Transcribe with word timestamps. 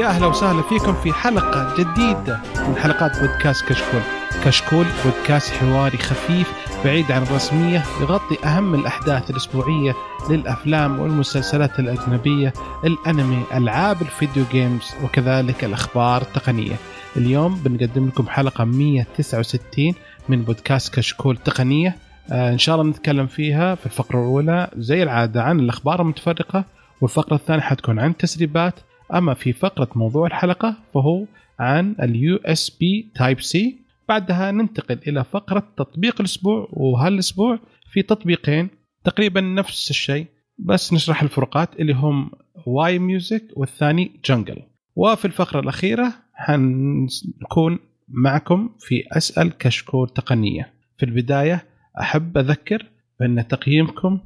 يا 0.00 0.06
أهلا 0.06 0.26
وسهلا 0.26 0.62
فيكم 0.62 0.94
في 0.94 1.12
حلقة 1.12 1.74
جديدة 1.78 2.40
من 2.68 2.76
حلقات 2.76 3.20
بودكاست 3.20 3.64
كشكول. 3.64 4.00
كشكول 4.44 4.86
بودكاست 5.04 5.54
حواري 5.54 5.98
خفيف 5.98 6.52
بعيد 6.84 7.12
عن 7.12 7.22
الرسمية 7.22 7.84
يغطي 8.00 8.46
أهم 8.46 8.74
الأحداث 8.74 9.30
الأسبوعية 9.30 9.94
للأفلام 10.30 11.00
والمسلسلات 11.00 11.78
الأجنبية، 11.78 12.52
الأنمي، 12.84 13.42
ألعاب 13.54 14.02
الفيديو 14.02 14.44
جيمز 14.52 14.94
وكذلك 15.04 15.64
الأخبار 15.64 16.22
التقنية. 16.22 16.76
اليوم 17.16 17.54
بنقدم 17.54 18.08
لكم 18.08 18.28
حلقة 18.28 18.64
169 18.64 19.94
من 20.28 20.42
بودكاست 20.42 20.94
كشكول 20.94 21.36
تقنية. 21.36 21.96
آه 22.30 22.52
إن 22.52 22.58
شاء 22.58 22.74
الله 22.74 22.90
نتكلم 22.90 23.26
فيها 23.26 23.74
في 23.74 23.86
الفقرة 23.86 24.18
الأولى 24.18 24.70
زي 24.76 25.02
العادة 25.02 25.42
عن 25.42 25.60
الأخبار 25.60 26.00
المتفرقة 26.02 26.64
والفقرة 27.00 27.34
الثانية 27.34 27.62
حتكون 27.62 27.98
عن 27.98 28.16
تسريبات 28.16 28.74
أما 29.14 29.34
في 29.34 29.52
فقرة 29.52 29.88
موضوع 29.94 30.26
الحلقة 30.26 30.76
فهو 30.94 31.24
عن 31.58 31.94
ال 32.02 32.36
USB 32.36 33.10
Type-C 33.14 33.76
بعدها 34.08 34.50
ننتقل 34.50 34.98
إلى 35.08 35.24
فقرة 35.24 35.72
تطبيق 35.76 36.20
الأسبوع 36.20 36.68
وهالاسبوع 36.72 37.58
في 37.92 38.02
تطبيقين؟ 38.02 38.68
تقريبا 39.04 39.40
نفس 39.40 39.90
الشيء 39.90 40.26
بس 40.58 40.92
نشرح 40.92 41.22
الفروقات 41.22 41.80
اللي 41.80 41.92
هم 41.92 42.30
YMusic 42.66 43.44
والثاني 43.56 44.20
Jingle 44.24 44.62
وفي 44.96 45.24
الفقرة 45.24 45.60
الأخيرة 45.60 46.12
حنكون 46.34 47.78
معكم 48.08 48.70
في 48.78 49.04
أسأل 49.12 49.58
كشكول 49.58 50.08
تقنية. 50.08 50.72
في 50.98 51.06
البداية 51.06 51.64
أحب 52.00 52.38
أذكر 52.38 52.86
بأن 53.20 53.48
تقييمكم 53.48 54.20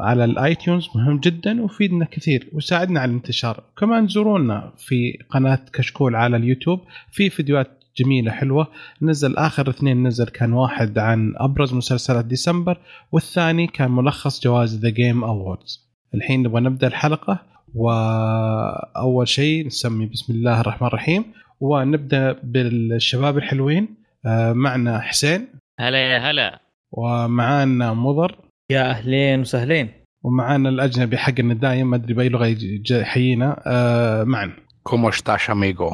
على 0.00 0.24
ال 0.24 0.33
iTunes 0.33 0.88
مهم 0.94 1.18
جدا 1.18 1.62
ويفيدنا 1.62 2.04
كثير 2.04 2.48
ويساعدنا 2.52 3.00
على 3.00 3.10
الانتشار. 3.10 3.62
كمان 3.78 4.08
زورونا 4.08 4.72
في 4.76 5.18
قناة 5.30 5.58
كشكول 5.72 6.14
على 6.16 6.36
اليوتيوب 6.36 6.80
في 7.10 7.30
فيديوهات 7.30 7.84
جميلة 7.96 8.30
حلوة. 8.32 8.66
نزل 9.02 9.36
آخر 9.36 9.70
اثنين 9.70 10.06
نزل 10.06 10.24
كان 10.26 10.52
واحد 10.52 10.98
عن 10.98 11.34
أبرز 11.36 11.74
مسلسلات 11.74 12.24
ديسمبر 12.24 12.78
والثاني 13.12 13.66
كان 13.66 13.90
ملخص 13.90 14.42
جوائز 14.44 14.76
The 14.78 14.90
Game 14.90 15.24
Awards 15.24 15.90
الحين 16.14 16.42
نبغى 16.42 16.60
نبدأ 16.60 16.86
الحلقة 16.86 17.42
وأول 17.74 19.28
شيء 19.28 19.66
نسمي 19.66 20.06
بسم 20.06 20.32
الله 20.32 20.60
الرحمن 20.60 20.88
الرحيم 20.88 21.24
ونبدأ 21.60 22.32
بالشباب 22.42 23.38
الحلوين. 23.38 23.88
آه، 24.26 24.52
معنا 24.52 25.00
حسين. 25.00 25.48
هلا 25.80 25.98
يا 25.98 26.30
هلا. 26.30 26.60
ومعانا 26.92 27.94
مضر. 27.94 28.36
يا 28.70 28.90
أهلين 28.90 29.40
وسهلين. 29.40 29.90
ومعانا 30.22 30.68
الأجنبي 30.68 31.18
حقنا 31.18 31.54
دايم 31.54 31.90
ما 31.90 31.96
أدري 31.96 32.14
بأي 32.14 32.28
لغة 32.28 32.56
يحيينا. 32.90 33.62
آه 33.66 34.24
معا 34.24 34.52
cómo 34.82 35.10
estás 35.10 35.50
amigo 35.50 35.90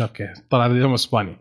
okay. 0.00 0.28
طلع 0.50 0.66
اليوم 0.66 0.94
إسباني. 0.94 1.36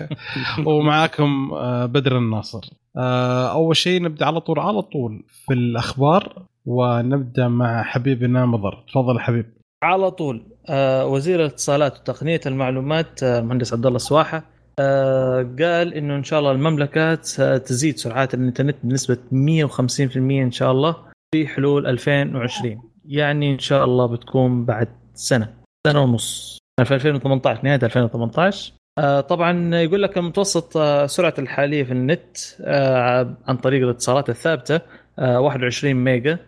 ومعاكم 0.66 1.50
آه 1.52 1.86
بدر 1.86 2.18
الناصر. 2.18 2.60
آه 2.96 3.52
أول 3.52 3.76
شيء 3.76 4.02
نبدأ 4.02 4.26
على 4.26 4.40
طول 4.40 4.58
على 4.58 4.82
طول 4.82 5.24
في 5.28 5.54
الأخبار 5.54 6.42
ونبدأ 6.66 7.48
مع 7.48 7.82
حبيبنا 7.82 8.46
مضر 8.46 8.84
تفضل 8.88 9.20
حبيب. 9.20 9.46
على 9.82 10.10
طول. 10.10 10.42
آه 10.68 11.06
وزير 11.06 11.40
الاتصالات 11.40 12.00
وتقنية 12.00 12.40
المعلومات 12.46 13.22
آه 13.22 13.38
المهندس 13.38 13.72
عبد 13.72 13.86
الله 13.86 13.96
السواحه 13.96 14.55
آه 14.80 15.42
قال 15.42 15.94
إنه 15.94 16.16
إن 16.16 16.24
شاء 16.24 16.38
الله 16.40 16.52
المملكة 16.52 17.22
ستزيد 17.22 17.96
سرعات 17.96 18.34
الإنترنت 18.34 18.76
بنسبة 18.82 19.16
150% 19.16 20.16
إن 20.16 20.50
شاء 20.50 20.70
الله 20.72 20.96
في 21.34 21.46
حلول 21.46 21.86
2020 21.86 22.82
يعني 23.04 23.52
إن 23.54 23.58
شاء 23.58 23.84
الله 23.84 24.06
بتكون 24.06 24.64
بعد 24.64 24.88
سنة 25.14 25.54
سنة 25.86 26.02
ونص. 26.02 26.58
في 26.84 26.94
2018 26.94 27.64
نهاية 27.64 27.78
2018 27.82 28.72
آه 28.98 29.20
طبعا 29.20 29.74
يقول 29.76 30.02
لك 30.02 30.18
المتوسط 30.18 30.76
آه 30.76 31.06
سرعة 31.06 31.34
الحالية 31.38 31.84
في 31.84 31.92
النت 31.92 32.36
عن 33.48 33.56
طريق 33.56 33.82
الاتصالات 33.82 34.30
الثابتة 34.30 34.80
آه 35.18 35.40
21 35.40 35.94
ميجا 35.94 36.38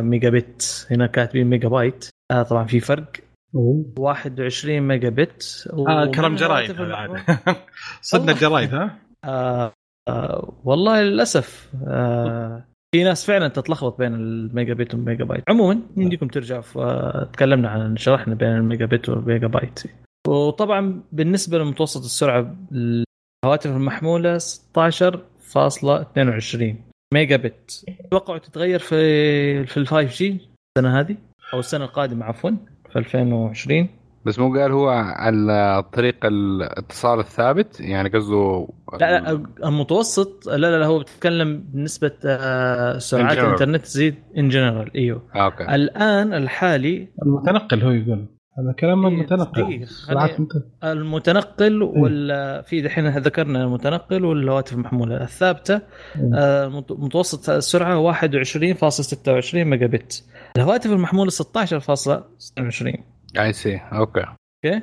ميجا 0.00 0.30
بت 0.30 0.86
هنا 0.90 1.06
كاتبين 1.06 1.46
ميجا 1.46 1.68
بايت. 1.68 2.08
طبعا 2.48 2.64
في 2.64 2.80
فرق. 2.80 3.06
21 3.54 4.80
ميجا 4.80 5.08
بت 5.08 5.68
آه 5.88 6.06
كلام 6.06 6.34
جرايد 6.36 6.72
صدنا 8.02 8.32
الجرايد 8.32 8.74
ها؟ 8.74 8.98
آه 9.24 9.72
آه 10.08 10.52
والله 10.64 11.02
للأسف 11.02 11.70
آه 11.88 12.64
في 12.94 13.04
ناس 13.04 13.26
فعلا 13.26 13.48
تتلخبط 13.48 13.98
بين 13.98 14.14
الميجا 14.14 14.74
بت 14.74 14.94
والميجا 14.94 15.24
بايت 15.24 15.44
عموما 15.50 15.80
يمديكم 15.96 16.28
ترجعوا 16.28 16.62
ف- 16.62 17.28
تكلمنا 17.32 17.68
عن 17.68 17.96
شرحنا 17.96 18.34
بين 18.34 18.48
الميجا 18.48 18.86
بت 18.86 19.08
والميجا 19.08 19.46
بايت 19.46 19.80
وطبعا 20.28 21.02
بالنسبة 21.12 21.58
لمتوسط 21.58 22.04
السرعة 22.04 22.56
الهواتف 22.72 23.70
المحمولة 23.70 24.38
16.22 24.38 24.44
ميجا 27.14 27.36
بت 27.36 27.84
توقعوا 28.10 28.38
تتغير 28.38 28.78
في 28.78 29.66
في 29.66 29.76
ال 29.76 29.86
5G 29.86 30.40
السنة 30.78 31.00
هذه؟ 31.00 31.16
أو 31.54 31.58
السنة 31.58 31.84
القادمة 31.84 32.24
عفوا. 32.26 32.50
في 32.94 32.98
2020 32.98 33.88
بس 34.24 34.38
مو 34.38 34.54
قال 34.60 34.72
هو 34.72 34.88
على 35.16 35.84
طريق 35.92 36.26
الاتصال 36.26 37.18
الثابت؟ 37.18 37.80
يعني 37.80 38.08
قصده 38.08 38.68
لا 39.00 39.20
لا 39.20 39.42
المتوسط 39.64 40.46
لا 40.46 40.56
لا, 40.56 40.78
لا 40.78 40.86
هو 40.86 40.98
بيتكلم 40.98 41.64
بنسبة 41.72 42.12
آه، 42.26 42.98
سرعات. 42.98 43.38
الإنترنت 43.38 43.82
تزيد 43.82 44.14
in 44.38 44.48
general 44.48 44.96
إيوه. 44.96 45.22
آه، 45.34 45.44
okay. 45.44 45.74
الآن 45.74 46.34
الحالي 46.34 47.08
المتنقل 47.22 47.82
هو 47.82 47.90
يقول. 47.90 48.26
هذا 48.58 48.72
كلام 48.72 49.06
إيه، 49.06 49.12
المتنقل 49.14 49.86
سرعات 49.88 50.30
خليني- 50.30 50.44
مت- 50.54 50.84
المتنقل 50.84 51.82
وال 51.82 52.64
في 52.64 52.80
دحين 52.80 53.08
ذكرنا 53.08 53.64
المتنقل 53.64 54.24
والهواتف 54.24 54.72
المحمولة. 54.72 55.22
الثابتة 55.22 55.80
آه، 56.34 56.68
مت- 56.68 56.92
متوسط 56.92 57.50
السرعة 57.50 57.98
21.26 57.98 59.64
ميجا 59.64 59.86
bit 59.86 60.24
الهواتف 60.56 60.90
المحمولة 60.92 61.30
16.22 61.30 63.04
I 63.38 63.52
see 63.52 63.76
okay. 63.92 64.24
okay 64.64 64.82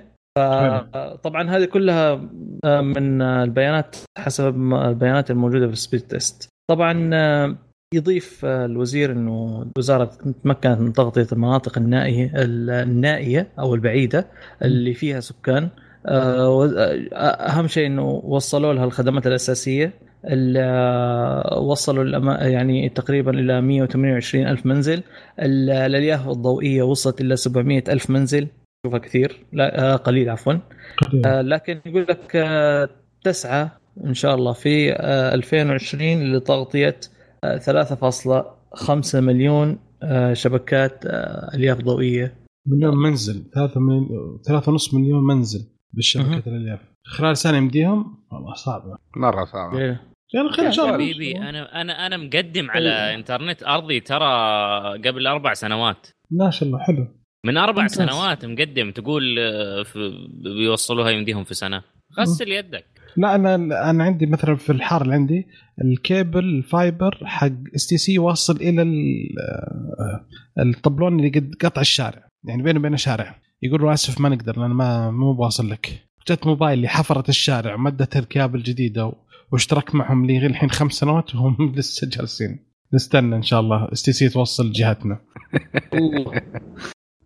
طبعا 1.24 1.50
هذه 1.50 1.66
كلها 1.66 2.30
آه، 2.66 2.82
من 2.82 3.22
آه، 3.22 3.44
البيانات 3.44 3.96
حسب 4.18 4.48
البيانات 4.74 5.32
الموجودة 5.32 5.68
في 5.68 5.74
ال 5.74 5.78
speed 5.78 6.02
test 6.02 6.50
طبعا 6.70 7.10
آه، 7.14 7.56
يضيف 8.02 8.46
آه، 8.46 8.66
الوزير 8.66 9.12
إنه 9.12 9.66
الوزارة 9.76 10.06
تمكنت 10.44 10.68
من 10.80 10.94
تغطيه 10.94 11.28
المناطق 11.32 11.78
النائية 11.78 12.32
النائية 12.36 13.48
أو 13.60 13.76
البعيدة 13.76 14.28
اللي 14.62 14.94
فيها 14.94 15.20
سكان. 15.20 15.70
آه، 16.06 16.66
آه، 16.66 17.16
أهم 17.26 17.68
شيء 17.68 17.88
إنه 17.88 18.10
وصلوا 18.10 18.74
لها 18.74 18.84
الخدمات 18.86 19.28
الأساسية 19.28 19.94
ال- 20.26 21.58
وصلوا 21.64 22.04
يعني 22.48 22.90
تقريبا 22.90 23.32
إلى 23.32 23.62
128 23.62 24.48
ألف 24.48 24.66
منزل. 24.66 25.04
ال- 25.40 25.70
الالياف 25.70 26.28
الضوئية 26.30 26.84
وصلت 26.84 27.22
إلى 27.22 27.36
700 27.36 27.84
ألف 27.90 28.10
منزل. 28.10 28.48
شوفها 28.86 29.00
كثير. 29.00 29.46
لا 29.54 29.96
قليل 29.96 30.30
عفوا. 30.30 30.54
لكن 31.26 31.80
يقول 31.86 32.06
لك 32.10 32.38
تسعى 33.24 33.70
إن 34.06 34.14
شاء 34.14 34.36
الله 34.36 34.54
في 34.54 34.92
آه، 34.94 35.34
2020 35.34 36.34
لتغطية 36.34 36.96
3.5 37.46 39.16
مليون 39.16 39.80
آه، 40.04 40.34
شبكات 40.34 41.06
آه، 41.06 41.52
ألياف 41.56 41.78
ضوئية. 41.82 42.38
مليون 42.68 42.98
منزل 42.98 43.44
3 43.56 43.80
مليون 43.80 44.08
3.5 44.48 44.94
مليون 44.94 45.24
منزل 45.24 45.60
مهم. 45.60 45.70
بالشبكه 45.94 46.50
الألياف. 46.50 46.80
خلال 47.06 47.38
سنه 47.38 47.58
يمديهم؟ 47.58 48.24
والله 48.32 48.54
صعبة. 48.54 48.96
مرة 49.18 49.46
صعبة. 49.46 49.78
إيه. 49.80 50.02
يعني 50.34 50.50
خلال 50.50 50.66
إن 50.66 50.72
شاء 50.72 50.86
الله. 50.86 50.94
حبيبي 50.96 51.38
أنا 51.38 51.82
أنا 51.82 52.06
أنا 52.08 52.18
مقدم 52.18 52.72
على 52.72 52.90
إنترنت 53.16 53.64
أرضي 53.64 54.00
ترى 54.00 54.26
قبل 55.06 55.28
أربع 55.28 55.54
سنوات. 55.54 56.08
ما 56.32 56.50
شاء 56.50 56.68
الله 56.70 56.80
حلو. 56.80 57.08
من 57.46 57.58
أربع 57.58 57.82
ممتاز. 57.82 57.98
سنوات 57.98 58.46
مقدم 58.46 58.92
تقول 58.92 59.40
آه، 59.40 59.84
في- 59.84 60.28
بيوصلوها 60.44 61.10
يمديهم 61.10 61.44
في 61.44 61.54
سنة. 61.54 61.84
غسل 62.20 62.52
يدك. 62.52 62.86
لا 63.18 63.36
أنا 63.36 63.56
أنا 63.90 64.04
عندي 64.04 64.26
مثلا 64.26 64.56
في 64.56 64.72
الحارة 64.72 65.04
اللي 65.04 65.14
عندي 65.16 65.48
ال 65.84 65.93
cable 65.93 66.40
ال 66.40 66.53
fiber 66.53 67.18
حق 67.26 67.52
STC 67.76 68.20
واصل 68.20 68.56
إلى 68.56 68.82
ال- 68.82 69.36
آه، 70.00 70.26
الطبلون 70.62 71.20
اللي 71.20 71.30
قد 71.30 71.56
قطع 71.62 71.82
الشارع. 71.82 72.28
يعني 72.44 72.64
بينه 72.64 72.80
وبين 72.80 72.98
شارع 72.98 73.36
يقولوا 73.62 73.94
آسف 73.94 74.22
ما 74.22 74.30
نقدر 74.30 74.60
لأن 74.60 74.70
ما 74.72 75.12
مو 75.12 75.32
واصل 75.40 75.70
لك. 75.70 76.04
جت 76.30 76.48
موبايلي 76.48 76.74
اللي 76.78 76.88
حفرت 76.88 77.30
الشارع 77.30 77.76
مدت 77.78 78.18
الكابل 78.18 78.60
الجديده 78.60 79.06
و- 79.08 79.14
واشترك 79.52 79.96
معهم 79.96 80.26
لي 80.26 80.46
الحين 80.46 80.70
خمس 80.70 80.94
سنوات 80.94 81.36
وهم 81.36 81.56
لسه 81.76 82.08
جالسين. 82.10 82.60
نستنى 82.94 83.36
إن 83.36 83.44
شاء 83.44 83.60
الله 83.60 83.88
STC 83.94 84.30
توصل 84.30 84.72
جهتنا. 84.72 85.20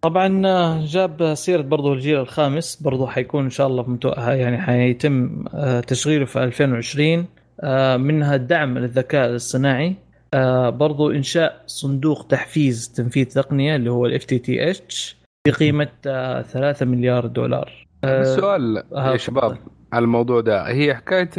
طبعا 0.05 0.47
آه، 0.47 0.85
جاب 0.85 1.33
سيرة 1.33 1.61
برضو 1.61 1.93
الجيل 1.93 2.19
الخامس 2.19 2.75
برضو 2.75 3.07
حيكون 3.07 3.43
إن 3.43 3.49
شاء 3.49 3.67
الله 3.67 3.89
متو... 3.89 4.09
يعني 4.17 4.61
حيتم 4.61 5.45
آه، 5.53 5.79
تشغيله 5.79 6.25
في 6.25 6.43
2020 6.43 7.25
آه، 7.61 7.97
منها 7.97 8.35
الدعم 8.35 8.77
للذكاء 8.77 9.29
الاصطناعي 9.29 9.95
آه، 10.33 10.69
برضو 10.69 11.11
إنشاء 11.11 11.63
صندوق 11.65 12.27
تحفيز 12.27 12.93
تنفيذ 12.93 13.25
تقنية 13.25 13.75
اللي 13.75 13.91
هو 13.91 14.05
ال 14.05 14.23
FTTH 14.23 15.17
بقيمة 15.47 15.87
3 16.03 16.85
مليار 16.85 17.25
دولار. 17.25 17.87
السؤال 18.03 18.83
يا 18.95 19.17
شباب 19.17 19.57
على 19.93 20.03
الموضوع 20.03 20.41
ده 20.41 20.67
هي 20.67 20.95
حكاية 20.95 21.29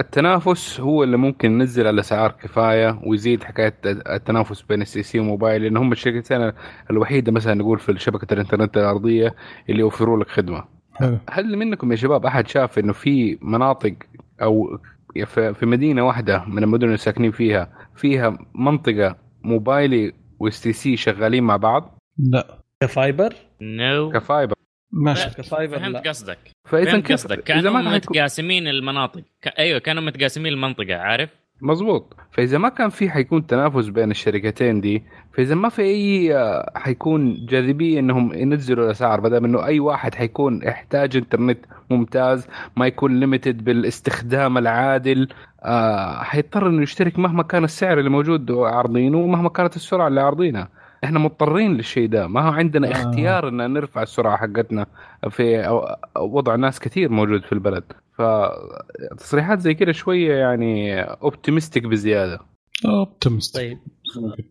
التنافس 0.00 0.80
هو 0.80 1.02
اللي 1.02 1.16
ممكن 1.16 1.52
ينزل 1.52 1.86
الاسعار 1.86 2.30
كفاية 2.30 3.00
ويزيد 3.06 3.42
حكاية 3.42 3.74
التنافس 3.86 4.62
بين 4.62 4.82
السي 4.82 5.02
سي 5.02 5.18
وموبايل 5.18 5.62
لأن 5.62 5.76
هم 5.76 5.92
الشركتين 5.92 6.52
الوحيدة 6.90 7.32
مثلا 7.32 7.54
نقول 7.54 7.78
في 7.78 7.98
شبكة 7.98 8.34
الإنترنت 8.34 8.76
الأرضية 8.76 9.34
اللي 9.68 9.80
يوفروا 9.80 10.18
لك 10.18 10.28
خدمة 10.28 10.64
حلو. 10.94 11.18
هل 11.30 11.56
منكم 11.56 11.90
يا 11.90 11.96
شباب 11.96 12.26
أحد 12.26 12.48
شاف 12.48 12.78
إنه 12.78 12.92
في 12.92 13.38
مناطق 13.42 13.94
أو 14.42 14.78
في 15.26 15.66
مدينة 15.66 16.06
واحدة 16.06 16.44
من 16.44 16.62
المدن 16.62 16.86
اللي 16.86 16.96
ساكنين 16.96 17.30
فيها 17.30 17.72
فيها 17.96 18.38
منطقة 18.54 19.16
موبايلي 19.44 20.12
و 20.38 20.60
STC 20.60 20.96
شغالين 20.96 21.44
مع 21.44 21.56
بعض؟ 21.56 21.98
لا 22.18 22.58
ك 22.82 22.89
fiber؟ 22.89 23.34
no 23.60 24.10
no. 24.10 24.14
ك 24.14 24.20
fiber 24.20 24.53
ماشي. 24.94 25.30
ك 25.30 25.38
fiber 25.38 25.78
فهمت 25.78 26.08
قصدك. 26.08 26.38
فإذا 26.64 26.90
فهمت 26.90 27.12
قصدك. 27.12 27.40
كانوا 27.40 27.80
متقاسمين 27.80 28.68
المناطق. 28.68 29.22
ك... 29.42 29.48
أيوه 29.58 29.78
كانوا 29.78 30.02
متقاسمين 30.02 30.52
المنطقة 30.52 30.96
عارف؟ 30.96 31.30
مظبوط. 31.60 32.16
فإذا 32.32 32.58
ما 32.58 32.68
كان 32.68 32.88
في 32.88 33.10
حيكون 33.10 33.46
تنافس 33.46 33.88
بين 33.88 34.10
الشركتين 34.10 34.80
دي 34.80 35.02
فإذا 35.34 35.54
ما 35.54 35.68
في 35.68 35.82
أي 35.82 36.36
آه، 36.36 36.72
حيكون 36.76 37.46
جاذبية 37.46 37.98
إنهم 38.00 38.32
ينزلوا 38.34 38.84
الأسعار 38.84 39.20
بدل 39.20 39.44
إنه 39.44 39.64
أي 39.64 39.80
واحد 39.80 40.14
حيكون 40.14 40.60
يحتاج 40.62 41.16
إنترنت 41.16 41.58
ممتاز 41.90 42.48
ما 42.76 42.86
يكون 42.86 43.20
limited 43.20 43.64
بالاستخدام 43.64 44.58
العادل 44.58 45.28
آه 45.64 46.22
حيضطر 46.22 46.68
إنه 46.68 46.82
يشترك 46.82 47.18
مهما 47.18 47.42
كان 47.42 47.64
السعر 47.64 47.98
اللي 47.98 48.10
موجود 48.10 48.50
عارضينه 48.52 49.18
ومهما 49.18 49.48
كانت 49.48 49.76
السرعة 49.76 50.08
اللي 50.08 50.20
عارضينها 50.20 50.68
إحنا 51.04 51.18
مضطرين 51.18 51.76
للشيء 51.76 52.08
ده. 52.08 52.26
ما 52.26 52.40
هو 52.40 52.52
عندنا 52.52 52.88
آه. 52.88 52.92
اختيار 52.92 53.48
إن 53.48 53.72
نرفع 53.72 54.02
السرعة 54.02 54.36
حقتنا 54.36 54.86
في 55.30 55.68
وضع 56.16 56.56
ناس 56.56 56.80
كثير 56.80 57.08
موجود 57.08 57.44
في 57.44 57.52
البلد. 57.52 57.84
فتصريحات 58.18 59.58
زي 59.58 59.74
كده 59.74 59.92
شوية 59.92 60.34
يعني 60.34 61.02
optimistic 61.02 61.84
بزيادة. 61.84 62.38
optimistic 62.84 63.78
طيب. 64.14 64.46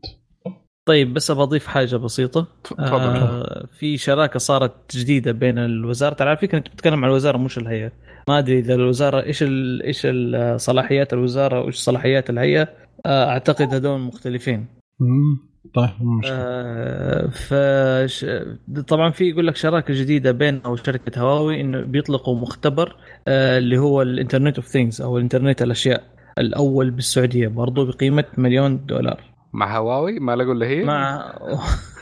طيب 0.85 1.13
بس 1.13 1.31
بضيف 1.31 1.67
حاجة 1.67 1.95
بسيطة. 1.95 2.47
تفضل. 2.63 2.81
آه 2.83 3.67
في 3.79 3.97
شراكة 3.97 4.39
صارت 4.39 4.97
جديدة 4.97 5.31
بين 5.31 5.57
الوزارة. 5.57 6.23
على 6.23 6.38
فكره 6.38 6.57
انت 6.57 6.67
بتتكلم 6.67 7.03
عن 7.03 7.09
الوزارة 7.09 7.38
مش 7.38 7.57
الهيئة. 7.57 7.91
ما 8.27 8.39
أدري 8.39 8.59
إذا 8.59 8.73
الوزارة 8.73 9.23
إيش 9.23 9.44
إيش 9.83 10.07
صلاحيات 10.55 11.13
الوزارة 11.13 11.61
وإيش 11.61 11.75
صلاحيات 11.75 12.29
الهيئة. 12.29 12.67
آه 13.05 13.29
أعتقد 13.29 13.73
هذول 13.73 14.00
مختلفين. 14.00 14.65
طيب 15.74 16.21
آه 16.25 17.31
طبعا 18.88 19.12
في 19.12 19.30
يقول 19.30 19.48
لك 19.48 19.56
شراكة 19.56 19.94
جديدة 19.94 20.31
بين 20.31 20.62
أو 20.65 20.75
شركة 20.75 21.21
هواوي 21.21 21.62
إنه 21.62 21.81
بيطلقوا 21.81 22.36
مختبر 22.36 22.95
آه 23.27 23.57
اللي 23.57 23.77
هو 23.77 24.01
ال 24.01 24.07
Internet 24.07 24.56
of 24.56 24.68
Things 24.68 25.01
أو 25.01 25.18
الإنترنت 25.18 25.62
الأشياء 25.62 26.04
الأول 26.38 26.92
بالسعودية 26.92 27.48
برضه 27.48 27.86
بقيمة 27.86 28.25
مليون 28.38 28.86
دولار. 28.86 29.21
مع 29.54 29.77
هواوي؟ 29.77 30.19
ما 30.19 30.36
لقوا 30.36 30.54
اللي 30.54 30.65
هي. 30.65 30.83
مع 30.83 31.33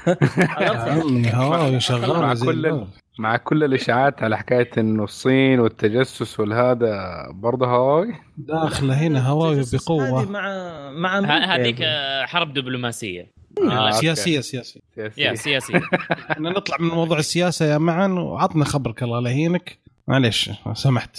هواوي 1.33 1.79
شغال 1.79 2.21
مع 2.21 2.33
كل 2.33 2.85
مع 3.19 3.37
كل 3.37 3.63
الإشاعات 3.63 4.23
على 4.23 4.37
حكاية 4.37 4.69
إنه 4.77 5.03
الصين 5.03 5.59
والتجسس 5.59 6.39
والهذا 6.39 6.91
برضه 7.33 7.67
هواوي؟ 7.67 8.13
داخلة 8.37 8.93
هنا 8.93 9.27
هواوي 9.27 9.61
بقوة. 9.73 10.29
مع 10.29 11.19
مع 11.19 11.55
هذيك 11.55 11.83
حرب 12.25 12.53
دبلوماسية. 12.53 13.40
آه 13.59 13.91
سياسية 13.91 14.39
سياسية. 14.39 14.81
سياسية. 14.95 15.33
سياسية. 15.33 15.81
إحنا 16.31 16.49
نطلع 16.49 16.77
من 16.79 16.87
موضوع 16.87 17.17
السياسة 17.19 17.65
يا 17.65 17.77
معن 17.77 18.11
وعطنا 18.11 18.65
خبرك 18.65 19.03
الله 19.03 19.19
لا 19.19 19.29
يهينك. 19.29 19.79
معليش 20.07 20.49
سمحت. 20.73 21.17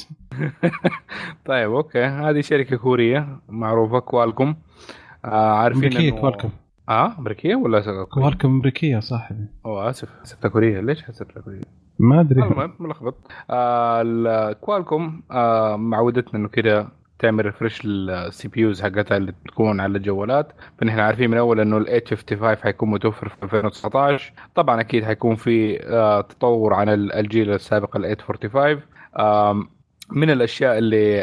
طيب 1.46 1.70
أوكي. 1.72 2.04
هذه 2.04 2.40
شركة 2.40 2.76
كورية 2.76 3.38
معروفة 3.48 3.98
كوالكم. 3.98 4.54
آه 5.24 5.52
عارفين 5.52 5.84
أمريكية. 5.84 6.10
كوالكم. 6.20 6.50
آه 6.88 7.18
أمريكية 7.18 7.54
ولا 7.54 8.04
كوالكم 8.04 8.48
أمريكية 8.48 8.98
صاحبي 9.00 9.46
أوه 9.66 9.90
آسف. 9.90 10.08
حسبتها 10.22 10.48
كورية. 10.48 10.80
ليش 10.80 11.02
حسبتها 11.02 11.40
كورية؟ 11.40 11.60
ما 11.98 12.20
أدري. 12.20 12.42
المهم 12.42 12.72
ملخبط. 12.80 13.14
آه 13.50 14.52
كوالكم 14.52 15.22
آه 15.30 15.76
معودتنا 15.76 16.34
إنه 16.40 16.48
كده 16.48 16.88
تعمل 17.18 17.44
refresh 17.46 17.84
لل 17.86 18.48
CPUs 18.48 18.82
حقتها 18.82 19.16
اللي 19.16 19.32
تكون 19.48 19.80
على 19.80 19.98
الجوالات. 19.98 20.52
فنحن 20.78 20.98
عارفين 20.98 21.30
من 21.30 21.36
أول 21.38 21.60
إنه 21.60 21.76
ال 21.78 21.84
855 21.86 22.56
حيكون 22.56 22.90
متوفر 22.90 23.28
في 23.28 23.42
2019 23.42 24.32
طبعا 24.54 24.80
أكيد 24.80 25.04
حيكون 25.04 25.36
في 25.36 25.82
آه 25.86 26.20
تطور 26.20 26.74
عن 26.74 26.88
الجيل 26.88 27.52
السابق 27.54 27.96
ال 27.96 28.02
845 28.02 28.80
آه 29.16 29.66
من 30.10 30.30
الأشياء 30.30 30.78
اللي 30.78 31.22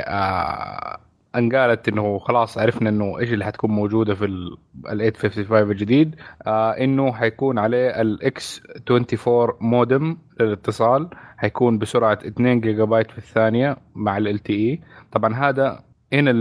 آه 1.36 1.40
انقالت 1.40 1.88
إنه 1.88 2.20
خلاص 2.20 2.58
عرفنا 2.58 2.90
إنه 2.90 3.20
إيش 3.20 3.34
اللي 3.34 3.46
حتكون 3.46 3.72
موجودة 3.72 4.16
في 4.16 4.26
ال 4.26 4.58
855 4.86 5.72
الجديد. 5.72 6.16
آه 6.48 6.72
إنه 6.72 7.12
حيكون 7.12 7.60
عليه 7.60 8.02
ال 8.01 8.31
X 8.31 8.62
24 8.92 9.54
مودم 9.62 10.18
للاتصال. 10.40 11.10
حيكون 11.38 11.78
بسرعة 11.78 12.20
2 12.26 12.62
جيجا 12.62 12.84
بايت 12.84 13.12
في 13.12 13.18
الثانية 13.18 13.78
مع 13.96 14.18
LTE 14.18 14.81
طبعا 15.12 15.36
هذا 15.36 15.88
هنا 16.13 16.31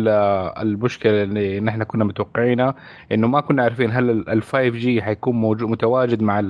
المشكلة 0.63 1.23
اللي 1.23 1.61
نحن 1.61 1.83
كنا 1.83 2.05
متوقعينها 2.05 2.75
إنه 3.13 3.27
ما 3.27 3.41
كنا 3.41 3.63
عارفين 3.63 3.91
هل 3.91 4.11
ال 4.11 4.43
5 4.43 4.69
G 4.69 5.03
حيكون 5.03 5.37
موجود 5.37 5.71
متواجد 5.71 6.23
مع 6.23 6.45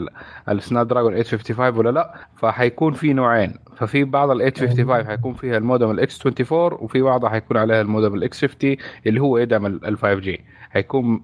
ال 0.48 0.88
Snapdragon 0.88 1.22
855 1.22 1.78
ولا 1.78 1.90
لا 1.90 2.14
فحيكون 2.36 2.92
في 2.92 3.12
نوعين. 3.12 3.54
ففي 3.76 4.04
بعض 4.04 4.30
ال 4.30 4.52
855 4.52 5.06
حيكون 5.06 5.34
فيها 5.34 5.56
المودم 5.56 5.90
ال 5.90 6.08
X 6.08 6.26
24 6.26 6.72
وفي 6.72 7.02
بعضها 7.02 7.30
حيكون 7.30 7.56
عليها 7.56 7.80
المودم 7.80 8.14
ال 8.14 8.29
X 8.29 8.44
50 8.44 8.76
اللي 9.06 9.20
هو 9.20 9.38
يدعم 9.38 9.66
ال 9.66 9.98
5 9.98 10.14
G 10.14 10.44
حيكون 10.70 11.22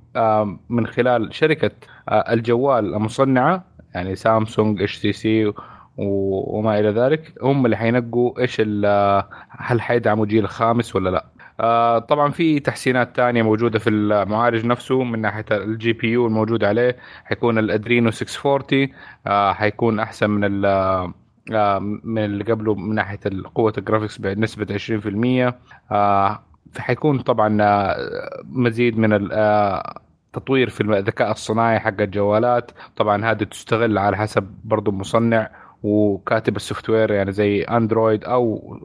من 0.68 0.86
خلال 0.86 1.34
شركة 1.34 1.70
الجوال 2.08 2.94
المصنعة 2.94 3.64
يعني 3.94 4.14
سامسونج 4.16 4.82
HTC 4.82 5.52
وما 5.96 6.78
إلى 6.80 6.90
ذلك 6.90 7.32
هم 7.42 7.64
اللي 7.64 7.76
حينقوا 7.76 8.40
إيش 8.40 8.60
هل 9.50 9.80
حيدعموا 9.80 10.26
جيل 10.26 10.48
خامس 10.48 10.96
ولا 10.96 11.10
لا. 11.10 11.26
آه 11.60 11.98
طبعا 11.98 12.30
في 12.30 12.60
تحسينات 12.60 13.16
تانية 13.16 13.42
موجودة 13.42 13.78
في 13.78 13.90
المعالج 13.90 14.66
نفسه 14.66 15.02
من 15.04 15.20
ناحية 15.20 15.44
ال 15.52 15.92
GPU 15.92 16.26
الموجود 16.26 16.64
عليه 16.64 16.96
حيكون 17.24 17.58
ال 17.58 17.66
Adreno 17.66 18.10
640 18.10 18.88
آه 19.26 19.52
حيكون 19.52 20.00
أحسن 20.00 20.30
من 20.30 20.64
آه 20.64 21.14
من 22.04 22.24
اللي 22.24 22.44
قبله 22.44 22.74
من 22.74 22.94
ناحية 22.94 23.20
قوة 23.54 23.72
ال 23.78 23.82
graphics 23.82 24.18
بنسبة 24.18 24.78
20% 25.50 25.92
آه 25.92 26.44
حيكون 26.78 27.18
طبعا 27.18 27.62
آه، 27.62 28.42
مزيد 28.44 28.98
من 28.98 29.32
التطوير 29.32 30.70
في 30.70 30.80
الذكاء 30.80 31.30
الصناعي 31.30 31.80
حق 31.80 32.00
الجوالات. 32.00 32.70
طبعا 32.96 33.24
هذه 33.30 33.44
تستغل 33.44 33.98
على 33.98 34.16
حسب 34.16 34.54
برضو 34.64 34.90
المصنع 34.90 35.50
وكاتب 35.84 36.56
ال 36.56 36.90
software 36.90 37.10
يعني 37.12 37.32
زي 37.32 37.62
Android 37.62 38.24
أو 38.24 38.76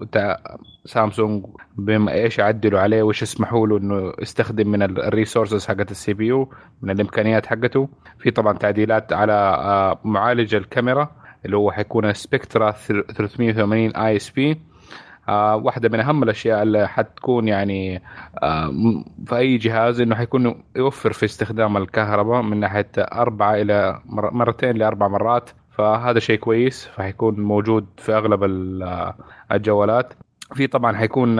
سامسونج 0.85 1.45
بما 1.77 2.13
إيش 2.13 2.39
يعدلوا 2.39 2.79
عليه 2.79 3.03
وايش 3.03 3.21
يسمحوا 3.21 3.67
له 3.67 3.77
انه 3.77 4.13
يستخدم 4.21 4.67
من 4.67 4.81
ال 4.81 4.90
resources 4.90 5.67
حقت 5.67 5.91
ال 5.91 6.13
CPU 6.13 6.49
من 6.81 6.89
الامكانيات 6.89 7.45
حقته. 7.45 7.89
في 8.19 8.31
طبعا 8.31 8.57
تعديلات 8.57 9.13
على 9.13 9.33
آه، 9.33 9.99
معالج 10.03 10.55
الكاميرا 10.55 11.11
اللي 11.45 11.57
هو 11.57 11.71
حيكون 11.71 12.13
Spectra 12.13 12.71
380 12.71 13.95
ISP 13.95 14.61
واحدة 15.55 15.89
من 15.89 15.99
أهم 15.99 16.23
الأشياء 16.23 16.63
اللي 16.63 16.87
حتكون 16.87 17.47
يعني 17.47 18.01
آه 18.43 18.71
في 19.25 19.37
أي 19.37 19.57
جهاز 19.57 20.01
إنه 20.01 20.15
حيكون 20.15 20.63
يوفر 20.75 21.13
في 21.13 21.25
استخدام 21.25 21.77
الكهرباء 21.77 22.41
من 22.41 22.59
ناحية 22.59 22.89
أربعة 22.97 23.55
إلى 23.55 24.01
مرتين 24.09 24.77
لأربع 24.77 25.07
مرات. 25.07 25.49
فهذا 25.79 26.19
شيء 26.19 26.39
كويس 26.39 26.86
فحيكون 26.86 27.39
موجود 27.39 27.86
في 27.98 28.13
أغلب 28.17 28.43
الجوالات. 29.51 30.13
في 30.53 30.67
طبعا 30.67 30.98
حيكون 30.98 31.39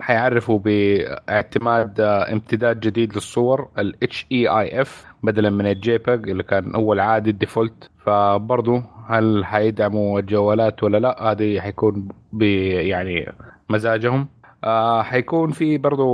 حيعرفوا 0.00 0.58
باعتماد 0.58 2.00
امتداد 2.00 2.80
جديد 2.80 3.14
للصور 3.14 3.68
ال 3.78 3.94
HEIF 4.04 4.88
بدلا 5.22 5.50
من 5.50 5.66
ال 5.66 5.98
JPEG 5.98 6.28
اللي 6.30 6.42
كان 6.42 6.74
أول 6.74 7.00
عادي 7.00 7.30
ال 7.30 7.37
default. 7.37 7.90
فبرضه 7.98 8.82
هل 9.08 9.44
حيدعموا 9.44 10.20
الجوالات 10.20 10.82
ولا 10.82 10.98
لا؟ 10.98 11.32
هذه 11.32 11.60
حيكون 11.60 12.08
يعني 12.40 13.32
مزاجهم. 13.70 14.28
آه 14.64 15.02
حيكون 15.02 15.50
في 15.50 15.78
برضه 15.78 16.06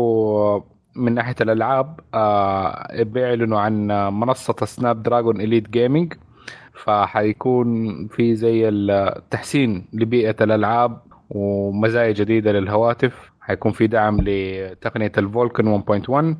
من 0.96 1.14
ناحية 1.14 1.34
الألعاب 1.40 2.00
آه 2.14 3.02
بيعلنوا 3.02 3.60
عن 3.60 3.86
منصة 4.12 4.54
Snapdragon 4.64 5.40
Elite 5.40 5.70
Gaming 5.70 6.14
فحيكون 6.74 8.06
في 8.08 8.34
زي 8.34 8.68
التحسين 8.68 9.86
لبيئة 9.92 10.36
الألعاب 10.40 11.00
ومزايا 11.30 12.12
جديدة 12.12 12.52
للهواتف. 12.52 13.32
حيكون 13.40 13.72
في 13.72 13.86
دعم 13.86 14.18
لتقنية 14.20 15.12
ال 15.18 15.25
Vulkan 15.25 15.66
1.1 15.66 16.36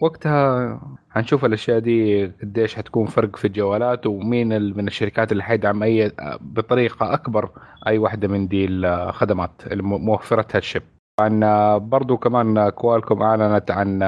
ووقتها 0.00 0.80
حنشوف 1.10 1.44
الأشياء 1.44 1.78
دي 1.78 2.26
قديش 2.26 2.74
حتكون 2.74 3.06
فرق 3.06 3.36
في 3.36 3.44
الجوالات 3.46 4.06
ومين 4.06 4.48
من 4.76 4.86
الشركات 4.88 5.32
اللي 5.32 5.42
حيدعم 5.42 5.82
اي 5.82 6.12
بطريقة 6.40 7.14
أكبر 7.14 7.48
أي 7.86 7.98
واحدة 7.98 8.28
من 8.28 8.48
دي 8.48 8.64
الخدمات 8.64 9.50
اللي 9.66 9.82
مو- 9.82 9.98
موفرتها 9.98 10.58
ال 10.58 10.62
chip. 10.62 10.82
آه، 11.20 11.78
برضو 11.78 12.16
كمان 12.16 12.68
Qualcomm 12.68 13.22
أعلنت 13.22 13.70
عن 13.70 14.02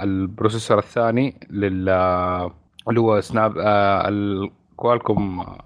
ال 0.00 0.08
processor 0.08 0.78
الثاني 0.78 1.34
لل 1.50 1.88
اللي 2.88 3.00
هو 3.00 3.20
Snap 3.20 3.58
آه، 3.58 4.08
ال 4.08 4.23
Qualcomm 4.23 5.40
آه، 5.40 5.58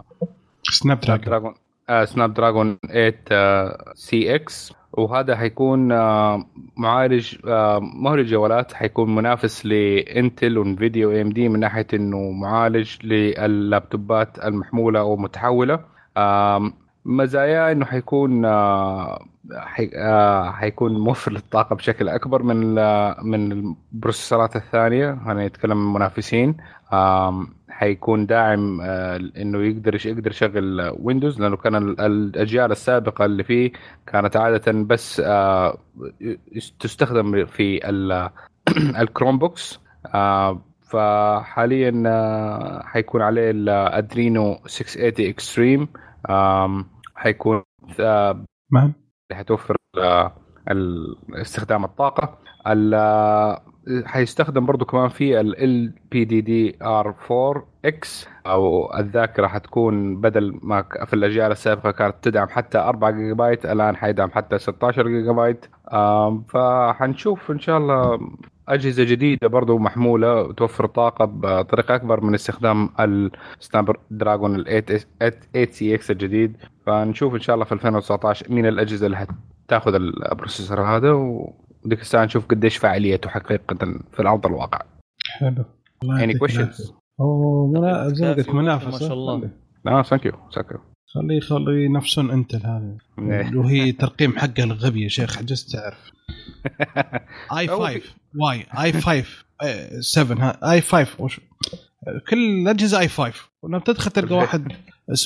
Snapdragon. 0.63 1.25
Dragon 1.27 1.55
آه 1.91 2.05
Snapdragon 2.05 2.79
8cx 2.89 4.73
وهذا 4.93 5.37
حيكون 5.37 5.93
آه 5.93 6.47
معالج 6.77 7.37
آه 7.47 7.79
ما 7.79 8.11
هو 8.11 8.15
للجوالات 8.15 8.73
حيكون 8.75 9.15
منافس 9.15 9.67
ل 9.67 9.82
Intel 9.82 10.59
و 10.59 10.68
Nvidia 10.68 11.23
AMD 11.23 11.49
من 11.49 11.61
ناحية 11.61 11.87
إنه 11.95 12.31
معالج 12.31 12.97
لللابتوبات 13.07 14.39
المحمولة 14.45 15.01
أو 15.01 15.17
متحولة. 15.17 15.81
آم، 16.17 16.73
مزاياه 17.05 17.73
إنه 17.73 17.85
حيكون 17.85 18.45
آه 18.45 19.25
حي 19.57 19.91
آه 19.95 20.51
حيكون 20.51 20.99
موفر 20.99 21.33
للطاقة 21.33 21.77
بشكل 21.77 22.09
أكبر 22.09 22.43
من 22.43 22.79
ال- 22.79 23.17
من 23.27 23.53
ال 23.53 23.62
processorات 23.62 24.57
الثانية. 24.57 25.11
أنا 25.27 25.47
نتكلم 25.47 25.73
عن 25.73 25.79
المنافسين 25.87 26.57
حيكون 27.69 28.27
داعم 28.27 28.81
آه، 28.81 29.17
إنه 29.17 29.63
يقدر 29.63 30.07
يقدر 30.07 30.31
يشغل 30.31 30.93
Windows 30.99 31.41
لأنه 31.41 31.57
كان 31.57 31.75
ال- 31.75 32.01
الأجيال 32.01 32.71
السابقة 32.73 33.25
اللي 33.25 33.45
فيه 33.45 33.73
كانت 34.07 34.37
عادة 34.37 34.73
بس 34.73 35.21
آه، 35.25 35.79
تستخدم 36.81 37.47
في 37.47 37.89
ال- 37.89 38.31
ال 39.03 39.39
Chromebooks 39.39 39.81
آه، 40.15 40.63
فحاليا 40.83 42.03
حيكون 42.85 43.23
عليه 43.23 43.51
ال 43.51 43.66
Adreno 43.66 44.59
680 44.67 45.29
Extreme 45.31 45.89
حيكون 47.15 47.63
اللي 47.99 48.45
حتوفر 49.33 49.77
استخدام 51.33 51.85
الطاقة. 51.85 52.39
ال- 52.67 52.95
آه، 52.95 53.63
حيستخدم 54.05 54.67
برضو 54.67 54.85
كمان 54.85 55.09
في 55.09 55.41
ال 55.41 55.93
LPDDR4X 56.15 58.27
أو 58.47 58.95
الذاكرة 58.99 59.47
حتكون 59.47 60.21
بدل 60.21 60.59
ما 60.63 60.85
في 61.07 61.15
الأجيال 61.15 61.53
السابقة 61.53 61.91
كانت 61.91 62.15
تدعم 62.23 62.49
حتى 62.49 62.79
4 62.79 63.11
جيجا 63.11 63.35
بايت 63.35 63.67
الآن 63.67 63.97
حيدعم 63.97 64.31
حتى 64.31 64.59
16 64.59 65.09
جيجا 65.09 65.33
بايت 65.33 65.67
فحنشوف 66.49 67.51
إن 67.51 67.59
شاء 67.59 67.79
الله 67.79 68.21
أجهزة 68.69 69.05
جديدة 69.05 69.49
برضو 69.49 69.79
محمولة 69.79 70.53
توفر 70.53 70.87
طاقة 70.87 71.25
بطريقة 71.25 71.95
أكبر 71.95 72.21
من 72.21 72.35
استخدام 72.35 72.89
ال 73.61 74.85
Snapdragon 74.85 75.01
ال 75.71 75.95
8cx 75.95 76.11
الجديد. 76.11 76.57
فنشوف 76.87 77.35
إن 77.35 77.41
شاء 77.41 77.55
الله 77.55 77.65
في 77.65 77.73
2019 77.73 78.53
مين 78.53 78.67
الأجهزة 78.67 79.07
اللي 79.07 79.27
حتاخذ 79.67 79.95
ال 79.95 80.03
processor 80.03 80.81
هذا 80.81 81.13
وديك 81.87 82.01
الساعة 82.01 82.25
نشوف 82.25 82.47
قديش 82.47 82.77
فاعليته 82.77 83.31
حقيقة 83.31 83.77
في 84.13 84.21
الأرض 84.21 84.47
الواقع. 84.47 84.79
حلو. 85.39 85.65
questions 86.05 86.57
العافية. 86.57 86.85
أوه 87.21 87.67
منا- 87.67 88.09
زي 88.09 88.25
ما 88.25 88.31
قلت 88.33 88.47
كافي 88.47 88.57
منافسة. 88.57 88.91
ما 88.91 88.99
شاء 88.99 89.13
الله. 89.13 89.51
آه 89.87 90.03
thank 90.03 90.27
you 90.27 90.33
thank 90.55 90.71
you 90.71 90.79
خليه 91.15 91.41
خليه 91.41 91.85
ينافسون 91.85 92.31
Intel 92.31 92.57
هذا 92.67 92.97
إيه. 93.19 93.57
وهي 93.57 93.93
ترقيم 93.93 94.39
حقها 94.39 94.65
الغبي 94.65 95.03
يا 95.03 95.09
شيخ 95.09 95.39
عجزت 95.39 95.73
تعرف. 95.77 96.11
آي 97.59 97.69
هو 97.71 97.87
5 97.87 98.01
واي 98.41 98.67
آي 98.81 98.93
5 98.93 99.25
7 100.01 100.45
ها 100.49 100.73
آي 100.73 100.81
5 100.81 101.09
وش؟ 101.19 101.41
كل 102.31 102.39
الأجهزة 102.63 102.99
آي 103.01 103.09
5 103.09 103.33
ولما 103.63 103.79
تدخل 103.79 104.11
تلقى 104.11 104.35
واحد 104.37 104.73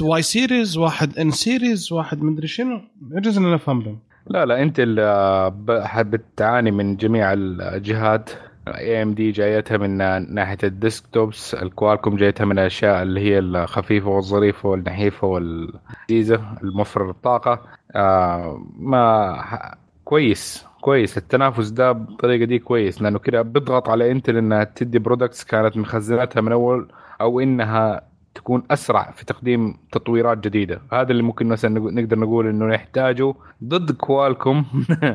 واي 0.03 0.23
سيريز 0.23 0.77
واحد 0.77 1.19
ان 1.19 1.31
سيريز 1.31 1.93
واحد 1.93 2.23
مدري 2.23 2.47
شنو. 2.47 2.81
يجوز 3.17 3.39
إن 3.39 3.55
نفهم 3.55 3.83
لهم. 3.83 3.99
لا 4.31 4.47
لا 4.47 4.63
انت 4.63 4.77
ال- 4.81 5.51
ب- 5.51 6.11
بتعاني 6.11 6.71
من 6.71 6.97
جميع 6.97 7.33
الجهات. 7.33 8.31
اي 8.69 9.03
ام 9.03 9.15
دي 9.15 9.31
جايتها 9.31 9.77
من 9.77 9.97
ناحية 10.35 10.59
الديسكتوبس 10.65 11.55
الكوالكوم 11.55 12.17
جايتها 12.17 12.45
من 12.45 12.59
الاشياء 12.59 13.03
اللي 13.03 13.21
هي 13.21 13.39
الخفيفة 13.39 14.09
والظريفة 14.11 14.69
والنحيفة 14.69 15.27
واللذيذه 15.27 16.57
الموفره 16.63 17.07
للطاقه 17.07 17.61
آه 17.97 18.65
ما 18.79 19.77
كويس 20.05 20.67
كويس. 20.81 21.19
التنافس 21.19 21.69
ده 21.69 21.93
بالطريقة 21.93 22.45
دي 22.45 22.59
كويس 22.59 23.03
لأنه 23.03 23.19
كده 23.19 23.43
بيضغط 23.43 23.89
على 23.89 24.11
Intel 24.11 24.37
إنها 24.37 24.65
تدي 24.65 24.99
products 24.99 25.45
كانت 25.45 25.77
مخزنتها 25.77 26.41
من 26.41 26.53
أول 26.53 26.89
أو 27.21 27.41
إنها 27.41 28.10
تكون 28.35 28.63
أسرع 28.71 29.11
في 29.11 29.25
تقديم 29.25 29.77
تطويرات 29.93 30.39
جديدة 30.39 30.83
هذا 30.93 31.11
اللي 31.11 31.23
ممكن 31.23 31.47
مثلا 31.47 31.81
نقدر 31.81 32.19
نقول 32.19 32.47
إنه 32.47 32.67
نحتاجه 32.67 33.35
ضد 33.65 33.93
Qualcomm 33.93 34.65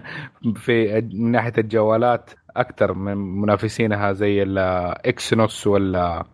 في 0.63 1.01
من 1.13 1.31
ناحية 1.31 1.53
الجوالات 1.57 2.29
أكثر 2.57 2.93
من 2.93 3.17
منافسينها 3.17 4.13
زي 4.13 4.43
ال 4.43 4.61
Exynos 4.61 5.67
ولا 5.67 6.25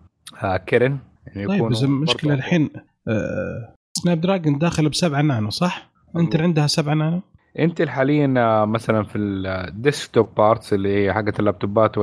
Kirin 0.67 0.99
يعني 1.27 1.47
طيب 1.47 1.63
بس 1.63 1.83
المشكلة 1.83 2.33
الحين 2.33 2.69
آه، 3.07 3.75
Snapdragon 3.93 4.57
داخل 4.57 4.89
بسبعة 4.89 5.21
نانو 5.21 5.49
صح؟ 5.49 5.91
Intel 6.15 6.35
عندها 6.35 6.67
سبعة 6.67 6.93
نانو؟ 6.93 7.21
Intel 7.59 7.81
حاليا 7.81 8.33
آه، 8.37 8.65
مثلا 8.65 9.03
في 9.03 9.17
ال 9.17 9.31
desktop 9.31 10.29
parts 10.37 10.73
اللي 10.73 10.95
هي 11.05 11.13
حقت 11.13 11.39
اللابتوبات 11.39 11.97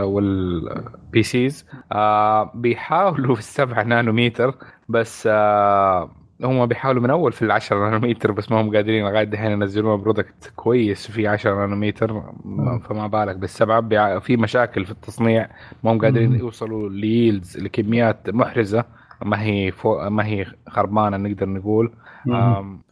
وال 0.00 1.22
PCs 1.22 1.66
آه، 1.92 2.50
بيحاولوا 2.54 3.34
في 3.34 3.40
السبعة 3.40 3.82
نانومتر 3.82 4.54
بس 4.88 5.28
آه، 5.32 6.10
هم 6.44 6.66
بيحاولوا 6.66 7.02
من 7.02 7.10
أول 7.10 7.32
في 7.32 7.42
العشرة 7.42 7.90
نانومتر 7.90 8.32
بس 8.32 8.50
ما 8.52 8.60
هم 8.60 8.76
قادرين 8.76 9.04
لغاية 9.04 9.24
دحين 9.24 9.50
ينزلون 9.50 10.00
product 10.00 10.52
كويس 10.56 11.10
في 11.10 11.26
10 11.28 11.54
نانومتر 11.60 12.12
ما- 12.44 12.78
فما 12.78 13.06
بالك 13.06 13.36
بالسبعة. 13.36 13.80
بيع- 13.80 14.18
في 14.18 14.36
مشاكل 14.36 14.84
في 14.84 14.90
التصنيع 14.90 15.48
ما 15.84 15.92
هم 15.92 15.98
قادرين. 16.00 16.34
يوصلوا 16.34 16.88
ل 16.88 16.98
yields 16.98 17.58
لكميات 17.58 18.30
محرزة 18.30 18.84
ما 19.22 19.42
هي 19.42 19.70
فوق 19.72 20.08
ما 20.08 20.26
هي 20.26 20.46
خربانة 20.68 21.16
نقدر 21.16 21.48
نقول. 21.48 21.92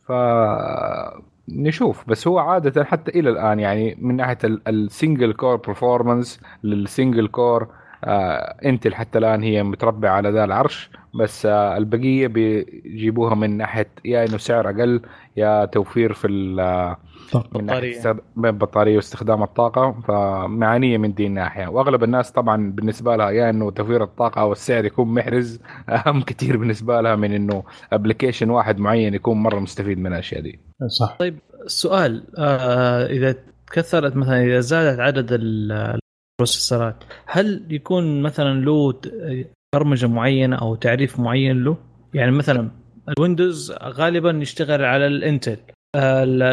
ف 0.06 0.12
نشوف. 1.48 2.04
بس 2.10 2.28
هو 2.28 2.38
عادة 2.38 2.84
حتى 2.84 3.10
إلى 3.20 3.30
الآن 3.30 3.60
يعني 3.60 3.96
من 4.00 4.16
ناحية 4.16 4.38
ال 4.44 4.57
single 4.57 5.32
core 5.32 5.56
performance 5.56 6.40
لل 6.64 6.80
single 6.80 7.28
core 7.28 7.68
Intel 8.64 8.94
حتى 8.94 9.18
الآن 9.18 9.42
هي 9.42 9.62
متربعة 9.62 10.10
على 10.10 10.30
ذا 10.30 10.44
العرش. 10.44 10.90
بس 11.14 11.46
آه 11.46 11.76
البقية 11.76 12.26
بيجيبوها 12.26 13.34
من 13.34 13.56
ناحية 13.56 13.88
يا 14.04 14.24
إنه 14.24 14.36
سعر 14.36 14.70
أقل 14.70 15.00
يا 15.36 15.64
توفير 15.64 16.12
في 16.12 16.28
من. 17.34 17.96
استخد- 17.96 18.20
البطارية 18.44 18.96
واستخدام 18.96 19.42
الطاقة 19.42 19.92
فمعانية 20.08 20.98
من 20.98 21.14
دي 21.14 21.26
الناحية. 21.26 21.66
وأغلب 21.68 22.04
الناس 22.04 22.30
طبعا 22.32 22.72
بالنسبة 22.72 23.16
لها 23.16 23.30
يا 23.30 23.50
إنه 23.50 23.70
توفير 23.70 24.02
الطاقة 24.02 24.40
أو 24.40 24.52
السعر 24.52 24.84
يكون 24.84 25.14
محرز 25.14 25.60
أهم 26.06 26.22
كثير 26.22 26.56
بالنسبة 26.56 27.00
لها 27.00 27.16
من 27.16 27.32
إنه 27.32 27.62
application 27.92 28.50
واحد 28.50 28.78
معين 28.78 29.14
يكون 29.14 29.36
مرة 29.36 29.58
مستفيد 29.58 29.98
من 29.98 30.06
الأشياء 30.12 30.40
دي. 30.40 30.58
صح. 30.98 31.18
السؤال 31.64 32.22
آه 32.38 33.06
إذا 33.06 33.34
كثرت 33.72 34.16
مثلا 34.16 34.42
إذا 34.44 34.60
زادت 34.60 35.00
عدد 35.00 35.32
ال- 35.32 35.98
ال 36.40 36.46
processorات 36.46 37.04
هل 37.26 37.66
يكون 37.70 38.22
مثلا 38.22 38.60
له 38.60 38.94
برمجة 39.74 40.06
معينة 40.06 40.56
أو 40.56 40.74
تعريف 40.74 41.20
معين 41.20 41.64
له؟ 41.64 41.76
يعني 42.14 42.30
مثلا 42.30 42.70
ال 43.18 43.25
Windows 43.25 43.72
غالبا 43.82 44.30
يشتغل 44.30 44.84
على 44.84 45.06
ال 45.06 45.13
Intel. 45.13 45.56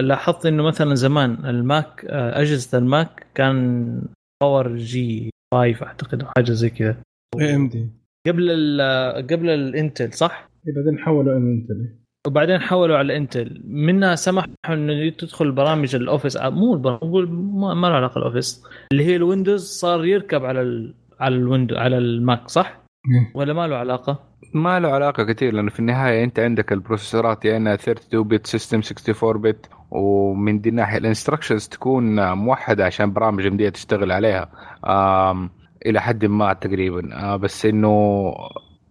لاحظت 0.02 0.46
إنه 0.46 0.64
مثلا 0.64 0.96
زمان 0.96 1.46
ال 1.46 1.61
Mac 1.61 2.06
آه 2.10 2.42
أجهزة 2.42 2.78
ال 2.78 2.90
Mac 2.90 3.28
كان 3.36 4.02
Power 4.44 4.76
G5 4.76 5.86
أعتقد 5.86 6.22
أو 6.24 6.28
حاجة 6.38 6.52
زي 6.52 6.70
كذا 6.70 6.98
AMD 7.40 7.90
قبل 8.28 8.52
ال- 8.52 9.28
قبل 9.28 9.50
ال 9.50 9.60
Intel 9.60 10.14
صح؟ 10.14 10.50
بعدين 10.76 11.00
حولوا 11.00 11.38
ان 11.38 11.52
انتل 11.54 11.90
وبعدين 12.28 12.60
حولوا 12.60 12.98
على 12.98 13.18
Intel 13.18 13.62
منها 13.66 14.16
سمحوا 14.16 14.54
إنه 14.70 15.10
تدخل 15.10 15.52
برامج 15.52 15.96
ال 15.96 16.02
Office 16.02 16.38
آه، 16.38 16.50
مو 16.50 16.76
نقول 16.76 17.30
ما 17.32 17.74
ما 17.74 17.88
له 17.88 17.94
علاقة 17.94 18.18
ال 18.20 18.26
Office 18.26 18.64
اللي 18.92 19.06
هي 19.06 19.16
ال 19.16 19.22
Windows 19.22 19.64
صار 19.66 20.06
يركب 20.06 20.46
على 20.46 20.62
ال... 20.62 20.94
على 21.20 21.36
ال 21.36 21.41
Window 21.41 21.76
على 21.76 21.98
ال 21.98 22.10
Mac 22.10 22.48
صح؟ 22.50 22.85
إيه. 23.12 23.32
ولا 23.34 23.54
ما 23.54 23.68
له 23.68 23.76
علاقة؟ 23.76 24.20
ما 24.54 24.80
له 24.80 24.90
علاقة 24.90 25.24
كثير 25.24 25.54
لأنه 25.54 25.70
في 25.70 25.80
النهاية 25.80 26.24
أنت 26.24 26.40
عندك 26.40 26.72
ال 26.72 26.78
processorات 26.78 27.46
يا 27.46 27.58
إنها 27.58 27.74
32 27.74 28.28
bit 28.28 28.48
system 28.48 28.78
64 28.78 29.42
bit 29.42 29.70
ومن 29.92 30.62
دي 30.62 30.70
الناحية 30.70 30.98
ال 30.98 31.03
instructions 31.03 31.68
تكون 31.68 32.32
موحدة 32.34 32.86
عشان 32.86 33.14
برامج 33.14 33.48
مدية 33.48 33.70
تشتغل 33.70 34.12
عليها 34.12 34.50
آم 34.88 35.50
إلى 35.86 36.02
حد 36.02 36.26
ما 36.26 36.54
تقريبا 36.54 37.16
آه 37.16 37.36
بس 37.36 37.66
إنه 37.66 38.32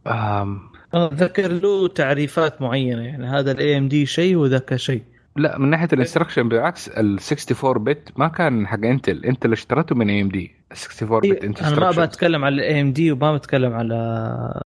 آم 0.06 0.60
ذكر 0.96 1.52
له 1.52 1.88
تعريفات 1.88 2.62
معينة 2.62 3.02
يعني 3.02 3.26
هذا 3.26 3.52
ال 3.52 3.78
AMD 3.78 4.06
شيء 4.06 4.36
وذاك 4.36 4.76
شيء 4.76 5.02
لا 5.36 5.58
من 5.58 5.70
ناحية 5.70 5.88
ال 5.92 5.97
instruction 5.97 6.48
بالعكس 6.48 6.88
ال 6.88 7.18
64 7.18 7.84
bit 7.84 8.12
ما 8.16 8.28
كان 8.28 8.66
حق 8.66 8.84
Intel 8.84 9.24
Intel 9.24 9.44
اللي 9.44 9.54
اشتريته 9.54 9.94
من 9.94 10.10
AMD 10.10 10.54
64 10.72 11.30
bit 11.30 11.44
أنت 11.44 11.62
أنا 11.62 11.90
ما 11.90 12.04
بتكلم 12.04 12.44
على 12.44 12.54
ال 12.54 12.80
AMD 12.80 13.12
وما 13.12 13.36
بتكلم 13.36 13.72
على 13.72 14.60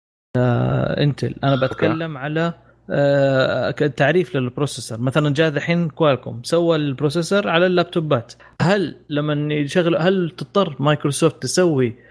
Intel 0.97 1.35
أنا 1.43 1.55
بتكلم 1.55 2.17
على 2.17 2.53
آه، 2.89 3.71
تعريف 3.71 4.35
لل 4.35 4.46
processor. 4.46 5.01
مثلا 5.01 5.33
جاء 5.33 5.49
الحين 5.49 5.89
Qualcomm 5.89 6.43
سوى 6.43 6.75
ال 6.75 6.83
processor 6.83 7.49
على 7.49 7.65
اللابتوبات. 7.65 8.33
هل 8.61 8.95
لما 9.09 9.53
يشغل 9.53 9.95
هل 9.95 10.29
تضطر 10.37 10.75
مايكروسوفت 10.79 11.43
تسوي 11.43 11.87
آه، 11.87 12.06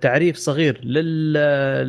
تعريف 0.00 0.36
صغير 0.36 0.80
لل 0.84 1.32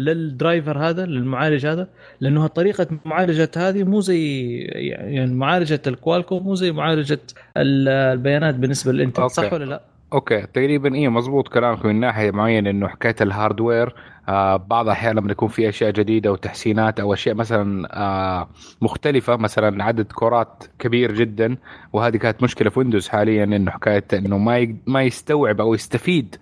لل 0.05 0.23
driver 0.23 0.77
هذا 0.77 1.05
للمعالج 1.05 1.65
هذا 1.65 1.87
لأنه 2.21 2.47
طريقة 2.47 2.87
معالجة 3.05 3.51
هذه 3.57 3.83
مو 3.83 4.01
زي 4.01 4.57
يعني 4.75 5.33
معالجة 5.33 5.81
الكوالكوم 5.87 6.43
مو 6.43 6.55
زي 6.55 6.71
معالجة 6.71 7.19
البيانات 7.57 8.55
بالنسبة 8.55 8.91
للانتل 8.91 9.29
صح 9.29 9.53
ولا 9.53 9.65
لا؟ 9.65 9.81
أوكي 10.15 10.41
تقريبا 10.41 10.95
إيه 10.95 11.09
مضبوط 11.09 11.47
كلامك. 11.47 11.85
من 11.85 11.99
ناحية 11.99 12.31
معينة 12.31 12.69
إنه 12.69 12.87
حكاية 12.87 13.15
ال 13.21 13.30
hardware 13.30 13.95
آه 14.29 14.55
بعض 14.57 14.85
الاحيان 14.85 15.15
لما 15.15 15.31
يكون 15.31 15.49
في 15.49 15.69
أشياء 15.69 15.91
جديدة 15.91 16.31
وتحسينات 16.31 16.99
أو 16.99 17.13
أشياء 17.13 17.35
مثلا 17.35 17.87
آه 18.01 18.49
مختلفة 18.81 19.35
مثلا 19.35 19.83
عدد 19.83 20.11
core 20.11 20.53
ات 20.53 20.63
كبير 20.79 21.11
جدا 21.11 21.57
وهذه 21.93 22.17
كانت 22.17 22.43
مشكلة 22.43 22.69
في 22.69 22.79
ويندوز 22.79 23.07
حاليا 23.07 23.43
إنه 23.43 23.71
حكاية 23.71 24.05
إنه 24.13 24.37
ما 24.37 24.77
ما 24.87 25.03
يستوعب 25.03 25.61
أو 25.61 25.73
يستفيد 25.73 26.35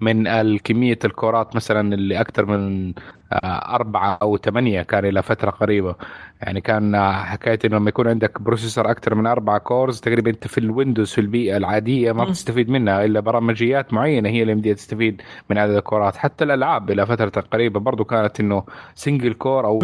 من 0.00 0.26
الكمية 0.26 0.98
ال 1.04 1.13
core 1.13 1.47
ات 1.47 1.56
مثلا 1.56 1.94
اللي 1.94 2.20
أكثر 2.20 2.46
من 2.46 2.94
آه، 3.32 3.74
أربعة 3.74 4.18
أو 4.22 4.36
ثمانية 4.36 4.82
كان 4.82 5.04
إلى 5.04 5.22
فترة 5.22 5.50
قريبة. 5.50 5.94
يعني 6.42 6.60
كان 6.60 6.96
حكاية 7.12 7.58
إنه 7.64 7.76
لما 7.76 7.88
يكون 7.88 8.08
عندك 8.08 8.42
processor 8.42 8.90
أكثر 8.90 9.14
من 9.14 9.26
أربعة 9.26 9.58
cores 9.58 10.00
تقريبا 10.00 10.30
أنت 10.30 10.46
في 10.46 10.58
الويندوز 10.58 11.12
في 11.12 11.20
البيئة 11.20 11.56
العادية 11.56 12.12
ما 12.12 12.24
بتستفيد 12.24 12.70
منها 12.70 13.04
إلا 13.04 13.20
برمجيات 13.20 13.92
معينة 13.92 14.28
هي 14.28 14.42
اللي 14.42 14.54
بدها 14.54 14.72
تستفيد 14.72 15.22
من 15.50 15.58
عدد 15.58 15.74
ال 15.74 15.80
core 15.80 16.04
ات. 16.04 16.16
حتى 16.16 16.44
الألعاب 16.44 16.90
إلى 16.90 17.06
فترة 17.06 17.40
قريبة 17.52 17.80
برضو 17.80 18.04
كانت 18.04 18.40
إنه 18.40 18.64
single 18.94 19.32
core 19.32 19.66
أو 19.66 19.80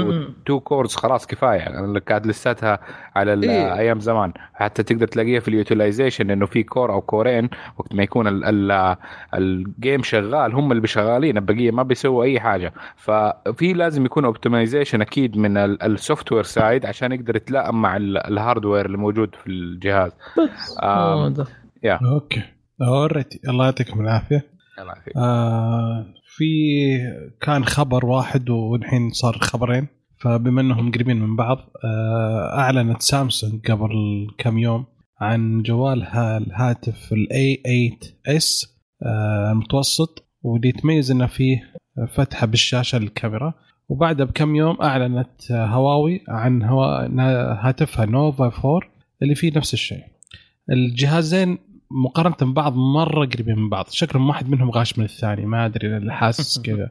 two 0.47 0.61
cores 0.61 0.95
خلاص 0.95 1.27
كفاية. 1.27 1.59
يعني 1.59 2.01
كانت 2.01 2.27
لساتها 2.27 2.79
على 3.17 3.33
إيه؟ 3.33 3.75
أيام 3.79 4.01
زمان. 4.01 4.33
حتى 4.55 4.83
تقدر 4.83 5.07
تلاقيها 5.07 5.41
في 5.41 5.49
ال 5.49 5.56
utilization 5.56 6.31
إنه 6.31 6.47
في 6.47 6.63
core 6.63 6.93
أو 6.93 7.01
core 7.01 7.33
ين 7.33 7.49
وقت 7.79 7.95
ما 7.95 8.03
يكون 8.03 8.27
ال 9.35 9.49
game 9.49 10.03
شغال 10.03 10.55
هم 10.55 10.73
اللي 10.73 10.83
بشغالين. 10.83 11.37
البقية 11.37 11.71
ما 11.71 11.83
بيسووا 11.83 12.25
أي 12.25 12.41
حاجة. 12.41 12.73
ف 12.97 13.11
في 13.53 13.73
لازم 13.73 14.05
يكون 14.05 14.25
optimization 14.25 15.01
أكيد 15.01 15.37
من 15.37 15.57
ال 15.57 16.33
software 16.33 16.46
side 16.47 16.87
عشان 16.87 17.13
يقدر 17.13 17.37
يتلائم 17.37 17.83
مع 17.83 17.97
ال 17.97 18.07
hardware 18.07 18.87
اللي 18.87 18.99
موجود 18.99 19.35
في 19.35 19.47
الجهاز. 19.47 20.11
بس. 20.13 20.79
آه 20.83 21.35
يا. 21.83 21.99
أوكي. 22.13 22.43
اوريتي 22.83 23.41
الله 23.49 23.65
يعطيكم 23.65 24.01
العافية. 24.01 24.45
الله 24.79 24.93
يعافيك. 24.93 25.17
آه 25.17 26.07
في 26.37 26.45
كان 27.41 27.65
خبر 27.65 28.07
واحد 28.07 28.51
والحين 28.51 29.11
صار 29.11 29.39
خبرين. 29.39 29.89
فبما 30.21 30.61
إنهم 30.61 30.93
قريبين 30.93 31.21
من 31.21 31.37
بعض 31.37 31.59
آه 31.85 32.59
أعلنت 32.59 33.03
سامسونج 33.03 33.71
قبل 33.71 34.27
كم 34.39 34.59
يوم 34.59 34.87
عن 35.21 35.63
جوالها 35.63 36.39
الهاتف 36.39 37.13
ال 37.13 37.63
A8s 37.65 38.77
آه 39.03 39.53
المتوسط. 39.53 40.23
واللي 40.43 40.69
يتميز 40.69 41.11
إنه 41.11 41.27
فيه 41.27 41.57
فتحة 42.15 42.47
بالشاشة 42.47 42.99
للكاميرا 42.99 43.55
وبعدها 43.89 44.27
بكم 44.27 44.57
يوم 44.57 44.77
أعلنت 44.83 45.53
هواوي 45.53 46.25
عن 46.29 46.63
هاتفها 47.61 48.07
نوفا 48.07 48.45
4 48.45 48.81
اللي 49.23 49.35
فيه 49.35 49.53
نفس 49.57 49.75
الشيء. 49.75 50.05
الجهازين 50.71 51.59
مقارنة 51.91 52.53
ببعض 52.53 52.77
مرة 52.77 53.27
قريبين 53.27 53.59
من 53.59 53.69
بعض. 53.69 53.87
شكلهم 53.91 54.29
واحد 54.29 54.49
منهم 54.49 54.71
غاش 54.71 54.99
من 54.99 55.05
الثاني 55.05 55.47
ما 55.47 55.67
أدري 55.67 55.97
أنا 55.97 56.13
حاسس 56.13 56.61
كذا. 56.67 56.91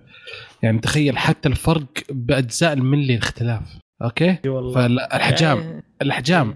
يعني 0.64 0.80
تخيل 0.80 1.18
حتى 1.18 1.50
الفرق 1.50 1.86
بأجزاء 2.10 2.74
الملي 2.74 3.14
الاختلاف 3.14 3.80
أوكي؟ 4.04 4.36
فالأحجام 4.76 5.82
الأحجام 6.02 6.54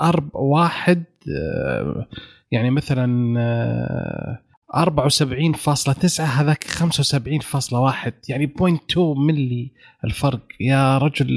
أرب 0.00 0.28
واحد 0.34 1.04
آه، 1.38 2.06
يعني 2.52 2.70
مثلا 2.70 3.34
آه، 3.40 4.38
74.9 4.74 6.20
هذاك 6.20 6.64
75.1 6.64 8.12
يعني 8.28 8.46
0.2 8.46 8.98
ملي 8.98 9.72
الفرق. 10.04 10.40
يا 10.60 10.98
رجل 10.98 11.28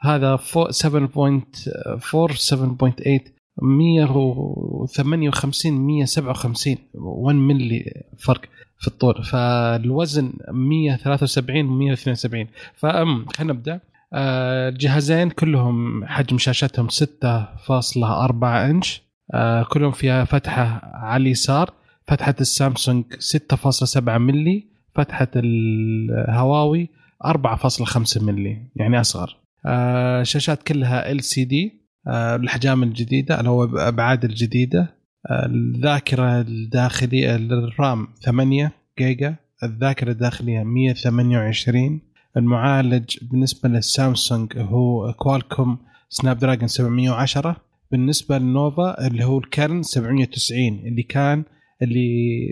هذا 0.00 0.36
7.4 0.36 2.36
7.8 2.36 3.20
158 3.62 5.72
157 5.72 6.76
1 6.94 7.36
ملي 7.36 8.04
فرق 8.18 8.40
في 8.78 8.88
الطول. 8.88 9.24
فالوزن 9.24 10.32
173 10.52 11.66
و 11.66 11.72
172 11.72 12.46
فأم 12.74 13.26
خلينا 13.26 13.52
نبدأ. 13.52 13.80
الجهازين 14.14 15.30
كلهم 15.30 16.04
حجم 16.04 16.38
شاشتهم 16.38 16.88
6.4 16.88 18.44
إنش. 18.44 19.02
آه، 19.34 19.62
كلهم 19.62 19.92
فيها 19.92 20.24
فتحة 20.24 20.80
على 20.94 21.22
اليسار. 21.22 21.70
فتحة 22.08 22.34
السامسونج 22.40 23.04
6.7 23.14 23.98
ملي 24.08 24.64
فتحة 24.94 25.28
الهواوي 25.36 26.88
4.5 27.26 28.22
ملي 28.22 28.62
يعني 28.76 29.00
أصغر. 29.00 29.36
آه 29.66 30.22
شاشات 30.22 30.62
كلها 30.62 31.10
LCD 31.12 31.72
الأحجام 32.08 32.82
الجديدة 32.82 33.38
اللي 33.38 33.50
هو 33.50 33.64
الابعاد 33.64 34.24
الجديدة 34.24 34.94
آه 35.30 35.46
الذاكرة 35.46 36.40
الداخلية 36.40 37.36
ال 37.36 37.54
RAM 37.54 38.08
8 38.24 38.72
جيجا 38.98 39.34
الذاكرة 39.62 40.10
الداخلية 40.10 40.62
128 40.62 42.00
المعالج 42.36 43.16
بالنسبة 43.22 43.68
للسامسونج 43.68 44.58
هو 44.58 45.12
كوالكوم 45.12 45.78
Snapdragon 46.08 46.68
710 46.68 47.56
بالنسبة 47.92 48.38
للنوفا 48.38 49.06
اللي 49.06 49.24
هو 49.24 49.38
الكيرن 49.38 49.82
790 49.82 50.60
اللي 50.68 51.02
كان 51.02 51.44
اللي 51.82 52.50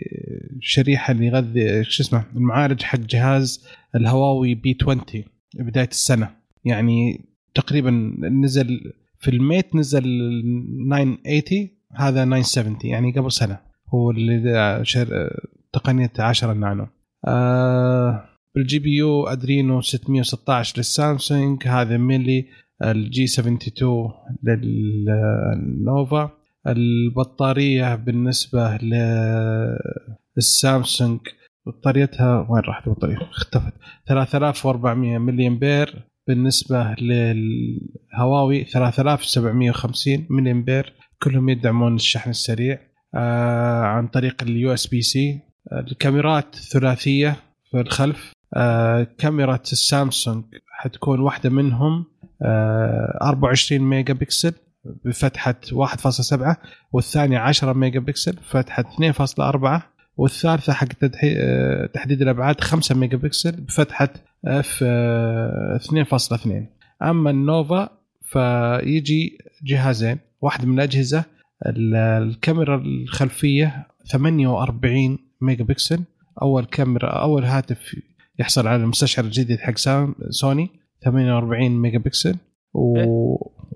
الشريحه 0.57 1.13
اللي 1.13 1.27
يغذي 1.27 1.85
شو 1.85 2.03
اسمه 2.03 2.25
المعالج 2.37 2.83
حق 2.83 2.99
جهاز 2.99 3.67
الهواوي 3.95 4.55
P20 4.55 5.01
بداية 5.55 5.89
السنة. 5.89 6.31
يعني 6.65 7.25
تقريبا 7.55 7.91
نزل 8.19 8.93
في 9.19 9.31
ال 9.31 9.40
Mate 9.40 9.77
نزل 9.77 10.03
980 10.91 11.69
هذا 11.93 12.25
970 12.25 12.79
يعني 12.85 13.13
قبل 13.13 13.33
سنة. 13.33 13.59
هو 13.89 14.11
اللي 14.11 14.85
تقنية 15.73 16.13
10 16.19 16.53
نانو. 16.53 16.87
آه 17.25 18.25
ال 18.57 18.79
GPU 18.79 18.97
Adreno 18.97 19.81
616 19.81 20.75
للسامسونج 20.77 21.67
هذا 21.67 21.97
Mali 21.97 22.47
ال 22.83 23.25
G72 23.25 24.11
للنوفا 24.43 26.31
البطارية 26.67 27.95
بالنسبة 27.95 28.79
للسامسونج 30.37 31.21
بطاريتها 31.67 32.47
وين 32.51 32.63
راحت 32.63 32.87
البطارية؟ 32.87 33.17
اختفت. 33.17 33.73
3400 34.09 35.19
ملي 35.19 35.47
امبير 35.47 36.07
بالنسبة 36.29 36.95
للهواوي 36.95 38.65
3750 38.65 40.27
ملي 40.31 40.51
امبير 40.51 40.93
كلهم 41.23 41.49
يدعمون 41.49 41.95
الشحن 41.95 42.31
السريع 42.31 42.79
آه 43.15 43.83
عن 43.83 44.09
طريق 44.09 44.43
ال 44.43 44.75
USB-C 44.75 45.41
الكاميرات 45.73 46.55
ثلاثية 46.55 47.37
في 47.71 47.81
الخلف. 47.81 48.33
آه 48.55 49.07
كاميرا 49.19 49.55
السامسونج 49.55 50.45
حتكون 50.71 51.21
واحدة 51.21 51.51
منهم 51.51 52.05
آه 52.43 53.19
24 53.23 53.83
ميجا 53.83 54.15
بكسل. 54.15 54.53
بفتحة 55.05 55.55
1.7 55.73 56.57
والثانية 56.93 57.39
10 57.39 57.73
ميجا 57.73 58.01
بكسل 58.01 58.37
فتحه 58.37 58.83
2.4 58.83 59.83
والثالثة 60.17 60.73
حق 60.73 60.89
آه، 61.25 61.87
تحديد 61.87 62.23
الأبعاد 62.23 62.61
5 62.61 62.95
ميجا 62.95 63.17
بكسل 63.17 63.53
بفتحة 63.53 64.09
f 64.45 64.85
2.2 64.85 66.49
أما 67.03 67.31
النوفا 67.31 67.89
فيجي 68.23 69.39
جهازين 69.65 70.19
واحد 70.41 70.67
من 70.67 70.75
الأجهزة 70.75 71.25
الكاميرا 71.67 72.77
الخلفية 72.77 73.87
48 74.11 75.19
ميجا 75.41 75.65
بكسل 75.65 76.01
أول 76.43 76.65
كاميرا 76.65 77.09
أول 77.09 77.45
هاتف 77.45 77.97
يحصل 78.39 78.67
على 78.67 78.83
المستشعر 78.83 79.25
الجديد 79.25 79.59
حق 79.61 79.75
سوني 80.31 80.71
48 81.05 81.71
ميجا 81.71 81.99
بكسل 81.99 82.37
و... 82.75 82.99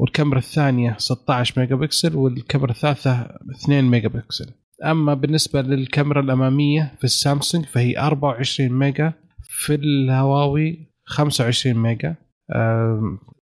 والكاميرا 0.01 0.39
الثانية 0.39 0.95
16 0.99 1.61
ميجا 1.61 1.75
بكسل 1.77 2.17
والكاميرا 2.17 2.71
الثالثة 2.71 3.29
2 3.65 3.85
ميجا 3.85 4.09
بكسل 4.09 4.47
أما 4.85 5.15
بالنسبة 5.15 5.63
للكاميرا 5.63 6.21
الأمامية 6.21 6.95
في 6.99 7.05
السامسونج 7.05 7.65
فهي 7.65 7.99
24 7.99 8.73
ميجا 8.79 9.13
في 9.43 9.75
الهواوي 9.75 10.87
25 11.05 11.77
ميجا. 11.83 12.15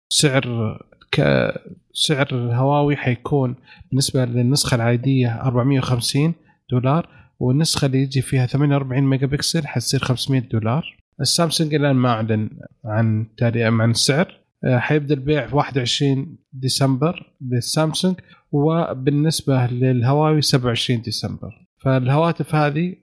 سعر 0.08 0.78
ك- 1.12 1.54
سعر 1.92 2.26
الهواوي 2.32 2.96
حيكون 2.96 3.54
بالنسبة 3.90 4.24
للنسخة 4.24 4.74
العادية 4.74 5.40
450 5.42 6.34
دولار 6.70 7.08
والنسخة 7.40 7.86
اللي 7.86 8.02
يجي 8.02 8.22
فيها 8.22 8.46
48 8.46 9.02
ميجا 9.02 9.26
بكسل 9.26 9.66
حتصير 9.66 10.00
500 10.00 10.40
دولار. 10.40 10.96
السامسونج 11.20 11.74
الآن 11.74 11.96
ما 11.96 12.08
أعلن 12.08 12.50
عن 12.84 13.26
تاريخ 13.36 13.66
عن 13.72 13.90
السعر 13.90 14.37
حيبدأ 14.66 15.14
البيع 15.14 15.46
في 15.46 15.56
21 15.56 16.36
ديسمبر 16.52 17.32
للسامسونج 17.40 18.14
وبالنسبة 18.52 19.66
للهواوي 19.66 20.42
27 20.42 21.02
ديسمبر. 21.02 21.68
فالهواتف 21.84 22.54
هذه 22.54 22.94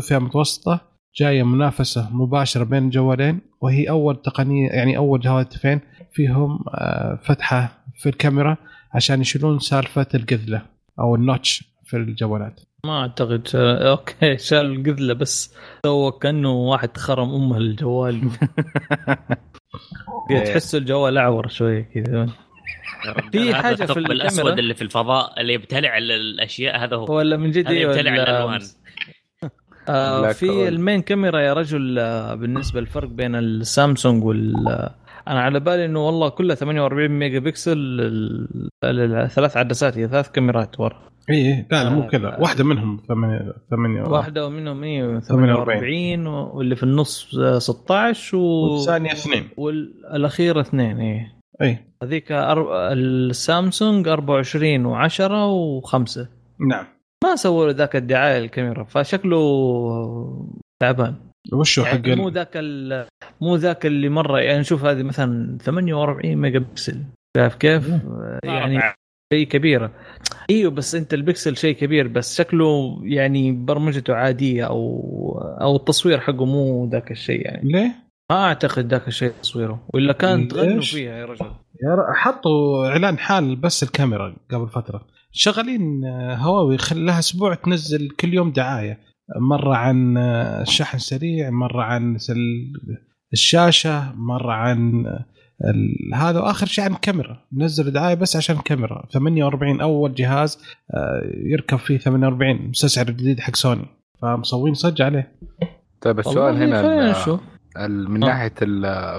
فئه 0.00 0.18
متوسطة 0.18 0.80
جاية 1.16 1.42
منافسة 1.42 2.08
مباشرة 2.16 2.64
بين 2.64 2.84
الجوالين 2.84 3.40
وهي 3.60 3.90
أول 3.90 4.22
تقنية 4.22 4.70
يعني 4.70 4.96
أول 4.96 5.26
هواتفين 5.26 5.80
فيهم 6.12 6.64
آه، 6.74 7.18
فتحة 7.22 7.84
في 7.98 8.08
الكاميرا 8.08 8.56
عشان 8.94 9.20
يشيلون 9.20 9.58
سالفة 9.58 10.06
القذله 10.14 10.62
أو 10.98 11.14
ال 11.14 11.22
notch 11.22 11.64
في 11.84 11.96
الجوالات. 11.96 12.60
ما 12.84 13.00
أعتقد. 13.00 13.46
شال... 13.48 13.82
أوكي 13.82 14.38
شال 14.38 14.66
القذلة 14.66 15.14
بس. 15.14 15.54
سوى 15.86 16.12
كأنه 16.22 16.52
واحد 16.52 16.96
خرم 16.96 17.34
أمه 17.34 17.56
الجوال 17.56 18.20
تحس 20.46 20.74
الجوال 20.74 21.18
أعور 21.18 21.48
شوية 21.48 21.82
كذا. 21.94 22.26
في 23.32 23.54
حاجة 23.54 23.74
في 23.74 23.82
الثقب 23.82 23.98
الكاميرا. 23.98 24.12
الأسود 24.22 24.58
اللي 24.58 24.74
في 24.74 24.82
الفضاء 24.82 25.40
اللي 25.40 25.52
يبتلع 25.54 25.98
ال- 25.98 26.10
الأشياء 26.12 26.84
هذا 26.84 26.96
هو. 26.96 27.14
ولا 27.16 27.36
من 27.36 27.50
جد 27.50 27.70
يبتلع 27.70 28.14
ال- 28.14 28.20
الألوان. 28.20 28.60
آه 29.88 30.32
في. 30.32 30.68
ال 30.68 30.75
main 30.75 31.02
camera 31.02 31.40
يا 31.40 31.52
رجل 31.52 31.98
آه، 31.98 32.34
بالنسبة 32.34 32.80
للفرق 32.80 33.08
بين 33.08 33.34
السامسونج 33.34 34.24
وال 34.24 34.68
آه، 34.68 34.94
أنا 35.28 35.40
على 35.40 35.60
بالي 35.60 35.84
إنه 35.84 36.06
والله 36.06 36.28
كلها 36.28 36.56
48 36.56 37.08
ميجا 37.08 37.38
بكسل 37.38 37.72
ال- 37.78 38.68
ال- 38.84 39.14
الثلاث 39.14 39.56
عدسات 39.56 39.98
هي 39.98 40.08
ثلاث 40.08 40.30
كاميرات 40.30 40.80
ورا. 40.80 41.08
اي 41.30 41.66
لا 41.70 41.84
لا 41.84 41.90
مو 41.90 42.02
آه، 42.02 42.06
كذا. 42.08 42.36
واحدة 42.40 42.64
منهم 42.64 43.00
ثمانية 43.08 43.54
ثمانية 43.70 44.02
واحدة 44.02 44.48
منهم 44.48 44.84
هي 44.84 45.20
48. 45.20 45.20
48 45.20 46.26
واللي 46.26 46.76
في 46.76 46.82
النص 46.82 47.34
آه، 47.38 47.58
16 47.58 48.36
و... 48.36 48.40
والثانية 48.40 49.12
اثنين. 49.12 49.48
والاخيره 49.56 50.60
اثنين 50.60 51.00
إيه. 51.00 51.32
اي 51.62 51.78
هذيك 52.02 52.32
أر... 52.32 52.92
السامسونج 52.92 54.08
24 54.08 55.08
و10 55.08 55.18
و5 55.90 56.20
نعم. 56.68 56.86
ما 57.24 57.36
سووا 57.36 57.66
له 57.66 57.72
ذاك 57.72 57.96
الدعاية 57.96 58.38
الكاميرا 58.38 58.84
فشكله 58.84 59.38
تعبان. 60.82 61.14
وشو 61.52 61.84
حق 61.84 62.08
يعني 62.08 62.20
مو 62.20 62.28
ال- 62.28 62.32
ذاك 62.34 62.50
ال- 62.56 63.06
مو 63.40 63.56
ذاك 63.56 63.86
اللي 63.86 64.08
مرة 64.08 64.38
يعني 64.40 64.58
نشوف 64.60 64.84
هذه 64.84 65.02
مثلا 65.02 65.58
48 65.60 66.36
ميجا 66.36 66.58
بكسل. 66.58 67.02
شايف 67.36 67.54
كيف؟ 67.54 67.90
يعني 68.44 68.80
شيء 69.32 69.46
كبيره 69.46 69.90
إيوه 70.50 70.70
بس 70.70 70.94
أنت 70.94 71.14
البكسل 71.14 71.56
شيء 71.56 71.74
كبير 71.74 72.08
بس 72.08 72.38
شكله 72.38 73.00
يعني 73.02 73.52
برمجته 73.52 74.14
عادية 74.14 74.64
أو 74.64 74.98
أو 75.60 75.76
التصوير 75.76 76.20
حقه 76.20 76.44
مو 76.44 76.88
ذاك 76.92 77.10
الشيء 77.10 77.44
يعني. 77.44 77.72
ليه؟ 77.72 77.94
ما 78.30 78.44
أعتقد 78.44 78.86
ذاك 78.90 79.08
الشيء 79.08 79.32
تصويره. 79.42 79.86
ولا 79.94 80.12
كان 80.12 80.48
تغنوا؟ 80.48 80.82
فيها 80.82 81.16
يا 81.18 81.24
رجل؟ 81.24 81.46
يا 81.82 82.12
حطوا 82.14 82.88
إعلان 82.88 83.18
حال 83.18 83.56
بس 83.56 83.82
الكاميرا 83.82 84.36
قبل 84.50 84.68
فترة. 84.68 85.06
شغالين 85.32 86.04
آه، 86.04 86.34
هواوي 86.34 86.76
لها 86.92 87.18
أسبوع 87.18 87.54
تنزل 87.54 88.10
كل 88.10 88.34
يوم 88.34 88.50
دعاية. 88.50 89.00
مرة 89.40 89.74
عن 89.74 90.16
آه، 90.16 90.64
شحن 90.64 90.98
سريع 90.98 91.50
مرة 91.50 91.82
عن 91.82 92.16
الشاشة 93.32 94.12
مرة 94.16 94.52
عن 94.52 95.06
آه، 95.06 95.24
هذا 96.14 96.40
واخر 96.40 96.66
شيء 96.66 96.84
عن 96.84 96.92
الكاميرا 96.92 97.42
نزل 97.52 97.90
دعاية 97.90 98.14
بس 98.14 98.36
عشان 98.36 98.56
الكاميرا 98.56 99.06
48 99.12 99.80
أول 99.80 100.14
جهاز 100.14 100.58
آه، 100.94 101.22
يركب 101.34 101.76
فيه 101.78 101.98
48 101.98 102.68
مستسعر 102.68 103.08
الجديد 103.08 103.40
حق 103.40 103.56
سوني. 103.56 103.86
فمسوين 104.22 104.74
صج 104.74 105.02
عليه. 105.02 105.32
طيب 106.00 106.18
السؤال 106.18 106.56
هنا 106.62 106.82
من 107.88 108.24
آه. 108.24 108.26
ناحيه 108.26 108.54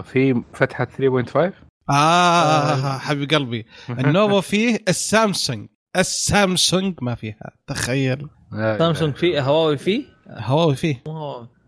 في 0.01 0.43
فتحة 0.53 0.85
3.5 0.85 1.53
آه 1.89 2.97
حبيب 2.97 3.29
قلبي. 3.29 3.65
النوفو 3.89 4.41
فيه 4.51 4.79
السامسونج. 4.87 5.67
السامسونج 5.97 6.95
ما 7.01 7.15
فيها. 7.15 7.51
تخيل. 7.67 8.27
سامسونج 8.51 9.15
فيه 9.15 9.41
هواوي 9.41 9.77
فيه؟ 9.77 10.03
هواوي 10.29 10.75
فيه. 10.75 11.03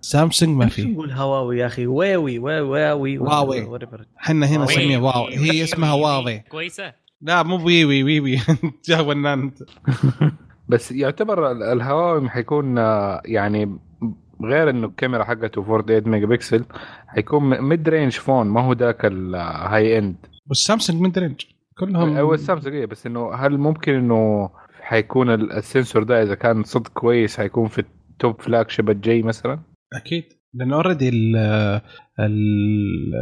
سامسونج 0.01 0.57
ما 0.57 0.67
فيه 0.67 0.85
نقول 0.87 1.11
هواوي 1.11 1.57
يا 1.59 1.65
أخي. 1.65 1.87
واوي 1.87 2.39
واوي 2.39 3.17
واوي. 3.17 3.79
إحنا 4.19 4.45
هنا. 4.45 4.63
نسميها 4.63 4.99
واو 4.99 5.27
هي 5.27 5.63
اسمها 5.63 5.93
واوي. 5.93 6.39
كويسة. 6.39 6.93
لا 7.21 7.43
مو 7.43 7.65
وي 7.65 7.85
وي 7.85 8.03
وي 8.03 8.19
وي. 8.23 8.39
جا 8.85 8.99
ونان. 9.01 9.39
انت 9.41 9.59
بس 10.69 10.91
يعتبر 10.91 11.51
ال- 11.51 11.63
الهواوي 11.63 12.29
حيكون 12.29 12.77
آه، 12.77 13.21
يعني 13.25 13.77
غير 14.43 14.69
إنه 14.69 14.87
الكاميرا 14.87 15.23
حقته 15.23 15.63
48 15.63 16.09
ميجا 16.09 16.25
بكسل 16.25 16.65
حيكون 17.07 17.61
mid-range 17.61 18.11
phone 18.13 18.47
ما 18.47 18.61
هو 18.61 18.73
ذاك 18.73 19.05
ال 19.05 19.97
high-end 19.97 20.15
والسامسونج 20.47 21.01
mid-range 21.01 21.41
كلهم 21.77 22.17
أو 22.17 22.33
السامسونج 22.33 22.75
إيه، 22.75 22.85
بس 22.85 23.05
إنه 23.05 23.33
هل 23.33 23.57
ممكن 23.57 23.93
إنه 23.93 24.49
حيكون 24.81 25.29
ال- 25.29 25.51
ال 25.51 25.59
sensor 25.59 26.03
ده 26.03 26.23
إذا 26.23 26.35
كان 26.35 26.63
صدق 26.63 26.87
كويس 26.93 27.37
حيكون 27.37 27.67
في 27.67 27.79
ال 28.11 28.41
top 28.41 28.69
flagship 28.69 28.89
الجاي 28.89 29.21
مثلا؟ 29.23 29.59
أكيد. 29.93 30.23
لأنه 30.53 30.75
already 30.75 31.09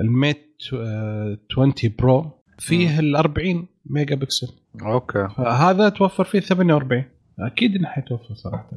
ال 0.02 0.13
Mate 0.13 0.56
آه، 0.74 1.38
20 1.52 1.74
Pro 2.00 2.32
فيه 2.60 3.00
ال 3.00 3.16
40 3.16 3.68
ميجا 3.86 4.16
بكسل 4.16 4.48
أوكي. 4.82 5.28
فهذا 5.38 5.90
توفر 5.90 6.24
فيه 6.24 6.40
48 6.40 7.06
أكيد 7.40 7.76
إنه 7.76 7.88
حيتوفر 7.88 8.34
صراحة. 8.34 8.70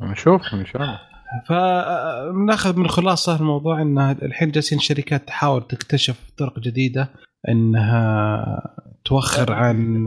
نشوف 0.00 0.42
إن 0.54 0.66
شاء 0.66 0.82
الله. 0.82 1.00
فناخذ 1.48 2.78
من 2.78 2.88
خلاصة 2.88 3.36
الموضوع 3.40 3.82
انها 3.82 4.12
الحين 4.12 4.50
جالسين 4.50 4.78
الشركات 4.78 5.26
تحاول 5.28 5.62
تكتشف 5.66 6.30
طرق 6.38 6.58
جديدة 6.58 7.08
إنها 7.48 8.44
توخر 9.04 9.52
عن 9.52 10.06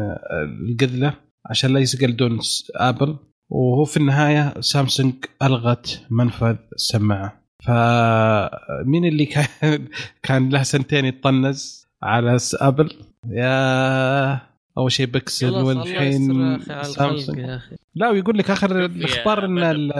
القذلة 0.69 1.13
عشان 1.49 1.73
لا 1.73 1.79
يقلدون 1.79 2.39
س- 2.41 2.71
أبل 2.75 3.17
وهو 3.49 3.85
في 3.85 3.97
النهاية 3.97 4.53
سامسونج 4.61 5.13
ألغت 5.43 6.01
منفذ 6.09 6.55
السماعه 6.75 7.41
فمين 7.65 9.05
اللي 9.05 9.25
كان 9.25 9.87
كان 10.23 10.49
له 10.49 10.63
سنتين 10.63 11.05
يتطنز 11.05 11.87
على 12.03 12.37
أبل؟ 12.53 12.91
يا 13.29 14.41
أول 14.77 14.91
شيء 14.91 15.05
بكسل 15.05 15.49
والحين 15.53 16.59
سامسونج. 16.83 17.59
لا 17.95 18.09
ويقول 18.09 18.37
لك 18.37 18.51
آخر 18.51 18.85
الأخبار 18.85 19.45
إن. 19.45 19.91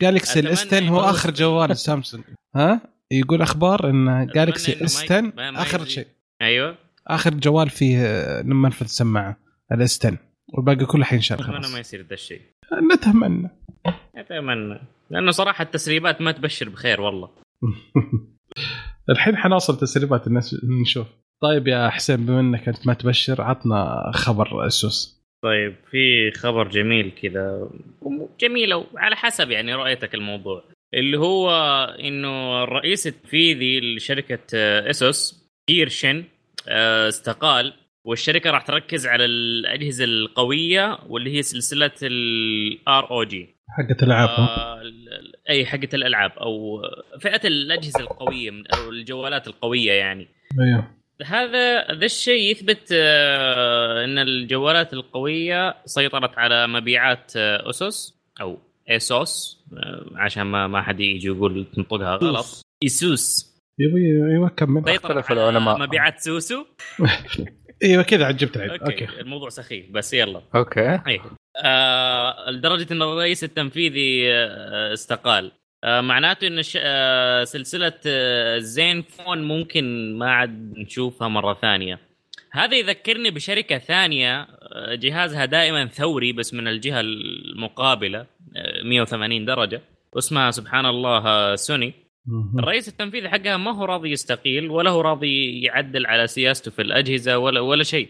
جالكسي 0.00 0.40
ال 0.40 0.53
S 0.53 0.66
10 0.66 0.88
هو 0.88 1.00
آخر 1.00 1.30
جوال 1.30 1.76
سامسونج. 1.86 2.24
ها؟ 2.56 2.80
يقول 3.10 3.42
أخبار 3.42 3.90
إن 3.90 4.26
جالكسي 4.34 4.84
S 4.84 5.02
ي- 5.02 5.04
10 5.04 5.20
ما- 5.20 5.50
ما 5.50 5.62
آخر. 5.62 5.84
شيء. 5.84 6.06
أيوه. 6.42 6.74
آخر 7.06 7.34
جوال 7.34 7.70
فيه 7.70 7.98
منفذ 8.44 8.86
سماعة 8.86 9.36
ال 9.72 9.85
S 9.85 9.98
10 10.06 10.18
والباقي 10.54 10.84
كله 10.86 11.04
حينشال 11.04 11.40
أتمنى 11.40 11.56
خلاص. 11.56 11.72
ما 11.72 11.78
يصير 11.78 12.06
ذا 12.08 12.14
الشيء. 12.14 12.40
نتمنى. 12.72 13.50
اتمنى 14.16 14.80
لأنه 15.10 15.30
صراحة 15.30 15.64
التسريبات 15.64 16.20
ما 16.20 16.32
تبشر 16.32 16.68
بخير 16.68 17.00
والله. 17.00 17.30
الحين 19.10 19.36
حنوصل 19.36 19.78
تسريبات 19.78 20.26
الناس 20.26 20.56
نشوف. 20.82 21.06
طيب 21.42 21.68
يا 21.68 21.88
حسين 21.88 22.26
بما 22.26 22.40
إنك 22.40 22.68
أنت 22.68 22.86
ما 22.86 22.94
تبشر 22.94 23.42
عطنا 23.42 24.10
خبر 24.14 24.66
أسوس. 24.66 25.18
طيب 25.44 25.74
في 25.90 26.30
خبر 26.30 26.68
جميل 26.68 27.12
كذا. 27.22 27.70
جميل 28.40 28.72
أو 28.72 28.84
على 28.96 29.16
حسب 29.16 29.50
يعني 29.50 29.74
رؤيتك 29.74 30.14
الموضوع. 30.14 30.64
اللي 30.94 31.18
هو 31.18 31.50
إنه 32.00 32.64
الرئيس 32.64 33.06
التنفيذي 33.06 33.96
لشركة 33.96 34.58
أسوس 34.90 35.48
كيرشن 35.68 36.24
آه، 36.68 37.08
استقال 37.08 37.74
والشركة 38.08 38.50
راح 38.50 38.62
تركز 38.62 39.06
على 39.06 39.24
الأجهزة 39.24 40.04
القوية 40.04 40.98
واللي 41.08 41.36
هي 41.36 41.42
سلسلة 41.42 41.90
ال 42.02 43.10
ROG 43.10 43.48
حقت 43.68 44.02
الألعاب؟ 44.02 44.28
آه، 44.28 44.82
أي 45.50 45.66
حقة 45.66 45.88
الألعاب 45.94 46.30
أو 46.30 46.82
فئة 47.20 47.40
الأجهزة 47.48 48.00
القوية 48.00 48.50
من 48.50 48.66
أو 48.66 48.90
الجوالات 48.90 49.46
القوية 49.46 49.92
يعني. 49.92 50.28
أيوه. 50.60 50.84
هذا 51.24 51.92
ذا 51.94 52.04
الشيء 52.04 52.50
يثبت 52.50 52.88
آه، 52.92 54.04
إن 54.04 54.18
الجوالات 54.18 54.92
القوية 54.92 55.74
سيطرت 55.84 56.38
على 56.38 56.66
مبيعات 56.66 57.32
آه، 57.36 57.70
أسوس 57.70 58.20
أو 58.40 58.58
اسوس 58.88 59.64
آه، 59.72 60.06
عشان 60.16 60.42
ما 60.42 60.66
ما 60.66 60.82
حد 60.82 61.00
يجي 61.00 61.26
يقول 61.26 61.66
تنطقها 61.76 62.16
غلط. 62.16 62.62
إيسوس. 62.82 63.54
أيوه 63.80 64.28
أيوه 64.30 64.48
كمل 64.48 64.88
اختلف 64.88 65.32
العلماء. 65.32 65.78
مبيعات 65.78 66.20
سوسو. 66.20 66.64
أيوه 67.84 68.02
كذا 68.02 68.24
جبت 68.24 68.56
العيد 68.56 68.70
أوكي, 68.70 69.04
أوكي. 69.04 69.20
الموضوع 69.20 69.48
سخيف 69.48 69.90
بس 69.90 70.14
يلا. 70.14 70.42
أوكي. 70.54 71.00
إيه. 71.06 71.20
آه 71.64 72.50
لدرجة 72.50 72.92
إن 72.92 73.02
الرئيس 73.02 73.44
التنفيذي 73.44 74.32
آه 74.32 74.92
استقال. 74.92 75.52
آه 75.84 76.00
معناته 76.00 76.46
إن. 76.46 76.62
آه 76.76 77.44
سلسلة 77.44 77.92
آه 78.06 78.58
زين 78.58 79.02
فون 79.02 79.42
ممكن 79.42 80.14
ما 80.18 80.30
عاد 80.32 80.74
نشوفها 80.78 81.28
مرة 81.28 81.54
ثانية. 81.54 82.08
هذا 82.52 82.76
يذكرني 82.76 83.30
بشركة 83.30 83.78
ثانية 83.78 84.40
آه، 84.40 84.94
جهازها 84.94 85.44
دائما 85.44 85.86
ثوري 85.86 86.32
بس 86.32 86.54
من 86.54 86.68
الجهة 86.68 87.00
المقابلة 87.00 88.26
آه، 88.56 88.82
180 88.82 89.44
درجة 89.44 89.80
اسمها 90.18 90.50
سبحان 90.50 90.86
الله 90.86 91.18
آه، 91.26 91.54
سوني. 91.54 91.94
الرئيس 92.58 92.88
التنفيذي 92.88 93.28
حقها 93.28 93.56
ما 93.56 93.74
هو 93.74 93.84
راضي 93.84 94.10
يستقيل 94.10 94.70
ولا 94.70 94.90
هو 94.90 95.00
راضي 95.00 95.62
يعدل 95.62 96.06
على 96.06 96.26
سياسته 96.26 96.70
في 96.70 96.82
الأجهزة 96.82 97.38
ولا 97.38 97.60
ولا 97.60 97.82
شيء. 97.82 98.08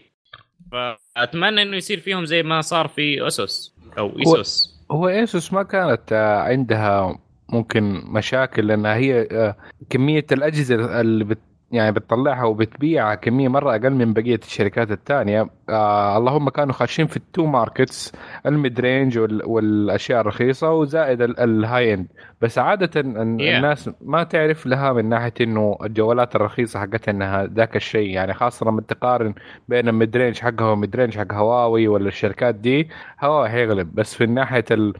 فأتمنى 0.71 1.61
إنه 1.61 1.77
يصير 1.77 1.99
فيهم 1.99 2.25
زي 2.25 2.43
ما 2.43 2.61
صار 2.61 2.87
في 2.87 3.27
أسوس 3.27 3.75
أو 3.97 4.19
إيسوس. 4.19 4.79
هو 4.91 5.07
إيسوس 5.07 5.53
ما 5.53 5.63
كانت 5.63 6.13
آه، 6.13 6.39
عندها 6.39 7.19
ممكن 7.49 7.83
مشاكل 8.05 8.67
لأنها 8.67 8.95
هي 8.95 9.27
آه، 9.31 9.55
كمية 9.89 10.25
الأجهزة 10.31 11.01
اللي 11.01 11.23
بت 11.23 11.48
يعني 11.71 11.91
بتطلعها 11.91 12.43
وبتبيعها 12.43 13.15
كمية 13.15 13.47
مرة 13.47 13.71
أقل 13.71 13.89
من 13.89 14.13
بقية 14.13 14.39
الشركات 14.43 14.91
الثانية. 14.91 15.49
آه 15.69 16.17
اللهم 16.17 16.49
كانوا 16.49 16.73
خاشين 16.73 17.07
في 17.07 17.17
ال 17.17 17.24
two 17.24 17.45
markets 17.45 18.13
ال 18.45 18.79
mid-range 18.79 19.17
وال- 19.17 19.45
والأشياء 19.45 20.21
الرخيصة 20.21 20.71
وزائد 20.73 21.21
ال- 21.21 21.39
ال 21.39 21.93
high-end. 21.93 22.07
بس 22.41 22.57
عادة 22.59 23.01
Yeah. 23.01 23.05
الناس 23.05 23.89
ما 24.01 24.23
تعرف 24.23 24.65
لها 24.65 24.93
من 24.93 25.09
ناحية 25.09 25.33
إنه 25.41 25.77
الجوالات 25.83 26.35
الرخيصة 26.35 26.79
حقتها 26.79 27.11
إنها 27.11 27.45
ذاك 27.45 27.75
الشيء. 27.75 28.09
يعني 28.09 28.33
خاصة 28.33 28.65
لما 28.65 28.81
تقارن 28.81 29.33
بين 29.67 29.87
ال 29.87 30.17
mid-range 30.17 30.39
حقها 30.39 30.69
وال 30.69 30.95
mid-range 30.95 31.17
حق 31.17 31.33
هواوي 31.33 31.87
ولا 31.87 32.07
الشركات 32.07 32.55
دي 32.55 32.89
هواوي 33.23 33.49
حيغلب. 33.49 33.95
بس 33.95 34.15
في 34.15 34.25
ناحية 34.25 34.65
ال 34.71 34.93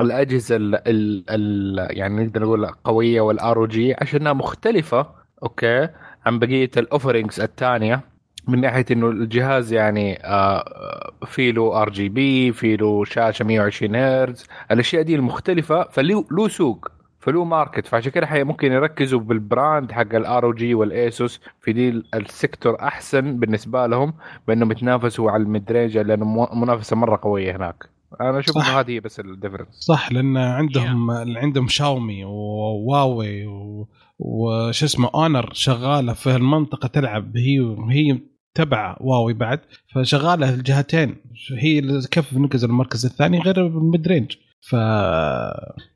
الأجهزة 0.00 0.56
ال 0.56 0.74
ال 0.88 1.24
ال 1.30 1.86
يعني 1.98 2.24
نقدر 2.24 2.42
نقول 2.42 2.64
القويه 2.64 3.20
وال 3.20 3.66
ROG 3.66 3.94
عشانها 4.00 4.32
مختلفة 4.32 5.06
أوكي؟ 5.42 5.88
عن 6.26 6.38
بقية 6.38 6.70
ال 6.76 6.82
offerings 6.82 7.40
الثانية 7.40 8.00
من 8.48 8.60
ناحية 8.60 8.84
إنه 8.90 9.06
الجهاز 9.08 9.72
يعني 9.72 10.18
آه 10.24 11.12
في 11.26 11.52
له 11.52 11.82
RGB 11.82 12.52
في 12.52 12.76
له 12.76 13.04
شاشة 13.04 13.44
120 13.44 13.96
هرتز 13.96 14.46
الأشياء 14.70 15.02
دي 15.02 15.14
المختلفة 15.14 15.82
فله 15.90 16.24
له 16.30 16.48
سوق 16.48 16.88
فله 17.20 17.44
market 17.44 17.86
فعشان 17.86 18.12
كده 18.12 18.26
حي- 18.26 18.44
ممكن 18.44 18.72
يركزوا 18.72 19.20
بال 19.20 19.41
brand 19.41 19.92
حق 19.92 20.14
ال 20.14 20.44
ROG 20.44 20.74
والايسوس 20.74 21.40
في 21.60 21.72
دي 21.72 21.88
ال- 21.88 22.04
ال 22.14 22.23
sector 22.23 22.80
أحسن 22.80 23.36
بالنسبة 23.38 23.86
لهم 23.86 24.14
بأنهم 24.48 24.72
يتنافسوا 24.72 25.30
على 25.30 25.42
ال 25.42 25.48
mid-range 25.48 25.98
لأنه 25.98 26.24
مو- 26.24 26.48
منافسة 26.54 26.96
مرة 26.96 27.18
قوية 27.22 27.56
هناك. 27.56 27.84
أنا 28.20 28.38
أشوف. 28.38 28.56
إنه 28.56 28.80
هذه 28.80 28.90
هي 28.90 29.00
بس 29.00 29.20
ال 29.20 29.24
difference 29.24 29.68
صح 29.70 30.12
لأن 30.12 30.36
عندهم 30.36 31.10
عندهم 31.36 31.68
شاومي 31.68 32.24
وواوي 32.24 33.46
و- 33.46 33.88
وش 34.18 34.84
اسمه 34.84 35.10
أونر 35.14 35.50
شغاله 35.52 36.12
في 36.12 36.36
المنطقة 36.36 36.86
تلعب. 36.86 37.36
هي 37.36 37.76
هي 37.90 38.18
تبع 38.54 38.96
واوي 39.00 39.32
بعد 39.34 39.60
فشغاله 39.94 40.54
الجهتين. 40.54 41.16
هي 41.58 41.78
اللي 41.78 42.00
نقز 42.32 42.64
المركز 42.64 43.06
الثاني 43.06 43.40
غير 43.40 43.66
ال 43.66 44.08
mid-range. 44.08 44.36
ف 44.60 44.74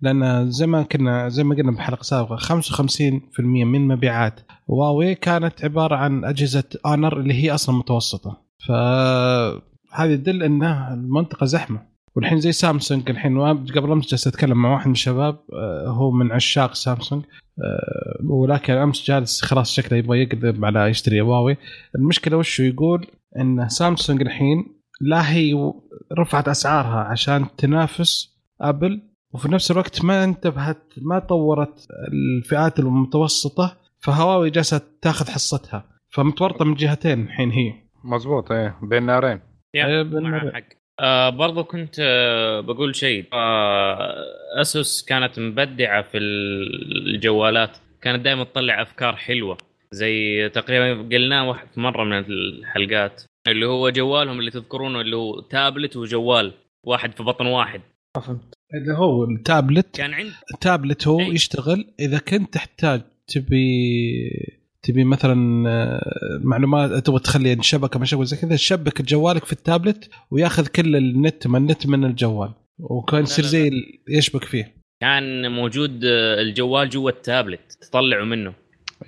لأن 0.00 0.50
زي 0.50 0.66
ما 0.66 0.82
كنا 0.82 1.28
زي 1.28 1.44
ما 1.44 1.54
قلنا 1.54 1.72
بحلقة 1.72 2.02
سابقة 2.02 2.36
55% 2.36 3.40
من 3.40 3.88
مبيعات 3.88 4.40
واوي 4.66 5.14
كانت 5.14 5.64
عبارة 5.64 5.96
عن 5.96 6.24
أجهزة 6.24 6.64
أونر 6.86 7.20
اللي 7.20 7.34
هي 7.34 7.54
أصلا 7.54 7.76
متوسطة. 7.76 8.42
فهذا 8.68 10.12
يدل 10.12 10.42
ان 10.42 10.62
المنطقة 10.62 11.46
زحمة. 11.46 11.90
والحين 12.16 12.40
زي 12.40 12.52
سامسونج 12.52 13.10
الحين. 13.10 13.40
قبل 13.40 13.92
أمس 13.92 14.10
جالس 14.10 14.26
أتكلم 14.26 14.62
مع 14.62 14.72
واحد 14.72 14.86
من 14.86 14.92
الشباب 14.92 15.38
آه، 15.52 15.88
هو 15.88 16.10
من 16.10 16.32
عشاق 16.32 16.74
سامسونج. 16.74 17.24
آه، 17.58 18.24
ولكن 18.24 18.72
أمس 18.72 19.04
جالس 19.04 19.42
خلاص 19.42 19.72
شكله 19.72 19.98
يبغى 19.98 20.22
يقدم 20.22 20.64
على 20.64 20.90
يشتري 20.90 21.20
هواوي. 21.20 21.56
المشكلة 21.94 22.36
وش 22.36 22.60
يقول؟ 22.60 23.06
إن 23.38 23.68
سامسونج 23.68 24.20
الحين 24.20 24.80
لا 25.00 25.32
هي 25.32 25.72
رفعت 26.18 26.48
أسعارها 26.48 27.00
عشان 27.04 27.46
تنافس 27.56 28.40
أبل 28.60 29.02
وفي 29.32 29.48
نفس 29.48 29.70
الوقت 29.70 30.04
ما 30.04 30.24
انتبهت 30.24 30.82
ما 31.02 31.18
طورت 31.18 31.86
الفئات 32.12 32.78
المتوسطة 32.78 33.76
فهواوي 33.98 34.50
جالسة 34.50 34.80
تاخذ 35.02 35.30
حصتها. 35.30 35.84
فمتورطة 36.08 36.64
من 36.64 36.74
جهتين 36.74 37.22
الحين 37.22 37.50
هي. 37.50 37.72
مزبوط 38.04 38.52
إيه 38.52 38.78
بين 38.82 39.06
نارين. 39.06 39.40
يا 39.74 39.86
أيوة، 39.86 40.02
معك 40.02 40.12
بالمرة. 40.12 40.52
حق. 40.52 40.79
آه 41.00 41.30
برضو 41.30 41.64
كنت 41.64 41.96
آه 42.00 42.60
بقول 42.60 42.96
شيء. 42.96 43.24
آه 43.32 44.14
اسوس 44.60 45.04
كانت 45.04 45.38
مبدعة 45.38 46.02
في 46.02 46.18
الجوالات. 46.18 47.76
كانت 48.02 48.24
دائما 48.24 48.44
تطلع 48.44 48.82
أفكار 48.82 49.16
حلوة. 49.16 49.58
زي 49.92 50.48
تقريبا 50.48 51.16
قلناه 51.16 51.48
واحد 51.48 51.66
في 51.74 51.80
مرة 51.80 52.04
من 52.04 52.18
الحلقات 52.18 53.22
اللي 53.48 53.66
هو 53.66 53.90
جوالهم 53.90 54.38
اللي 54.38 54.50
تذكرونه 54.50 55.00
اللي 55.00 55.16
هو 55.16 55.40
تابلت 55.40 55.96
وجوال. 55.96 56.52
واحد 56.84 57.16
في 57.16 57.22
بطن 57.22 57.46
واحد. 57.46 57.80
فهمت. 58.14 58.54
اللي 58.74 58.94
هو 58.98 59.24
التابلت 59.24 59.96
كان 59.96 60.14
عند 60.14 60.32
تابلت 60.60 61.08
هو 61.08 61.20
أي. 61.20 61.26
يشتغل 61.26 61.94
إذا 62.00 62.18
كنت 62.18 62.54
تحتاج 62.54 63.00
تبي 63.26 64.59
تبي 64.90 65.04
مثلا 65.04 65.68
آه، 65.68 66.40
معلومات 66.42 67.06
تبغى 67.06 67.18
تخلي 67.18 67.62
شبكة 67.62 68.00
مشبكه 68.00 68.24
زي 68.24 68.36
كذا 68.36 68.56
شبك 68.56 69.02
جوالك 69.02 69.44
في 69.44 69.52
التابلت 69.52 70.10
وياخذ 70.30 70.66
كل 70.66 70.96
النت 70.96 71.46
من 71.46 71.56
النت 71.56 71.86
من 71.86 72.04
الجوال. 72.04 72.52
وكان 72.78 73.22
يصير 73.22 73.44
زي 73.44 73.70
يشبك 74.08 74.44
فيه. 74.44 74.74
كان 75.00 75.52
موجود 75.52 76.04
آه، 76.04 76.40
الجوال 76.40 76.88
جوا 76.88 77.10
التابلت 77.10 77.78
تطلعه 77.82 78.24
منه. 78.24 78.54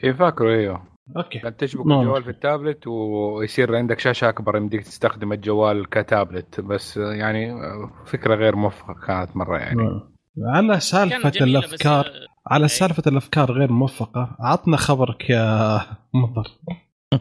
إيه 0.04 0.12
فاكره 0.12 0.50
أيوه 0.54 0.82
أوكي. 1.16 1.38
كان 1.38 1.56
تشبك 1.56 1.86
نعم. 1.86 2.00
الجوال 2.00 2.24
في 2.24 2.30
التابلت 2.30 2.86
ويصير 2.86 3.76
عندك 3.76 4.00
شاشة 4.00 4.28
أكبر 4.28 4.56
يمديك 4.56 4.82
تستخدم 4.82 5.32
الجوال 5.32 5.88
كتابلت. 5.90 6.60
بس 6.60 6.96
يعني 6.96 7.54
فكرة 8.06 8.34
غير 8.34 8.56
موفقة 8.56 8.94
كانت 9.06 9.36
مرة 9.36 9.58
يعني. 9.58 9.82
على 10.54 10.68
كانت 10.68 10.82
سالفة 10.82 11.44
الأفكار. 11.44 12.06
آه، 12.06 12.31
على 12.46 12.64
أي. 12.64 12.68
سالفة 12.68 13.02
الأفكار 13.06 13.52
غير 13.52 13.72
موفقة 13.72 14.36
عطنا 14.40 14.76
خبرك 14.76 15.30
يا 15.30 15.80
مضر. 16.14 16.50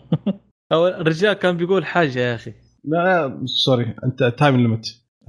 أو 0.74 0.88
الرجال 0.88 1.34
كان 1.34 1.58
بيقول 1.58 1.86
حاجة 1.86 2.20
يا 2.20 2.36
أخي. 2.36 2.54
لا 2.84 3.42
sorry 3.46 3.96
أنت 4.04 4.24
time 4.24 4.58
limit 4.58 4.86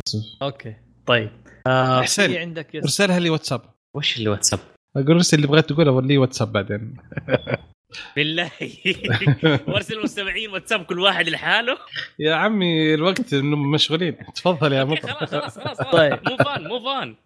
أسف. 0.09 0.43
أوكي 0.43 0.75
طيب. 1.07 1.31
آه 1.67 2.03
حسين، 2.03 2.37
عندك 2.37 2.75
yes 2.75 2.83
ارسلها 2.85 3.19
لي 3.19 3.31
واتساب. 3.31 3.61
وش 3.97 4.19
اللي 4.19 4.29
واتساب؟ 4.29 4.61
أقول 4.97 5.17
ارسل 5.17 5.37
اللي 5.37 5.47
بغيت 5.47 5.69
تقوله 5.69 5.91
ولي 5.91 6.19
واتساب 6.19 6.53
بعدين. 6.53 6.97
بالله. 8.17 8.51
وارسل 9.69 9.99
المستمعين 9.99 10.51
واتساب 10.51 10.85
كل 10.85 10.99
واحد 10.99 11.29
لحاله. 11.29 11.79
يا 12.19 12.35
عمي 12.35 12.95
الوقت 12.95 13.33
انه 13.33 13.57
مشغولين. 13.57 14.17
تفضل 14.35 14.73
يا 14.73 14.85
مضر. 14.85 14.97
خلاص 14.97 15.31
خلاص 15.31 15.59
خلاص 15.59 15.93
طيب. 15.93 16.19
move 16.29 16.37
on 16.37 16.69
move 16.69 16.81
on 16.81 17.17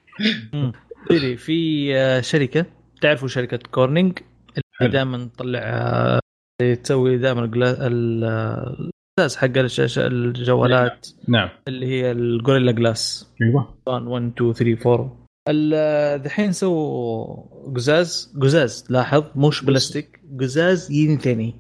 في 1.09 1.37
في 1.37 1.91
آه، 1.97 2.21
شركة. 2.21 2.67
تعرفوا 3.01 3.29
شركة 3.29 3.59
كورنينج. 3.71 4.19
اللي 4.81 4.93
دائما 4.93 5.25
تطلع 5.37 5.61
آه، 5.63 6.21
تسوي 6.83 7.19
دائما 7.19 7.45
الأساس 7.87 9.37
حق 9.37 9.47
الشاشة- 9.53 9.99
الجوالات. 9.99 11.09
نعم. 11.29 11.49
اللي 11.69 11.87
هي 11.87 12.11
الجوريلا 12.11 12.73
جلاس. 12.73 13.33
أيوه. 13.43 13.75
1 13.87 14.33
2 14.37 14.53
3 14.53 14.87
4 14.95 15.27
ال- 15.49 16.23
دحين 16.23 16.53
سووا 16.53 17.37
قزاز. 17.75 18.35
قزاز 18.43 18.85
لاحظ 18.91 19.25
مش 19.37 19.65
بلاستيك. 19.65 20.21
قزاز 20.41 20.91
ينثني 20.93 21.55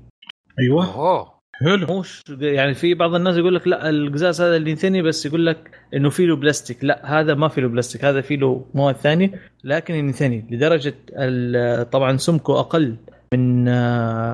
أيوه. 0.61 0.95
أوه. 0.95 1.36
حلو. 1.61 1.99
مش 2.01 2.23
يعني 2.41 2.75
في 2.75 2.95
بعض 2.95 3.15
الناس 3.15 3.37
يقول 3.37 3.55
لك 3.55 3.67
لا 3.69 3.89
القزاز 3.91 4.41
هذا 4.41 4.57
اللي 4.57 4.71
ينثني 4.71 5.03
بس 5.03 5.27
يقول 5.27 5.47
لك 5.47 5.71
إنه 5.95 6.11
في 6.11 6.27
له 6.27 6.37
بلاستيك. 6.37 6.85
لا 6.85 7.21
هذا 7.21 7.35
ما 7.35 7.49
في 7.49 7.61
له 7.61 7.69
بلاستيك 7.69 8.05
هذا 8.05 8.21
في 8.21 8.37
له 8.37 8.65
مواد 8.75 8.97
ثانية 8.97 9.41
لكن 9.65 9.95
ينثني 9.95 10.45
لدرجة 10.51 10.95
طبعا 11.83 12.17
سمكه 12.17 12.61
أقل 12.61 12.97
من 13.35 13.65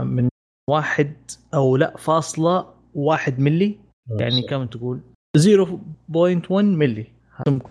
من 0.07 0.29
واحد 0.71 1.13
أو 1.55 1.77
لا 1.77 1.97
فاصلة 1.97 2.67
واحد 2.95 3.41
ملي. 3.41 3.79
يعني 4.21 4.43
كم 4.43 4.67
تقول؟ 4.67 5.01
0.1 5.39 6.53
ملي. 6.53 7.07
سمكه. 7.47 7.71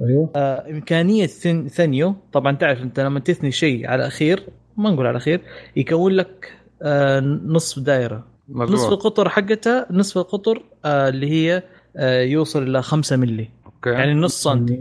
أيوه. 0.00 0.30
آه، 0.36 0.70
إمكانية 0.70 1.26
ثن- 1.26 1.68
ثنية. 1.68 2.14
طبعا 2.32 2.56
تعرف 2.56 2.82
أنت 2.82 3.00
لما 3.00 3.20
تثني 3.20 3.50
شيء 3.52 3.86
على 3.86 4.06
أخير 4.06 4.42
ما 4.76 4.90
نقول 4.90 5.06
على 5.06 5.16
أخير 5.16 5.40
يكون 5.76 6.12
لك 6.12 6.52
آه، 6.82 7.20
نصف 7.20 7.78
دائرة. 7.82 8.26
نصف 8.48 8.72
مزبوط 8.72 8.92
القطر 8.92 9.28
حقتها 9.28 9.86
نصف 9.90 10.18
القطر 10.18 10.62
آه، 10.84 11.08
اللي 11.08 11.30
هي 11.30 11.62
آه، 11.96 12.22
يوصل 12.22 12.62
إلى 12.62 12.82
5 12.82 13.16
ملي 13.16 13.48
أوكي. 13.66 13.90
يعني 13.90 14.14
نص 14.14 14.42
سنتي 14.42 14.74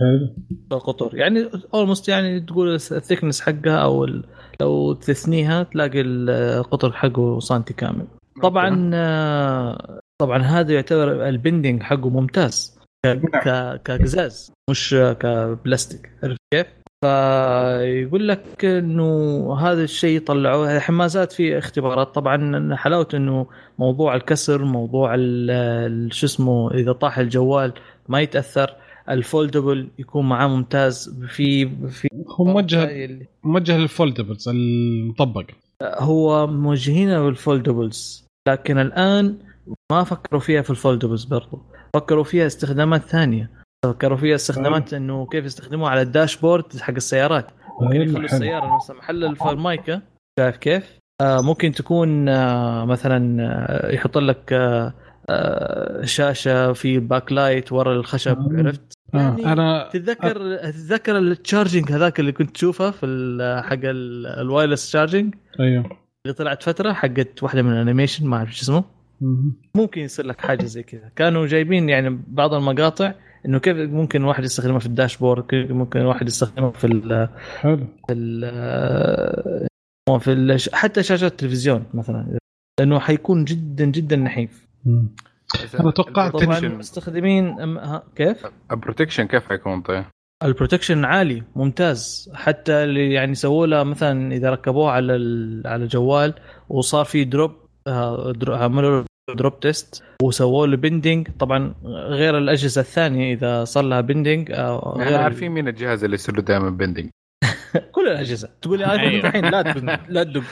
حلو. 0.00 0.34
القطر. 0.72 1.16
يعني 1.16 1.50
اولموست 1.74 2.08
يعني 2.08 2.40
تقول 2.40 2.74
الثيكنس 2.74 3.40
حقها 3.40 3.76
أو 3.78 4.08
لو 4.60 4.92
تثنيها 4.92 5.62
تلاقي 5.62 6.00
القطر 6.00 6.92
حقه 6.92 7.40
سنتي 7.40 7.74
كامل. 7.74 8.06
طبعا 8.42 8.90
آه، 8.94 10.00
طبعا 10.20 10.38
هذا 10.42 10.72
يعتبر 10.72 11.28
البندنج 11.28 11.82
حقه 11.82 12.10
ممتاز. 12.10 12.80
ك- 13.06 13.20
ك- 13.36 13.82
كقزاز 13.84 14.52
مش 14.70 14.94
كبلاستيك. 15.20 16.10
عرفت 16.22 16.38
كيف؟ 16.54 16.66
فيقول 17.04 18.28
لك 18.28 18.64
إنه 18.64 19.54
هذا 19.54 19.84
الشيء 19.84 20.20
طلعوه 20.20 20.78
حمازات 20.78 21.32
في 21.32 21.58
اختبارات. 21.58 22.14
طبعا 22.14 22.76
حلاوته 22.76 23.16
إنه 23.16 23.46
موضوع 23.78 24.16
الكسر 24.16 24.64
موضوع 24.64 25.16
شو 26.10 26.26
اسمه 26.26 26.74
إذا 26.74 26.92
طاح 26.92 27.18
الجوال 27.18 27.72
ما 28.08 28.20
يتأثر 28.20 28.76
ال 29.08 29.17
foldable 29.17 29.88
يكون 29.98 30.28
معاه 30.28 30.48
ممتاز. 30.48 31.24
في 31.28 31.68
في 31.88 32.08
هو 32.28 32.44
موجه 32.44 33.10
موجه 33.44 33.78
لل 33.78 33.91
foldables 33.91 34.48
المطبق. 34.48 35.44
هو 35.82 36.46
موجهينه 36.46 37.24
بال 37.24 37.42
foldables 37.42 38.26
لكن 38.48 38.78
الآن 38.78 39.38
ما 39.92 40.04
فكروا 40.04 40.40
فيها 40.40 40.62
في 40.62 40.70
ال 40.70 40.75
foldables 40.75 41.24
برضو. 41.24 41.62
فكروا 41.94 42.24
فيها 42.24 42.46
استخدامات 42.46 43.02
ثانية. 43.02 43.59
فكروا 43.84 44.16
فيها 44.16 44.34
استخدامات 44.34 44.94
إنه 44.94 45.26
كيف 45.26 45.44
يستخدموها 45.44 45.90
على 45.90 46.02
ال 46.02 46.09
dashboard 46.09 46.76
حق 46.76 46.94
السيارات. 46.94 47.46
ممكن 47.80 48.00
يخلوا 48.00 48.24
السيارة 48.24 48.76
مثلا 48.76 48.96
محل 48.96 49.24
المايكا 49.50 50.02
شايف 50.40 50.56
كيف؟ 50.56 50.98
آه 51.20 51.40
ممكن 51.40 51.72
تكون 51.72 52.28
آه 52.28 52.84
مثلا 52.84 53.42
آه 53.42 53.92
يحط 53.92 54.18
لك 54.18 54.52
آه 54.52 54.94
آه 55.30 56.04
شاشة 56.04 56.72
في 56.72 56.98
backlight 56.98 57.72
ورا 57.72 57.92
الخشب 57.92 58.38
آه. 58.38 58.58
عرفت؟ 58.58 58.92
آه. 59.14 59.18
يعني 59.18 59.52
أنا 59.52 59.88
تتذكر 59.92 60.56
تتذكر 60.56 61.18
ال 61.18 61.26
charging 61.26 61.92
هذاك 61.92 62.20
اللي 62.20 62.32
كنت 62.32 62.50
تشوفه 62.50 62.90
في 62.90 63.06
حق 63.64 63.80
ال 63.84 63.95
wireless 63.95 64.86
charging 64.86 65.34
أيوه. 65.60 65.84
اللي 66.26 66.34
طلعت 66.34 66.62
فترة 66.62 66.92
حقت 66.92 67.42
واحدة 67.42 67.62
من 67.62 67.72
ال 67.72 67.77
animation 67.77 68.26
ما 68.26 68.36
أعرف 68.36 68.56
شو 68.56 68.62
اسمه. 68.62 68.84
ممكن 69.74 70.00
يصير 70.00 70.26
لك 70.26 70.40
حاجة 70.40 70.64
زي 70.64 70.82
كذا. 70.82 71.10
كانوا 71.16 71.46
جايبين 71.46 71.88
يعني 71.88 72.20
بعض 72.28 72.54
المقاطع 72.54 73.12
إنه 73.46 73.58
كيف 73.58 73.76
ممكن 73.76 74.20
الواحد 74.20 74.44
يستخدمها 74.44 74.78
في 74.78 74.86
ال 74.86 74.91
dashboard؟ 74.91 75.46
كيف 75.46 75.70
ممكن 75.70 76.00
الواحد 76.00 76.26
يستخدمها 76.26 76.70
في 76.70 76.86
ال 76.86 77.28
حلو. 77.58 77.86
في 78.06 78.12
ال 78.12 78.40
في 80.20 80.32
ال 80.32 80.58
حتى 80.72 81.02
شاشات 81.02 81.32
التلفزيون 81.32 81.84
مثلا 81.94 82.38
لأنه 82.80 82.98
حيكون 82.98 83.44
جدا 83.44 83.84
جدا 83.84 84.16
نحيف. 84.16 84.66
أنا 85.80 85.90
توقعت 85.90 86.36
طبعا 86.36 86.58
المستخدمين 86.58 87.56
كيف؟ 88.16 88.46
ال 88.72 88.77
protection 88.77 89.26
كيف 89.26 89.48
حيكون 89.48 89.82
طيب؟ 89.82 90.04
ال 90.44 90.49
protection 90.49 91.04
عالي 91.04 91.42
ممتاز. 91.56 92.30
حتى 92.34 92.72
اللي 92.72 93.12
يعني 93.12 93.34
سووا 93.34 93.66
له 93.66 93.82
مثلا 93.82 94.32
إذا 94.32 94.50
ركبوه 94.50 94.90
على 94.90 95.12
على 95.64 95.84
الجوال 95.84 96.34
وصار 96.68 97.04
في 97.04 97.24
drop 97.24 97.52
آه، 97.86 98.32
عملوا 98.48 99.04
drop 99.34 99.60
test 99.60 100.02
وسووا 100.22 100.66
له 100.66 100.76
bending 100.76 101.28
طبعا 101.38 101.74
غير 101.84 102.38
الأجهزة 102.38 102.80
الثانية 102.80 103.34
إذا 103.34 103.64
صار 103.64 103.84
لها 103.84 104.00
bending 104.00 104.50
آه، 104.52 104.94
غير 104.98 105.18
عارفين 105.18 105.50
مين 105.52 105.68
الجهاز 105.68 106.04
اللي 106.04 106.14
يصير 106.14 106.36
له 106.36 106.42
دائما 106.42 106.70
بندنج 106.70 107.08
كل 107.94 108.08
الأجهزة. 108.08 108.48
تقول 108.62 108.78
لي 108.78 108.84
iPhone 108.92 109.08
أيوه. 109.08 109.26
الحين 109.28 109.44
لا 109.44 109.62
لا 110.08 110.24
تدق. 110.24 110.42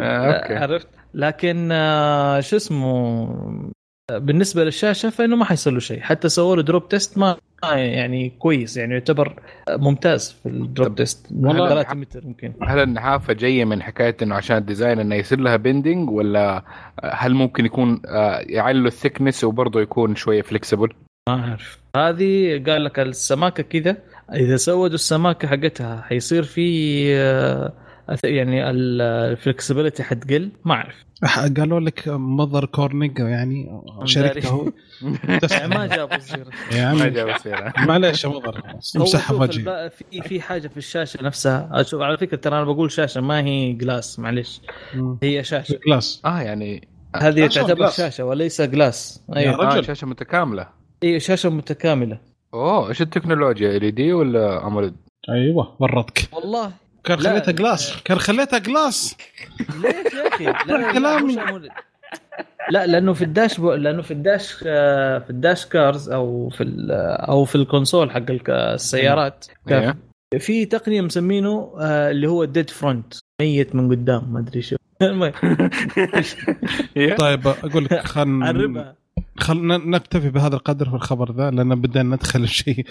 آه، 0.00 0.32
okay. 0.32 0.54
عرفت. 0.54 0.88
لكن 1.14 1.68
آه، 1.72 2.40
شو 2.40 2.56
اسمه؟ 2.56 3.72
بالنسبة 4.10 4.64
للشاشة 4.64 5.10
فإنه 5.10 5.36
ما 5.36 5.44
حيصير 5.44 5.72
له 5.72 5.78
شيء. 5.78 6.00
حتى 6.00 6.28
سووا 6.28 6.56
له 6.56 6.62
drop 6.62 6.88
test 6.88 7.18
ما 7.18 7.36
يعني 7.72 8.30
كويس 8.38 8.76
يعني 8.76 8.94
يعتبر 8.94 9.42
ممتاز 9.70 10.36
في 10.42 10.48
ال 10.48 10.57
drop 10.57 10.94
test 10.94 11.26
والله 11.32 11.68
3 11.68 11.94
متر 11.94 12.24
يمكن. 12.24 12.52
هل 12.62 12.78
النحافة 12.78 13.32
جاية 13.32 13.64
من 13.64 13.82
حكاية 13.82 14.16
إنه 14.22 14.34
عشان 14.34 14.56
ال 14.56 14.62
design 14.62 15.00
إنه 15.00 15.14
يصير 15.14 15.40
لها 15.40 15.56
bending 15.56 16.10
ولا 16.10 16.64
هل 17.04 17.34
ممكن 17.34 17.66
يكون 17.66 18.02
آه، 18.06 18.38
يعلوا 18.38 18.86
ال 18.86 18.92
thickness 18.92 19.44
وبرضه 19.44 19.80
يكون 19.80 20.14
شوية 20.14 20.42
flexible؟ 20.42 20.88
ما 21.28 21.34
أعرف. 21.34 21.78
هذه 21.96 22.62
قال 22.66 22.84
لك 22.84 22.98
السماكة 22.98 23.62
كذا. 23.62 23.96
إذا 24.34 24.56
زودوا 24.56 24.94
السماكة 24.94 25.48
حقتها 25.48 26.02
حيصير 26.02 26.42
في 26.42 27.06
آه، 27.16 27.72
يعني 28.24 28.70
ال 28.70 28.81
flexibility 28.81 30.02
حتقل 30.02 30.50
ما 30.64 30.74
أعرف. 30.74 31.04
قالوا 31.56 31.80
لك 31.80 32.02
مضر 32.08 32.64
Corning 32.64 33.18
يعني 33.18 33.80
شركته. 34.04 34.72
ما 35.70 35.86
جابوا 35.86 36.18
سيره 36.18 36.50
ما 36.72 37.08
جابوا 37.08 37.38
سيره 37.38 37.72
معليش 37.78 38.24
يا 38.24 38.28
مضر 38.28 38.62
امسحها 38.96 39.36
وجهي 39.36 39.90
في 39.90 40.22
في 40.22 40.40
حاجة 40.40 40.68
في 40.68 40.76
الشاشة 40.76 41.22
نفسها. 41.22 41.68
أشوف 41.72 42.02
على 42.02 42.16
فكرة 42.18 42.36
ترى 42.36 42.56
أنا 42.56 42.64
بقول 42.64 42.90
شاشة 42.90 43.20
ما 43.20 43.40
هي 43.40 43.72
glass 43.72 44.18
معلش 44.18 44.60
هي 45.22 45.44
شاشة. 45.44 45.78
glass 45.86 46.22
آه 46.24 46.40
يعني 46.40 46.88
هذه 47.16 47.46
تعتبر 47.46 47.90
شاشة 47.90 48.24
وليس 48.24 48.60
جلاس 48.60 49.22
أيوه. 49.36 49.78
آه 49.78 49.82
شاشة 49.82 50.06
متكاملة. 50.06 50.68
أيوه 51.02 51.18
شاشة 51.18 51.50
متكاملة. 51.50 52.18
أوه 52.54 52.88
إيش 52.88 53.02
التكنولوجيا؟ 53.02 53.76
LED 53.76 54.12
ولا 54.12 54.66
AMOLED؟ 54.66 54.94
أيوه 55.30 55.76
ورطك. 55.78 56.28
والله. 56.32 56.72
كان 57.04 57.18
خليتها 57.18 57.52
glass 57.52 58.02
كان 58.04 58.18
خليتها 58.18 58.58
glass 58.58 59.16
ليش 59.82 60.14
يا 60.14 60.28
أخي؟ 60.28 60.44
لا 60.44 60.92
كلامي 60.92 61.36
لا 62.70 62.86
لأنه 62.86 63.12
في 63.12 63.24
ال 63.24 63.60
dashbo... 63.60 63.72
لأنه 63.72 64.02
في 64.02 64.10
ال 64.10 64.18
dash 64.18 64.52
في 64.52 65.30
ال 65.30 65.37
dash 65.37 65.66
cars 65.66 66.10
أو 66.10 66.48
في 66.48 66.86
أو 67.28 67.44
في 67.44 67.54
ال 67.54 67.61
console 67.61 68.10
حق 68.10 68.22
السيارات. 68.48 69.46
إيه. 69.70 69.96
في 70.38 70.64
تقنية 70.64 71.00
مسمينه 71.00 71.74
آه، 71.80 72.10
اللي 72.10 72.26
هو 72.26 72.44
ديد 72.44 72.70
فرونت 72.70 73.14
ميت 73.40 73.74
من 73.74 73.90
قدام 73.90 74.32
ما 74.32 74.40
أدري 74.40 74.62
شو. 74.62 74.76
طيب 77.18 77.46
أقول 77.46 77.84
لك 77.84 78.06
خلنا 78.06 78.94
خلنا 79.36 79.76
نكتفي 79.76 80.30
بهذا 80.30 80.56
القدر 80.56 80.88
في 80.88 80.94
الخبر 80.94 81.32
ذا 81.32 81.50
لأن 81.50 81.80
بدنا 81.80 82.16
ندخل 82.16 82.48
شيء. 82.48 82.86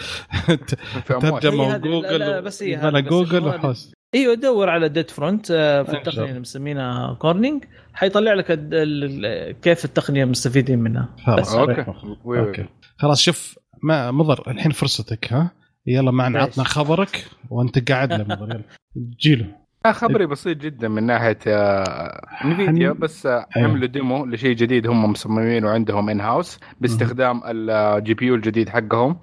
ترجمة 1.07 1.77
جوجل 1.77 2.01
لا, 2.01 2.17
لا 2.17 2.39
بس 2.39 2.63
هي 2.63 3.01
جوجل 3.01 3.47
وحوس 3.47 3.93
إيوه 4.15 4.33
دور 4.33 4.69
على 4.69 4.89
dead 4.89 5.11
front 5.11 5.51
آه، 5.51 5.83
في 5.83 5.93
التقنية 5.97 6.29
اللي 6.29 6.39
مسمينها 6.39 7.13
Corning 7.13 7.63
حيطلع 7.93 8.33
لك 8.33 8.45
كيف 9.61 9.85
التقنية 9.85 10.25
مستفيدين 10.25 10.79
منها. 10.79 11.09
خلاص 11.25 11.55
okay. 11.55 11.85
okay. 12.25 12.65
خلاص 12.97 13.21
شوف 13.21 13.59
ما 13.83 14.11
مضر 14.11 14.43
الحين 14.47 14.71
فرصتك 14.71 15.33
ها؟ 15.33 15.51
يلا 15.87 16.11
معنا 16.11 16.39
عطنا 16.39 16.63
خبرك 16.63 17.25
وأنت 17.49 17.91
قاعد 17.91 18.13
له 18.13 18.23
مضر. 18.23 18.51
يلا. 18.51 18.63
جيله 19.19 19.63
خبري 19.91 20.25
بسيط 20.25 20.57
جدا 20.57 20.87
من 20.87 21.03
ناحية 21.03 21.39
آه، 21.47 22.21
Nvidia 22.45 22.91
بس 22.91 23.25
آه، 23.25 23.45
أيوه. 23.57 23.69
عملوا 23.69 23.87
demo 23.87 24.25
لشيء 24.25 24.55
جديد 24.55 24.87
هم 24.87 25.11
مصممينه 25.11 25.69
عندهم 25.69 26.09
in-house 26.09 26.59
باستخدام 26.81 27.41
ال 27.45 28.13
GPU 28.13 28.35
الجديد 28.35 28.69
حقهم 28.69 29.19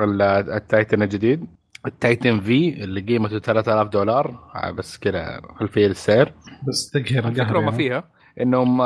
ال 0.00 0.17
Titan 0.17 1.02
الجديد. 1.02 1.46
ال 1.86 1.95
Titan 1.95 2.40
في 2.40 2.84
اللي 2.84 3.00
قيمته 3.00 3.38
3000 3.38 3.88
دولار 3.88 4.50
آه، 4.54 4.70
بس 4.70 4.98
كذا 4.98 5.40
خلفية 5.58 5.86
للسعر. 5.86 6.32
بس 6.68 6.90
تقهر 6.90 7.28
الفكرة 7.28 7.60
ما 7.60 7.70
فيها 7.70 8.04
إنهم 8.40 8.80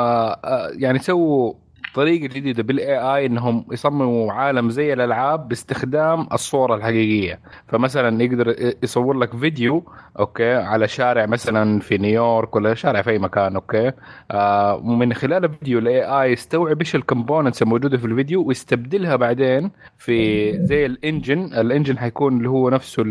يعني 0.81 0.99
سووا 0.99 1.53
طريقة 1.93 2.27
جديدة 2.27 2.63
بال 2.63 2.97
AI 2.97 3.25
إنهم 3.25 3.65
يصمموا 3.71 4.33
عالم 4.33 4.69
زي 4.69 4.93
الألعاب 4.93 5.47
باستخدام 5.47 6.27
الصورة 6.33 6.75
الحقيقية. 6.75 7.39
فمثلا 7.67 8.23
يقدر 8.23 8.55
يصور 8.83 9.13
لك 9.17 9.35
فيديو 9.35 9.83
okay 10.19 10.53
على 10.53 10.87
شارع 10.87 11.25
مثلا 11.25 11.79
في 11.79 11.97
نيويورك 11.97 12.55
ولا 12.55 12.73
شارع 12.73 13.01
في 13.01 13.09
أي 13.09 13.19
مكان 13.19 13.55
okay. 13.55 13.91
آه 14.31 14.75
ومن 14.75 15.13
خلال 15.13 15.45
الفيديو 15.45 15.79
ال 15.79 16.03
AI 16.03 16.31
يستوعب 16.31 16.79
إيش 16.79 16.95
ال 16.95 17.01
components 17.01 17.61
الموجودة 17.61 17.97
في 17.97 18.05
الفيديو 18.05 18.43
ويستبدلها 18.43 19.15
بعدين 19.15 19.71
في 19.97 20.51
زي 20.65 20.85
ال 20.85 20.92
engine. 20.92 21.39
ال 21.53 21.59
engine 21.59 21.97
حيكون 21.97 22.37
اللي 22.37 22.49
هو 22.49 22.69
نفسه 22.69 23.03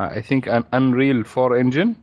I 0.00 0.22
think 0.22 0.48
ان 0.48 0.64
Unreal 0.74 1.24
4 1.38 1.60
engine 1.60 1.94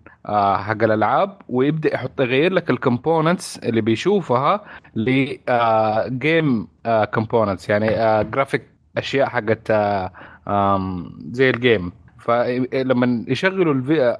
حق 0.58 0.84
الألعاب 0.84 1.38
ويبدأ 1.50 1.94
يحط 1.94 2.22
يغير 2.22 2.54
لك 2.54 2.70
ال 2.70 2.78
components 2.78 3.58
اللي 3.58 3.82
بيشوفها 3.82 4.62
ل 4.96 5.30
game 5.30 6.68
components 7.14 7.70
يعني 7.70 7.88
جرافيك 8.24 8.62
آه 8.62 9.00
أشياء 9.00 9.28
حقت 9.30 9.72
آه 9.72 10.12
زي 11.32 11.50
ال 11.50 11.58
game 11.58 11.92
فلما 12.20 13.26
يشغلوا 13.28 13.74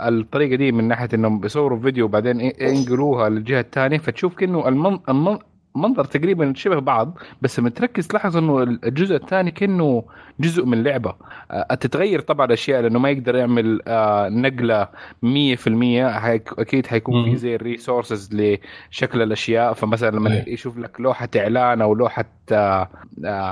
الطريقة 0.08 0.56
دي 0.56 0.72
من 0.72 0.88
ناحية 0.88 1.10
إنهم 1.14 1.40
بيصوروا 1.40 1.80
فيديو 1.80 2.06
وبعدين 2.06 2.40
ينقلوها 2.62 3.30
للجهة 3.30 3.60
الثانية 3.60 3.98
فتشوف 3.98 4.36
كأنه 4.36 4.68
المن... 4.68 5.00
المن... 5.10 5.38
منظر 5.76 6.06
تقريبا 6.06 6.54
شبه 6.56 6.80
بعض 6.80 7.18
بس 7.42 7.60
لما 7.60 7.70
تركز 7.70 8.08
تلاحظ 8.08 8.38
إنه 8.38 8.64
الجزء 8.64 9.16
الثاني 9.16 9.52
كأنه 9.52 10.04
جزء 10.40 10.66
من 10.66 10.84
لعبة. 10.84 11.16
أه 11.52 11.76
تتغير 11.76 12.20
طبعا 12.20 12.46
الأشياء 12.46 12.82
لأنه 12.82 13.00
ما 13.00 13.10
يقدر 13.10 13.36
يعمل 13.36 13.82
أه 13.88 14.30
نقلة 14.30 14.84
100% 14.86 14.88
أكيد 16.60 16.88
حيكون 16.88 17.26
في 17.26 17.36
زي 17.36 17.56
ال 17.56 17.63
resources 17.63 18.30
لشكل 18.34 19.22
الأشياء. 19.22 19.74
فمثلا 19.74 20.16
لما 20.16 20.32
أيه. 20.32 20.54
يشوف 20.54 20.78
لك 20.78 21.02
لوحة 21.02 21.30
إعلان 21.36 21.82
أو 21.82 21.96
لوحة 21.96 22.26
أه 22.52 22.90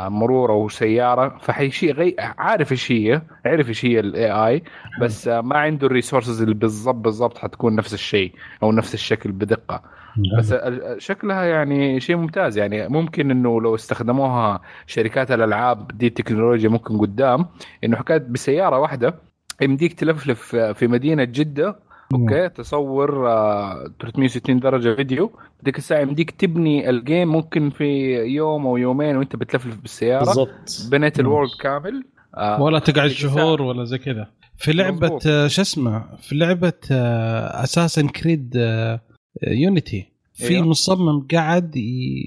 مرور 0.10 0.52
أو 0.52 0.70
سيارة 0.70 1.38
فحيشي 1.42 1.92
غي... 1.92 2.16
عارف 2.20 2.72
إيش 2.72 2.92
هي 2.92 3.22
عارف 3.46 3.70
إيش 3.70 3.86
هي 3.86 4.00
ال 4.00 4.32
AI 4.32 4.64
بس 5.02 5.28
آه، 5.28 5.42
ما 5.42 5.58
عنده 5.58 5.88
ال 5.88 5.93
resources 5.93 6.42
اللي 6.42 6.56
بالضبط 6.56 6.96
بالضبط 6.96 7.38
حتكون 7.38 7.76
نفس 7.76 7.94
الشيء 7.94 8.32
أو 8.64 8.72
نفس 8.72 8.94
الشكل 8.94 9.32
بدقة. 9.32 9.84
بس 10.38 10.56
شكلها 10.98 11.44
يعني 11.44 12.00
شيء 12.00 12.16
ممتاز. 12.16 12.58
يعني 12.58 12.88
ممكن 12.88 13.32
إنه 13.32 13.62
لو 13.62 13.76
استخدموها 13.76 14.62
شركات 14.88 15.32
الألعاب 15.32 15.98
دي 15.98 16.08
التكنولوجيا 16.08 16.70
ممكن 16.70 16.98
قدام 16.98 17.46
إنه 17.84 17.98
حكاية 17.98 18.18
بسيارة 18.18 18.80
واحدة 18.80 19.16
يمديك 19.62 19.94
تلفلف 19.94 20.56
في 20.56 20.88
مدينة 20.88 21.24
جدة. 21.24 21.80
okay 22.14 22.50
تصور 22.50 23.30
آه، 23.30 23.94
360 24.00 24.60
درجة 24.60 24.96
فيديو. 24.96 25.32
ذيك 25.66 25.78
الساعة 25.78 26.00
يمديك 26.02 26.32
تبني 26.32 26.90
ال 26.90 26.97
game 26.97 27.28
ممكن 27.32 27.70
في 27.70 28.14
يوم 28.16 28.68
أو 28.68 28.78
يومين 28.78 29.18
وأنت 29.18 29.36
بتلفلف 29.36 29.78
بالسيارة. 29.82 30.26
بالضبط. 30.26 30.88
بنيت 30.92 31.20
مم. 31.22 31.26
ال 31.28 31.32
world 31.32 31.52
كامل. 31.62 32.04
آه، 32.38 32.62
ولا 32.62 32.80
تقعد 32.80 33.10
شهور 33.10 33.62
ولا 33.62 33.84
زي 33.84 33.98
كذا. 33.98 34.28
في 34.58 34.74
لعبة. 34.74 35.20
آه، 35.28 35.48
شو 35.48 35.62
اسمه؟ 35.62 36.04
في 36.18 36.36
لعبة 36.36 36.74
Assassin's 37.64 38.08
Creed 38.08 38.54
Unity 39.48 40.06
في 40.34 40.48
أيوه. 40.48 40.68
مصمم 40.68 41.28
قاعد 41.32 41.76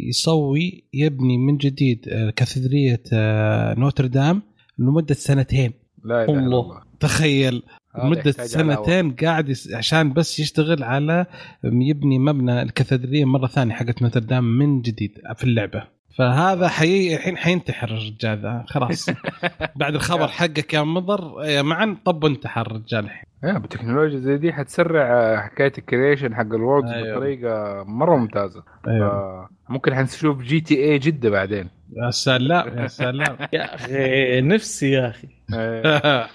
يسوي 0.09 0.85
يبني 0.95 1.39
من 1.39 1.57
جديد 1.57 2.09
آه، 2.09 2.31
كاتدريه 2.31 3.03
آه، 3.13 3.75
نوتردام 3.75 4.43
لمدة 4.79 5.15
سنتين 5.15 5.73
لا 6.05 6.25
إله 6.25 6.33
إلا 6.33 6.61
الله. 6.61 6.83
تخيل 7.01 7.63
مدة. 7.99 8.31
سنتين 8.31 9.11
قاعد 9.13 9.49
يس... 9.49 9.73
عشان 9.75 10.13
بس 10.13 10.41
يشتغل 10.41 10.83
على 10.83 11.27
يبني 11.65 12.19
مبنى 12.19 12.63
الكاتدرائية 12.63 13.25
مرة 13.25 13.47
ثانية 13.47 13.75
حقت 13.75 14.03
نوتردام 14.03 14.45
من 14.59 14.83
جديد 14.83 15.13
في 15.37 15.45
اللعبة 15.45 15.96
فهذا 16.19 16.69
حي... 16.69 17.15
الحين 17.15 17.37
حينتحر 17.37 17.89
الرجال 17.89 18.39
ذا. 18.43 18.65
خلاص. 18.69 19.11
بعد 19.77 19.95
الخبر 19.95 20.29
حقك 20.29 20.75
يا 20.75 20.83
مضر 20.83 21.45
يا 21.45 21.63
معن 21.63 21.95
طب 21.95 22.25
انتحر 22.25 22.67
الرجال 22.67 23.05
الحين. 23.05 23.27
يا 23.45 23.59
بتكنولوجيا 23.59 24.19
زي 24.19 24.37
دي 24.37 24.53
حتسرع 24.53 25.03
آه، 25.13 25.37
حكاية 25.37 25.73
ال 25.79 25.85
creation 25.85 26.35
حق 26.35 26.41
ال 26.55 26.61
world 26.61 26.89
أيوه. 26.89 27.17
بطريقة 27.17 27.85
مرة 27.87 28.17
ممتازة. 28.17 28.63
أيوه. 28.89 29.07
آه، 29.09 29.49
ممكن 29.69 29.95
حنشوف 29.95 30.43
GTA 30.43 30.99
جدة 30.99 31.31
بعدين. 31.31 31.69
يا 31.97 32.11
سلام 32.11 32.79
يا 32.79 32.87
سلام. 32.87 33.37
يا 33.53 33.75
أخي 33.75 34.41
نفسي 34.41 34.91
يا 34.91 35.09
أخي. 35.09 35.29
آه، 35.55 36.29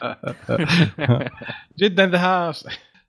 جدا 1.80 2.06
ذهاب 2.08 2.54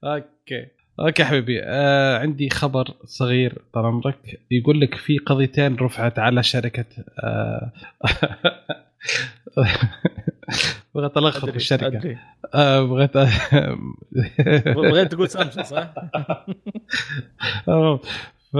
okay. 0.04 0.66
okay 1.02 1.24
حبيبي 1.24 1.60
آه 1.62 2.18
عندي 2.18 2.50
خبر 2.50 2.94
صغير 3.04 3.62
طال 3.72 3.86
عمرك 3.86 4.40
يقول 4.50 4.80
لك 4.80 4.94
في 4.94 5.18
قضيتين 5.18 5.76
رفعت 5.76 6.18
على 6.18 6.42
شركة 6.42 6.84
آه 7.18 7.72
بغيت 10.94 11.16
ألخبط 11.16 11.52
بالشركة 11.52 11.86
أدري. 11.86 12.18
آه 12.54 12.82
بغيت 12.82 13.16
بغيت 14.66 15.12
تقول 15.12 15.28
سامسونج 15.28 15.66
صح؟ 15.66 15.94
آه، 17.68 18.00
ف 18.52 18.56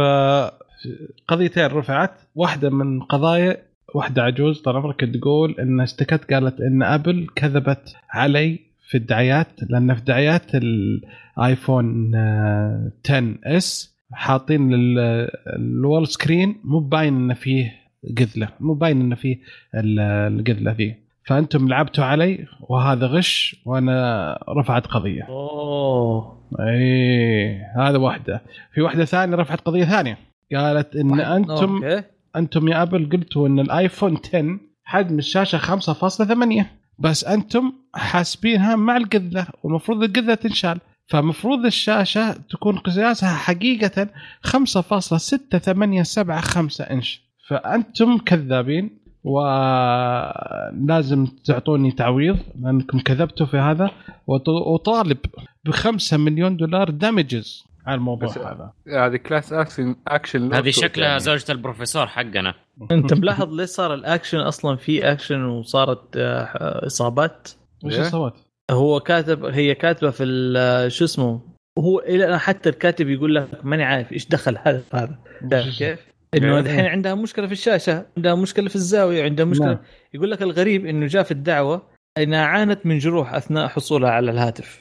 قضيتين 1.29 1.67
رفعت 1.67 2.21
واحدة 2.35 2.71
من 2.71 3.03
قضايا 3.03 3.63
واحدة 3.95 4.23
عجوز 4.23 4.61
طال 4.61 4.77
عمرك 4.77 5.01
تقول 5.01 5.57
إن 5.61 5.81
اشتكت 5.81 6.33
قالت 6.33 6.61
إن 6.61 6.83
أبل 6.83 7.27
كذبت 7.37 7.97
علي 8.11 8.72
في 8.89 8.97
الدعايات 8.99 9.47
لأن 9.71 9.95
في 9.95 10.01
دعايات 10.01 10.47
الايفون 10.55 12.15
آه، 12.15 12.93
10 13.11 13.35
S 13.45 13.97
حاطين 14.13 14.75
ال- 14.75 15.29
ال 15.57 15.67
wall 15.67 16.07
screen 16.09 16.61
مو 16.65 16.81
باين 16.81 17.15
إنه 17.17 17.35
فيه 17.35 17.73
قذلة 18.19 18.49
مو 18.61 18.75
باين 18.75 19.01
إنه 19.01 19.15
فيه 19.17 19.39
ال- 19.75 20.01
القذلة 20.41 20.73
فيه. 20.73 21.03
فأنتم 21.25 21.69
لعبتوا 21.69 22.05
علي 22.05 22.47
وهذا 22.61 23.07
غش 23.07 23.57
وأنا 23.67 24.39
رفعت 24.49 24.87
قضية. 24.87 25.23
أوه. 25.23 26.43
إي 26.61 27.61
هذا 27.77 27.99
واحدة. 27.99 28.43
في 28.75 28.81
واحدة 28.83 29.05
ثانية 29.05 29.37
رفعت 29.37 29.61
قضية 29.61 29.85
ثانية. 29.85 30.19
قالت 30.55 30.97
إن 30.97 31.21
أنتم 31.21 31.75
okay. 31.85 32.03
أنتم 32.37 32.69
يا 32.69 32.83
أبل 32.83 33.11
قلتوا 33.13 33.49
إن 33.49 33.61
الآيفون 33.61 34.17
10 34.35 34.59
حجم 34.85 35.19
الشاشة 35.19 35.59
5.8 35.59 36.67
بس 36.99 37.25
أنتم 37.25 37.73
حاسبينها 37.95 38.77
مع 38.77 38.97
القذلة 38.97 39.47
والمفروض 39.63 40.03
القذلة 40.03 40.35
تنشال. 40.35 40.81
فمفروض 41.07 41.67
الشاشة 41.67 42.33
تكون 42.33 42.79
قياسها 42.79 43.35
حقيقة 43.37 44.09
5.6875 44.47 46.91
إنش. 46.91 47.23
فأنتم 47.49 48.19
كذابين 48.19 48.99
ولازم 50.83 51.27
تعطوني 51.45 51.93
تعويض 51.93 52.39
لأنكم 52.61 52.99
كذبتوا 52.99 53.47
في 53.47 53.57
هذا. 53.57 53.91
وط- 54.27 54.49
وطالب 54.49 55.19
ب 55.65 55.71
5 55.71 56.17
مليون 56.17 56.57
دولار 56.57 56.91
damages 56.91 57.65
على 57.87 57.95
الموضوع 57.95 58.29
هذا. 58.29 58.73
هذه 59.07 59.17
class 59.17 59.53
action 59.53 59.97
action 60.09 60.55
هذه 60.55 60.71
شكلها 60.71 61.19
زوجة 61.19 61.53
البروفيسور 61.53 62.07
حقنا. 62.07 62.55
انت 62.91 63.15
ملاحظ 63.15 63.53
ليش 63.55 63.71
صار 63.71 63.95
الأكشن 63.95 64.39
أصلا 64.39 64.77
في 64.77 65.13
أكشن 65.13 65.45
وصارت 65.45 66.17
آه، 66.17 66.87
إصابات 66.87 67.49
وش 67.85 67.95
إيه؟ 67.99 68.03
سوت؟ 68.03 68.35
هو 68.71 69.01
كاتب 69.01 69.45
هي 69.45 69.75
كاتبة 69.75 70.11
في 70.11 70.25
ال- 70.25 70.93
شو 70.93 71.05
اسمه 71.05 71.41
هو 71.79 71.99
إلى 71.99 72.27
الآن 72.27 72.39
حتى 72.39 72.69
الكاتب 72.69 73.09
يقول 73.09 73.35
لك 73.35 73.49
ماني 73.65 73.85
عارف 73.85 74.13
إيش 74.13 74.29
دخل 74.29 74.59
هذا 74.63 74.83
هذا 74.93 75.19
شايف 75.51 75.79
كيف؟ 75.79 75.99
إنه 76.35 76.55
إيه. 76.55 76.61
الحين 76.61 76.85
عندها 76.85 77.15
مشكلة 77.15 77.47
في 77.47 77.53
الشاشة 77.53 78.07
عندها 78.17 78.35
مشكلة 78.35 78.69
في 78.69 78.77
الزاوية 78.77 79.25
عندها 79.25 79.45
مشكلة 79.45 79.67
نعم. 79.67 79.79
يقول 80.15 80.31
لك 80.31 80.43
الغريب 80.43 80.87
إنه 80.87 81.07
جاء 81.07 81.23
في 81.23 81.31
الدعوة 81.31 81.83
إنها 82.19 82.45
عانت 82.47 82.87
من 82.87 82.99
جروح 82.99 83.35
أثناء 83.35 83.69
حصولها 83.69 84.11
على 84.11 84.31
الهاتف. 84.31 84.81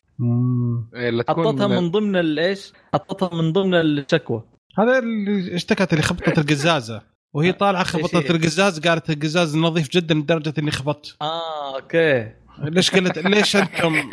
حطتها 1.28 1.68
من 1.68 1.92
ضمن 1.92 2.16
الايش؟ 2.16 2.74
حطتها 2.94 3.42
من 3.42 3.54
ضمن 3.54 3.74
الشكوى 3.76 4.44
هذا 4.78 5.00
اللي 5.00 5.56
اشتكت 5.56 5.94
اللي 5.94 6.04
خبطت 6.04 6.38
القزازة 6.40 7.02
وهي 7.34 7.52
طالعة 7.52 7.84
خبطت؟ 7.84 8.32
القزاز 8.32 8.80
قالت 8.80 9.10
القزاز 9.10 9.58
نظيف 9.58 9.90
جدا 9.90 10.16
لدرجة 10.16 10.54
إني 10.60 10.72
خبطت 10.72 11.16
آه 11.22 11.76
okay 11.76 12.32
ليش 12.60 12.92
قلت 12.92 13.18
ليش 13.18 13.56
أنتم 13.56 14.10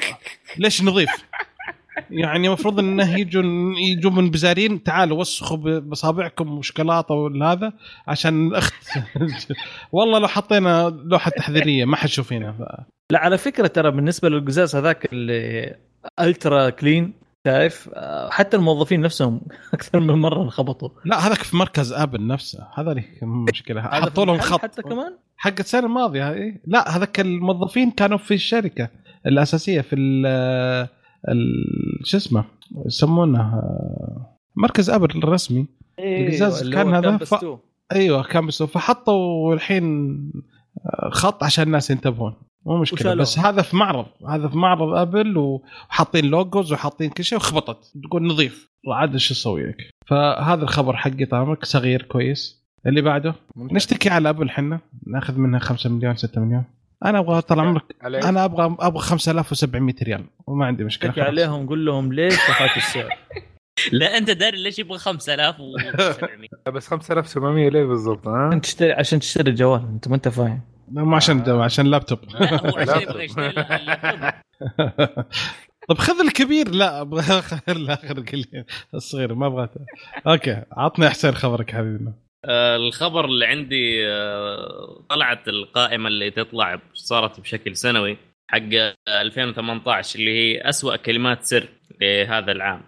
ليش 0.59 0.83
نظيف؟ 0.83 1.11
يعني 2.11 2.47
المفروض 2.47 2.79
انه 2.79 3.19
يجوا 3.19 3.43
يجوا 3.79 4.11
من 4.11 4.31
بزارين 4.31 4.83
تعالوا 4.83 5.21
وسخوا 5.21 5.57
باصابعكم 5.57 6.59
وشوكولاتة 6.59 7.15
ولا 7.15 7.53
هذا 7.53 7.73
عشان 8.07 8.49
الأخت 8.49 8.75
والله 9.93 10.19
لو 10.19 10.29
حطينا 10.29 11.03
لوحة 11.05 11.31
تحذيرية 11.31 11.85
ما 11.85 11.97
حتشوف 11.97 12.29
فينا 12.29 12.85
لا 13.13 13.19
على 13.19 13.39
فكرة 13.39 13.67
ترى 13.67 13.91
بالنسبة 13.91 14.29
للقزاز 14.29 14.77
هذاك 14.77 15.13
اللي 15.13 15.77
الترا 16.21 16.71
كلين 16.71 17.13
شايف؟ 17.49 17.91
آه، 17.95 18.31
حتى 18.31 18.57
الموظفين 18.57 19.01
نفسهم 19.01 19.41
أكثر 19.75 20.01
من 20.01 20.15
مرة 20.15 20.43
انخبطوا. 20.43 20.89
لا 21.05 21.27
هذاك 21.27 21.39
في 21.43 21.57
مركز 21.57 21.93
آبل 21.93 22.27
نفسه. 22.27 22.67
هذا 22.75 22.91
اللي 22.91 23.05
مشكلة. 23.23 23.83
حطوا 23.83 24.25
لهم 24.25 24.39
خط. 24.39 24.61
حتى 24.63 24.83
كمان؟ 24.83 25.17
حق 25.37 25.55
السنة 25.61 25.87
الماضيه 25.87 26.31
هاي 26.31 26.61
لا 26.67 26.97
هذاك 26.97 27.21
الموظفين 27.21 27.91
كانوا 27.91 28.19
في 28.19 28.35
الشركة 28.35 28.89
الأساسية 29.27 29.81
في 29.81 29.97
ال 29.97 30.89
شو 32.05 32.17
اسمه 32.17 32.45
يسمونه 32.87 33.41
آه، 33.41 34.39
مركز 34.57 34.91
آبل 34.91 35.19
الرسمي. 35.19 35.67
القزاز 35.99 36.61
اللي 36.63 36.77
كان 36.77 36.95
هذا 36.95 37.17
ف- 37.17 37.35
2. 37.35 37.59
أيوه 37.93 38.23
كان 38.23 38.47
بس 38.47 38.63
فحطوا 38.63 39.55
الحين 39.55 39.85
آه، 40.87 41.11
خط 41.13 41.45
عشان 41.45 41.65
الناس 41.67 41.91
ينتبهون. 41.91 42.35
مو 42.69 42.77
مشكلة. 42.77 43.15
بس 43.15 43.39
هذا 43.39 43.63
في 43.63 43.77
معرض 43.77 44.07
هذا 44.29 44.49
في 44.49 44.59
معرض 44.59 44.95
ابل 44.95 45.37
وحاطين 45.37 46.25
logos 46.25 46.73
وحاطين 46.73 47.11
كل 47.11 47.25
شيء 47.25 47.39
وخبطت. 47.39 47.93
تقول 48.05 48.27
نظيف. 48.27 48.69
عاد 48.93 49.17
شو 49.17 49.35
أسوي 49.35 49.63
لك؟ 49.63 49.91
فهذا 50.07 50.63
الخبر 50.63 50.97
حقي 50.97 51.25
طامك 51.25 51.65
صغير 51.65 52.03
كويس. 52.03 52.59
اللي 52.87 53.01
بعده؟ 53.03 53.35
نشتكي 53.57 54.11
على 54.11 54.29
ابل 54.29 54.51
حنا. 54.51 54.81
ناخذ 55.07 55.39
منها 55.39 55.59
5 55.59 55.91
مليون 55.91 56.17
6 56.17 56.41
مليون. 56.41 56.65
أنا 57.05 57.19
أبغى 57.19 57.43
طال 57.43 57.61
عمرك 57.61 57.97
أنا 58.05 58.45
أبغى 58.45 58.77
أبغى 58.81 59.03
5700 59.03 59.95
ريال. 60.03 60.25
وما 60.47 60.67
عندي 60.67 60.85
مشكلة 60.85 61.11
اشتكي. 61.11 61.27
عليهم 61.27 61.67
قول 61.67 61.87
لهم 61.87 62.13
ليش 62.13 62.35
رفعت 62.35 62.77
السعر؟ 62.77 63.19
لا 63.93 64.19
أنت 64.19 64.31
داري 64.31 64.63
ليش 64.63 64.79
يبغى 64.79 64.99
5700 64.99 66.71
بس 66.75 66.89
5700 66.89 67.69
ليه 67.69 67.85
بالضبط 67.85 68.29
ها؟ 68.29 68.51
انت 68.53 68.65
تشتري 68.65 68.93
عشان 68.93 69.21
تشتري 69.21 69.51
الجوال 69.51 69.81
أنت 69.81 70.09
ما 70.09 70.15
أنت 70.15 70.29
فاهم. 70.29 70.61
لا، 70.93 71.05
مو 71.05 71.17
عشان 71.17 71.41
آه. 71.41 71.65
عشان 71.65 71.87
لابتوب. 71.87 72.19
لا 72.41 72.67
هو 72.67 72.79
عشان 72.79 73.03
يبغى 73.03 73.25
يشتري 73.25 73.47
اللابتوب 73.49 75.25
طب 75.89 75.99
خذ 75.99 76.21
الكبير. 76.21 76.69
لا 76.69 77.01
أبغى 77.01 77.39
آخر 77.39 77.61
الآخر 77.69 78.25
الصغير 78.95 79.35
ما 79.35 79.47
أبغى. 79.47 79.69
okay 80.27 80.63
عطني 80.73 81.07
أحسن 81.07 81.33
خبرك 81.33 81.71
حبيبنا 81.71 82.13
آه، 82.45 82.77
الخبر 82.77 83.25
اللي 83.25 83.47
عندي 83.47 84.09
آه، 84.09 85.05
طلعت 85.09 85.49
القائمة 85.49 86.09
اللي 86.09 86.31
تطلع 86.31 86.81
صارت 86.95 87.41
بشكل 87.41 87.77
سنوي 87.77 88.17
حق 88.51 88.59
آه، 88.75 88.95
2018 89.23 90.19
اللي 90.19 90.31
هي 90.31 90.69
أسوأ 90.69 90.97
كلمات 90.97 91.45
سر 91.45 91.69
لهذا 92.01 92.53
العام. 92.53 92.83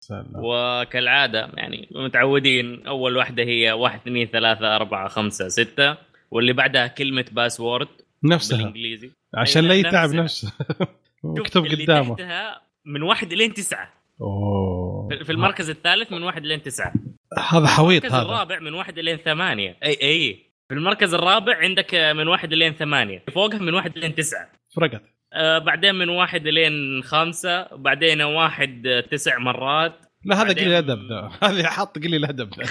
سلام. 0.00 0.32
وكالعادة 0.36 1.50
يعني 1.54 1.88
متعودين 1.92 2.86
أول 2.86 3.16
واحدة 3.16 3.42
هي 3.42 3.72
1 3.72 4.00
2 4.00 4.26
3 4.26 4.76
4 4.76 5.08
5 5.08 5.48
6 5.48 5.96
واللي 6.30 6.52
بعدها 6.52 6.86
كلمة 6.86 7.24
password 7.32 7.88
نفسها. 8.24 8.56
بالإنجليزي. 8.58 9.10
عشان 9.34 9.64
لا 9.64 9.74
أيوة، 9.74 9.88
يتعب. 9.88 10.10
نفسه. 10.14 10.52
اللي 11.56 11.84
قدامه. 11.84 12.14
تحتها 12.16 12.60
من 12.84 13.02
واحد 13.02 13.32
لين 13.34 13.54
تسعة. 13.54 13.92
أوه. 14.20 15.08
في 15.24 15.32
المركز 15.32 15.70
الثالث 15.70 16.12
من 16.12 16.22
واحد 16.22 16.46
لين 16.46 16.62
تسعة. 16.62 16.92
هذا 17.38 17.66
حويط 17.66 18.04
المركز 18.04 18.14
هذا. 18.20 18.22
الرابع 18.28 18.58
من 18.58 18.74
واحد 18.74 18.98
لين 18.98 19.16
ثمانية. 19.16 19.76
اي 19.84 19.98
أي. 20.02 20.46
في 20.68 20.74
المركز 20.74 21.14
الرابع 21.14 21.56
عندك 21.56 21.94
من 21.94 22.28
واحد 22.28 22.54
لين 22.54 22.72
ثمانية. 22.72 23.22
فوقها 23.34 23.58
من 23.58 23.74
واحد 23.74 23.98
لين 23.98 24.14
تسعة. 24.14 24.48
فرقت. 24.76 25.02
آه 25.32 25.58
بعدين 25.58 25.94
من 25.94 26.08
واحد 26.08 26.46
لين 26.48 27.02
خمسة. 27.02 27.62
بعدين 27.76 28.22
واحد 28.22 28.86
آه، 28.86 29.00
تسع 29.00 29.38
مرات. 29.38 29.94
لا 30.24 30.42
هذا 30.42 30.52
قليل 30.54 30.68
الادب 30.68 31.08
ده. 31.08 31.30
هذا 31.42 31.68
حاط 31.70 31.98
قليل 31.98 32.14
الادب 32.14 32.50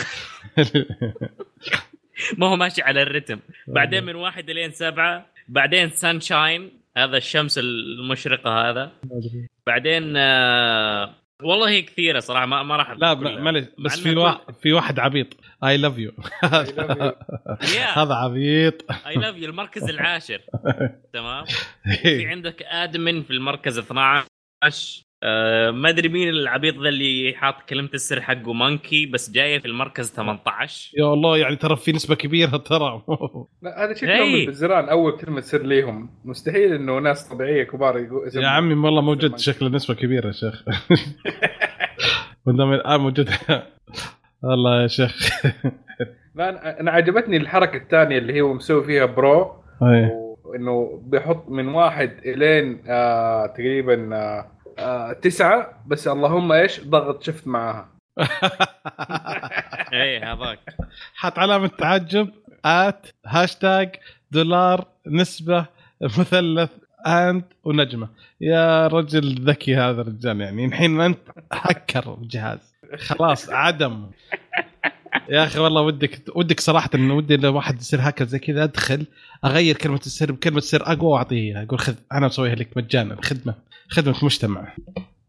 ما 2.38 2.48
هو 2.48 2.56
ماشي 2.56 2.82
على 2.82 3.02
الرتم. 3.02 3.40
بعدين 3.68 4.04
من 4.04 4.16
واحد 4.16 4.50
لين 4.50 4.72
سبعة 4.72 5.26
بعدين 5.48 5.90
sunshine 5.90 6.72
هذا 6.98 7.18
الشمس 7.18 7.58
المشرقة 7.58 8.70
هذا. 8.70 8.92
بعدين 9.68 10.14
آه 10.18 11.14
والله 11.44 11.70
هي 11.70 11.82
كثيرة 11.82 12.20
صراحة 12.20 12.46
ما, 12.46 12.64
ما 12.64 12.76
راح 12.76 12.92
لا. 12.92 13.14
معلش 13.14 13.66
مع 13.78 13.86
بس 13.86 14.00
في 14.00 14.12
كل- 14.12 14.18
واحد 14.18 14.40
في 14.62 14.74
واحد 14.74 15.00
عبيط. 15.00 15.28
I 15.64 15.78
love 15.78 15.98
you 15.98 16.12
هذا 17.96 18.14
عبيط. 18.16 18.92
I 19.08 19.16
love 19.16 19.36
you 19.36 19.50
المركز 19.50 19.84
العاشر. 19.90 20.42
تمام؟ 21.14 21.46
في 22.04 22.28
عندك 22.28 22.64
admin 22.64 23.24
في 23.24 23.32
المركز 23.32 23.78
12 23.78 25.02
آه 25.28 25.72
ما 25.72 25.90
أدري 25.90 26.10
مين 26.10 26.30
العبيط 26.30 26.76
ذا 26.78 26.90
اللي 26.90 27.34
حاط 27.38 27.56
كلمة 27.70 27.90
السر 27.94 28.22
حقه 28.22 28.54
monkey 28.54 29.06
بس 29.06 29.32
جاية 29.32 29.60
في 29.60 29.66
المركز 29.68 30.12
18 30.14 30.92
يا 30.98 31.14
الله 31.14 31.38
يعني 31.38 31.56
ترى 31.56 31.76
في 31.76 31.92
نسبة 31.92 32.16
كبيرة 32.16 32.58
ترى. 32.58 33.02
لا 33.62 33.84
هذا 33.86 33.94
شكلهم 33.94 34.12
إيه. 34.36 34.46
البزران 34.46 34.90
أول 34.90 35.18
كلمة 35.18 35.42
سر 35.42 35.62
ليهم. 35.64 36.10
مستحيل 36.26 36.74
إنه 36.74 37.00
ناس 37.00 37.28
طبيعية 37.30 37.64
كبار 37.64 37.98
يقول 37.98 38.30
يا 38.36 38.48
عمي 38.48 38.74
والله 38.74 39.02
موجود 39.02 39.38
شكله 39.40 39.70
نسبة 39.70 39.94
كبيرة 39.96 40.28
يا 40.28 40.32
شيخ. 40.32 40.64
ما 42.46 42.54
دام 42.58 42.74
الان 42.74 43.00
موجود. 43.00 43.30
والله 44.44 44.82
يا 44.82 44.88
شيخ. 44.88 45.42
لا 46.36 46.52
أنا- 46.52 46.80
أنا 46.80 46.92
عجبتني 46.92 47.38
الحركة 47.38 47.78
الثانية 47.78 48.18
اللي 48.18 48.42
هو 48.42 48.54
مسوي 48.54 48.84
فيها 48.84 49.06
برو. 49.06 49.42
أي. 49.84 50.12
وإنه 50.44 51.02
بيحط 51.06 51.50
من 51.50 51.68
واحد 51.68 52.12
إلين 52.26 52.84
آه 52.88 53.46
تقريبا 53.48 54.16
آه 54.16 54.52
آه 54.80 55.14
تسعة 55.14 55.84
بس 55.88 56.08
اللهم 56.08 56.52
إيش؟ 56.52 56.80
ضغط 56.80 57.24
شفت 57.24 57.48
معاها. 57.48 57.90
اي 59.94 60.20
هذاك. 60.20 60.60
حط 61.16 61.40
علامة 61.40 61.68
تعجب 61.68 62.30
at 62.66 63.08
hashtag 63.26 63.96
دولار 64.32 64.88
نسبة 65.08 65.66
مثلث 66.02 66.70
and 67.08 67.44
ونجمة. 67.64 68.10
يا 68.42 68.88
رجل 68.88 69.46
ذكي 69.50 69.76
هذا 69.76 70.02
الرجال 70.02 70.42
يعني 70.42 70.66
الحين 70.66 71.02
أنت 71.02 71.20
هكر 71.52 72.14
الجهاز. 72.14 72.76
خلاص 72.98 73.50
عدم. 73.50 74.06
يا 75.30 75.44
أخي 75.44 75.60
والله 75.60 75.82
ودك 75.82 76.22
ودك 76.36 76.60
صراحة 76.60 76.90
انه 76.96 77.14
ودي 77.14 77.38
لو 77.38 77.56
واحد 77.56 77.80
يصير 77.82 78.02
هاكر 78.02 78.26
زي 78.26 78.40
كذا 78.40 78.64
أدخل 78.64 79.06
أغير 79.46 79.76
كلمة 79.76 80.00
السر 80.06 80.32
بكلمه 80.32 80.60
سر 80.60 80.84
أقوى 80.92 81.12
وأعطيه. 81.12 81.64
أقول 81.64 81.80
خذ 81.80 81.96
أنا 82.12 82.26
مسويها 82.26 82.56
لك 82.56 82.78
مجانا 82.78 83.18
خدمة. 83.22 83.56
خدمة 83.90 84.16
مجتمع. 84.24 84.74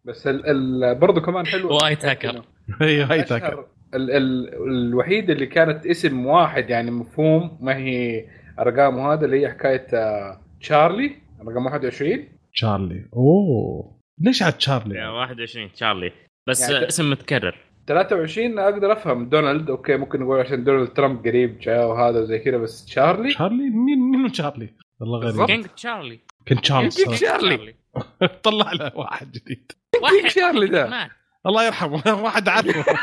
بس 0.04 0.26
ال 0.26 0.46
ال 0.46 0.94
برضه 0.94 1.20
كمان 1.20 1.46
حلو. 1.46 1.68
White 1.82 2.04
hacker. 2.04 2.42
أيوه 2.82 3.12
هاي 3.12 3.22
أشهر- 3.24 3.28
تاكر. 3.28 3.66
ال 3.94 4.10
ال 4.10 4.54
الوحيد 4.68 5.30
اللي 5.30 5.46
كانت 5.46 5.86
اسم 5.86 6.26
واحد 6.26 6.70
يعني 6.70 6.90
مفهوم 6.90 7.58
ما 7.60 7.76
هي 7.76 8.24
ارقام 8.58 8.96
وهذا 8.98 9.24
اللي 9.24 9.40
هي 9.40 9.48
حكاية 9.50 9.86
آه، 9.94 10.40
تشارلي. 10.60 11.16
رقم 11.48 11.66
21 11.66 12.28
تشارلي. 12.54 13.04
أوه. 13.16 13.96
ليش 14.20 14.42
على 14.42 14.52
تشارلي؟ 14.52 15.06
21 15.06 15.72
تشارلي. 15.72 16.12
بس 16.48 16.70
يعني 16.70 16.86
اسم 16.88 17.10
متكرر. 17.10 17.56
23 17.86 18.58
أقدر 18.58 18.92
أفهم. 18.92 19.28
دونالد 19.28 19.70
أوكي 19.70 19.96
ممكن 19.96 20.20
نقول 20.20 20.40
عشان 20.40 20.64
دونالد 20.64 20.88
ترامب 20.88 21.26
قريب 21.26 21.58
جاء 21.58 21.86
وهذا 21.88 22.20
وزي 22.20 22.38
كذا 22.38 22.56
بس 22.56 22.84
تشارلي؟ 22.86 23.28
تشارلي؟ 23.34 23.70
مين 23.70 23.98
مين 23.98 24.32
تشارلي؟ 24.32 24.74
والله 25.00 25.18
غريب. 25.18 25.46
كينج 25.46 25.66
تشارلي. 25.66 26.20
كنت 26.48 26.60
تشارلز 26.60 26.96
كينج. 27.04 27.16
تشارلي. 27.16 27.74
طلع 28.44 28.72
له 28.72 28.92
واحد 28.96 29.32
جديد. 29.32 29.72
كينج 30.10 30.30
تشارلي 30.32 30.66
ده 30.66 31.08
الله 31.46 31.66
يرحمه. 31.66 32.02
واحد 32.24 32.48
عارفه 32.48 32.84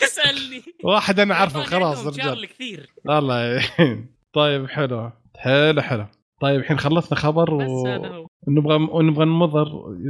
تسألني. 0.00 0.62
واحد 0.84 1.20
أنا 1.20 1.34
عارفه 1.34 1.62
خلاص 1.62 2.06
رجال. 2.06 2.46
كثير. 2.46 2.90
الله 3.10 3.40
يعين. 3.40 4.14
طيب 4.32 4.68
حلو. 4.68 5.10
حلو 5.36 5.82
حلو. 5.82 6.06
طيب 6.40 6.60
الحين 6.60 6.78
خلصنا 6.78 7.18
خبر 7.18 7.54
و... 7.54 7.62
ونبغى 8.48 8.74
ونبغى 8.92 9.24
نمضر 9.24 9.66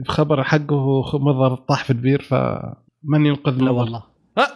خبر 0.08 0.42
حقه 0.42 1.18
مضر 1.18 1.54
طاح 1.56 1.84
في 1.84 1.90
البير 1.90 2.22
فمن 2.22 3.26
ينقذ 3.26 3.52
لا 3.52 3.64
مضر 3.64 3.72
والله. 3.72 4.02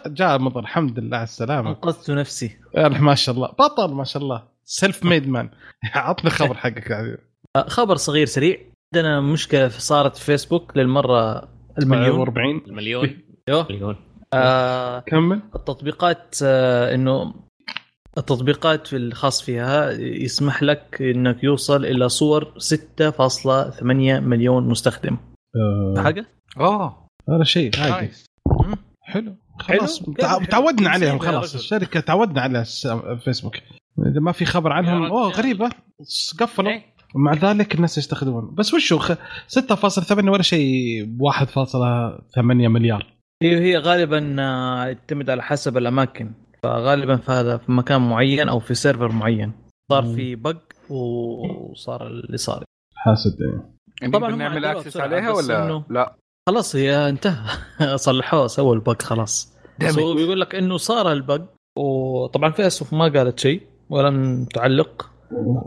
جاء 0.07 0.39
مضر 0.39 0.59
الحمد 0.59 0.99
لله 0.99 1.17
على 1.17 1.23
السلامة. 1.23 1.69
أنقذت 1.69 2.11
نفسي. 2.11 2.57
ما 2.75 3.15
شاء 3.15 3.35
الله. 3.35 3.47
بطل 3.47 3.93
ما 3.93 4.03
شاء 4.03 4.23
الله. 4.23 4.43
Self-made 4.69 5.27
man 5.27 5.49
عطني 5.95 6.29
خبر 6.29 6.53
حقك 6.63 6.89
يعني 6.89 7.17
خبر 7.67 7.95
صغير 7.95 8.25
سريع. 8.25 8.57
عندنا 8.95 9.21
مشكلة 9.21 9.67
في- 9.67 9.81
صارت 9.81 10.15
في 10.17 10.25
فيسبوك 10.25 10.77
للمرة 10.77 11.49
المليون. 11.81 12.19
40 12.19 12.61
المليون. 12.67 13.21
أيوه 13.49 13.67
مليون. 13.69 13.95
آه 14.33 14.99
كمل. 14.99 15.41
التطبيقات 15.55 16.35
آه 16.43 16.95
إنه 16.95 17.33
التطبيقات 18.17 18.87
في 18.87 18.95
الخاص 18.95 19.41
فيها 19.41 19.91
يسمح 19.91 20.63
لك 20.63 21.01
إنك 21.01 21.43
يوصل 21.43 21.85
إلى 21.85 22.09
صور 22.09 22.53
6.8 22.57 23.83
مليون 24.19 24.67
مستخدم. 24.69 25.17
آه. 25.55 26.01
حاجة؟ 26.03 26.25
آه. 26.59 27.07
هذا 27.29 27.43
شيء. 27.43 27.71
عادي 27.79 28.09
حلو؟ 29.01 29.35
خلاص؟ 29.59 30.03
تعودنا 30.51 30.89
عليهم 30.89 31.19
خلاص. 31.19 31.55
الشركة 31.55 31.99
تعودنا 31.99 32.41
على 32.41 32.65
فيسبوك 33.23 33.55
إذا 34.07 34.19
ما 34.19 34.31
في 34.31 34.45
خبر 34.45 34.71
عنهم 34.71 35.03
أوه. 35.03 35.29
غريبة. 35.31 35.69
قفلوا. 36.39 36.69
إيه. 36.69 36.85
ومع 37.15 37.33
ذلك 37.33 37.75
الناس 37.75 37.97
يستخدمون. 37.97 38.55
بس 38.55 38.73
وشو 38.73 38.97
خ- 38.97 39.17
6.8 39.47 40.29
ولا 40.29 40.41
شيء 40.43 41.05
1.8 41.19 42.67
مليار. 42.67 43.05
هي 43.43 43.59
هي 43.59 43.77
غالبا 43.77 44.35
آه، 44.39 44.85
يعتمد 44.85 45.29
على 45.29 45.43
حسب 45.43 45.77
الأماكن. 45.77 46.31
فغالبا 46.63 47.15
في 47.17 47.31
هذا 47.31 47.57
في 47.57 47.71
مكان 47.71 48.09
معين 48.09 48.49
أو 48.49 48.59
في 48.59 48.73
سيرفر 48.73 49.11
معين. 49.11 49.51
صار. 49.91 50.03
في 50.03 50.35
bug 50.35 50.57
وصار 50.89 52.07
اللي 52.07 52.37
صار. 52.37 52.63
حاسد 52.95 53.37
يعني. 54.01 54.13
طبعاً 54.13 54.35
نعمل 54.35 54.65
access 54.65 54.97
عليها 54.97 55.31
ولا 55.31 55.67
إنه- 55.79 55.91
لا؟ 55.91 56.15
خلاص 56.49 56.75
هي 56.75 57.09
انتهى. 57.09 57.45
صلحوها 57.95 58.47
سووا 58.47 58.75
البق 58.75 59.01
خلاص. 59.01 59.53
بيقول 59.79 60.41
لك 60.41 60.55
إنه 60.55 60.77
صار 60.77 61.11
البق 61.11 61.41
وطبعا 61.77 62.51
فيسبوك 62.51 62.93
ما 62.93 63.07
قالت 63.07 63.39
شيء. 63.39 63.61
ولم 63.89 64.45
تعلق. 64.45 65.09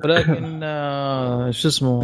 ولكن 0.05 0.61
آه، 0.63 1.51
شو 1.51 1.69
اسمه؟ 1.69 2.01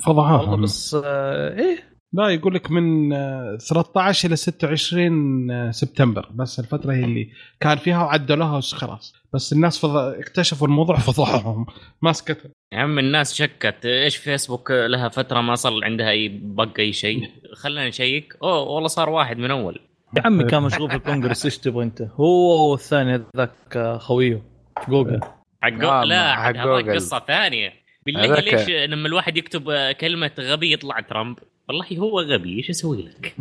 فضحوهم 0.00 0.62
بس 0.62 0.96
آه، 1.04 1.58
إيه. 1.58 1.96
لا 2.12 2.28
يقول 2.28 2.54
لك 2.54 2.70
من 2.70 3.12
آه، 3.12 3.56
13 3.56 4.28
إلى 4.28 4.36
26 4.36 5.50
آه، 5.50 5.70
سبتمبر. 5.70 6.28
بس 6.34 6.60
الفترة 6.60 6.92
هي 6.92 7.04
اللي 7.04 7.28
كان 7.60 7.76
فيها 7.76 8.04
وعدلوها 8.04 8.60
خلاص. 8.60 9.14
بس 9.32 9.52
الناس 9.52 9.78
فض... 9.78 9.96
اكتشفوا 9.96 10.66
الموضوع 10.66 10.96
فضحوهم. 10.96 11.66
ما 12.02 12.12
سكتوا 12.12 12.50
يا 12.72 12.78
عم 12.78 12.98
الناس 12.98 13.34
شكت. 13.34 13.86
إيش 13.86 14.16
فيسبوك 14.16 14.70
لها 14.70 15.08
فترة 15.08 15.40
ما 15.40 15.54
صار 15.54 15.84
عندها 15.84 16.10
أي 16.10 16.28
بق 16.28 16.78
أي 16.78 16.92
شيء؟ 16.92 17.30
خلينا 17.62 17.88
نشيك. 17.88 18.36
أوه 18.42 18.60
والله 18.62 18.88
صار 18.88 19.10
واحد 19.10 19.38
من 19.38 19.50
أول. 19.50 19.80
يا 20.16 20.22
عمي 20.24 20.44
كان 20.44 20.62
مشغول 20.62 20.90
في 20.90 20.96
الكونغرس. 20.96 21.44
إيش 21.44 21.58
تبغى 21.58 21.84
أنت؟ 21.84 22.02
هو 22.02 22.70
والثاني 22.70 23.24
ذاك 23.36 23.76
آه، 23.76 23.98
خويه. 23.98 24.55
جوجل. 24.88 25.20
حق 25.62 25.84
آه، 25.84 26.04
لا 26.04 26.34
حق 26.36 26.52
جوجل. 26.52 26.94
قصة 26.94 27.18
ثانية. 27.26 27.72
بالله 28.06 28.40
ليش 28.40 28.68
لما 28.68 29.08
الواحد 29.08 29.36
يكتب 29.36 29.92
كلمة 30.00 30.30
غبي 30.40 30.72
يطلع 30.72 31.00
ترامب؟ 31.00 31.38
والله 31.68 31.86
هو 31.98 32.20
غبي 32.20 32.56
إيش 32.56 32.70
أسوي 32.70 33.02
لك؟ 33.02 33.34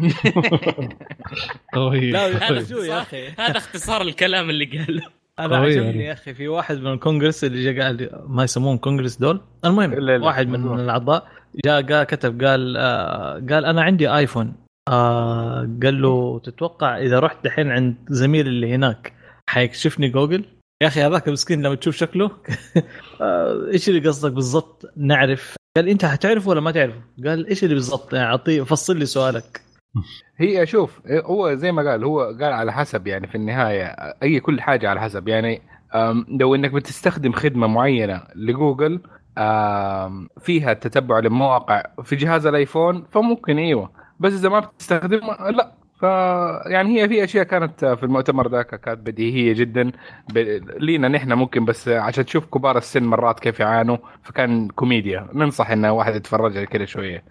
قوي 1.73 2.11
لا 2.11 2.49
هذا 2.49 2.65
شو 2.65 2.77
يا 2.77 3.01
أخي؟ 3.01 3.27
هذا 3.27 3.57
اختصار 3.57 4.01
الكلام 4.01 4.49
اللي 4.49 4.65
قاله. 4.65 5.03
أنا 5.39 5.57
عجبني 5.57 5.85
يعني. 5.85 6.05
يا 6.05 6.13
أخي 6.13 6.33
في 6.33 6.47
واحد 6.47 6.77
من 6.77 6.93
الكونغرس 6.93 7.43
اللي 7.43 7.73
جاء 7.73 7.85
قال 7.85 8.09
ما 8.27 8.43
يسمون 8.43 8.77
كونغرس 8.77 9.15
دول؟ 9.15 9.41
المهم 9.65 9.93
لا، 9.93 10.17
لا، 10.17 10.25
واحد 10.25 10.47
من. 10.47 10.79
الأعضاء 10.79 11.27
جاء 11.65 11.81
قال 11.81 12.03
كتب 12.03 12.43
قال 12.43 12.77
آه 12.77 13.33
قال 13.33 13.65
أنا 13.65 13.81
عندي 13.81 14.09
آيفون. 14.09 14.53
آه 14.89 15.69
قال 15.83 16.01
له 16.01 16.39
تتوقع 16.39 16.97
إذا 16.97 17.19
رحت 17.19 17.37
دحين 17.43 17.71
عند 17.71 17.95
زميلي 18.09 18.49
اللي 18.49 18.75
هناك 18.75 19.13
حيكشفني 19.49 20.09
جوجل؟ 20.09 20.45
يا 20.85 20.89
أخي 20.89 21.01
هذاك 21.01 21.29
مسكين 21.29 21.61
لما 21.61 21.75
تشوف 21.75 21.95
شكله. 21.95 22.31
إيش 23.73 23.89
اللي 23.89 24.07
قصدك 24.07 24.31
بالضبط؟ 24.31 24.85
نعرف. 24.97 25.55
قال 25.77 25.89
أنت 25.89 26.05
حتعرفه 26.05 26.49
ولا 26.49 26.61
ما 26.61 26.71
تعرفه؟ 26.71 27.01
قال 27.25 27.47
إيش 27.47 27.63
اللي 27.63 27.75
بالضبط؟ 27.75 28.13
يعني 28.13 28.25
أعطيه 28.25 28.61
فصل 28.61 28.97
لي 28.97 29.05
سؤالك. 29.05 29.61
هي 30.41 30.65
شوف 30.65 31.01
هو 31.25 31.53
زي 31.53 31.71
ما 31.71 31.91
قال 31.91 32.03
هو 32.03 32.21
قال 32.21 32.53
على 32.53 32.73
حسب 32.73 33.07
يعني 33.07 33.27
في 33.27 33.35
النهاية 33.35 33.85
أي 34.23 34.39
كل 34.39 34.61
حاجة 34.61 34.89
على 34.89 35.01
حسب. 35.01 35.27
يعني 35.27 35.61
لو 36.39 36.55
إنك 36.55 36.71
بتستخدم 36.71 37.31
خدمة 37.31 37.67
معينة 37.67 38.23
لجوجل 38.35 39.01
فيها 40.39 40.73
تتبع 40.73 41.19
للمواقع 41.19 41.83
في 42.03 42.15
جهاز 42.15 42.45
الآيفون 42.45 43.05
فممكن 43.11 43.57
أيوه. 43.57 43.91
بس 44.19 44.33
إذا 44.33 44.49
ما 44.49 44.59
بتستخدمها 44.59 45.51
لا. 45.51 45.84
ف 46.01 46.03
يعني 46.65 47.01
هي 47.01 47.09
في 47.09 47.23
أشياء 47.23 47.43
كانت 47.43 47.85
في 47.85 48.03
المؤتمر 48.03 48.51
ذاك 48.51 48.79
كانت 48.81 48.99
بديهية 48.99 49.53
جدا. 49.53 49.91
ب... 50.33 50.37
لينا 50.79 51.07
نحن 51.07 51.33
ممكن 51.33 51.65
بس 51.65 51.87
عشان 51.87 52.25
تشوف 52.25 52.45
كبار 52.45 52.77
السن 52.77 53.03
مرات 53.03 53.39
كيف 53.39 53.59
يعانوا 53.59 53.97
فكان 54.23 54.67
كوميديا. 54.67 55.29
ننصح 55.33 55.69
ان 55.71 55.85
واحد 55.85 56.15
يتفرج 56.15 56.57
على 56.57 56.65
كذا 56.65 56.85
شوية. 56.85 57.23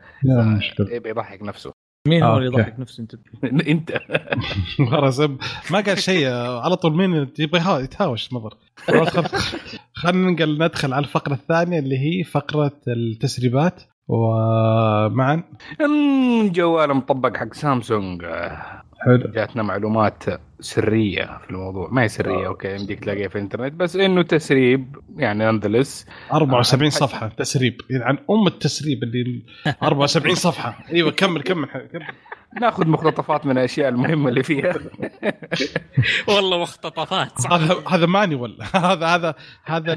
يبي 0.91 1.09
يضحك 1.09 1.43
نفسه. 1.43 1.73
مين 2.09 2.23
هو 2.23 2.35
آه، 2.35 2.39
اللي 2.39 2.49
أوكي. 2.49 2.61
يضحك 2.61 2.81
نفسه؟ 2.81 3.03
أنت. 3.03 3.15
أنت. 3.69 3.93
خلاص 4.91 5.21
ما 5.71 5.81
قال 5.87 5.99
شيء. 5.99 6.29
على 6.33 6.77
طول 6.77 6.97
مين 6.97 7.29
يبغى 7.39 7.85
يتهاوش 7.85 8.33
نظر. 8.33 8.55
خلينا 9.95 10.31
ننقل 10.31 10.65
ندخل 10.65 10.93
على 10.93 11.05
الفقرة 11.05 11.35
الثانية 11.35 11.79
اللي 11.79 11.99
هي 11.99 12.25
فقرة 12.25 12.81
التسريبات. 12.89 13.83
ومعا 14.09 15.43
أمم، 15.81 16.49
جوال 16.49 16.95
مطبق 16.95 17.37
حق 17.37 17.55
سامسونج. 17.55 18.25
حلو. 19.05 19.33
جاتنا 19.35 19.63
معلومات 19.63 20.25
سرية 20.61 21.39
في 21.45 21.51
الموضوع. 21.51 21.89
ما 21.93 22.03
هي 22.03 22.09
سرية 22.09 22.47
أوكي 22.47 22.75
يمديك 22.75 23.01
تلاقيها 23.01 23.29
في 23.29 23.37
الإنترنت. 23.37 23.73
بس 23.75 23.97
إنه 23.97 24.23
تسريب 24.23 24.97
يعني 25.17 25.45
نندلس 25.45 26.07
74 26.33 26.87
آه، 26.87 26.89
صفحة 26.91 27.29
تسريب. 27.29 27.81
يعني 27.91 28.19
أم 28.31 28.47
التسريب 28.47 29.03
اللي 29.03 29.43
74 29.83 30.35
صفحة. 30.35 30.79
أيوه 30.93 31.11
كمل 31.11 31.43
كمل 31.43 31.67
كمل. 31.67 32.07
ناخذ 32.61 32.89
مقتطفات 32.89 33.47
من 33.47 33.59
الأشياء 33.59 33.89
المهمة 33.89 34.29
اللي 34.29 34.43
فيها. 34.43 34.75
والله 36.29 36.59
مختطفات 36.63 37.39
صح 37.39 37.53
هذا 37.55 37.77
هذا 37.89 38.07
manual. 38.07 38.59
هذا 38.75 39.07
هذا 39.07 39.35
هذا 39.65 39.95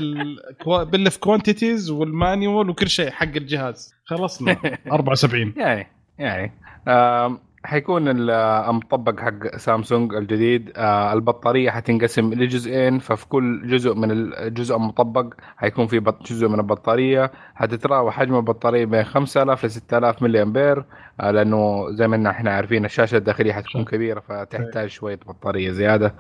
بال 0.84 1.12
في 1.12 1.20
quantities 1.20 1.90
وال 1.90 2.10
manual 2.10 2.70
وكل 2.70 2.90
شيء 2.90 3.10
حق 3.12 3.24
الجهاز. 3.36 3.94
خلصنا. 4.06 4.58
74 4.92 5.54
يعني 5.58 5.88
يعني. 6.20 6.52
آم، 6.88 7.40
حيكون 7.68 8.08
ال- 8.08 8.30
المطبق 8.70 9.20
حق 9.20 9.56
سامسونج 9.58 10.14
الجديد 10.14 10.72
آه، 10.76 11.14
البطارية 11.14 11.70
حتنقسم 11.70 12.34
لجزئين 12.34 13.00
ففي 13.00 13.28
كل 13.28 13.68
جزء 13.68 13.94
من 13.96 14.12
الجزء 14.12 14.76
المطبق 14.76 15.34
حيكون 15.58 15.88
في 15.88 16.00
جزء 16.30 16.48
من 16.48 16.60
البطارية. 16.60 17.32
حتتراوح 17.56 18.16
حجم 18.20 18.36
البطارية 18.36 18.86
بين 18.86 19.04
5000 19.04 19.66
ل 19.66 19.70
6000 19.72 20.24
ملي 20.24 20.42
امبير 20.42 20.86
آه، 21.22 21.32
لأنه 21.32 21.92
زي 21.92 22.08
ما 22.08 22.30
إحنا 22.30 22.52
عارفين 22.52 22.86
الشاشة 22.86 23.18
الداخلية 23.18 23.54
حتكون 23.54 23.86
كبيرة 23.86 24.20
فتحتاج 24.20 24.90
شوية 24.90 25.20
بطارية 25.28 25.72
زيادة. 25.72 26.14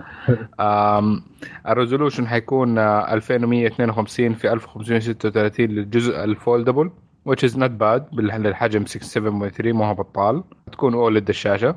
ال 1.67 1.73
resolution 1.73 2.27
حيكون 2.27 2.77
آه، 2.77 3.13
2152 3.13 4.33
في 4.33 4.53
1536 4.53 5.69
للجزء 5.69 6.23
ال 6.23 6.30
foldable. 6.30 6.91
Which 7.29 7.49
is 7.49 7.53
not 7.55 7.71
bad. 7.81 8.15
بال- 8.15 8.41
للحجم 8.43 8.85
6.7.3 8.85 9.65
ما 9.65 9.85
هو 9.89 9.93
بطال. 9.93 10.43
تكون 10.71 10.93
OLED 10.93 11.29
الشاشه 11.29 11.75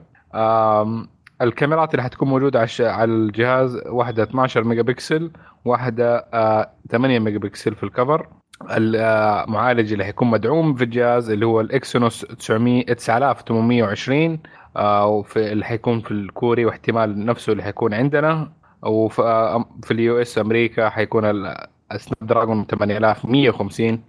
الكاميرات 1.42 1.90
اللي 1.94 2.02
حتكون 2.02 2.28
موجودة 2.28 2.66
على 2.80 3.04
الجهاز 3.12 3.80
واحدة 3.86 4.22
12 4.22 4.64
ميجا 4.64 4.82
بكسل 4.82 5.30
واحدة 5.64 6.16
آه، 6.34 6.70
8 6.90 7.18
ميجا 7.18 7.38
بكسل 7.38 7.74
في 7.74 7.82
الكفر. 7.82 8.26
المعالج 8.70 9.92
اللي 9.92 10.04
حيكون 10.04 10.30
مدعوم 10.30 10.74
في 10.74 10.84
الجهاز 10.84 11.30
اللي 11.30 11.46
هو 11.46 11.60
ال 11.60 11.69
Exynos 11.69 12.24
900 12.24 12.84
9820 12.84 14.38
آه، 14.76 15.06
وفي 15.06 15.52
اللي 15.52 15.64
حيكون 15.64 16.00
في 16.00 16.10
الكوري 16.10 16.64
واحتمال 16.64 17.26
نفسه 17.26 17.52
اللي 17.52 17.62
حيكون 17.62 17.94
عندنا. 17.94 18.52
وفي 18.82 19.22
آه، 19.22 19.64
ال 19.90 20.20
US 20.20 20.38
أمريكا 20.38 20.88
حيكون 20.88 21.24
ال 21.92 22.16
Snapdragon 22.22 22.66
8150 22.66 23.88
آم، 23.92 24.00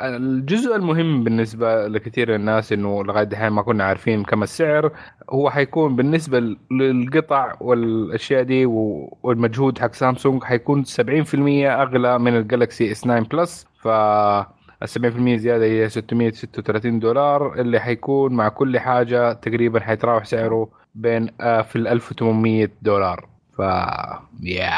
الجزء 0.00 0.76
المهم 0.76 1.24
بالنسبة 1.24 1.88
لكثير 1.88 2.28
من 2.28 2.34
الناس 2.34 2.72
إنه 2.72 3.04
لغاية 3.04 3.24
دحين 3.24 3.48
ما 3.48 3.62
كنا 3.62 3.84
عارفين 3.84 4.24
كم 4.24 4.42
السعر 4.42 4.92
هو 5.30 5.50
حيكون 5.50 5.96
بالنسبة 5.96 6.56
للقطع 6.70 7.54
والأشياء 7.60 8.42
دي 8.42 8.66
والمجهود 8.66 9.78
حق 9.78 9.94
سامسونج 9.94 10.44
حيكون 10.44 10.84
70% 10.84 10.88
أغلى 11.64 12.18
من 12.18 12.36
الجالكسي 12.36 12.92
إس 12.92 13.00
9 13.00 13.20
بلس 13.20 13.66
ف 13.80 13.88
ال 14.82 14.88
70% 14.88 15.40
زيادة 15.40 15.64
هي 15.64 15.88
636 15.88 16.98
دولار 16.98 17.60
اللي 17.60 17.80
حيكون 17.80 18.32
مع 18.32 18.48
كل 18.48 18.78
حاجة 18.78 19.32
تقريبا 19.32 19.80
حيتراوح 19.80 20.24
سعره 20.24 20.68
بين 20.94 21.28
آه، 21.40 21.62
في 21.62 21.76
ال 21.76 21.88
1800 21.88 22.68
دولار 22.82 23.28
ف 23.56 23.58
يا 24.42 24.70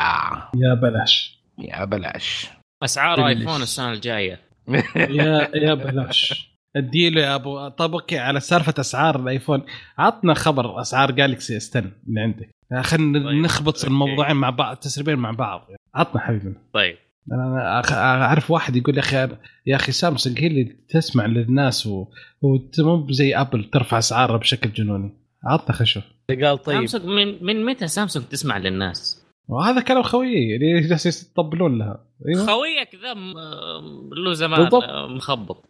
يا 0.55 0.75
بلاش. 0.83 1.41
يا 1.59 1.85
بلاش. 1.85 2.60
أسعار. 2.85 3.27
آيفون 3.29 3.63
السنة 3.63 3.93
الجاية. 3.93 4.41
يا 4.97 5.51
يا 5.55 5.75
بلاش. 5.75 6.51
اديله 6.77 7.21
يا 7.23 7.35
أبو 7.35 7.69
طب 7.69 7.93
أوكي 7.93 8.19
على 8.19 8.41
سالفة 8.41 8.75
أسعار 8.81 9.21
الآيفون. 9.21 9.63
عطنا 9.99 10.35
خبر 10.35 10.81
أسعار 10.81 11.11
جالكسي 11.11 11.57
اس 11.57 11.77
10 11.77 11.91
اللي 12.09 12.21
عندك. 12.21 12.51
خلينا 12.83 13.19
طيب، 13.29 13.39
نخبط. 13.43 13.85
الموضوعين 13.85 14.37
مع 14.37 14.51
بعض 14.51 14.73
التسريبين 14.73 15.17
مع 15.19 15.31
بعض. 15.31 15.69
عطنا 15.95 16.21
حبيبنا 16.21 16.55
طيب. 16.75 16.97
أنا 17.33 17.45
أنا 17.45 17.83
أخ- 17.83 17.93
أعرف 17.93 18.51
واحد 18.51 18.77
يقول 18.77 18.95
يا 18.97 19.01
أخي 19.01 19.29
يا 19.67 19.77
أخي 19.77 19.93
سامسونج 19.93 20.41
هي 20.41 20.47
اللي 20.47 20.65
تسمع 20.89 21.27
للناس 21.27 21.87
و... 21.87 22.07
مو 22.79 23.07
زي 23.11 23.37
ابل 23.37 23.65
ترفع 23.65 23.99
أسعارها 23.99 24.37
بشكل 24.37 24.73
جنوني. 24.73 25.13
عطنا 25.45 25.83
نشوف. 25.83 26.05
قال 26.43 26.59
طيب. 26.63 26.77
سامسونج 26.87 27.05
من 27.05 27.45
من 27.45 27.65
متى 27.65 27.89
سامسونج 27.89 28.25
تسمع 28.25 28.59
للناس؟ 28.59 29.20
وهذا 29.51 29.81
كلام 29.81 30.03
خويي 30.03 30.57
اللي 30.57 30.81
جالس 30.81 31.31
يطبلون 31.33 31.79
لها. 31.79 32.05
أيوه. 32.29 32.47
خويك 32.47 32.95
ذا 33.03 33.15
م- 33.15 34.15
له 34.15 34.33
زمان 34.33 34.61
بالضبط. 34.61 34.85
مخبط. 35.11 35.65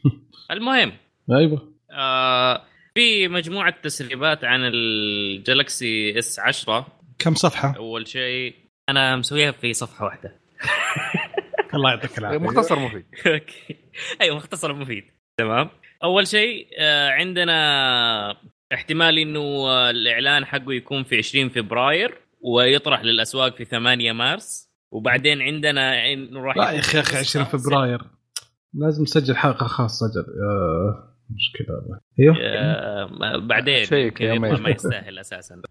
المهم. 0.50 0.92
أيوه. 1.30 1.72
آه 1.90 2.62
في 2.94 3.28
مجموعة 3.28 3.74
تسريبات 3.82 4.44
عن 4.44 4.60
الجالكسي 4.64 6.18
اس 6.18 6.38
10 6.38 6.86
كم 7.18 7.34
صفحة؟ 7.34 7.74
أول 7.76 8.08
شيء 8.08 8.54
أنا 8.88 9.16
مسويها 9.16 9.50
في 9.52 9.72
صفحة 9.72 10.04
واحدة. 10.04 10.40
الله 11.74 11.90
يعطيك 11.90 12.18
العافية. 12.18 12.38
مختصر 12.38 12.78
مفيد. 12.78 13.04
أوكي. 13.26 13.76
أيوه 14.20 14.36
مختصر 14.36 14.72
مفيد. 14.74 15.04
تمام. 15.38 15.68
أول 16.04 16.26
شيء 16.26 16.66
آه، 16.78 17.08
عندنا 17.10 18.36
احتمال 18.74 19.18
إنه 19.18 19.40
آه، 19.40 19.90
الإعلان 19.90 20.44
حقه 20.44 20.72
يكون 20.72 21.04
في 21.04 21.16
20 21.16 21.48
فبراير. 21.48 22.18
ويطرح 22.42 23.02
للأسواق 23.04 23.56
في 23.56 23.64
8 23.64 24.12
مارس. 24.12 24.72
وبعدين 24.92 25.42
عندنا 25.42 25.92
راح 26.32 26.56
لا 26.56 26.70
يا 26.70 26.78
أخي 26.78 26.96
يا 26.96 27.02
أخي 27.02 27.12
في 27.12 27.18
20 27.18 27.44
نسخة 27.44 27.58
فبراير. 27.58 28.02
لازم 28.74 29.02
نسجل 29.02 29.36
حلقة 29.36 29.66
خاصة 29.66 30.06
أجل 30.06 30.20
آه، 30.20 31.16
مشكلة. 31.30 32.00
أيوه. 32.20 32.36
آه، 32.40 33.36
بعدين. 33.36 33.86
ما 34.60 34.70
يستاهل 34.70 35.18
أساسا. 35.18 35.54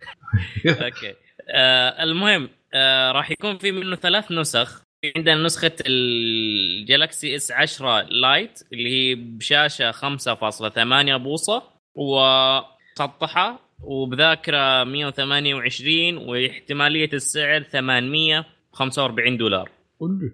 أوكي. 0.68 1.16
آه 1.50 2.04
المهم 2.04 2.50
آه 2.74 3.12
راح 3.12 3.32
يكون 3.32 3.58
في 3.58 3.72
منه 3.72 3.96
ثلاث 3.96 4.32
نسخ. 4.32 4.84
في 5.02 5.14
عندنا 5.16 5.44
نسخة 5.44 5.72
الجالكسي 5.88 7.36
اس 7.36 7.52
10 7.52 8.02
Lite 8.02 8.60
اللي 8.74 8.90
هي 8.90 9.16
بشاشة 9.16 9.92
5.8 9.92 11.16
بوصة 11.18 11.64
مسطحة 11.96 13.60
وبذاكرة 13.84 14.84
128 14.84 16.18
واحتمالية 16.18 17.10
السعر 17.14 17.64
845 17.64 19.38
دولار. 19.38 19.70
لي. 20.02 20.32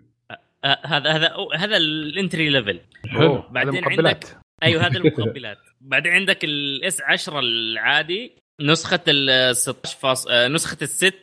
آه 0.66 0.80
هذا 0.86 1.12
هذا 1.12 1.36
هذا 1.56 1.78
ال 1.78 1.90
entry 1.90 2.50
level 2.50 2.80
أوه، 3.16 3.52
بعدين 3.52 3.82
مقبلات. 3.82 4.26
أيوه 4.64 4.88
هذه 4.88 4.98
المقبلات. 5.02 5.58
بعدين 5.82 6.12
عندك 6.12 6.44
الاس 6.44 7.02
10 7.02 7.40
العادي 7.40 8.32
نسخة 8.62 9.00
ال 9.08 9.56
16 9.56 9.98
فاص... 9.98 10.28
آه، 10.28 10.48
نسخة 10.48 10.78
ال 10.82 11.14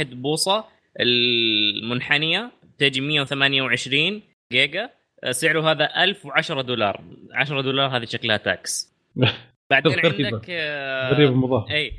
6.1 0.00 0.02
بوصة 0.02 0.64
المنحنية 1.00 2.52
تجي 2.78 3.00
128 3.00 4.22
جيجا. 4.52 4.90
سعره 5.30 5.70
هذا 5.70 6.04
1010 6.04 6.62
دولار. 6.62 7.04
10 7.32 7.60
دولار 7.60 7.96
هذه 7.96 8.04
شكلها 8.04 8.36
tax 8.36 8.92
بعدين. 9.70 9.98
عندك 10.06 10.46
آه، 10.50 11.12
غريب 11.14 11.28
المضاف 11.30 11.70
أي 11.70 11.92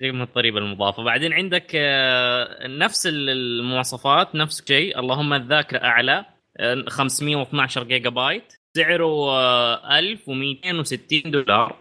قيمة 0.00 0.24
الضريبة 0.24 0.58
المضافة. 0.58 1.02
بعدين 1.04 1.32
عندك 1.32 1.70
آه، 1.74 2.66
نفس 2.66 3.06
المواصفات 3.10 4.34
نفس 4.34 4.60
الشيء 4.60 4.98
اللهم 4.98 5.32
الذاكرة 5.32 5.78
أعلى 5.78 6.24
آه، 6.56 6.84
512 6.88 7.84
جيجا 7.84 8.10
بايت 8.10 8.52
سعره 8.76 9.30
آه، 9.30 9.98
1260 9.98 11.30
دولار. 11.30 11.76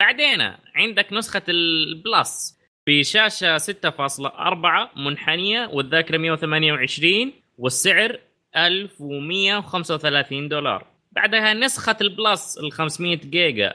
بعدين 0.00 0.52
عندك 0.76 1.12
نسخة 1.12 1.42
البلس 1.48 2.58
بشاشة 2.88 3.58
6.4 3.58 4.90
منحنية 4.96 5.70
والذاكرة 5.72 6.18
128 6.18 7.32
والسعر 7.58 8.18
1135 8.56 10.48
دولار. 10.48 10.86
بعدها 11.12 11.54
نسخة 11.54 11.96
البلس 12.00 12.58
ال 12.58 12.72
500 12.72 13.16
جيجا. 13.16 13.74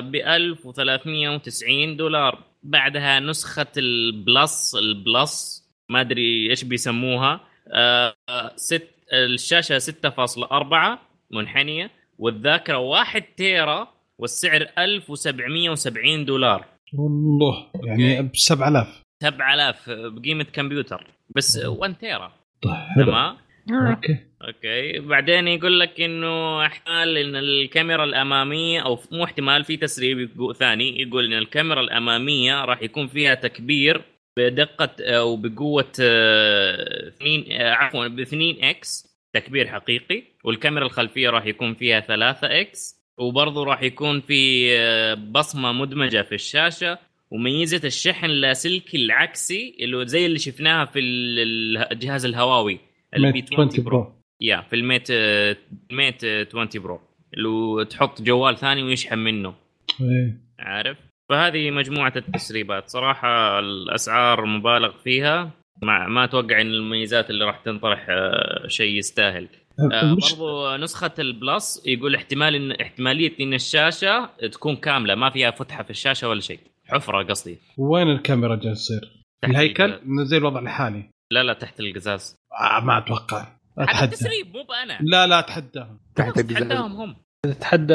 ب 0.00 0.14
1390 0.14 1.96
دولار. 1.96 2.42
بعدها 2.62 3.20
نسخة 3.20 3.66
ال 3.76 3.96
Plus 3.96 4.74
ال 4.74 4.92
Plus 4.92 5.66
ما 5.88 6.00
أدري 6.00 6.50
إيش 6.50 6.64
بيسموها. 6.64 7.40
آه، 7.72 8.14
ست 8.56 8.88
الشاشة 9.12 9.78
6.4 9.78 10.98
منحنية 11.30 11.90
والذاكرة 12.18 12.78
1 12.78 13.22
tera 13.36 13.88
والسعر 14.18 14.66
1770 14.78 16.24
دولار. 16.24 16.64
والله 16.94 17.66
يعني 17.84 18.22
ب 18.22 18.36
7000 18.36 19.02
7000 19.22 19.90
بقيمة 19.90 20.44
كمبيوتر. 20.44 21.06
بس 21.36 21.56
1 21.66 21.94
tera 21.98 22.32
طيب 22.62 23.06
تمام. 23.06 23.36
أوكي. 23.70 24.25
أوكي. 24.42 24.98
بعدين 24.98 25.48
يقول 25.48 25.80
لك 25.80 26.00
إنه 26.00 26.66
احتمال 26.66 27.16
إن 27.18 27.36
الكاميرا 27.36 28.04
الأمامية 28.04 28.80
أو 28.80 28.98
مو 29.12 29.24
احتمال 29.24 29.64
في 29.64 29.76
تسريب 29.76 30.52
ثاني 30.58 31.02
يقول 31.02 31.24
إن 31.32 31.38
الكاميرا 31.38 31.80
الأمامية 31.80 32.64
راح 32.64 32.82
يكون 32.82 33.06
فيها 33.06 33.34
تكبير 33.34 34.02
بدقة 34.38 34.90
أو 35.00 35.36
بقوة 35.36 35.92
آه، 36.00 37.08
2 37.08 37.44
آه، 37.52 37.70
عفوا 37.72 38.06
ب 38.08 38.20
2 38.20 38.56
X 38.64 39.16
تكبير 39.32 39.66
حقيقي. 39.68 40.22
والكاميرا 40.44 40.86
الخلفية 40.86 41.30
راح 41.30 41.46
يكون 41.46 41.74
فيها 41.74 42.00
3 42.00 42.60
X. 42.60 42.96
وبرضه 43.18 43.64
راح 43.64 43.82
يكون 43.82 44.20
في 44.20 44.68
آه، 44.78 45.14
بصمة 45.14 45.72
مدمجة 45.72 46.22
في 46.22 46.34
الشاشة. 46.34 46.98
وميزة 47.30 47.80
الشحن 47.84 48.26
اللاسلكي 48.26 48.96
العكسي 48.96 49.76
اللي 49.80 50.06
زي 50.06 50.26
اللي 50.26 50.38
شفناها 50.38 50.84
في 50.84 50.98
ال- 50.98 51.78
الجهاز 51.92 52.24
الهواوي 52.26 52.78
البي 53.16 53.32
ميت 53.32 53.52
20 53.52 53.68
20 53.68 53.84
برو 53.84 53.98
برو 54.02 54.15
يا 54.40 54.60
في 54.60 54.76
ال 54.76 54.83
Mate 54.83 55.10
ال 55.10 55.33
Mate 55.33 56.24
20 56.24 56.68
Pro 56.74 57.00
لو 57.36 57.82
تحط 57.82 58.22
جوال 58.22 58.56
ثاني 58.56 58.82
ويشحن 58.82 59.18
منه. 59.18 59.54
إيه. 60.00 60.40
عارف؟ 60.58 60.98
فهذه 61.28 61.70
مجموعة 61.70 62.12
التسريبات. 62.16 62.88
صراحة 62.88 63.58
الأسعار 63.58 64.44
مبالغ 64.46 64.92
فيها. 65.04 65.50
ما, 65.82 66.06
ما 66.06 66.24
أتوقع 66.24 66.60
إن 66.60 66.66
المميزات 66.66 67.30
اللي 67.30 67.44
راح 67.44 67.58
تنطرح 67.58 68.06
آه، 68.08 68.68
شيء 68.68 68.98
يستاهل. 68.98 69.48
آه، 69.92 70.02
المش... 70.02 70.32
برضو 70.32 70.76
نسخة 70.76 71.14
البلس 71.18 71.82
يقول 71.86 72.14
احتمال 72.14 72.54
إن 72.54 72.72
احتمالية 72.72 73.32
إن 73.40 73.54
الشاشة 73.54 74.30
تكون 74.52 74.76
كاملة 74.76 75.14
ما 75.14 75.30
فيها 75.30 75.50
فتحة 75.50 75.82
في 75.82 75.90
الشاشة 75.90 76.28
ولا 76.28 76.40
شيء. 76.40 76.60
حفرة 76.88 77.22
قصدي. 77.22 77.58
وين 77.78 78.10
الكاميرا 78.10 78.56
جالس 78.56 78.84
تصير؟ 78.84 79.12
الهيكل. 79.44 80.00
زي 80.24 80.36
الوضع 80.36 80.60
الحالي. 80.60 81.04
لا 81.30 81.42
لا 81.42 81.52
تحت 81.52 81.80
القزاز. 81.80 82.36
آه 82.60 82.80
ما 82.80 82.98
أتوقع. 82.98 83.55
هذا 83.78 83.90
أتحدى. 83.90 84.16
تسريب 84.16 84.56
مو 84.56 84.62
بأنا. 84.62 84.98
لا 85.00 85.26
لا 85.26 85.38
أتحداهم. 85.38 86.00
تحت 86.14 86.38
الجزاز 86.38 86.62
تحداهم 86.62 86.92
هم. 87.00 87.16
تتحدى 87.46 87.94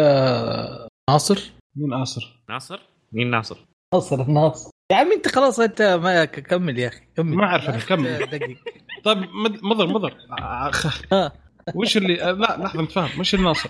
ناصر؟ 1.09 1.39
مين 1.75 1.93
اصر؟ 1.93 2.41
ناصر؟ 2.49 2.79
مين 3.11 3.29
ناصر؟ 3.31 3.57
ناصر 3.93 4.23
ناصر. 4.27 4.69
يا 4.91 4.95
عمي 4.97 5.15
أنت 5.15 5.27
خلاص 5.27 5.59
أنت 5.59 5.81
ما 5.81 6.25
كمل 6.25 6.79
يا 6.79 6.87
أخي 6.87 7.01
كمل. 7.17 7.35
ما 7.35 7.45
أعرف 7.45 7.69
أنا، 7.69 7.77
كمل. 7.79 8.17
دقيق. 8.25 8.57
طيب 9.03 9.17
مد- 9.17 9.63
مضر 9.63 9.87
مضر. 9.87 10.17
آه،. 10.41 11.31
وش 11.75 11.97
اللي 11.97 12.23
آه، 12.23 12.31
لا 12.31 12.57
لحظة 12.59 12.81
نتفاهم 12.81 13.19
وش 13.19 13.35
الناصر؟ 13.35 13.69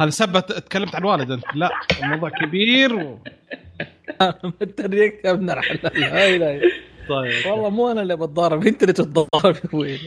هذا 0.00 0.10
سبة 0.10 0.40
تكلمت 0.40 0.94
عن 0.94 1.02
الوالد 1.02 1.30
أنت. 1.30 1.44
لا 1.54 1.70
الموضوع 2.02 2.30
كبير 2.30 2.94
و... 2.94 3.18
التريق 4.62 5.20
يا 5.26 5.30
ابن 5.30 5.50
الحلال 5.50 6.04
هاي 6.04 6.38
لا 6.38 6.60
طيب 7.08 7.46
والله 7.46 7.70
مو 7.70 7.90
أنا 7.90 8.02
اللي 8.02 8.16
بتضارب 8.16 8.66
أنت 8.66 8.82
اللي 8.82 8.92
تتضارب 8.92 9.56
يا 9.56 9.60
أبوي 9.64 9.98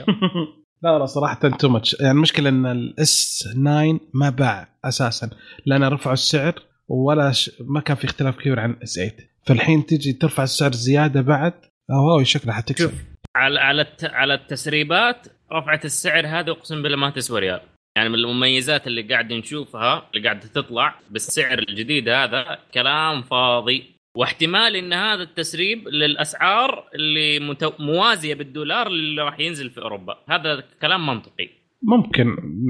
لا 0.83 0.99
لا 0.99 1.05
صراحة 1.05 1.49
too 1.49 1.69
much 1.69 1.95
يعني 1.99 2.11
المشكلة 2.11 2.49
إن 2.49 2.65
ال 2.65 3.06
S 3.06 3.47
9 3.53 3.99
ما 4.13 4.29
باع 4.29 4.67
أساسا 4.85 5.29
لأن 5.65 5.83
رفعوا 5.83 6.13
السعر 6.13 6.53
ولا 6.87 7.31
ش... 7.31 7.51
ما 7.59 7.79
كان 7.79 7.97
في 7.97 8.05
اختلاف 8.05 8.35
كبير 8.35 8.59
عن 8.59 8.75
S 8.83 8.93
8 8.93 9.13
فالحين 9.45 9.85
تجي 9.85 10.13
ترفع 10.13 10.43
السعر 10.43 10.71
زيادة 10.71 11.21
بعد 11.21 11.53
هواوي 11.91 12.25
شكلها 12.25 12.55
حتكسب. 12.55 12.91
على 13.35 13.59
على 13.59 13.81
الت... 13.81 14.03
على 14.03 14.33
التسريبات 14.33 15.27
رفعت 15.51 15.85
السعر 15.85 16.27
هذا 16.27 16.51
أقسم 16.51 16.81
بالله 16.81 16.97
ما 16.97 17.09
تسوى 17.09 17.39
ريال. 17.39 17.61
يعني 17.97 18.09
من 18.09 18.15
المميزات 18.15 18.87
اللي 18.87 19.01
قاعد 19.01 19.33
نشوفها 19.33 20.09
اللي 20.13 20.27
قاعدة 20.27 20.47
تطلع 20.47 20.99
بالسعر 21.09 21.59
الجديد 21.59 22.09
هذا 22.09 22.59
كلام 22.73 23.23
فاضي. 23.23 23.96
واحتمال 24.17 24.75
إن 24.75 24.93
هذا 24.93 25.23
التسريب 25.23 25.87
للأسعار 25.87 26.89
اللي 26.95 27.39
متو... 27.39 27.71
موازية 27.79 28.33
بالدولار 28.33 28.87
اللي 28.87 29.21
راح 29.21 29.39
ينزل 29.39 29.69
في 29.69 29.81
أوروبا. 29.81 30.17
هذا 30.29 30.63
كلام 30.81 31.05
منطقي. 31.05 31.49
ممكن. 31.83 32.25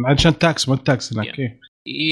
عشان 0.07 0.37
tax 0.37 0.69
ما 0.69 0.75
ال 0.75 0.85
tax 0.85 1.13
هناك 1.13 1.39
إيه. 1.39 1.59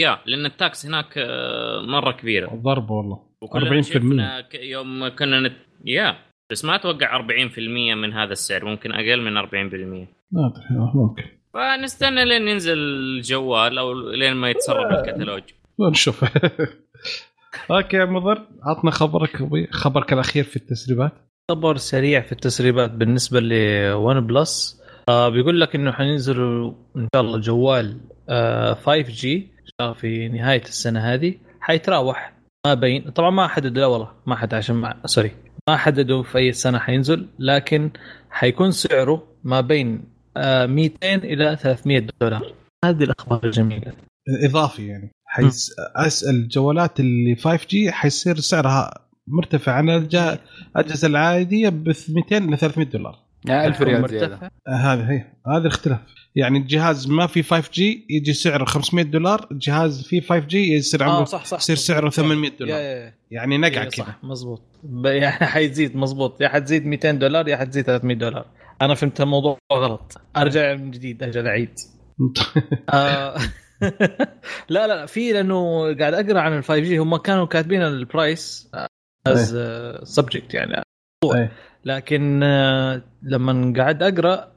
yeah 0.01 0.19
لأن 0.25 0.45
ال 0.45 0.55
tax 0.55 0.85
هناك 0.85 1.13
آه، 1.17 1.81
مرة 1.81 2.11
كبيرة. 2.11 2.47
ضرب 2.55 2.89
والله. 2.91 3.19
وكلنا 3.41 3.81
40% 3.81 3.85
شفنا 3.85 4.41
ك- 4.41 4.55
يوم 4.55 5.07
كنا 5.07 5.39
نت... 5.39 5.53
yeah 5.85 6.17
بس 6.51 6.65
ما 6.65 6.75
أتوقع 6.75 7.17
40% 7.21 7.59
من 7.95 8.13
هذا 8.13 8.31
السعر 8.31 8.65
ممكن 8.65 8.91
أقل 8.91 9.21
من 9.21 9.41
40% 9.41 9.45
ما 9.51 10.47
أدري 10.47 10.79
آه، 10.79 10.91
ممكن. 10.95 11.23
فنستنى 11.53 12.25
لين 12.25 12.47
ينزل 12.47 12.77
الجوال 12.77 13.77
أو 13.77 13.93
لين 14.11 14.33
ما 14.33 14.49
يتسرب 14.49 14.91
الكتالوج. 14.91 15.43
نشوف. 15.91 16.23
okay 17.71 17.97
يا 17.97 18.05
مضر. 18.05 18.41
عطنا 18.63 18.91
خبرك. 18.91 19.37
خبرك 19.71 20.13
الأخير 20.13 20.43
في 20.43 20.55
التسريبات. 20.55 21.11
خبر 21.51 21.77
سريع 21.77 22.21
في 22.21 22.31
التسريبات 22.31 22.91
بالنسبة 22.91 23.39
ل 23.39 24.27
OnePlus 24.27 24.81
آه 25.09 25.29
بيقول 25.29 25.61
لك 25.61 25.75
إنه 25.75 25.91
حينزلوا 25.91 26.73
إن 26.95 27.07
شاء 27.15 27.23
الله 27.23 27.39
جوال 27.39 27.97
آه 28.29 28.73
5 28.73 29.01
G 29.01 29.47
في 29.95 30.27
نهاية 30.27 30.61
السنة 30.61 30.99
هذه. 30.99 31.33
حيتراوح 31.59 32.33
ما 32.67 32.73
بين 32.73 33.11
طبعا 33.11 33.29
ما 33.29 33.47
حددوا 33.47 33.81
لا 33.81 33.85
والله 33.85 34.11
ما 34.25 34.35
حد 34.35 34.53
عشان 34.53 34.75
ما 34.75 34.95
sorry 35.05 35.31
ما 35.69 35.77
حددوا 35.77 36.23
في 36.23 36.37
أي 36.37 36.51
سنة 36.51 36.79
حينزل 36.79 37.27
لكن 37.39 37.91
حيكون 38.29 38.71
سعره 38.71 39.27
ما 39.43 39.61
بين 39.61 40.03
آه 40.37 40.65
200 40.65 41.15
إلى 41.15 41.55
300 41.55 42.07
دولار. 42.21 42.53
هذه 42.85 43.03
الأخبار 43.03 43.39
الجميلة. 43.43 43.93
إضافي 44.43 44.87
يعني. 44.87 45.11
حيس 45.35 45.71
أسأل 45.95 46.35
الجوالات 46.35 46.99
اللي 46.99 47.35
5 47.35 47.67
G 47.69 47.91
حيصير 47.91 48.39
سعرها 48.39 48.93
مرتفع 49.27 49.71
عن 49.71 49.89
الج- 49.89 50.37
الأجهزة 50.75 51.07
العادية 51.07 51.69
ب 51.69 51.93
200 52.09 52.37
ل 52.39 52.57
300 52.57 52.87
دولار 52.87 53.19
يعني 53.45 53.67
1000 53.67 53.81
ريال 53.81 54.09
زيادة. 54.09 54.27
مرتفع 54.27 54.49
آه، 54.67 54.71
هذا 54.93 55.09
هي. 55.11 55.25
هذا 55.47 55.57
الاختلاف. 55.57 55.99
يعني 56.35 56.57
الجهاز 56.57 57.07
ما 57.07 57.27
في 57.27 57.43
5 57.43 57.69
G 57.73 58.05
يجي 58.09 58.33
سعره 58.33 58.65
500 58.65 59.05
دولار 59.05 59.47
الجهاز 59.51 60.03
فيه 60.03 60.21
5 60.21 60.39
G 60.47 60.73
يصير 60.73 61.03
آه 61.03 61.05
عمره 61.05 61.25
صح 61.25 61.45
صح 61.45 61.57
يصير 61.57 61.75
سعره 61.75 62.09
800 62.09 62.51
yeah 62.51 62.57
دولار. 62.59 62.79
yeah 62.79 62.81
yeah. 63.05 63.13
يعني 63.31 63.57
نقع 63.57 63.81
إيه 63.83 63.89
كذا. 63.89 64.05
ب- 64.83 65.05
يعني 65.23 65.45
حيزيد 65.45 65.95
مزبوط 65.97 66.41
يا 66.41 66.47
حتزيد 66.47 66.85
200 66.85 67.11
دولار 67.11 67.47
يا 67.47 67.57
حتزيد 67.57 67.85
300 67.85 68.17
دولار. 68.17 68.45
أنا 68.81 68.95
فهمت 68.95 69.21
الموضوع 69.21 69.57
غلط. 69.73 70.17
أرجع 70.37 70.75
من 70.75 70.91
جديد 70.91 71.23
أجل 71.23 71.47
أعيد. 71.47 71.73
آه، 72.93 73.37
لا 74.69 74.87
لا 74.87 75.05
في 75.05 75.31
لأنه 75.31 75.81
قاعد 75.95 76.13
أقرأ 76.13 76.39
عن 76.39 76.57
ال 76.57 76.63
5 76.63 76.79
G 76.79 76.97
هم 76.97 77.15
كانوا 77.15 77.45
كاتبين 77.45 77.81
ال 77.81 77.96
price 77.96 78.71
is 79.27 79.57
subject 80.03 80.53
يعني. 80.53 80.83
إيه. 81.35 81.51
لكن 81.85 82.43
آه، 82.43 83.01
لما 83.23 83.73
قاعد 83.77 84.03
أقرأ 84.03 84.51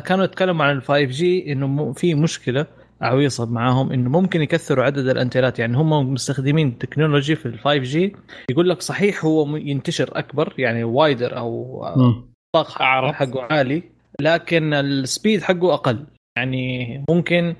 كانوا 0.00 0.24
يتكلموا 0.24 0.64
عن 0.64 0.76
ال 0.76 0.82
5 0.82 1.00
G 1.00 1.52
إنه 1.52 1.92
في 1.92 2.14
مشكلة 2.14 2.66
عويصة 3.00 3.46
معاهم 3.46 3.92
إنه 3.92 4.10
ممكن 4.10 4.42
يكثروا 4.42 4.84
عدد 4.84 5.08
الانتنات 5.08 5.58
يعني 5.58 5.76
هم 5.76 6.12
مستخدمين 6.12 6.78
technology 6.78 7.36
في 7.36 7.46
ال 7.46 7.58
5 7.58 7.76
G 7.76 8.16
يقول 8.50 8.68
لك 8.68 8.82
صحيح 8.82 9.24
هو 9.24 9.56
ينتشر 9.56 10.18
أكبر 10.18 10.54
يعني 10.58 10.84
wider 10.84 11.36
أو 11.36 11.84
أعرض. 12.80 13.14
حقه 13.14 13.42
عالي 13.42 13.82
لكن 14.20 14.74
ال 14.74 14.85
speed 14.85 15.42
حقه 15.42 15.74
أقل. 15.74 16.06
يعني 16.36 17.04
ممكن 17.10 17.54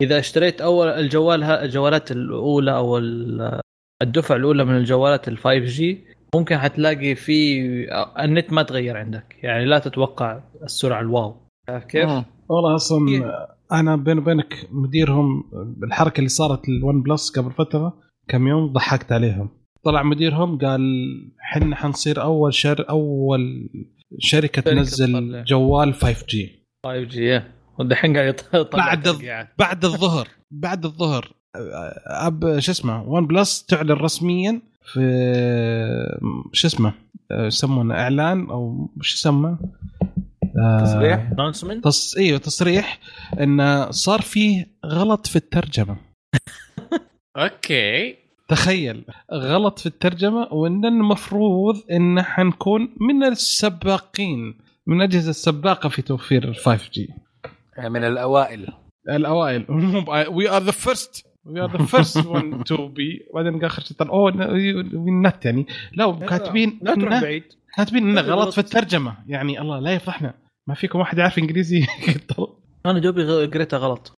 إذا 0.00 0.18
اشتريت 0.18 0.60
أول 0.60 0.86
الجوال 0.88 1.42
ها- 1.44 1.64
الجوالات 1.64 2.10
الأولى 2.12 2.76
أو 2.76 2.98
ال- 2.98 3.60
الدفعة 4.02 4.36
الأولى 4.36 4.64
من 4.64 4.76
الجوالات 4.76 5.28
ال 5.28 5.38
5 5.38 5.58
G 5.58 5.98
ممكن 6.34 6.58
حتلاقي 6.58 7.14
في 7.14 7.60
النت 8.20 8.52
ما 8.52 8.62
تغير 8.62 8.96
عندك 8.96 9.36
يعني 9.42 9.64
لا 9.64 9.78
تتوقع 9.78 10.40
السرعة 10.62 11.00
ال 11.00 11.09
wow 11.09 11.34
عارف 11.68 11.84
كيف؟ 11.84 12.08
مم. 12.08 12.24
والله 12.48 12.74
أصلا 12.74 13.08
إيه. 13.08 13.46
أنا 13.72 13.96
بيني 13.96 14.20
وبينك 14.20 14.66
مديرهم 14.70 15.44
الحركة 15.84 16.18
اللي 16.18 16.28
صارت 16.28 16.68
لل 16.68 17.02
OnePlus 17.02 17.38
قبل 17.38 17.50
فترة 17.52 17.98
كم 18.28 18.48
يوم 18.48 18.66
ضحكت 18.72 19.12
عليهم 19.12 19.48
طلع 19.84 20.02
مديرهم 20.02 20.58
قال 20.58 20.80
حنا 21.38 21.76
حنصير 21.76 22.22
أول 22.22 22.54
شر 22.54 22.84
أول 22.90 23.68
شركة 24.18 24.62
شركة 24.62 24.70
تنزل. 24.70 25.44
جوال 25.44 25.94
5 25.94 26.26
جي 26.28 26.66
5 26.86 27.00
جي 27.02 27.42
والدحين 27.80 28.16
قاعد 28.16 28.40
يطلع 28.54 28.84
بعد 28.86 29.08
الض- 29.08 29.12
ترقيعات. 29.12 29.48
بعد 29.58 29.84
الظهر 29.84 30.28
بعد 30.50 30.84
الظهر 30.84 31.32
أب 32.06 32.58
شو 32.58 32.72
اسمه 32.72 33.02
OnePlus 33.08 33.64
تعلن 33.64 33.90
رسميا 33.92 34.60
في 34.84 35.00
شو 36.52 36.66
اسمه 36.68 36.92
يسمونه 37.32 37.94
إعلان 37.94 38.50
أو 38.50 38.90
شو 39.00 39.14
يسمى 39.16 39.56
آه، 40.58 40.80
تصريح؟ 40.84 41.30
announcement؟ 41.30 41.80
تص... 41.82 42.16
إيوه 42.16 42.38
تصريح 42.38 42.98
انه 43.40 43.90
صار 43.90 44.20
فيه 44.20 44.66
غلط 44.86 45.26
في 45.26 45.36
الترجمة 45.36 45.96
okay 47.36 48.16
تخيل 48.48 49.04
غلط 49.32 49.78
في 49.78 49.86
الترجمة 49.86 50.48
وإن 50.52 50.84
المفروض 50.84 51.76
إن 51.90 52.22
حنكون 52.22 52.88
من 53.00 53.24
السباقين 53.24 54.58
من 54.86 54.96
الاجهزه 54.96 55.30
السباقة 55.30 55.88
في 55.88 56.02
توفير 56.02 56.48
ال 56.48 56.56
5 56.56 56.90
G 56.92 57.00
يعني 57.04 57.22
من 57.78 58.04
الأوائل. 58.04 58.68
الأوائل. 59.08 59.66
وي 60.28 60.50
ار 60.50 60.62
ذا 60.62 60.70
فيرست 60.70 61.26
وي 61.44 61.60
ار 61.60 61.76
ذا 61.76 61.84
فيرست 61.84 62.26
ون 62.26 62.64
تو 62.64 62.88
بي 62.88 63.26
بعدين 63.34 63.64
اخر 63.64 63.82
شيء 63.82 63.96
طلع 63.96 64.10
أوه 64.10 64.32
نت 65.24 65.44
يعني. 65.44 65.66
لا 65.92 66.26
كاتبين 66.26 66.78
لا 66.82 66.94
تروح 66.94 67.20
بعيد 67.20 67.44
كاتبين 67.76 68.08
انه 68.08 68.20
غلط. 68.20 68.30
غلط 68.30 68.52
في 68.52 68.58
الترجمة. 68.58 69.16
يعني 69.26 69.60
الله 69.60 69.78
لا 69.78 69.94
يفضحنا 69.94 70.34
ما 70.66 70.74
فيكم 70.74 70.98
واحد 70.98 71.18
يعرف 71.18 71.38
إنجليزي؟ 71.38 71.86
أنا 72.86 72.98
دوبي 72.98 73.46
قريتها 73.46 73.78
غلط. 73.78 74.12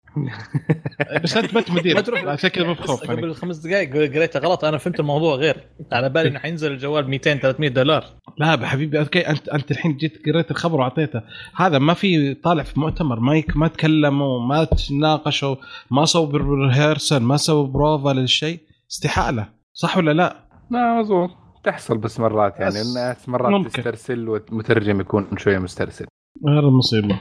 بس 1.22 1.36
انت 1.36 1.54
بنت 1.54 1.70
مدير 1.70 1.94
ما 1.94 2.00
تروح. 2.00 2.24
عشان 2.24 2.50
كذا 2.50 2.66
مبخوف 2.66 3.04
يعني 3.04 3.20
قبل 3.20 3.34
خمس 3.34 3.56
دقائق 3.56 3.90
قريتها 4.14 4.40
غلط. 4.40 4.64
أنا 4.64 4.78
فهمت 4.78 5.00
الموضوع 5.00 5.34
غير. 5.34 5.56
على 5.92 6.08
بالي 6.08 6.28
إنه 6.28 6.38
حينزل 6.38 6.72
الجوال 6.72 7.04
ب 7.04 7.08
200 7.08 7.34
300 7.34 7.70
دولار. 7.70 8.04
لا 8.38 8.66
حبيبي 8.66 8.98
أوكي. 8.98 9.20
أنت 9.20 9.48
أنت 9.48 9.70
الحين 9.70 9.96
جيت 9.96 10.22
قريت 10.26 10.50
الخبر 10.50 10.80
وأعطيته. 10.80 11.22
هذا 11.56 11.78
ما 11.78 11.94
في 11.94 12.34
طالع 12.34 12.62
في 12.62 12.80
مؤتمر. 12.80 13.20
ما 13.20 13.36
يك 13.36 13.56
ما 13.56 13.68
تكلموا 13.68 14.40
ما 14.40 14.64
تناقشوا 14.64 15.56
ما 15.90 16.04
سووا 16.04 16.38
rehearsal 16.68 17.22
ما 17.22 17.36
سووا 17.36 17.66
بروفا 17.66 18.08
للشيء. 18.08 18.60
استحالة. 18.90 19.48
صح 19.72 19.96
ولا 19.96 20.10
لا؟ 20.12 20.36
لا 20.70 21.00
مظبوط. 21.00 21.30
تحصل 21.64 21.98
بس 21.98 22.20
مرات 22.20 22.60
يعني. 22.60 22.80
الناس 22.82 23.28
مرات 23.28 23.50
ممكن. 23.50 23.70
تسترسل 23.70 24.28
والمترجم 24.28 25.00
يكون 25.00 25.28
شوية 25.38 25.58
مسترسل. 25.58 26.06
هذا 26.48 26.58
المصيبة. 26.58 27.20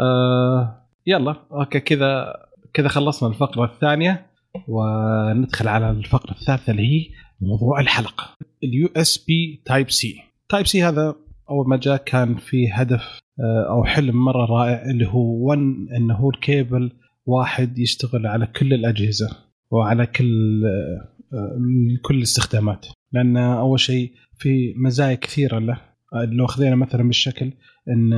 آه 0.00 0.87
يلا 1.08 1.36
okay 1.52 1.80
كذا 1.80 2.34
كذا 2.74 2.88
خلصنا 2.88 3.28
الفقرة 3.28 3.64
الثانية 3.64 4.26
وندخل 4.68 5.68
على 5.68 5.90
الفقرة 5.90 6.30
الثالثة 6.30 6.70
اللي 6.70 6.82
هي 6.82 7.06
موضوع 7.40 7.80
الحلقة. 7.80 8.36
ال 8.64 8.88
USB 8.96 9.62
Type-C 9.66 10.22
Type-C 10.48 10.82
هذا 10.82 11.14
أول 11.50 11.68
ما 11.68 11.76
جاء 11.76 11.96
كان 11.96 12.36
في 12.36 12.68
هدف 12.72 13.18
آه، 13.40 13.70
أو 13.70 13.84
حلم 13.84 14.24
مرة 14.24 14.44
رائع 14.44 14.90
اللي 14.90 15.06
هو 15.06 15.50
ون 15.50 15.88
إنه 15.96 16.14
هو 16.14 16.30
الكيبل 16.30 16.92
واحد 17.26 17.78
يشتغل 17.78 18.26
على 18.26 18.46
كل 18.46 18.74
الأجهزة 18.74 19.28
وعلى 19.70 20.06
كل 20.06 20.62
آه، 20.64 21.36
آه، 21.36 21.58
كل 22.02 22.16
الاستخدامات. 22.16 22.86
لأن 23.12 23.36
أول 23.36 23.80
شيء 23.80 24.12
في 24.38 24.74
مزايا 24.76 25.14
كثيرة 25.14 25.58
له. 25.58 25.80
لو 26.14 26.46
خذينا 26.46 26.76
مثلا 26.76 27.02
بالشكل 27.02 27.52
إن 27.88 28.10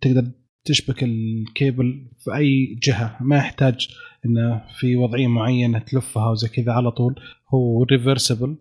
تقدر 0.00 0.24
تشبك 0.64 1.02
الكيبل 1.02 2.06
في 2.18 2.34
أي 2.34 2.78
جهة. 2.82 3.16
ما 3.20 3.36
يحتاج 3.36 3.88
انه 4.26 4.62
في 4.78 4.96
وضعية 4.96 5.26
معينة 5.26 5.78
تلفها 5.78 6.30
وزي 6.30 6.48
كذا 6.48 6.72
على 6.72 6.90
طول. 6.90 7.20
هو 7.54 7.82
reversible 7.82 8.56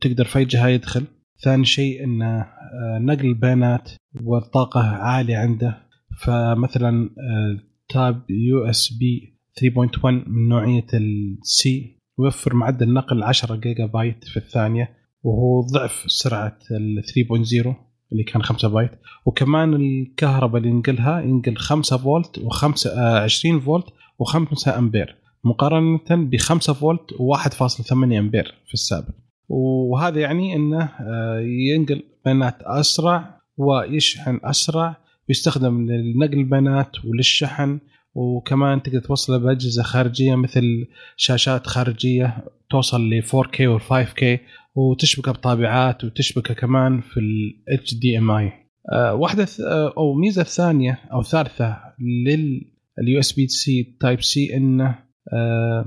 تقدر 0.00 0.24
في 0.24 0.38
أي 0.38 0.44
جهة 0.44 0.68
يدخل. 0.68 1.04
ثاني 1.44 1.64
شيء 1.64 2.04
انه 2.04 2.40
آه، 2.40 2.98
نقل 2.98 3.26
البيانات 3.26 3.90
والطاقة 4.22 4.80
عالية 4.80 5.36
عنده. 5.36 5.78
فمثلا 6.24 7.10
آه، 7.18 7.58
Type 7.88 8.22
USB 8.30 9.38
3.1 9.60 10.28
من 10.28 10.48
نوعية 10.48 10.86
ال 10.94 11.46
C 11.46 11.98
يوفر 12.18 12.54
معدل 12.54 12.92
نقل 12.92 13.22
10 13.22 13.56
جيجا 13.56 13.86
بايت 13.86 14.24
في 14.24 14.36
الثانية 14.36 14.90
وهو 15.22 15.60
ضعف 15.60 16.04
سرعة 16.06 16.58
ال 16.70 17.02
3.0 17.04 17.87
اللي 18.12 18.22
كان 18.24 18.42
5 18.42 18.68
بايت. 18.68 18.90
وكمان 19.26 19.74
الكهرباء 19.74 20.58
اللي 20.58 20.70
ينقلها 20.70 21.20
ينقل 21.20 21.56
5 21.56 21.96
فولت 21.96 22.40
و5 22.40 22.86
20 22.96 23.60
فولت 23.60 23.86
و5 24.22 24.68
أمبير. 24.68 25.16
مقارنة 25.44 26.00
ب 26.10 26.36
5 26.36 26.72
فولت 26.72 27.14
و1.8 27.14 27.92
أمبير 27.92 28.54
في 28.66 28.74
السابق. 28.74 29.14
وهذا 29.48 30.20
يعني 30.20 30.56
إنه 30.56 30.88
آه، 31.00 31.40
ينقل 31.40 32.02
بيانات 32.24 32.62
أسرع 32.62 33.40
ويشحن 33.56 34.40
أسرع 34.44 34.96
ويستخدم 35.28 35.90
لنقل 35.90 36.38
البيانات 36.38 37.04
وللشحن. 37.04 37.78
وكمان 38.14 38.82
تقدر 38.82 39.00
توصله 39.00 39.38
بأجهزة 39.38 39.82
خارجية 39.82 40.34
مثل 40.34 40.86
شاشات 41.16 41.66
خارجية 41.66 42.44
توصل 42.70 43.10
ل 43.10 43.22
4K 43.22 43.60
و 43.60 43.78
5K 43.78 44.38
وتشبكه 44.78 45.32
بطابعات 45.32 46.04
وتشبكه 46.04 46.54
كمان 46.54 47.00
في 47.00 47.20
ال 47.20 47.56
HDMI 47.80 48.52
آه، 48.92 49.14
واحدة 49.14 49.44
ث- 49.44 49.60
آه، 49.60 49.94
أو 49.98 50.14
ميزة 50.14 50.42
ثانية 50.42 50.98
أو 51.12 51.22
ثالثة 51.22 51.76
لل 52.00 53.18
USB 53.18 53.48
C 53.48 53.96
Type-C 54.00 54.56
إنه 54.56 54.98
آه، 55.32 55.84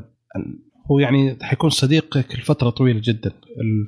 هو 0.92 1.00
يعني 1.00 1.38
حيكون 1.42 1.70
صديقك 1.70 2.36
لفترة 2.36 2.70
طويلة 2.70 3.02
جدا 3.04 3.30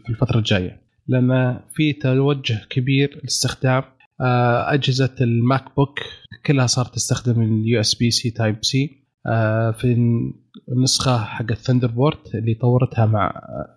في 0.06 0.10
الفترة 0.10 0.38
الجاية 0.38 0.82
لأن 1.08 1.60
في 1.76 1.94
توجه 1.94 2.62
كبير 2.70 3.20
لاستخدام 3.24 3.84
أجهزة 4.68 5.16
ال 5.22 5.66
MacBook 5.78 6.00
كلها 6.46 6.68
صارت 6.68 6.94
تستخدم 6.96 7.42
ال 7.42 7.80
USB 7.80 8.12
C 8.12 8.30
Type-C 8.32 9.04
في 9.78 9.96
النسخة 10.72 11.18
حق 11.24 11.52
ال 11.52 11.88
Thunderbolt 11.88 12.18
اللي 12.36 12.54
طورتها 12.54 13.06
مع 13.06 13.28
آه، 13.30 13.76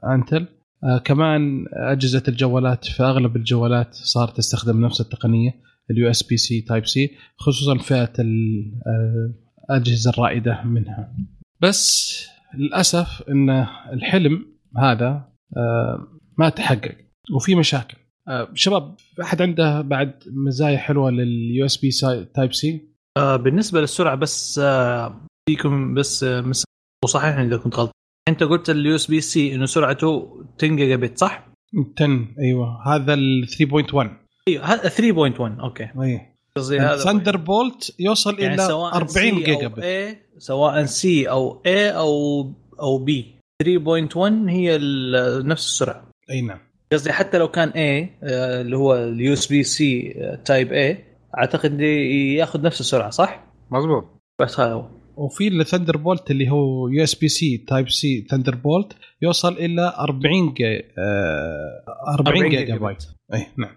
كمان 1.05 1.65
أجهزة 1.73 2.23
الجوالات 2.29 2.85
في 2.85 3.03
أغلب 3.03 3.37
الجوالات 3.37 3.95
صارت 3.95 4.37
تستخدم 4.37 4.85
نفس 4.85 5.01
التقنية 5.01 5.51
ال 5.91 6.11
USB 6.11 6.37
C 6.37 6.61
Type-C 6.61 7.11
خصوصا 7.37 7.79
فئة 7.79 8.13
ال- 8.19 8.73
آه، 8.87 9.35
الاجهزه 9.71 10.11
الرائدة 10.11 10.63
منها. 10.65 11.17
بس 11.61 12.13
للأسف 12.59 13.23
إن 13.29 13.51
الحلم 13.93 14.47
هذا 14.79 15.29
آه، 15.57 16.07
ما 16.39 16.49
تحقق 16.49 16.97
وفي 17.37 17.55
مشاكل. 17.55 17.97
آه، 18.29 18.49
شباب 18.55 18.95
أحد 19.23 19.43
عنده 19.43 19.81
بعد 19.81 20.13
مزايا 20.47 20.79
حلوة 20.79 21.11
لل 21.11 21.65
USB 21.65 21.91
Type-C 22.35 22.89
آه 23.17 23.37
بالنسبة 23.37 23.81
للسرعة 23.81 24.15
بس 24.15 24.61
آه 24.65 25.21
فيكم 25.49 25.95
بس 25.95 26.25
آه 26.25 26.41
مس... 26.41 26.65
وصححني 27.05 27.47
إذا 27.47 27.57
كنت 27.57 27.75
غلط 27.77 27.91
أنت 28.29 28.43
قلت 28.43 28.71
ال 28.71 28.95
USB-C 28.95 29.55
إنه 29.55 29.67
سرعته 29.67 30.45
10 30.59 30.69
جيجا 30.69 30.97
بت 30.97 31.19
صح؟ 31.19 31.47
10 32.01 32.27
أيوه. 32.39 32.95
هذا 32.95 33.15
ال 33.15 33.47
3.1 33.49 34.09
أيوه 34.49 34.65
هذا 34.65 34.89
3.1 34.89 35.41
أوكي. 35.61 35.89
أي. 36.03 36.21
قصدي 36.57 36.81
هذا 36.81 36.97
Thunderbolt 36.97 37.95
يوصل 38.01 38.41
يعني 38.41 38.55
إلى 38.55 38.63
سواء 38.67 38.95
40 38.97 39.09
C 39.11 39.45
جيجا 39.45 39.69
بت 39.69 39.83
A 39.85 40.17
سواء 40.39 40.85
C 40.85 41.29
أو 41.31 41.63
A 41.67 41.69
أو 41.69 42.43
أو 42.81 42.99
B 42.99 43.37
3.1 43.63 44.17
هي 44.49 44.77
ال- 44.77 45.47
نفس 45.49 45.67
السرعة. 45.67 46.11
أي 46.31 46.41
نعم. 46.41 46.59
قصدي 46.93 47.13
حتى 47.13 47.39
لو 47.39 47.49
كان 47.49 47.71
A 47.71 47.77
آه، 47.77 48.61
اللي 48.61 48.77
هو 48.77 48.95
ال 48.97 49.33
USB 49.33 49.63
C 49.63 50.15
Type 50.45 50.69
A 50.69 50.99
أعتقد 51.39 51.81
ياخذ 51.81 52.63
نفس 52.63 52.81
السرعة 52.81 53.11
صح؟ 53.11 53.45
مظبوط. 53.71 54.05
بس 54.41 54.61
هذا 54.61 54.73
هو. 54.73 54.87
وفي 55.17 55.49
ال 55.49 55.97
Thunderbolt 55.97 56.31
اللي 56.31 56.51
هو 56.51 56.89
يو 56.89 57.03
اس 57.03 57.15
بي 57.15 57.29
سي 57.29 57.57
تايب 57.57 57.89
سي 57.89 58.27
ثندر 58.31 58.55
بولت 58.55 58.93
يوصل 59.23 59.53
إلى 59.53 59.95
40 59.99 60.55
جي 60.55 60.85
آه 60.99 62.15
40 62.19 62.49
جيجا 62.49 62.77
بايت. 62.77 63.05
اي 63.35 63.47
نعم. 63.57 63.77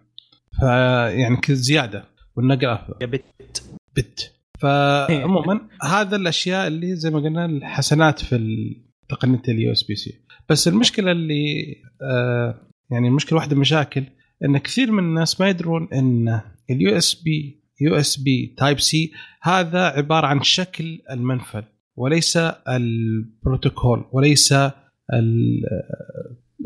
فيعني 0.60 1.42
زيادة. 1.50 2.06
والنقل 2.36 2.68
افضل 2.68 3.08
بت. 3.08 3.64
بت. 3.96 4.34
فعموما 4.60 5.62
هذا 5.84 6.16
الأشياء 6.16 6.68
اللي 6.68 6.96
زي 6.96 7.10
ما 7.10 7.20
قلنا 7.20 7.46
الحسنات 7.46 8.20
في 8.20 8.36
تقنيه 9.10 9.42
ال 9.47 9.72
USB-C 9.72 10.14
بس 10.50 10.68
المشكلة 10.68 11.12
اللي 11.12 11.76
آه 12.02 12.56
يعني 12.92 13.08
المشكلة 13.08 13.38
واحدة 13.38 13.50
من 13.50 13.56
المشاكل 13.56 14.04
إن 14.46 14.58
كثير 14.58 14.92
من 14.92 15.04
الناس 15.04 15.42
ما 15.42 15.50
يدرون 15.50 15.88
إن 15.94 16.42
اليو 16.70 16.98
اس 16.98 17.14
بي 17.24 17.59
يو 17.82 17.95
إس 17.95 18.17
بي 18.17 18.55
تايب 18.57 18.80
سي 18.80 19.11
هذا 19.41 19.86
عبارة 19.86 20.27
عن 20.27 20.43
شكل 20.43 21.01
المنفذ 21.11 21.63
وليس 21.95 22.38
البروتوكول 22.67 24.05
وليس 24.11 24.51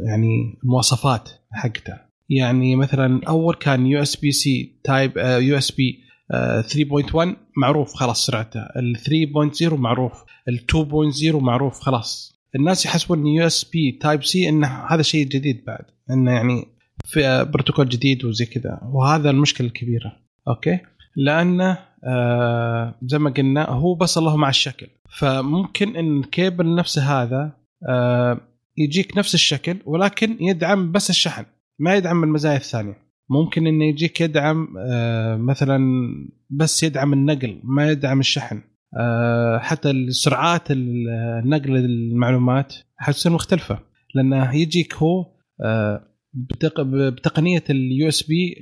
يعني 0.05 0.59
المواصفات 0.63 1.29
حقته. 1.51 1.93
يعني 2.29 2.75
مثلا 2.75 3.21
أول 3.27 3.55
كان 3.55 3.85
يو 3.85 4.01
إس 4.01 4.15
بي 4.15 4.31
سي 4.31 4.79
تايب 4.83 5.17
يو 5.17 5.57
إس 5.57 5.71
بي 5.71 5.99
3.1 6.33 7.27
معروف 7.57 7.93
خلاص 7.93 8.25
سرعته. 8.25 8.59
ال 8.59 8.97
3.0 9.61 9.73
معروف 9.73 10.13
ال 10.47 10.59
2.0 11.31 11.35
معروف 11.35 11.79
خلاص. 11.79 12.33
الناس 12.55 12.85
يحسبون 12.85 13.19
إن 13.19 13.27
USB 13.27 13.91
Type-C 13.91 14.49
انه 14.49 14.67
هذا 14.67 15.01
شيء 15.01 15.27
جديد 15.27 15.63
بعد 15.67 15.85
إنه 16.11 16.31
يعني 16.31 16.65
في 17.05 17.49
بروتوكول 17.53 17.89
جديد 17.89 18.25
وزي 18.25 18.45
كذا. 18.45 18.79
وهذا 18.83 19.29
المشكلة 19.29 19.67
الكبيرة. 19.67 20.19
أوكي؟ 20.47 20.79
لأنه 21.17 21.79
آه 22.03 22.95
زي 23.03 23.19
ما 23.19 23.29
قلنا 23.29 23.69
هو 23.69 23.95
بس 23.95 24.17
الله 24.17 24.37
مع 24.37 24.49
الشكل. 24.49 24.87
فممكن 25.19 25.95
إن 25.95 26.19
الكيبل 26.19 26.75
نفسه 26.75 27.01
هذا 27.01 27.51
آه 27.89 28.41
يجيك 28.77 29.17
نفس 29.17 29.33
الشكل 29.33 29.77
ولكن 29.85 30.37
يدعم 30.39 30.91
بس 30.91 31.09
الشحن 31.09 31.45
ما 31.79 31.95
يدعم 31.95 32.23
المزايا 32.23 32.57
الثانية. 32.57 32.97
ممكن 33.29 33.67
إنه 33.67 33.85
يجيك 33.85 34.21
يدعم 34.21 34.67
آه 34.77 35.35
مثلا 35.35 35.79
بس 36.49 36.83
يدعم 36.83 37.13
النقل 37.13 37.59
ما 37.63 37.91
يدعم 37.91 38.19
الشحن. 38.19 38.61
آه 38.99 39.57
حتى 39.57 39.91
السرعات 39.91 40.71
نقل 41.45 41.75
المعلومات 41.75 42.75
حتصير 42.97 43.31
مختلفة. 43.31 43.79
لأنه 44.15 44.55
يجيك 44.55 44.93
هو 44.93 45.25
آه 45.65 46.07
بتق... 46.33 46.81
بتقنية 46.81 47.63
ال 47.69 48.07
USB 48.07 48.55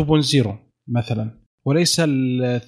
2.0 0.00 0.48
مثلا. 0.88 1.41
وليس 1.64 2.00
ال 2.00 2.60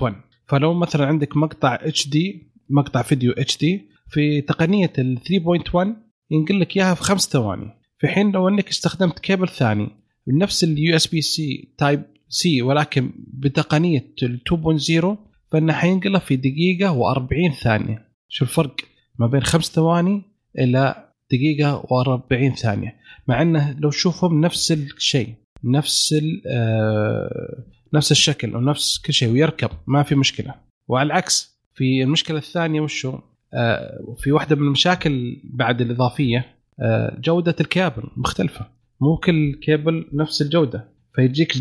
3.1 0.00 0.12
فلو 0.46 0.74
مثلا 0.74 1.06
عندك 1.06 1.36
مقطع 1.36 1.78
HD 1.80 2.52
مقطع 2.70 3.02
فيديو 3.02 3.32
HD 3.32 3.88
في 4.08 4.40
تقنية 4.40 4.92
ال 4.98 5.18
3.1 5.18 5.86
ينقل 6.30 6.60
لك 6.60 6.76
إياها 6.76 6.94
في 6.94 7.02
خمس 7.02 7.28
ثواني. 7.28 7.70
في 7.98 8.08
حين 8.08 8.30
لو 8.30 8.48
إنك 8.48 8.68
استخدمت 8.68 9.18
كيبل 9.18 9.48
ثاني 9.48 9.88
بنفس 10.26 10.64
ال 10.64 10.96
USB 10.96 11.20
C 11.20 11.74
Type-C 11.78 12.62
ولكن 12.62 13.12
بتقنية 13.16 14.14
ال 14.22 14.40
2.0 14.48 15.06
فإنه 15.52 15.72
حينقله 15.72 16.18
في 16.18 16.36
دقيقة 16.36 17.14
و40 17.14 17.54
ثانية. 17.62 18.08
شو 18.28 18.44
الفرق 18.44 18.76
ما 19.18 19.26
بين 19.26 19.42
خمس 19.42 19.64
ثواني 19.64 20.22
إلى 20.58 21.08
دقيقة 21.32 21.82
و40 21.82 22.54
ثانية؟ 22.54 22.96
مع 23.28 23.42
إنه 23.42 23.76
لو 23.78 23.90
تشوفهم 23.90 24.40
نفس 24.40 24.72
الشيء 24.72 25.34
نفس 25.64 26.12
ال 26.12 26.42
آه، 26.46 27.64
نفس 27.94 28.12
الشكل 28.12 28.56
ونفس 28.56 28.98
كل 28.98 29.12
شيء 29.12 29.32
ويركب 29.32 29.70
ما 29.86 30.02
في 30.02 30.14
مشكلة. 30.14 30.54
وعلى 30.88 31.06
العكس 31.06 31.58
في 31.74 32.02
المشكلة 32.02 32.38
الثانية 32.38 32.80
وشو 32.80 33.18
آه، 33.54 34.14
في 34.18 34.32
واحدة 34.32 34.56
من 34.56 34.62
المشاكل 34.62 35.40
بعد 35.44 35.80
الإضافية 35.80 36.46
آه، 36.80 37.16
جودة 37.20 37.56
الكابل 37.60 38.02
مختلفة. 38.16 38.66
مو 39.00 39.16
كل 39.16 39.54
كيبل 39.54 40.06
نفس 40.12 40.42
الجودة. 40.42 40.88
فيجيك 41.14 41.52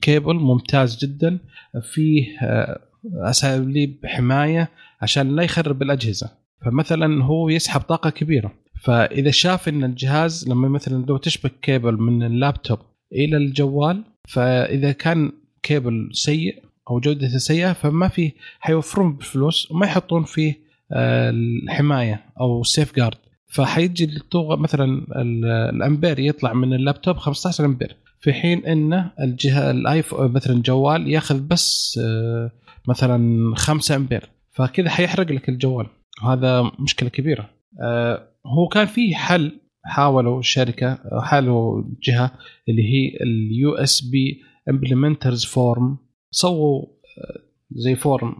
كيبل 0.00 0.34
ممتاز 0.34 0.98
جدا 1.04 1.38
فيه 1.82 2.38
آه، 2.42 2.80
أساليب 3.14 4.00
حماية 4.04 4.68
عشان 5.00 5.36
لا 5.36 5.42
يخرب 5.42 5.82
الأجهزة. 5.82 6.30
فمثلا 6.64 7.24
هو 7.24 7.48
يسحب 7.48 7.80
طاقة 7.80 8.10
كبيرة. 8.10 8.52
فإذا 8.84 9.30
شاف 9.30 9.68
إن 9.68 9.84
الجهاز 9.84 10.48
لما 10.48 10.68
مثلا 10.68 11.04
لو 11.06 11.16
تشبك 11.16 11.52
كيبل 11.62 11.96
من 11.96 12.22
اللابتوب 12.22 12.78
إلى 13.12 13.36
الجوال 13.36 14.04
فإذا 14.28 14.92
كان 14.92 15.32
كيبل 15.64 16.08
سيء 16.12 16.62
أو 16.90 17.00
جودته 17.00 17.38
سيئة 17.38 17.72
فما 17.72 18.08
في 18.08 18.32
حيوفرون 18.60 19.16
بفلوس 19.16 19.70
وما 19.70 19.86
يحطون 19.86 20.24
فيه 20.24 20.64
آه، 20.92 21.30
الحماية 21.30 22.24
أو 22.40 22.62
safeguard 22.62 23.16
فحيجي 23.46 24.10
مثلا 24.34 24.84
ال- 25.16 25.44
الأمبير 25.76 26.18
يطلع 26.18 26.52
من 26.52 26.74
اللابتوب 26.74 27.16
15 27.16 27.64
أمبير. 27.64 27.96
في 28.20 28.32
حين 28.32 28.66
إن 28.66 29.10
الجهة 29.20 29.70
ال 29.70 29.79
iPhone 29.79 30.32
مثلا 30.32 30.62
جوال 30.62 31.08
ياخذ 31.08 31.40
بس 31.40 31.98
آه، 32.04 32.50
مثلا 32.88 33.52
5 33.56 33.96
أمبير. 33.96 34.28
فكذا 34.52 34.90
حيحرق 34.90 35.32
لك 35.32 35.48
الجوال. 35.48 35.86
وهذا 36.24 36.70
مشكلة 36.78 37.08
كبيرة. 37.08 37.50
آه، 37.82 38.28
هو 38.46 38.68
كان 38.68 38.86
في 38.86 39.14
حل 39.14 39.52
حاولوا 39.84 40.38
الشركة 40.40 40.98
حاولوا 41.22 41.82
جهة 42.02 42.30
اللي 42.68 42.82
هي 42.82 43.16
ال 43.22 43.74
USB 43.74 44.40
Implementers 44.70 45.44
Forum 45.44 45.98
سووا 46.30 46.82
آه، 46.82 47.40
زي 47.72 47.96
forum 47.96 48.36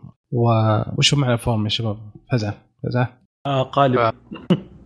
وش 0.99 1.15
معنى 1.15 1.39
forum 1.39 1.65
يا 1.65 1.69
شباب؟ 1.69 1.97
فزع 2.33 2.53
فزع. 2.85 3.07
آه 3.47 3.63
قالب. 3.63 3.99
آه. 3.99 4.13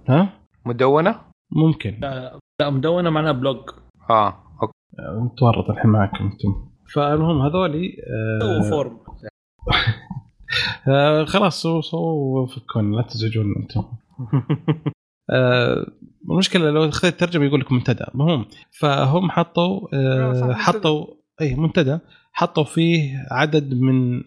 ها؟ 0.09 0.33
مدونة؟ 0.67 1.21
ممكن. 1.53 1.99
لا 2.61 2.71
مدونة 2.71 3.11
معناها 3.11 3.33
blog 3.33 3.71
آه 4.11 4.35
okay 4.63 4.75
متورط 5.21 5.71
الحين 5.71 5.91
معكم 5.91 6.25
أنتم. 6.25 6.69
فالمهم 6.95 7.41
هذولي 7.41 7.97
سووا 8.41 8.67
آه 8.67 8.71
forum 8.71 8.99
آه 10.89 11.25
خلاص 11.25 11.63
سووا 11.63 11.81
سووا 11.81 12.47
فكون 12.47 12.97
لا 12.97 13.03
تزعجون 13.03 13.55
أنتم. 13.57 13.85
آه 15.31 15.87
المشكلة 16.31 16.71
لو 16.71 16.89
أخذت 16.89 17.21
ترجمه 17.21 17.45
يقول 17.45 17.61
لك 17.61 17.73
منتدى. 17.73 18.05
المهم 18.15 18.47
فهم 18.81 19.31
حطوا 19.31 19.89
آه، 19.95 20.51
آه. 20.51 20.55
حطوا 20.55 21.07
اي 21.41 21.55
منتدى 21.55 21.99
حطوا 22.33 22.65
فيه 22.65 23.27
عدد 23.31 23.75
من 23.75 24.23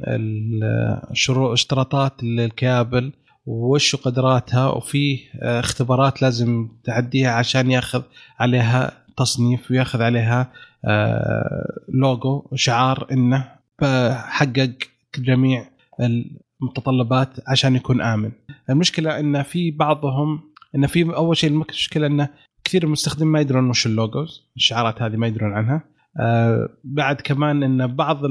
اشتراطات 1.53 2.23
للكابل 2.23 3.11
وش 3.45 3.95
قدراتها 3.95 4.67
وفيه 4.67 5.19
آه، 5.41 5.59
اختبارات 5.59 6.21
لازم 6.21 6.69
تعديها 6.83 7.31
عشان 7.31 7.71
ياخذ 7.71 8.01
عليها 8.39 8.91
تصنيف 9.17 9.71
وياخذ 9.71 10.01
عليها 10.01 10.51
آه، 10.85 11.81
لوجو 11.89 12.47
شعار 12.55 13.07
إنه 13.11 13.51
حقق 14.11 14.71
جميع 15.17 15.65
المتطلبات 15.99 17.29
عشان 17.47 17.75
يكون 17.75 18.01
آمن. 18.01 18.31
المشكلة 18.69 19.19
إن 19.19 19.43
في 19.43 19.71
بعضهم 19.71 20.41
إن 20.75 20.87
في 20.87 21.03
أول 21.03 21.37
شيء 21.37 21.49
المشكلة 21.49 22.07
انه 22.07 22.29
كثير 22.63 22.81
من 22.81 22.87
المستخدمين 22.87 23.31
ما 23.31 23.39
يدرون 23.39 23.69
وش 23.69 23.85
ال 23.85 23.94
logos، 23.94 24.43
الشعارات 24.55 25.01
هذه 25.01 25.15
ما 25.15 25.27
يدرون 25.27 25.53
عنها. 25.53 25.90
آه 26.19 26.69
بعد 26.83 27.21
كمان 27.21 27.63
إن 27.63 27.95
بعض 27.95 28.21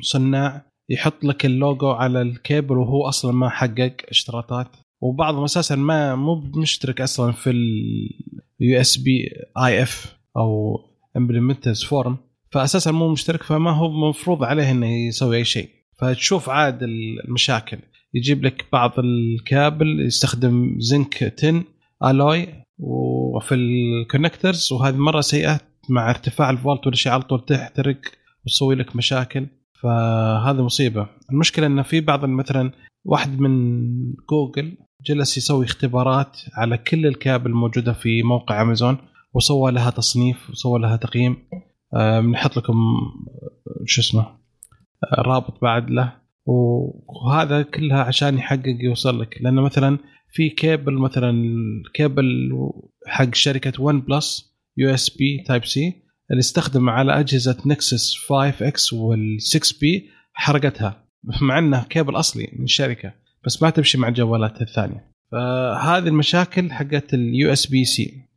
الصناع 0.00 0.66
يحط 0.88 1.24
لك 1.24 1.46
اللوجو 1.46 1.90
على 1.90 2.22
الكيبل 2.22 2.78
وهو 2.78 3.08
أصلا 3.08 3.32
ما 3.32 3.48
حقق 3.48 3.96
اشتراطات. 4.08 4.76
وبعضهم 5.00 5.44
أساسا 5.44 5.76
ما 5.76 6.14
مو 6.14 6.34
مشترك 6.56 7.00
أصلا 7.00 7.32
في 7.32 7.50
ال 7.50 8.80
USB 8.80 9.28
IF 9.64 10.18
أو 10.36 10.78
Implementers 11.16 11.84
Forum 11.84 12.16
فاساسا 12.50 12.90
مو 12.90 13.08
مشترك 13.08 13.42
فما 13.42 13.70
هو 13.70 14.08
مفروض 14.08 14.44
عليه 14.44 14.70
إنه 14.70 15.06
يسوي 15.06 15.36
أي 15.36 15.44
شيء. 15.44 15.68
فتشوف 15.98 16.48
عاد 16.48 16.82
المشاكل. 16.82 17.78
يجيب 18.14 18.44
لك 18.44 18.66
بعض 18.72 18.92
الكابل 18.98 20.06
يستخدم 20.06 20.76
زنك 20.78 21.34
10 21.38 21.64
alloy 22.04 22.46
وفي 22.78 23.54
ال 23.54 23.65
connectors 23.65 24.72
وهذه 24.72 24.96
مرة 24.96 25.20
سيئة. 25.20 25.60
مع 25.88 26.10
ارتفاع 26.10 26.50
الفولت 26.50 26.86
ولا 26.86 26.96
شيء 26.96 27.12
على 27.12 27.22
طول 27.22 27.44
تحترق 27.44 27.96
وتسوي 28.44 28.74
لك 28.74 28.96
مشاكل 28.96 29.46
فهذه 29.80 30.62
مصيبة. 30.62 31.06
المشكلة 31.30 31.66
إنه 31.66 31.82
في 31.82 32.00
بعض 32.00 32.24
مثلا 32.24 32.72
واحد 33.04 33.40
من 33.40 33.94
جوجل 34.30 34.76
جلس 35.06 35.36
يسوي 35.36 35.64
اختبارات 35.64 36.40
على 36.54 36.78
كل 36.78 37.06
الكابل 37.06 37.50
الموجودة 37.50 37.92
في 37.92 38.22
موقع 38.22 38.62
أمازون 38.62 38.96
وسوى 39.34 39.72
لها 39.72 39.90
تصنيف 39.90 40.50
وسوى 40.50 40.80
لها 40.80 40.96
تقييم. 40.96 41.36
بنحط 41.94 42.56
لكم 42.56 42.74
شو 43.86 44.00
اسمه 44.00 44.26
رابط 45.18 45.62
بعد 45.62 45.90
له. 45.90 46.12
وهذا 46.46 47.62
كلها 47.62 48.02
عشان 48.02 48.38
يحقق 48.38 48.76
يوصل 48.80 49.20
لك. 49.20 49.38
لأنه 49.40 49.62
مثلا 49.62 49.98
في 50.32 50.48
كيبل 50.48 50.98
مثلا 50.98 51.42
كيبل 51.94 52.50
حق 53.06 53.34
شركة 53.34 53.82
ون 53.82 54.00
بلس 54.00 54.53
USB 54.76 55.44
Type-C 55.46 56.02
اللي 56.30 56.40
استخدم 56.40 56.90
على 56.90 57.20
أجهزة 57.20 57.56
نكسس 57.66 58.16
5X 58.28 58.92
وال 58.92 59.36
6P 59.42 60.10
حرقتها 60.32 61.04
مع 61.42 61.58
انه 61.58 61.84
كيبل 61.84 62.16
أصلي 62.18 62.48
من 62.58 62.64
الشركة 62.64 63.12
بس 63.46 63.62
ما 63.62 63.70
تمشي 63.70 63.98
مع 63.98 64.08
الجوالات 64.08 64.62
الثانية. 64.62 65.04
فهذه 65.32 66.08
المشاكل 66.08 66.70
حقت 66.70 67.14
اليو 67.14 67.52
اس 67.52 67.66
بي 67.66 67.84
سي 67.84 68.28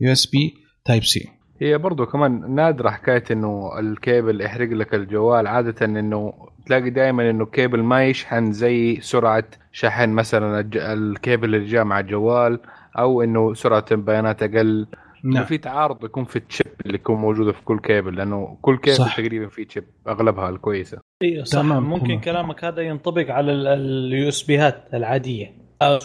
يو 0.00 0.12
اس 0.12 0.26
بي 0.26 0.54
تايب 0.84 1.04
سي 1.04 1.28
هي 1.60 1.78
برضو 1.78 2.06
كمان 2.06 2.54
نادرة 2.54 2.90
حكاية 2.90 3.24
إنه 3.30 3.78
الكيبل 3.78 4.40
يحرق 4.40 4.68
لك 4.68 4.94
الجوال 4.94 5.46
عادة 5.46 5.86
إنه 5.86 6.32
تلاقي 6.66 6.90
دائما 6.90 7.30
إنه 7.30 7.44
الكيبل 7.44 7.82
ما 7.82 8.06
يشحن 8.06 8.52
زي 8.52 9.00
سرعة 9.00 9.44
شحن 9.72 10.08
مثلا 10.08 10.70
الكيبل 10.74 11.54
اللي 11.54 11.66
جاء 11.66 11.84
مع 11.84 12.00
الجوال 12.00 12.60
أو 12.98 13.22
إنه 13.22 13.54
سرعة 13.54 13.84
البيانات 13.92 14.42
أقل. 14.42 14.86
نعم. 15.24 15.44
في 15.44 15.58
تعارض 15.58 16.04
يكون 16.04 16.24
في 16.24 16.42
ال 16.48 16.53
chip 16.53 16.72
اللي 16.86 16.94
يكون 16.94 17.16
موجودة 17.16 17.52
في 17.52 17.62
كل 17.64 17.78
كيبل 17.78 18.16
لأنه 18.16 18.58
كل 18.62 18.76
كيبل 18.76 18.96
صح. 18.96 19.16
تقريبا 19.16 19.48
في 19.48 19.66
chip 19.70 19.84
أغلبها 20.08 20.48
الكويسة. 20.48 20.98
أيوه 21.22 21.44
صح. 21.44 21.60
تمام، 21.60 21.82
ممكن 21.82 22.06
تمام. 22.06 22.20
كلامك 22.20 22.64
هذا 22.64 22.82
ينطبق 22.82 23.30
على 23.30 23.52
ال 23.52 24.28
USB 24.28 24.42
ات 24.42 24.84
العادية. 24.94 25.52
أو 25.82 25.98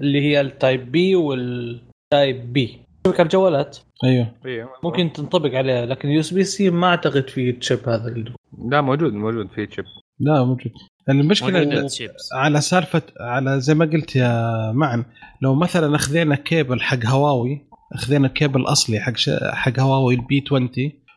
اللي 0.00 0.20
هي 0.20 0.40
ال 0.40 0.92
Type-B 0.92 1.16
وال 1.16 2.52
Type-B 2.52 2.78
شبكه 3.06 3.22
الجوالات. 3.22 3.78
أيوه. 4.04 4.32
أيوه 4.46 4.68
ممكن 4.84 5.12
تنطبق 5.12 5.54
عليها 5.54 5.86
لكن 5.86 6.08
USB-C 6.08 6.70
ما 6.70 6.86
أعتقد 6.86 7.28
فيه 7.28 7.50
ال 7.50 7.58
chip 7.58 7.88
هذا 7.88 8.08
اللي 8.08 8.32
لا 8.70 8.80
موجود 8.80 9.12
موجود 9.12 9.48
في 9.48 9.68
chip 9.70 9.84
لا 10.20 10.44
موجود. 10.44 10.72
المشكلة 11.08 11.88
على 12.32 12.60
سالفة 12.60 13.02
على 13.20 13.60
زي 13.60 13.74
ما 13.74 13.84
قلت 13.84 14.16
يا 14.16 14.72
معن 14.72 15.04
لو 15.42 15.54
مثلا 15.54 15.96
اخذنا 15.96 16.34
كيبل 16.34 16.80
حق 16.80 17.06
هواوي 17.06 17.69
أخذنا 17.92 18.26
الكيبل 18.26 18.60
الاصلي 18.60 19.00
حق. 19.00 19.14
حق 19.52 19.80
هواوي 19.80 20.14
ال 20.14 20.44
P20 20.46 20.70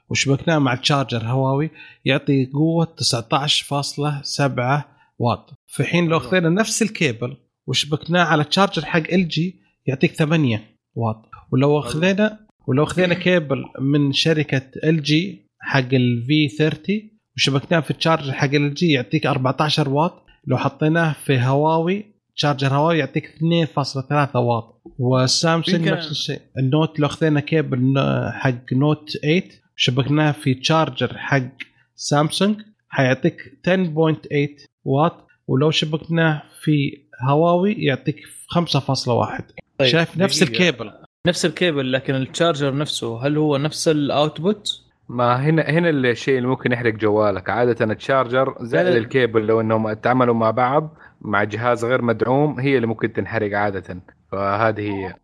وشبكناه 0.10 0.60
مع 0.60 0.76
charger 0.76 1.26
هواوي 1.26 1.70
يعطي 2.06 2.46
قوة 2.46 2.96
19.7 3.02 4.84
واط 5.20 5.50
في 5.68 5.84
حين 5.84 6.08
لو 6.08 6.18
أخذنا 6.18 6.50
نفس 6.50 6.82
الكيبل 6.82 7.38
وشبكناه 7.68 8.24
على 8.24 8.44
charger 8.44 8.86
حق 8.86 9.04
ال 9.14 9.28
جي 9.28 9.60
يعطيك 9.86 10.12
8 10.12 10.62
واط 10.96 11.26
ولو 11.52 11.80
أخذنا 11.80 12.40
ولو 12.68 12.84
أخذنا 12.84 13.14
كيبل 13.14 13.64
من 13.82 14.14
شركة 14.14 14.72
ال 14.84 15.04
جي 15.04 15.50
حق 15.60 15.94
ال 15.94 16.50
V30 16.50 17.02
وشبكناه 17.38 17.80
في 17.80 17.92
ال 17.92 17.97
charger 17.97 18.32
حق 18.32 18.54
ال 18.54 18.74
جي 18.74 18.92
يعطيك 18.92 19.26
14 19.26 19.90
واط 19.90 20.24
لو 20.48 20.58
حطيناه 20.58 21.14
في 21.14 21.40
هواوي 21.40 22.13
charger 22.36 22.68
هواوي 22.68 22.98
يعطيك 22.98 23.26
2.3 23.26 24.36
واط. 24.36 24.82
والسامسونج 25.00 25.90
نفس 25.90 26.12
الشيء. 26.12 26.42
النوت 26.58 27.00
لو 27.00 27.08
اخذنا 27.08 27.40
كيبل 27.40 27.94
حق 28.34 28.74
نوت 28.74 29.10
8 29.22 29.44
شبكناه 29.76 30.32
في 30.32 30.54
charger 30.54 31.18
حق 31.18 31.50
سامسونج. 31.96 32.62
حيعطيك 32.90 33.60
10.8 33.64 34.68
واط. 34.86 35.28
ولو 35.48 35.72
شبكناه 35.72 36.44
في 36.62 37.04
هواوي 37.30 37.74
يعطيك 37.74 38.20
5.1 38.48 39.44
طيب، 39.78 39.90
شايف 39.90 40.18
نفس 40.18 40.44
دقيقة. 40.44 40.52
الكيبل. 40.52 40.92
نفس 41.28 41.46
الكيبل 41.46 41.92
لكن 41.92 42.16
ال 42.16 42.23
charger 42.23 42.76
نفسه 42.76 43.28
هل 43.28 43.38
هو 43.38 43.58
نفس 43.58 43.88
ال 43.88 44.00
output؟ 44.00 44.84
ما 45.10 45.36
هنا 45.36 45.62
هنا 45.62 45.90
الشيء 45.90 46.38
اللي 46.38 46.48
ممكن 46.48 46.72
يحرق 46.72 46.94
جوالك. 46.94 47.50
عادة 47.50 47.86
ال 47.86 47.94
charger 47.94 48.56
زائد. 48.62 48.96
الكيبل 48.96 49.46
لو 49.46 49.62
إنهم 49.62 49.88
اتعاملوا 49.88 50.36
مع 50.36 50.52
بعض 50.52 50.98
مع 51.24 51.44
جهاز 51.44 51.86
غير 51.86 52.02
مدعوم 52.02 52.60
هي 52.60 52.76
اللي 52.76 52.88
ممكن 52.88 53.14
تنحرق 53.14 53.58
عادة. 53.58 54.02
فهذه 54.32 54.82
هي. 54.82 55.16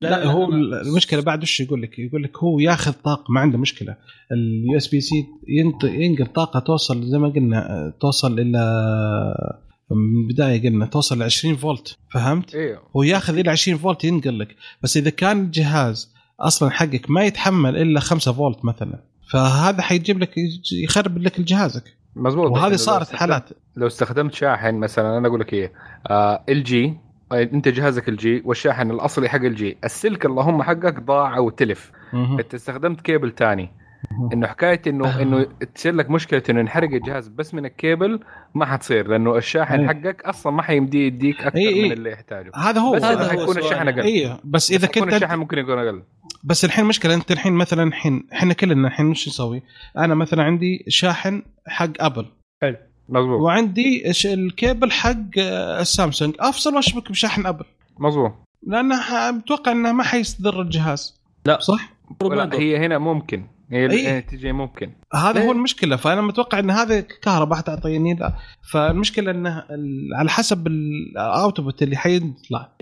لا, 0.00 0.26
هو 0.26 0.48
المشكلة 0.52 1.22
بعد 1.22 1.42
وش 1.42 1.60
يقول 1.60 1.82
لك؟ 1.82 1.98
يقول 1.98 2.22
لك 2.22 2.38
هو 2.38 2.58
ياخذ 2.58 2.92
طاقة 2.92 3.32
ما 3.32 3.40
عنده 3.40 3.58
مشكلة. 3.58 3.96
ال 4.32 4.76
USB-C 4.76 5.26
ينقل 5.84 6.26
طاقة 6.26 6.60
توصل 6.60 7.02
زي 7.02 7.18
ما 7.18 7.28
قلنا 7.28 7.92
توصل 8.00 8.40
إلى 8.40 8.60
من 9.90 10.22
البداية 10.22 10.62
قلنا 10.62 10.86
توصل 10.86 11.18
ل 11.18 11.22
20 11.22 11.56
فولت 11.56 11.96
فهمت؟ 12.12 12.54
أيوه 12.54 12.82
هو 12.96 13.02
ياخذ 13.02 13.38
إلى 13.38 13.50
20 13.50 13.78
فولت 13.78 14.04
ينقل 14.04 14.38
لك. 14.38 14.56
بس 14.82 14.96
إذا 14.96 15.10
كان 15.10 15.40
الجهاز 15.40 16.14
أصلا 16.40 16.70
حقك 16.70 17.10
ما 17.10 17.24
يتحمل 17.24 17.76
إلا 17.76 18.00
5 18.00 18.32
فولت 18.32 18.64
مثلا 18.64 19.04
فهذا 19.30 19.82
حيجيب 19.82 20.18
لك 20.18 20.34
يخرب 20.72 21.18
لك 21.18 21.40
جهازك 21.40 21.99
مزبوط 22.16 22.50
وهذه 22.50 22.70
لو 22.70 22.76
صارت 22.76 23.02
استخدمت- 23.02 23.20
حالات. 23.20 23.48
لو 23.76 23.86
استخدمت 23.86 24.34
شاحن 24.34 24.74
مثلا 24.74 25.18
أنا 25.18 25.28
أقول 25.28 25.40
لك 25.40 25.52
إيه 25.52 25.72
ال 26.48 26.64
جي 26.64 26.96
أنت 27.32 27.68
جهازك 27.68 28.08
ال 28.08 28.16
جي 28.16 28.42
والشاحن 28.44 28.90
الأصلي 28.90 29.28
حق 29.28 29.40
ال 29.40 29.54
جي 29.54 29.78
السلك 29.84 30.26
اللهم 30.26 30.62
حقك 30.62 31.00
ضاع 31.02 31.36
أو 31.36 31.50
تلف. 31.50 31.92
أنت 32.14 32.54
استخدمت 32.54 33.00
كيبل 33.00 33.30
تاني. 33.30 33.70
انه 34.32 34.46
حكاية 34.46 34.82
انه 34.86 35.22
إنه 35.22 35.46
تصير 35.74 35.94
لك 35.94 36.10
مشكلة 36.10 36.42
إنه 36.50 36.60
ينحرق 36.60 36.90
الجهاز 36.90 37.28
بس 37.28 37.54
من 37.54 37.64
الكيبل 37.64 38.20
ما 38.54 38.66
حتصير 38.66 39.08
لأنه 39.08 39.36
الشاحن 39.36 39.80
أي. 39.80 39.88
حقك 39.88 40.22
أصلا 40.22 40.52
ما 40.52 40.62
حيمديه 40.62 41.06
يديك 41.06 41.40
أكثر 41.40 41.58
أي 41.58 41.68
أي. 41.68 41.82
من 41.82 41.92
اللي 41.92 42.10
يحتاجه. 42.10 42.50
هذا 42.54 42.80
هو. 42.80 42.92
بس 42.92 43.02
هذا 43.04 43.28
حيكون. 43.28 43.58
الشحن 43.58 43.88
أقل. 43.88 44.00
أيوه 44.00 44.40
بس 44.44 44.70
إذا 44.72 44.84
يكون 44.84 45.02
كنت 45.02 45.14
الشحن 45.14 45.38
ممكن 45.38 45.58
يكون 45.58 45.78
أقل. 45.78 46.02
بس 46.44 46.64
الحين 46.64 46.84
مشكلة 46.84 47.14
أنت 47.14 47.32
الحين 47.32 47.52
مثلا 47.52 47.82
الحين 47.82 48.26
إحنا 48.32 48.54
كلنا 48.54 48.88
الحين 48.88 49.06
وش 49.06 49.28
نسوي؟ 49.28 49.62
أنا 49.98 50.14
مثلا 50.14 50.42
عندي 50.42 50.84
شاحن 50.88 51.42
حق 51.66 51.90
أبل. 52.00 52.26
مزبوط 53.08 53.40
وعندي 53.40 54.12
ش- 54.12 54.26
الكيبل 54.26 54.92
حق 54.92 55.38
آه، 55.38 55.80
السامسونج 55.80 56.34
أفصل 56.40 56.74
واشبك 56.74 57.10
بشاحن 57.10 57.46
أبل؟ 57.46 57.64
مزبوط 57.98 58.32
لأنه 58.66 58.96
متوقع 59.30 59.72
إنه 59.72 59.92
ما 59.92 60.02
حيصدر 60.02 60.60
الجهاز. 60.62 61.20
لا. 61.46 61.58
صح؟ 61.60 61.92
ولا 62.22 62.54
هي 62.54 62.76
هنا 62.76 62.98
ممكن. 62.98 63.46
هي 63.72 63.90
أي. 63.90 64.08
هي 64.08 64.22
تجي 64.22 64.52
ممكن 64.52 64.92
هذا 65.14 65.40
إيه. 65.40 65.46
هو 65.46 65.52
المشكلة 65.52 65.96
فأنا 65.96 66.20
متوقع 66.20 66.58
إن 66.58 66.70
هذا 66.70 67.00
كهرباء 67.00 67.60
تعطيني 67.60 68.14
لا 68.14 68.34
فالمشكلة 68.72 69.30
إنه 69.30 69.58
ال- 69.70 70.08
على 70.14 70.30
حسب 70.30 70.66
ال 70.66 70.83
output 70.83 71.82
اللي 71.82 71.96
حيطلع 71.96 72.72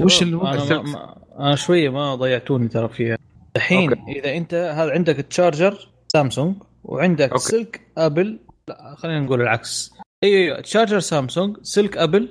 وش 0.00 0.22
اللي 0.22 0.36
أنا, 0.36 0.82
ما 0.82 0.82
ما 0.82 1.16
أنا 1.38 1.56
شوية 1.56 1.88
ما 1.88 2.14
ضيعتوني 2.14 2.68
ترى 2.68 2.88
فيها 2.88 3.18
الحين. 3.56 3.92
إذا 4.08 4.36
انت 4.36 4.54
هذا 4.54 4.90
عندك 4.90 5.16
charger 5.16 5.88
سامسونج 6.12 6.56
وعندك 6.84 7.30
okay. 7.32 7.44
سلك 7.44 7.80
أبل 7.98 8.38
لا 8.68 8.94
خلينا 8.98 9.20
نقول 9.20 9.42
العكس 9.42 9.92
أيوه 10.24 10.36
أيوه 10.44 10.60
charger 10.60 11.00
سامسونج 11.00 11.56
سلك 11.62 11.96
أبل. 11.96 12.28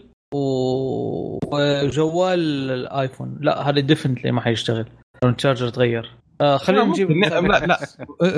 وجوال 1.53 2.39
الآيفون 2.71 3.37
لا 3.41 3.69
هذا 3.69 3.79
definitely 3.79 4.31
ما 4.31 4.41
حيشتغل 4.41 4.85
لو 5.23 5.29
ال 5.29 5.34
charger 5.34 5.69
تغير 5.69 6.11
آه 6.41 6.57
خلينا 6.57 6.81
لا، 6.81 6.87
نجيب. 6.87 7.11
لا 7.11 7.39
لا 7.65 7.87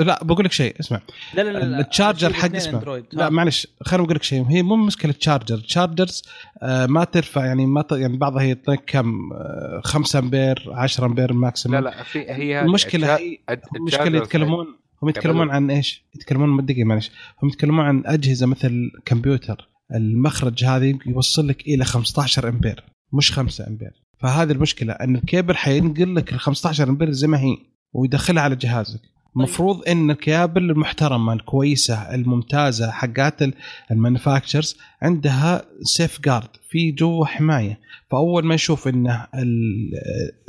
لا 0.02 0.24
بقول 0.24 0.44
لك 0.44 0.52
شيء 0.52 0.80
اسمع 0.80 1.00
لا 1.34 1.42
لا 1.42 1.50
لا, 1.50 1.64
لا. 1.64 1.80
ال 1.80 1.86
charger 1.86 2.32
حق 2.32 2.54
اسمه 2.56 2.74
اندرويد 2.74 3.04
لا 3.12 3.26
ها. 3.26 3.28
معلش 3.30 3.66
خليني 3.82 4.04
أقول 4.04 4.16
لك 4.16 4.22
شيء 4.22 4.44
هي 4.48 4.62
مو 4.62 4.76
مشكلة 4.76 5.12
charger 5.12 5.58
chargers 5.58 6.22
آه 6.62 6.86
ما 6.86 7.04
ترفع 7.04 7.46
يعني 7.46 7.66
ما 7.66 7.82
ت... 7.82 7.92
يعني 7.92 8.16
بعضها 8.16 8.42
يعطيك 8.42 8.80
كم 8.86 9.32
آه 9.32 9.80
5 9.84 10.18
أمبير 10.18 10.64
10 10.74 11.06
أمبير 11.06 11.32
maximum 11.32 11.78
لا 11.78 11.84
لا 11.84 12.02
في 12.02 12.18
هي 12.18 12.60
المشكلة 12.60 13.16
هي 13.16 13.38
المشكلة 13.76 14.18
يتكلمون 14.18 14.66
هم 15.02 15.08
يتكلمون. 15.08 15.50
عن 15.50 15.70
إيش؟ 15.70 16.04
يتكلمون 16.14 16.64
دقيقة 16.66 16.84
معلش 16.84 17.10
هم 17.42 17.48
يتكلمون 17.48 17.84
عن 17.84 18.02
أجهزة 18.06 18.46
مثل 18.46 18.90
كمبيوتر 19.04 19.68
المخرج 19.94 20.64
هذا 20.64 20.98
يوصل 21.06 21.48
لك 21.48 21.66
إلى 21.68 21.84
15 21.84 22.48
أمبير 22.48 22.84
مش 23.12 23.32
5 23.32 23.66
أمبير 23.66 23.90
فهذه 24.20 24.52
المشكلة 24.52 24.92
إن 24.92 25.16
الكيبل 25.16 25.56
حينقل 25.56 26.14
لك 26.14 26.32
ال 26.32 26.40
15 26.40 26.88
أمبير 26.88 27.10
زي 27.10 27.26
ما 27.26 27.38
هي 27.40 27.56
ويدخلها 27.92 28.42
على 28.42 28.56
جهازك. 28.56 29.00
المفروض 29.36 29.88
ان 29.88 30.10
الكيابل 30.10 30.70
المحترمه 30.70 31.32
الكويسة 31.32 32.14
الممتازة 32.14 32.90
حقات 32.90 33.40
ال 33.90 33.96
manufacturers 33.96 34.76
عندها 35.02 35.62
safeguard 35.82 36.48
في 36.70 36.90
جوا 36.90 37.26
حماية. 37.26 37.80
فأول 38.10 38.44
ما 38.44 38.54
يشوف 38.54 38.88
إن 38.88 39.06
ال- 39.34 39.90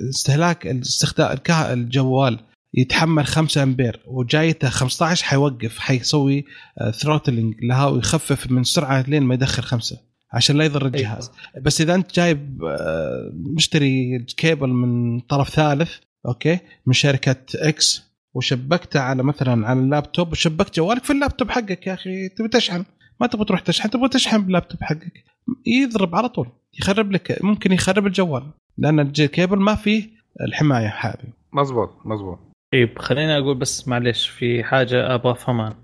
استهلاك 0.10 0.68
الاستخدام 0.68 1.32
الكه- 1.32 1.74
الجوال 1.74 2.40
يتحمل 2.74 3.26
5 3.26 3.64
أمبير 3.64 4.00
وجايته 4.08 4.70
15 4.70 5.26
حيوقف 5.26 5.80
حيسوي 5.80 6.46
throttling 6.92 7.56
لها 7.64 7.86
ويخفف 7.88 8.52
من 8.52 8.64
سرعة 8.64 9.06
لين 9.08 9.24
ما 9.24 9.34
يدخل 9.34 9.64
خمسة 9.64 9.98
عشان 10.34 10.58
لا 10.58 10.64
يضر 10.66 10.86
الجهاز. 10.86 11.32
بس 11.62 11.82
إذا 11.82 11.96
أنت 11.96 12.16
جايب 12.16 12.64
آه، 12.64 13.32
مشتري 13.34 14.20
كيبل 14.38 14.70
من 14.70 15.20
طرف 15.20 15.50
ثالث 15.50 15.92
okay؟ 16.26 16.60
من 16.86 16.94
شركة 16.94 17.36
X 17.56 18.10
وشبكته 18.36 19.00
على 19.00 19.24
مثلا 19.24 19.68
على 19.68 19.80
اللابتوب 19.80 20.32
وشبكت 20.32 20.76
جوالك 20.76 21.04
في 21.04 21.14
اللابتوب 21.14 21.50
حقك 21.50 21.88
يا 21.88 21.94
أخي. 21.94 22.30
تبي 22.30 22.48
تشحن؟ 22.48 22.86
ما 23.22 23.28
تبغى 23.28 23.46
تروح 23.46 23.60
تشحن 23.60 23.90
تبغى 23.90 24.10
تشحن 24.10 24.42
باللابتوب 24.42 24.84
حقك. 24.84 25.24
يضرب 25.66 26.16
على 26.16 26.30
طول 26.30 26.48
يخرب 26.80 27.12
لك 27.12 27.44
ممكن 27.44 27.72
يخرب 27.72 28.08
الجوال 28.08 28.44
لأن 28.78 29.00
الكيبل 29.00 29.60
ما 29.60 29.76
فيه 29.76 30.10
الحماية 30.42 30.96
هذه. 31.00 31.34
مزبوط 31.54 32.06
مزبوط 32.06 32.40
طيب 32.74 33.00
خليني 33.00 33.38
أقول 33.38 33.58
بس 33.58 33.88
معلش 33.88 34.28
في 34.28 34.64
حاجة 34.64 35.16
أبغى 35.16 35.32
أفهمها. 35.32 35.76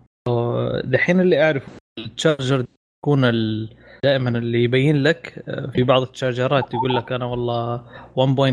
دحين 0.83 1.19
اللي 1.19 1.43
اعرف 1.43 1.63
ال 1.99 2.08
charger 2.08 2.65
يكون 3.03 3.25
ال... 3.25 3.69
دائما 4.03 4.29
اللي 4.29 4.63
يبين 4.63 5.03
لك 5.03 5.43
أه، 5.47 5.71
في 5.71 5.83
بعض 5.83 6.01
التشارجرات 6.01 6.73
يقول 6.73 6.95
لك 6.95 7.11
أنا 7.11 7.25
والله 7.25 7.77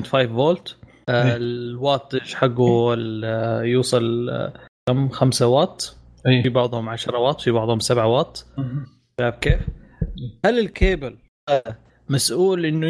1.5 0.02 0.08
فولت. 0.08 0.76
ال 1.08 1.24
wattage 1.24 2.34
حقه 2.34 2.94
أه، 3.24 3.62
يوصل 3.62 4.30
كم؟ 4.88 5.08
5 5.08 5.46
واط. 5.46 5.96
في 6.22 6.28
اي 6.44 6.48
بعضهم 6.48 6.88
10 6.88 7.18
واط 7.18 7.40
في 7.40 7.50
بعضهم 7.50 7.80
7 7.80 8.06
واط. 8.06 8.46
شايف 9.20 9.34
كيف؟ 9.34 9.60
هل 10.44 10.58
الكيبل 10.58 11.16
مسؤول 12.08 12.66
إنه 12.66 12.86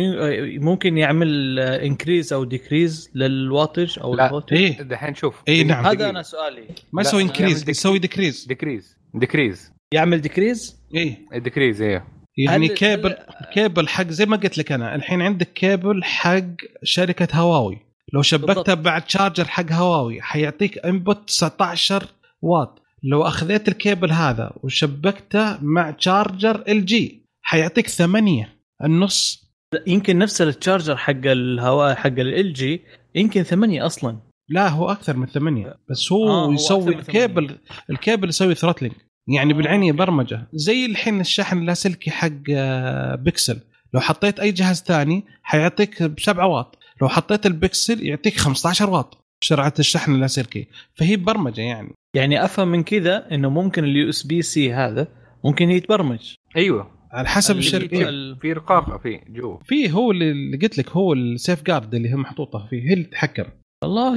ممكن 0.64 0.98
يعمل 0.98 1.58
increase 1.58 2.32
أو 2.32 2.44
decrease 2.44 3.10
لل 3.14 3.33
wattage 3.33 3.98
أو 3.98 4.14
لا. 4.14 4.24
ال 4.24 4.28
voltage؟ 4.28 4.56
اي 4.56 4.70
دحين 4.70 5.14
شوف. 5.14 5.42
إي 5.48 5.64
نعم. 5.64 5.86
هذا 5.86 6.10
أنا 6.10 6.22
سؤالي. 6.22 6.64
ما 6.92 7.02
يسوي 7.02 7.22
انكريز 7.22 7.70
يسوي 7.70 7.98
ديكريز 7.98 8.44
ديكريز 8.48 8.98
ديكريز 9.14 9.72
يعمل 9.94 10.20
decrease؟ 10.20 10.82
اي 10.96 11.16
decrease 11.34 11.82
إيه. 11.82 12.04
يعني 12.38 12.66
هال 12.66 12.74
cable 12.74 13.10
هال 13.10 13.46
cable 13.54 13.88
حق 13.88 14.06
زي 14.08 14.26
ما 14.26 14.36
قلت 14.36 14.58
لك 14.58 14.72
أنا 14.72 14.94
الحين 14.94 15.22
عندك 15.22 15.52
كيبل 15.52 16.04
حق 16.04 16.44
شركة 16.82 17.28
هواوي. 17.40 17.78
لو 18.12 18.22
شبكته 18.22 18.54
بالضبط. 18.54 18.70
بعد 18.70 19.10
charger 19.10 19.44
حق 19.44 19.72
هواوي 19.72 20.22
حيعطيك 20.22 20.78
input 20.78 21.28
19 21.28 22.06
واط. 22.42 22.82
لو 23.02 23.22
اخذت 23.22 23.68
الكيبل 23.68 24.12
هذا 24.12 24.52
وشبكته 24.62 25.58
مع 25.62 25.94
charger 25.98 26.64
LG 26.68 27.26
حيعطيك 27.42 27.88
8 27.88 28.58
النص. 28.84 29.42
يمكن 29.86 30.18
نفس 30.18 30.42
ال 30.42 30.49
charger 30.49 30.96
حق 30.96 31.26
الهواوي 31.26 31.94
حق 31.94 32.06
LG 32.06 32.82
يمكن 33.14 33.42
ثمانية 33.42 33.86
أصلا. 33.86 34.18
لا 34.48 34.68
هو 34.68 34.90
أكثر 34.90 35.16
من 35.16 35.26
8 35.26 35.74
بس 35.90 36.12
هو, 36.12 36.28
آه، 36.28 36.46
هو 36.46 36.52
يسوي 36.52 36.94
ال 36.94 37.05
cable 37.05 37.58
ال 37.90 37.96
cable 37.96 38.28
يسوي 38.28 38.54
throttling 38.54 38.94
يعني 39.28 39.52
آه، 39.52 39.56
بالعينيه 39.56 39.90
okay. 39.90 39.98
برمجة. 39.98 40.48
زي 40.52 40.86
الحين 40.86 41.20
الشحن 41.20 41.58
اللاسلكي 41.58 42.10
حق 42.10 42.30
آه، 42.50 43.14
بيكسل 43.14 43.60
لو 43.94 44.00
حطيت 44.00 44.40
أي 44.40 44.52
جهاز 44.52 44.82
ثاني 44.82 45.24
حيعطيك 45.42 46.02
ب 46.02 46.20
7 46.20 46.46
واط. 46.46 46.78
لو 47.02 47.08
حطيت 47.08 47.46
البيكسل 47.46 48.06
يعطيك 48.06 48.36
15 48.36 48.90
واط. 48.90 49.18
سرعه 49.44 49.74
الشحن 49.78 50.14
اللاسلكي 50.14 50.66
فهي 50.94 51.16
برمجة 51.16 51.60
يعني. 51.60 51.92
يعني 52.16 52.44
أفهم 52.44 52.68
من 52.68 52.82
كذا 52.82 53.34
إنه 53.34 53.50
ممكن 53.50 53.84
ال 53.84 54.08
USB-C 54.08 54.72
هذا 54.72 55.08
ممكن 55.44 55.70
يتبرمج 55.70 56.34
أيوه. 56.56 56.90
على 57.12 57.28
حسب 57.28 57.58
الشركة. 57.58 58.08
ال- 58.08 58.36
في 58.40 58.52
رقابة 58.52 58.98
في 58.98 59.20
جوا 59.28 59.58
فيه 59.64 59.90
هو 59.90 60.10
اللي 60.10 60.30
اللي 60.30 60.56
قلت 60.56 60.78
لك 60.78 60.90
هو 60.90 61.12
ال 61.12 61.62
safeguard 61.62 61.94
اللي 61.94 62.08
هي 62.10 62.14
محطوطة 62.16 62.66
فيه 62.70 62.88
هي 62.88 62.92
اللي 62.92 63.04
تتحكم. 63.04 63.44
والله. 63.84 64.16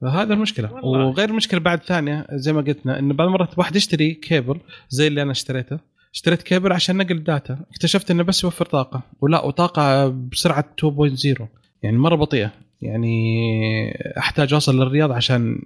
فهذا 0.00 0.34
المشكلة. 0.34 0.72
والله. 0.72 1.06
وغير 1.06 1.28
المشكلة 1.28 1.60
بعد 1.60 1.82
ثانية 1.82 2.26
زي 2.32 2.52
ما 2.52 2.60
قلتنا 2.60 2.98
إنه 2.98 3.14
بعض 3.14 3.26
المرات 3.28 3.58
واحد 3.58 3.76
يشتري 3.76 4.14
كيبل 4.14 4.60
زي 4.88 5.06
اللي 5.06 5.22
أنا 5.22 5.30
اشتريته. 5.32 5.78
اشتريت 6.14 6.42
كيبل 6.42 6.72
عشان 6.72 6.96
نقل 6.96 7.16
ال 7.16 7.24
data 7.24 7.58
اكتشفت 7.70 8.10
إنه 8.10 8.22
بس 8.22 8.44
يوفر 8.44 8.64
طاقة. 8.66 9.02
ولا 9.20 9.44
وطاقة 9.44 10.08
بسرعة 10.08 10.64
2.0 10.80 11.42
يعني 11.82 11.98
مرة 11.98 12.14
بطيئة. 12.16 12.50
يعني 12.80 13.14
أحتاج 14.18 14.52
أوصل 14.54 14.76
للرياض 14.80 15.12
عشان 15.12 15.58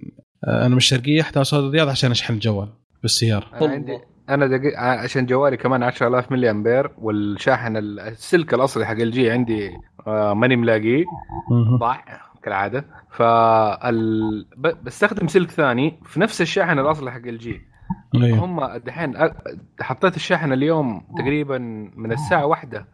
آه، 0.47 0.59
أنا 0.61 0.67
من 0.69 0.77
الشرقيه 0.77 1.21
أحتاج 1.21 1.37
أوصل 1.37 1.65
للرياض 1.67 1.89
عشان 1.89 2.11
أشحن 2.11 2.33
الجوال 2.33 2.69
بالسيارة. 3.01 3.45
أنا 3.61 3.71
عندي 3.73 3.99
أنا 4.29 4.47
دقي... 4.47 4.75
عشان 4.77 5.25
جوالي 5.25 5.57
كمان 5.57 5.83
10000 5.83 6.31
ملي 6.31 6.49
أمبير 6.51 6.91
والشاحن 6.97 7.77
ال- 7.77 7.99
السلك 7.99 8.53
الأصلي 8.53 8.85
حق 8.85 8.91
LG 8.93 9.31
عندي 9.31 9.69
آه، 10.07 10.33
ماني 10.33 10.55
ملاقيه. 10.55 11.05
ضاع 11.79 12.03
كالعادة. 12.43 12.85
فال... 13.11 14.45
ب- 14.57 14.83
بستخدم 14.83 15.27
سلك 15.27 15.51
ثاني 15.51 15.99
في 16.05 16.19
نفس 16.19 16.41
الشاحن 16.41 16.79
الأصلي 16.79 17.11
حق 17.11 17.25
LG 17.25 17.61
أيوه. 18.15 18.37
هم 18.45 18.63
الدحين 18.63 19.17
أ- 19.17 19.31
حطيت 19.81 20.15
الشاحن 20.15 20.53
اليوم 20.53 21.01
تقريبا 21.17 21.57
من 21.95 22.11
الساعة 22.11 22.45
واحدة 22.45 22.85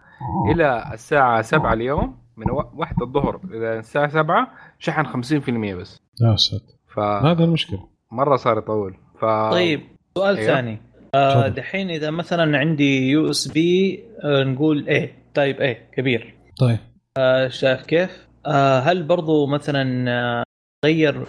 إلى 0.51 0.93
الساعة 0.93 1.41
7 1.41 1.73
اليوم 1.73 2.17
من 2.37 2.51
و- 2.51 2.71
واحدة 2.75 3.05
الظهر 3.05 3.39
إلى 3.51 3.79
الساعة 3.79 4.07
7 4.07 4.47
شحن 4.79 5.05
50% 5.05 5.75
بس. 5.75 5.99
يا 6.21 6.35
ساتر 6.35 6.73
ف 6.95 6.99
هذا 6.99 7.43
المشكلة. 7.43 7.87
مرة 8.11 8.35
صار 8.35 8.57
يطول. 8.57 8.97
ف 9.19 9.25
طيب 9.51 9.81
سؤال 10.17 10.37
أيوه. 10.37 10.53
ثاني. 10.55 10.77
آه،. 11.15 11.47
دحين 11.47 11.89
إذا 11.89 12.11
مثلا 12.11 12.57
عندي 12.57 13.09
يو 13.09 13.29
إس 13.29 13.47
بي 13.47 14.03
نقول 14.25 14.87
إيه 14.87 15.15
type 15.33 15.61
A 15.61 15.89
كبير. 15.93 16.33
طيب. 16.59 16.77
آه، 17.17 17.47
شايف 17.47 17.81
كيف؟ 17.85 18.27
آه، 18.45 18.79
هل 18.79 19.03
برضو 19.03 19.47
مثلا 19.47 20.11
آه، 20.11 20.43
غير 20.85 21.25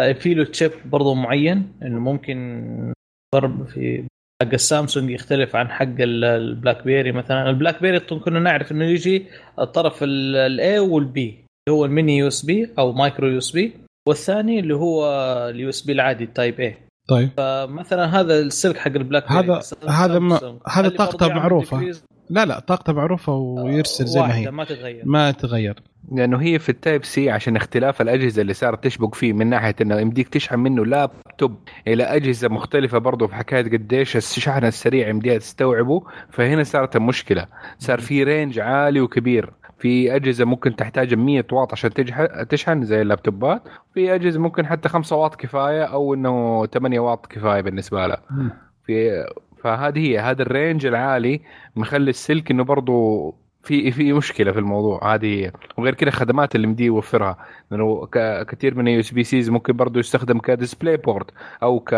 آه، 0.00 0.12
في 0.12 0.34
له 0.34 0.44
chip 0.44 0.70
برضو 0.86 1.14
معين؟ 1.14 1.72
إنه 1.82 2.00
ممكن 2.00 2.92
ضرب 3.34 3.64
في 3.64 4.04
حق 4.42 4.52
السامسونج 4.54 5.10
يختلف 5.10 5.56
عن 5.56 5.68
حق 5.70 5.82
ال- 6.00 6.24
البلاك 6.24 6.84
بيري 6.84 7.12
مثلا. 7.12 7.50
البلاك 7.50 7.82
بيري 7.82 8.00
كنا 8.00 8.40
نعرف 8.40 8.72
إنه 8.72 8.84
يجي 8.84 9.26
الطرف 9.58 9.98
ال 10.02 10.78
A 10.78 10.90
وال 10.90 11.15
B 11.15 11.28
اللي 11.68 11.78
هو 11.78 11.84
ال 11.84 11.90
mini 11.90 12.16
USB 12.18 12.68
أو 12.78 12.92
micro 12.92 13.28
USB 13.28 13.72
والثاني 14.08 14.60
اللي 14.60 14.74
هو 14.74 15.04
ال 15.50 15.68
USB 15.68 15.92
العادي 15.92 16.26
type 16.26 16.60
A 16.60 16.76
طيب. 17.08 17.30
فمثلا 17.36 18.20
هذا 18.20 18.38
السلك 18.38 18.76
حق 18.76 18.86
البلاك 18.86 19.28
بيري 19.32 19.40
هذا- 19.44 19.60
هذا 19.88 20.18
ما- 20.18 20.58
هذا 20.68 20.88
طاقته 20.88 21.28
decrease؟ 21.92 21.96
لا 22.30 22.44
لا 22.44 22.58
طاقته 22.60 22.92
معروفة 22.92 23.32
ويرسل 23.34 24.06
زي 24.06 24.20
ما 24.20 24.34
هي. 24.36 24.50
ما 24.50 24.64
تتغير. 24.64 25.02
ما 25.04 25.30
تغير 25.30 25.82
لأنه 26.12 26.42
هي 26.42 26.58
في 26.58 26.68
ال 26.68 26.75
type 26.75 27.04
C 27.04 27.30
عشان 27.30 27.56
اختلاف 27.56 28.00
الأجهزة 28.02 28.42
اللي 28.42 28.54
صارت 28.54 28.84
تشبك 28.84 29.14
فيه 29.14 29.32
من 29.32 29.46
ناحية 29.46 29.74
إنه 29.80 30.00
يمديك 30.00 30.28
تشحن 30.28 30.58
منه 30.58 30.86
لابتوب 30.86 31.58
إلى 31.88 32.04
أجهزة 32.04 32.48
مختلفة 32.48 32.98
برضه 32.98 33.26
في 33.26 33.34
حكاية 33.34 33.62
قديش 33.64 34.16
الشحن 34.16 34.64
السريع 34.64 35.08
يمديها 35.08 35.38
تستوعبه. 35.38 36.02
فهنا 36.30 36.62
صارت 36.64 36.96
المشكلة. 36.96 37.46
صار 37.78 38.00
في 38.00 38.24
range 38.24 38.58
عالي 38.58 39.00
وكبير. 39.00 39.52
في 39.78 40.16
أجهزة 40.16 40.44
ممكن 40.44 40.76
تحتاج 40.76 41.14
100 41.14 41.44
واط 41.52 41.72
عشان 41.72 41.90
تشحن 42.48 42.84
زي 42.84 43.02
اللابتوبات 43.02 43.62
في 43.94 44.14
أجهزة 44.14 44.40
ممكن 44.40 44.66
حتى 44.66 44.88
5 44.88 45.16
واط 45.16 45.34
كفاية 45.36 45.84
أو 45.84 46.14
إنه 46.14 46.66
8 46.66 47.00
واط 47.00 47.26
كفاية 47.26 47.60
بالنسبة 47.60 48.06
لها 48.06 48.22
في 48.86 49.24
فهذه 49.62 49.98
هي 49.98 50.18
هذا 50.18 50.42
ال 50.42 50.49
range 50.49 50.86
العالي 50.86 51.40
مخلي 51.76 52.10
السلك 52.10 52.50
إنه 52.50 52.64
برضه 52.64 53.34
في 53.62 53.90
في 53.90 54.12
مشكلة 54.12 54.52
في 54.52 54.58
الموضوع. 54.58 55.14
هذه 55.14 55.26
هي. 55.26 55.52
وغير 55.78 55.94
كده 55.94 56.08
الخدمات 56.08 56.54
اللي 56.54 56.66
مدي 56.66 56.84
يوفرها. 56.84 57.36
لأنه 57.70 58.06
كثير 58.44 58.74
من 58.74 58.88
ال 58.88 59.00
USB-Cs 59.00 59.50
ممكن 59.50 59.72
برضه 59.72 60.00
يستخدم 60.00 60.38
ك 60.38 60.45
display 60.45 60.96
port 60.96 61.30
أو 61.62 61.80
ك 61.80 61.94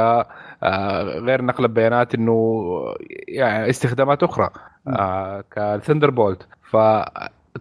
آه، 0.62 1.02
غير 1.02 1.42
نقل 1.42 1.64
البيانات 1.64 2.14
إنه 2.14 2.70
يعني 3.28 3.70
استخدامات 3.70 4.22
أخرى. 4.22 4.50
آه، 4.88 5.44
ك 5.50 6.10
Thunderbolt 6.10 6.48
ف 6.62 6.76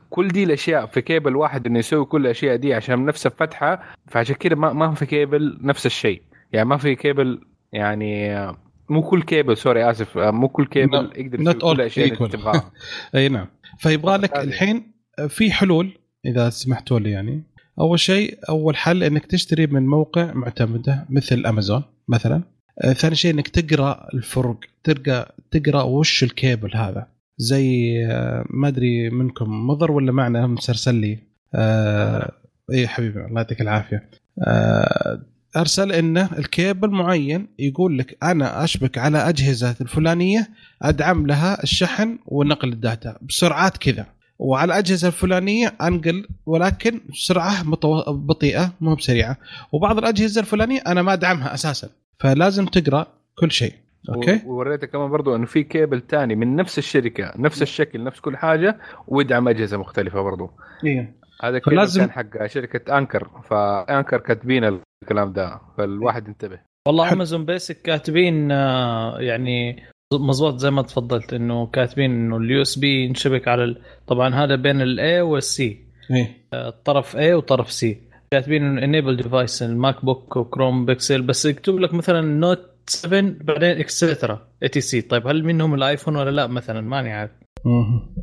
كل 0.09 0.27
دي 0.27 0.43
الأشياء 0.43 0.85
في 0.85 1.01
كيبل 1.01 1.35
واحد 1.35 1.67
إنه 1.67 1.79
يسوي 1.79 2.05
كل 2.05 2.21
الأشياء 2.21 2.55
دي 2.55 2.73
عشان 2.73 3.05
نفس 3.05 3.25
الفتحة 3.25 3.83
فعشان 4.07 4.35
كده 4.35 4.55
ما 4.55 4.73
ما 4.73 4.93
في 4.93 5.05
كيبل 5.05 5.57
نفس 5.61 5.85
الشيء. 5.85 6.21
يعني 6.51 6.69
ما 6.69 6.77
في 6.77 6.95
كيبل 6.95 7.41
يعني 7.73 8.37
آه، 8.37 8.57
مو 8.89 9.01
كل 9.01 9.23
cable 9.23 9.57
sorry 9.57 9.89
آسف 9.89 10.17
آه، 10.17 10.31
مو 10.31 10.47
كل 10.47 10.65
كيبل 10.65 11.11
يقدر 11.15 11.41
يسوي 11.41 11.53
كل 11.53 11.71
الأشياء 11.71 12.13
اللي. 12.13 12.29
تبغاها. 12.29 12.71
أي 13.15 13.29
نعم. 13.29 13.47
فيبغى 13.79 14.17
لك. 14.17 14.37
الحين 14.37 14.91
في 15.27 15.51
حلول 15.51 15.91
إذا 16.25 16.49
سمحتوا 16.49 16.99
لي 16.99 17.11
يعني. 17.11 17.43
أول 17.79 17.99
شيء 17.99 18.39
أول 18.49 18.77
حل 18.77 19.03
إنك 19.03 19.25
تشتري 19.25 19.67
من 19.67 19.87
موقع 19.87 20.33
معتمدة 20.33 21.05
مثل 21.09 21.45
امازون 21.45 21.83
مثلا. 22.07 22.43
آه، 22.83 22.93
ثاني 22.93 23.15
شيء 23.15 23.33
إنك 23.33 23.47
تقرأ 23.47 24.07
الفرق 24.13 24.59
تلقى 24.83 25.35
تقرأ 25.51 25.83
وش 25.83 26.23
الكيبل 26.23 26.75
هذا. 26.75 27.07
زي 27.39 27.93
آه، 28.05 28.45
ما 28.49 28.67
أدري 28.67 29.09
منكم 29.09 29.67
مضر 29.67 29.91
ولا 29.91 30.11
معنا 30.11 30.47
مسرسل 30.47 30.95
لي. 30.95 31.17
آه 31.55 32.31
اي 32.73 32.87
حبيبي 32.87 33.19
الله 33.19 33.41
يعطيك 33.41 33.61
العافية. 33.61 34.09
آه 34.47 35.21
أرسل 35.57 35.91
إنه 35.91 36.29
الكيبل 36.37 36.89
معين 36.89 37.47
يقول 37.59 37.97
لك 37.97 38.17
أنا 38.23 38.63
أشبك 38.63 38.97
على 38.97 39.29
أجهزة 39.29 39.75
الفلانية 39.81 40.49
أدعم 40.81 41.27
لها 41.27 41.63
الشحن 41.63 42.17
ونقل 42.25 42.73
الداتا 42.73 43.17
بسرعات 43.21 43.77
كذا. 43.77 44.05
وعلى 44.39 44.73
الأجهزة 44.73 45.07
الفلانية 45.07 45.73
أنقل 45.81 46.27
ولكن 46.45 47.01
سرعة. 47.13 47.63
بطيئة 48.07 48.73
مو 48.81 48.95
بسريعة. 48.95 49.37
وبعض 49.71 49.97
الأجهزة 49.97 50.41
الفلانية 50.41 50.79
أنا 50.87 51.01
ما 51.01 51.13
أدعمها 51.13 51.53
أساسا. 51.53 51.89
فلازم 52.19 52.65
تقرأ 52.65 53.07
كل 53.35 53.51
شيء. 53.51 53.73
أوكي. 54.15 54.41
ووريتك 54.45 54.90
كمان 54.90 55.10
برضو 55.10 55.36
إنه 55.36 55.45
في 55.45 55.64
كيبل 55.64 56.02
تاني 56.02 56.36
من 56.36 56.56
نفس 56.56 56.77
الشركة 56.77 57.34
نفس 57.38 57.61
الشكل 57.61 58.03
نفس 58.03 58.19
كل 58.19 58.38
حاجة 58.38 58.77
ويدعم 59.07 59.48
أجهزة 59.48 59.77
مختلفة 59.77 60.22
برضو. 60.22 60.52
إيه. 60.86 61.15
هذا 61.44 61.60
فلازم- 61.60 62.02
كان 62.02 62.11
حق 62.11 62.45
شركة 62.45 62.98
Anker 62.97 63.27
ف 63.49 63.61
Anker 63.61 64.17
كاتبين 64.19 64.80
الكلام 65.03 65.34
ده 65.34 65.60
فالواحد 65.77 66.27
انتبه 66.27 66.60
والله. 66.88 67.14
Amazon 67.13 67.45
Basics 67.45 67.81
كاتبين 67.81 68.52
آه، 68.52 69.19
يعني 69.19 69.84
مضبوط 70.14 70.57
زي 70.57 70.72
ما 70.72 70.81
تفضلت 70.81 71.34
إنه 71.34 71.65
كاتبين 71.68 72.11
إنه 72.11 72.38
ال 72.38 72.61
USB 72.61 73.05
ينشبك 73.06 73.48
على 73.48 73.64
ال... 73.64 73.81
طبعا 74.07 74.36
هذا 74.36 74.56
بين 74.56 74.81
ال 74.81 75.21
A 75.21 75.36
وال 75.36 75.65
C 75.65 75.80
إيه. 76.11 76.27
الطرف 76.53 77.18
A 77.18 77.31
وطرف 77.31 77.69
C. 77.72 77.86
كاتبين 78.31 78.64
إنه 78.64 78.84
enabled 78.84 79.17
devices 79.17 79.58
ال 79.58 79.63
MacBook 79.63 80.35
و 80.38 80.42
Chromebook 80.42 80.85
Pixel 80.85 81.21
بس 81.22 81.45
يكتب 81.45 81.80
لك 81.80 81.94
مثلا 81.94 82.22
Note 82.21 82.69
7 82.89 83.21
بعدين 83.21 83.69
extra 83.69 84.47
etc 84.63 85.01
طيب 85.01 85.27
هل 85.27 85.43
منهم 85.43 85.73
الآيفون 85.73 86.15
ولا 86.15 86.29
لا؟ 86.29 86.47
مثلا 86.47 86.81
ماني 86.81 87.13
عارف. 87.13 87.31
مهم. 87.65 88.15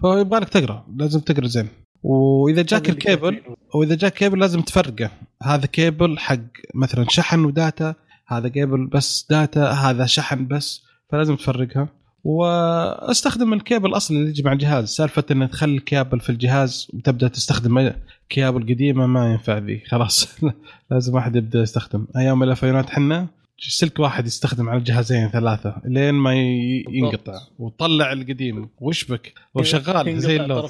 فيبغى 0.00 0.40
لك 0.40 0.48
تقرأ 0.48 0.86
لازم 0.96 1.20
تقرأ 1.20 1.46
زين. 1.46 1.68
وإذا 2.02 2.62
جاك 2.62 2.88
الكيبل 2.88 3.42
واذا 3.74 3.94
جاك 3.94 4.12
كيبل 4.12 4.38
لازم 4.38 4.60
تفرقه. 4.60 5.10
هذا 5.42 5.66
كيبل 5.66 6.18
حق 6.18 6.38
مثلا 6.74 7.06
شحن 7.08 7.44
وداتا 7.44 7.94
هذا 8.28 8.48
كيبل 8.48 8.86
بس 8.86 9.26
داتا 9.30 9.70
هذا 9.70 10.06
شحن 10.06 10.46
بس 10.46 10.82
فلازم 11.12 11.36
تفرقها. 11.36 11.88
وأستخدم 12.24 13.52
الكيبل 13.52 13.88
الاصلي 13.88 14.18
اللي 14.18 14.30
يجي 14.30 14.42
مع 14.42 14.52
الجهاز 14.52 14.88
سالفة 14.88 15.24
ان 15.30 15.50
تخلي 15.50 15.76
الكيبل 15.76 16.20
في 16.20 16.30
الجهاز 16.30 16.90
وتبدأ 16.94 17.28
تستخدم 17.28 17.92
كيبل 18.28 18.62
قديمة 18.62 19.06
ما 19.06 19.32
ينفع 19.32 19.58
ذي. 19.58 19.82
خلاص. 19.86 20.28
لازم 20.90 21.14
واحد 21.14 21.36
يبدأ 21.36 21.60
يستخدم. 21.60 22.06
أيام 22.16 22.42
الالفينات 22.42 22.90
حنا 22.90 23.26
سلك 23.58 23.98
واحد 24.00 24.26
يستخدم 24.26 24.68
على 24.68 24.80
جهازين 24.80 25.28
ثلاثة 25.28 25.82
لين 25.84 26.14
ما 26.14 26.34
ينقطع. 26.34 27.32
وطلع 27.58 28.12
القديم. 28.12 28.68
وشبك. 28.80 29.32
وشغال 29.54 30.20
زي 30.20 30.36
اللوز. 30.44 30.60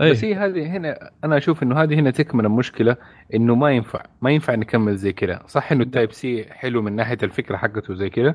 بس 0.00 0.24
هي 0.24 0.34
هذه 0.34 0.66
هنا 0.76 1.10
أنا 1.24 1.36
أشوف 1.36 1.62
إنه 1.62 1.82
هذه 1.82 1.94
هنا 1.94 2.10
تكمن 2.10 2.44
المشكلة 2.46 2.96
إنه 3.34 3.54
ما 3.54 3.70
ينفع 3.70 4.02
ما 4.22 4.30
ينفع 4.30 4.54
نكمل 4.54 4.96
زي 4.96 5.12
كذا. 5.12 5.42
صح 5.46 5.72
إنه 5.72 5.82
ال 5.84 6.12
Type-C 6.12 6.44
حلو 6.50 6.82
من 6.82 6.96
ناحية 6.96 7.18
الفكرة 7.22 7.56
حقته 7.56 7.94
زي 7.94 8.10
كذا 8.10 8.34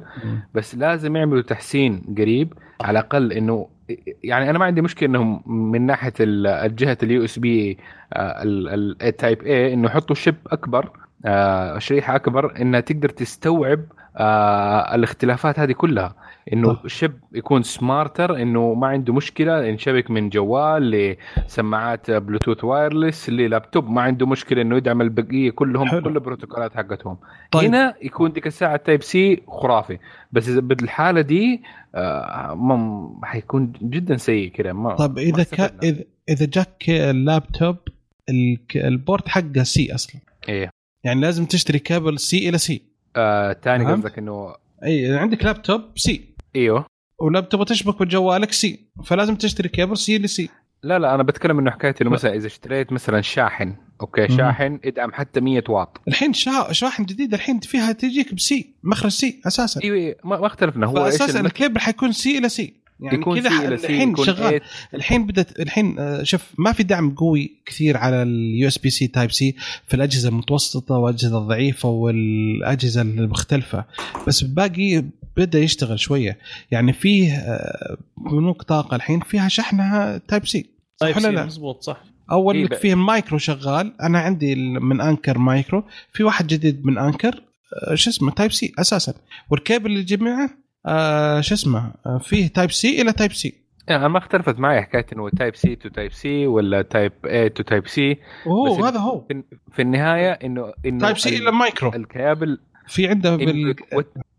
بس 0.53 0.75
لازم 0.75 1.15
يعملوا 1.15 1.41
تحسين 1.41 2.15
قريب 2.17 2.53
على 2.81 2.99
الأقل 2.99 3.33
إنه 3.33 3.67
يعني 4.23 4.49
أنا 4.49 4.59
ما 4.59 4.65
عندي 4.65 4.81
مشكلة 4.81 5.09
إنهم 5.09 5.43
من 5.71 5.85
ناحية 5.85 6.13
ال- 6.19 6.47
الجهة 6.47 6.97
ال 7.03 7.23
USB 7.25 7.39
ال 7.39 7.77
Type-A 9.01 9.73
إنه 9.73 9.87
يحطوا 9.87 10.15
chip 10.15 10.35
أكبر 10.47 10.89
شريحة 11.77 12.15
أكبر 12.15 12.61
انها 12.61 12.79
تقدر 12.79 13.09
تستوعب 13.09 13.79
آه، 14.17 14.95
الاختلافات 14.95 15.59
هذه 15.59 15.71
كلها 15.71 16.15
إنه. 16.53 16.77
chip 16.87 17.13
يكون 17.33 17.63
smarter 17.63 18.41
إنه 18.41 18.73
ما 18.73 18.87
عنده 18.87 19.13
مشكلة 19.13 19.63
ينشبك 19.63 20.11
من 20.11 20.29
جوال 20.29 21.15
لسماعات 21.45 22.11
بلوتوث 22.11 22.63
wireless 22.63 23.29
للابتوب 23.29 23.89
ما 23.89 24.01
عنده 24.01 24.25
مشكلة 24.25 24.61
إنه 24.61 24.77
يدعم 24.77 25.01
البقية 25.01 25.51
كلهم 25.51 25.87
حلو. 25.87 26.01
كل 26.01 26.15
البروتوكولات 26.15 26.75
حقتهم 26.75 27.17
طيب. 27.51 27.63
هنا 27.63 27.93
يكون 28.01 28.31
ديك 28.31 28.47
الساعة 28.47 28.75
Type-C 28.75 29.43
خرافي 29.47 29.97
بس 30.31 30.49
إذا 30.49 30.59
بالحالة 30.59 31.21
دي 31.21 31.61
آه 31.95 32.55
ما 32.55 33.09
حيكون 33.23 33.73
جدا 33.81 34.17
سيء 34.17 34.51
كذا 34.51 34.71
طب 34.71 35.15
ما 35.15 35.21
إذا 35.21 35.41
استفدنا. 35.41 35.79
اذا 35.83 36.03
إذا 36.29 36.45
جاك 36.45 36.89
اللابتوب 36.89 37.77
ال 38.75 38.86
port 38.86 39.29
حقه 39.29 39.63
C 39.63 39.95
أصلا 39.95 40.21
إيه 40.49 40.69
يعني 41.03 41.21
لازم 41.21 41.45
تشتري 41.45 41.79
كابل 41.79 42.19
C 42.19 42.49
إلى 42.49 42.57
C 42.57 42.81
آه 43.15 43.53
تاني؟ 43.53 43.91
قصدك 43.93 44.17
إنه 44.17 44.55
أي 44.83 45.17
عندك 45.17 45.45
لابتوب 45.45 45.81
C 45.95 46.35
إيوه. 46.55 46.85
ولابتوب 47.19 47.63
تشبك 47.65 47.99
بجوالك 48.01 48.51
C 48.51 48.79
فلازم 49.05 49.35
تشتري 49.35 49.69
كابل 49.69 49.97
C 49.97 50.17
ل 50.17 50.33
C 50.33 50.49
لا 50.83 50.99
لا 50.99 51.15
أنا 51.15 51.23
بتكلم 51.23 51.59
إنه 51.59 51.71
حكايه 51.71 51.95
إنه 52.01 52.09
مثلا 52.09 52.33
إذا 52.35 52.47
اشتريت 52.47 52.91
مثلا 52.91 53.21
شاحن 53.21 53.75
أوكي. 54.01 54.27
شاحن 54.37 54.79
يدعم 54.83 55.13
حتى 55.13 55.39
100 55.41 55.63
واط. 55.69 56.01
الحين 56.07 56.33
شا... 56.33 56.71
شواحن 56.71 57.05
جديده 57.05 57.35
الحين 57.37 57.59
فيها 57.59 57.91
تجيك 57.91 58.33
ب 58.33 58.53
C 58.53 58.73
مخرج 58.83 59.11
C 59.11 59.41
أساسا. 59.47 59.83
إيوه 59.83 60.15
ما 60.23 60.39
ما 60.39 60.47
اختلفنا. 60.47 60.87
هو 60.87 61.07
الم- 61.07 61.45
الكيبل 61.45 61.79
حيكون 61.79 62.11
C 62.11 62.37
إلى 62.37 62.49
C 62.49 62.73
يعني 62.99 63.17
يكون 63.17 63.39
كذا 63.39 63.67
الحين 63.67 64.15
شغال. 64.15 64.61
الحين 64.93 65.25
بدت 65.25 65.59
الحين 65.59 65.99
آه، 65.99 66.23
شوف 66.23 66.41
ما 66.57 66.71
في 66.71 66.83
دعم 66.83 67.15
قوي 67.15 67.51
كثير 67.65 67.97
على 67.97 68.23
ال 68.23 68.67
USB-C 68.67 69.07
Type-C 69.07 69.55
في 69.87 69.93
الأجهزة 69.93 70.29
المتوسطة 70.29 70.95
والأجهزة 70.97 71.37
الضعيفة 71.37 71.89
والأجهزة 71.89 73.01
المختلفة. 73.01 73.85
بس 74.27 74.43
الباقي 74.43 75.03
بدأ 75.37 75.59
يشتغل 75.59 75.99
شوية. 75.99 76.37
يعني 76.71 76.93
فيه 76.93 77.33
آه، 77.33 77.97
بنوك 78.31 78.61
طاقة 78.63 78.95
الحين 78.95 79.19
فيها 79.19 79.47
شحنها 79.47 80.17
Type-C 80.27 80.69
صح 80.97 81.07
ولا 81.07 81.19
C 81.19 81.31
لا؟ 81.31 81.45
مزبوط 81.45 81.83
صح. 81.83 82.03
أول 82.31 82.55
إيه 82.55 82.65
لك. 82.65 82.73
فيه 82.73 82.95
مايكرو 82.95 83.37
شغال. 83.37 84.01
أنا 84.01 84.19
عندي 84.19 84.53
ال- 84.53 84.83
من 84.83 85.01
Anker 85.01 85.37
micro. 85.37 85.83
في 86.13 86.23
واحد 86.23 86.47
جديد 86.47 86.85
من 86.85 86.97
Anker 86.97 87.41
آه، 87.91 87.95
شو 87.95 88.09
اسمه 88.09 88.31
Type-C 88.31 88.73
أساسا. 88.79 89.13
والكيبل 89.51 89.91
اللي 89.91 90.03
جميعه 90.03 90.49
آه 90.87 91.41
شو 91.41 91.53
اسمه؟ 91.55 91.91
آه 92.05 92.17
فيه 92.17 92.47
Type-C 92.47 93.01
إلى 93.01 93.11
Type-C 93.13 93.53
يعني 93.87 94.09
ما 94.09 94.17
اختلفت 94.17 94.59
معي 94.59 94.81
حكاية 94.81 95.05
إنه 95.13 95.29
تايب 95.29 95.55
سي 95.55 95.75
تو 95.75 95.89
تايب 95.89 96.11
سي 96.13 96.47
ولا 96.47 96.81
تايب 96.81 97.11
اي 97.25 97.49
تو 97.49 97.63
تايب 97.63 97.87
سي 97.87 98.17
اوه 98.47 98.89
هذا 98.89 98.99
هو. 98.99 99.23
في, 99.71 99.81
النهاية 99.81 100.31
انه 100.31 100.73
إنه 100.85 100.99
Type-C 100.99 101.29
ال- 101.37 101.41
إلى 101.41 101.51
مايكرو 101.51 101.89
الكابل 101.95 102.59
في 102.87 103.07
عنده 103.07 103.35
بال... 103.35 103.75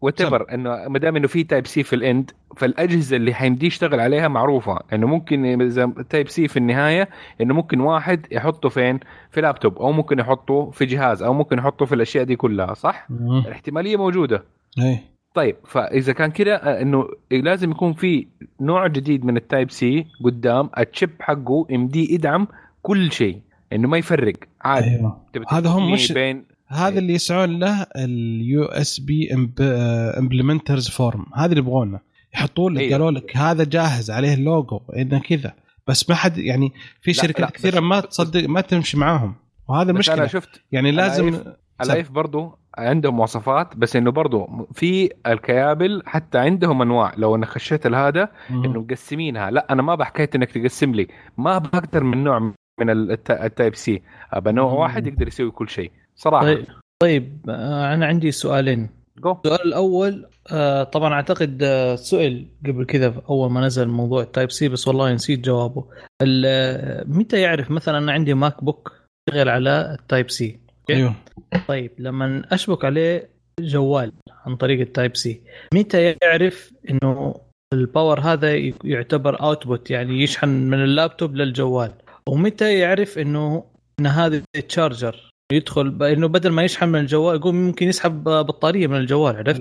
whatever 0.01 0.55
إنه 0.55 0.89
ما 0.89 0.99
دام 0.99 1.17
إنه 1.17 1.27
في 1.27 1.45
Type-C 1.45 1.83
في 1.83 1.93
ال 1.97 2.05
end 2.05 2.31
فالأجهزة 2.57 3.17
اللي 3.17 3.35
حيمدي 3.35 3.67
يشتغل 3.67 4.01
عليها 4.01 4.29
معروفة. 4.29 4.79
انه 4.93 5.07
ممكن 5.07 5.61
إذا 5.63 5.93
Type-C 6.11 6.49
في 6.49 6.57
النهاية 6.57 7.09
إنه 7.41 7.55
ممكن 7.55 7.81
واحد 7.81 8.27
يحطه 8.33 8.69
فين؟ 8.69 9.01
في 9.31 9.41
لابتوب 9.41 9.79
أو 9.79 9.93
ممكن 9.93 10.19
يحطه 10.19 10.71
في 10.71 10.85
جهاز 10.87 11.23
أو 11.23 11.33
ممكن 11.35 11.59
يحطه 11.59 11.85
في 11.85 11.95
الأشياء 11.95 12.25
دي 12.25 12.37
كلها 12.37 12.75
صح؟ 12.75 13.07
مم. 13.11 13.39
الاحتمالية 13.39 13.97
موجودة. 13.97 14.45
إيه. 14.79 15.18
طيب 15.39 15.57
فإذا 15.67 16.13
كان 16.13 16.31
كده 16.31 16.57
آه، 16.57 16.83
إنه 16.83 17.09
لازم 17.31 17.71
يكون 17.71 17.95
في 17.95 18.27
نوع 18.61 18.87
جديد 18.87 19.25
من 19.25 19.37
ال 19.37 19.71
Type-C 19.71 20.07
قدام 20.25 20.71
ال 20.79 20.85
chip 20.85 21.11
حقه 21.21 21.67
يمديه 21.71 22.15
يدعم 22.15 22.49
كل 22.83 23.13
شيء 23.13 23.41
إنه 23.73 23.89
ما 23.89 23.99
يفرق 23.99 24.35
عادي. 24.61 25.11
تبي 25.33 25.45
هذا 25.49 25.71
هم 25.71 25.93
مش 25.93 26.13
بين 26.13 26.45
هذا 26.69 26.99
اللي 26.99 27.13
يسعون 27.13 27.59
له 27.59 27.87
ال 27.97 28.65
USB 28.65 29.29
Implementers 30.19 30.89
Forum 30.89 31.27
هذا 31.35 31.47
اللي 31.47 31.59
يبغونه. 31.59 32.01
يحطوا 32.35 32.71
لك 32.71 32.81
أيوه. 32.81 32.93
قالوا 32.93 33.11
لك 33.11 33.37
هذا 33.37 33.65
جاهز 33.65 34.11
عليه 34.11 34.35
اللوجو 34.35 34.81
إنه 34.97 35.21
كذا. 35.21 35.55
بس 35.87 36.11
ما 36.11 36.15
حد 36.15 36.39
يعني 36.39 36.73
في 37.01 37.13
شركات 37.13 37.51
كثيرة 37.51 37.81
ما 37.81 38.01
تصدق 38.01 38.49
ما 38.49 38.61
تمشي 38.61 38.97
معاهم. 38.99 39.35
وهذا 39.69 39.83
أنا 39.83 39.91
المشكلة 39.91 40.27
شفت 40.27 40.61
يعني 40.73 40.91
لازم 40.91 41.41
اللايف 41.81 42.11
برضو 42.11 42.59
عندهم 42.79 43.17
مواصفات 43.17 43.77
بس 43.77 43.97
إنه 43.97 44.11
برضو 44.11 44.69
في 44.75 45.11
الكيابل 45.27 46.03
حتى 46.07 46.39
عندهم 46.39 46.83
أنواع. 46.83 47.13
لو 47.17 47.35
أنا 47.35 47.47
خشيت 47.47 47.87
هذا 47.87 48.29
إنه 48.51 48.81
مقسمينها. 48.81 49.51
لا 49.51 49.73
أنا 49.73 49.83
ما 49.83 49.95
بحكيت 49.95 50.35
إنك 50.35 50.51
تقسم 50.53 50.95
لي. 50.95 51.09
ما 51.39 51.59
بقدر 51.59 52.05
من 52.05 52.25
نوع 52.25 52.39
من 52.81 52.91
الت- 52.91 53.31
ال 53.31 53.75
Type-C. 53.75 54.03
نوع. 54.47 54.73
واحد 54.73 55.07
يقدر 55.07 55.27
يسوي 55.29 55.51
كل 55.51 55.69
شيء. 55.69 55.91
صراحة. 56.17 56.45
طيب 56.45 56.65
طيب 57.03 57.41
آه، 57.49 57.95
أنا 57.95 58.07
عندي 58.07 58.31
سؤالين. 58.31 58.91
جو 59.19 59.33
السؤال 59.33 59.63
الأول 59.69 60.27
آه، 60.53 60.83
طبعا 60.85 61.15
أعتقد 61.15 61.63
آه، 61.63 61.97
سئل 61.97 62.49
قبل 62.67 62.85
كذا 62.85 63.15
أول 63.31 63.51
ما 63.51 63.61
نزل 63.61 63.89
موضوع 63.89 64.23
ال 64.23 64.51
Type-C 64.51 64.69
بس 64.69 64.89
والله 64.89 65.13
نسيت 65.13 65.41
جوابه. 65.41 65.85
متى 67.07 67.41
يعرف 67.41 67.71
مثلا 67.71 67.99
أنا 67.99 68.13
عندي 68.13 68.35
MacBook 68.35 68.93
شغال 69.31 69.49
على 69.49 69.97
ال 70.01 70.31
Type-C؟ 70.31 70.61
أيوه. 70.91 71.15
طيب 71.69 71.91
لما 71.99 72.43
أشبك 72.55 72.85
عليه 72.85 73.31
جوال 73.61 74.13
عن 74.47 74.57
طريق 74.57 74.81
ال 74.81 75.17
Type-C 75.17 75.41
متى 75.75 76.17
يعرف 76.23 76.73
إنه 76.91 77.35
ال 77.73 77.81
power 77.81 78.21
هذا 78.21 78.55
يعتبر 78.85 79.41
output 79.43 79.91
يعني 79.91 80.23
يشحن 80.23 80.49
من 80.49 80.83
اللابتوب 80.85 81.37
للجوال؟ 81.37 81.93
ومتى 82.29 82.79
يعرف 82.79 83.19
إنه 83.19 83.65
إن 84.01 84.07
هذا 84.07 84.43
ال 84.57 84.66
charger 84.66 85.31
يدخل 85.53 85.91
ب- 85.91 86.03
إنه 86.03 86.27
بدل 86.29 86.51
ما 86.51 86.63
يشحن 86.65 86.89
من 86.89 87.01
الجوال 87.01 87.37
يقول 87.37 87.55
ممكن 87.55 87.89
يسحب 87.89 88.25
بطارية 88.25 88.87
من 88.87 88.97
الجوال 88.97 89.37
عرفت؟ 89.37 89.61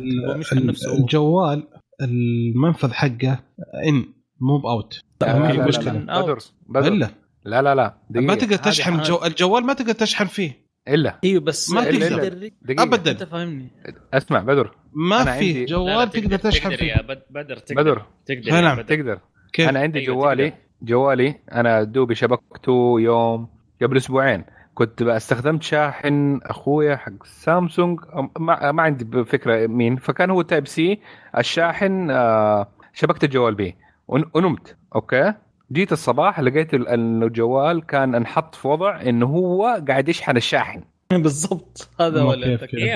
الجوال 0.99 1.67
المنفذ 2.01 2.91
حقه 2.93 3.39
in 3.87 4.05
مو 4.39 4.57
ب 4.57 4.68
out 4.68 4.99
لا، 5.21 5.39
ما 5.39 5.45
لا، 5.45 5.51
في 5.51 5.57
لا، 5.57 5.67
مشكلة. 5.67 5.91
لا. 5.91 6.21
بدر 6.21 6.39
بدر 6.67 6.87
إلا. 6.93 7.09
لا 7.45 7.61
لا 7.61 7.75
لا 7.75 7.97
دقيقة. 8.09 8.25
ما 8.27 8.35
تقدر 8.35 8.55
تشحن. 8.55 8.99
الجوال 9.25 9.63
ما 9.65 9.73
تقدر 9.73 9.93
تشحن 9.93 10.25
فيه. 10.25 10.66
إلا. 10.87 11.19
إيوه 11.23 11.41
بس 11.41 11.71
ما 11.71 11.83
تقدر. 11.83 12.49
أبداً. 12.69 13.11
أنت 13.11 13.23
فاهمني. 13.23 13.67
أسمع 14.13 14.39
بدر. 14.39 14.75
ما 14.93 15.23
في 15.37 15.65
جوال 15.65 16.09
تقدر 16.09 16.37
تشحن 16.37 16.75
فيه. 16.75 16.95
بدر 17.29 17.57
تقدر. 17.57 17.81
بدر. 17.83 18.05
تقدر 18.25 18.61
نعم. 18.61 18.81
تقدر. 18.81 19.19
كيف؟ 19.53 19.69
أنا 19.69 19.79
عندي 19.79 19.99
أيوة، 19.99 20.15
جوالي 20.15 20.49
تقدر. 20.49 20.61
جوالي. 20.81 21.35
أنا 21.51 21.83
دوبي 21.83 22.15
شبكته 22.15 22.95
يوم 22.99 23.47
قبل 23.81 23.97
أسبوعين. 23.97 24.43
كنت 24.73 25.03
بقى 25.03 25.17
استخدمت 25.17 25.63
شاحن 25.63 26.39
أخويا 26.43 26.95
حق 26.95 27.23
سامسونج. 27.25 27.99
أم- 27.99 28.39
ما, 28.39 28.71
ما 28.71 28.83
عندي 28.83 29.23
فكرة 29.25 29.67
مين. 29.67 29.95
فكان 29.95 30.29
هو 30.29 30.41
Type-C 30.41 30.99
الشاحن 31.37 32.09
آه، 32.11 32.67
شبكت 32.93 33.23
الجوال 33.23 33.55
به 33.55 33.73
ون- 34.07 34.31
ونمت 34.33 34.75
أوكي؟ 34.95 35.33
جيت 35.71 35.91
الصباح 35.91 36.39
لقيت 36.39 36.73
ال- 36.73 36.87
إنه 36.87 37.25
الجوال 37.25 37.85
كان 37.85 38.15
انحط 38.15 38.55
في 38.55 38.67
وضع 38.67 39.01
إنه 39.01 39.25
هو 39.25 39.81
قاعد 39.87 40.09
يشحن 40.09 40.37
الشاحن. 40.37 40.83
بالضبط. 41.11 41.89
هذا 41.99 42.21
هو. 42.21 42.35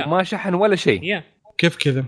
ما 0.08 0.24
شحن 0.24 0.54
ولا 0.54 0.76
شيء. 0.76 1.04
كيف 1.58 1.76
كذا؟ 1.78 2.06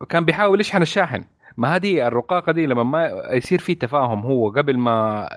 فكان 0.00 0.24
بيحاول 0.24 0.60
يشحن 0.60 0.82
الشاحن. 0.82 1.24
ما 1.56 1.76
هذه 1.76 2.06
الرقاقة 2.06 2.52
دي 2.52 2.66
لما 2.66 2.82
ما 2.82 3.10
يصير 3.30 3.58
في 3.58 3.74
تفاهم 3.74 4.20
هو 4.20 4.50
قبل 4.50 4.78
ما 4.78 5.28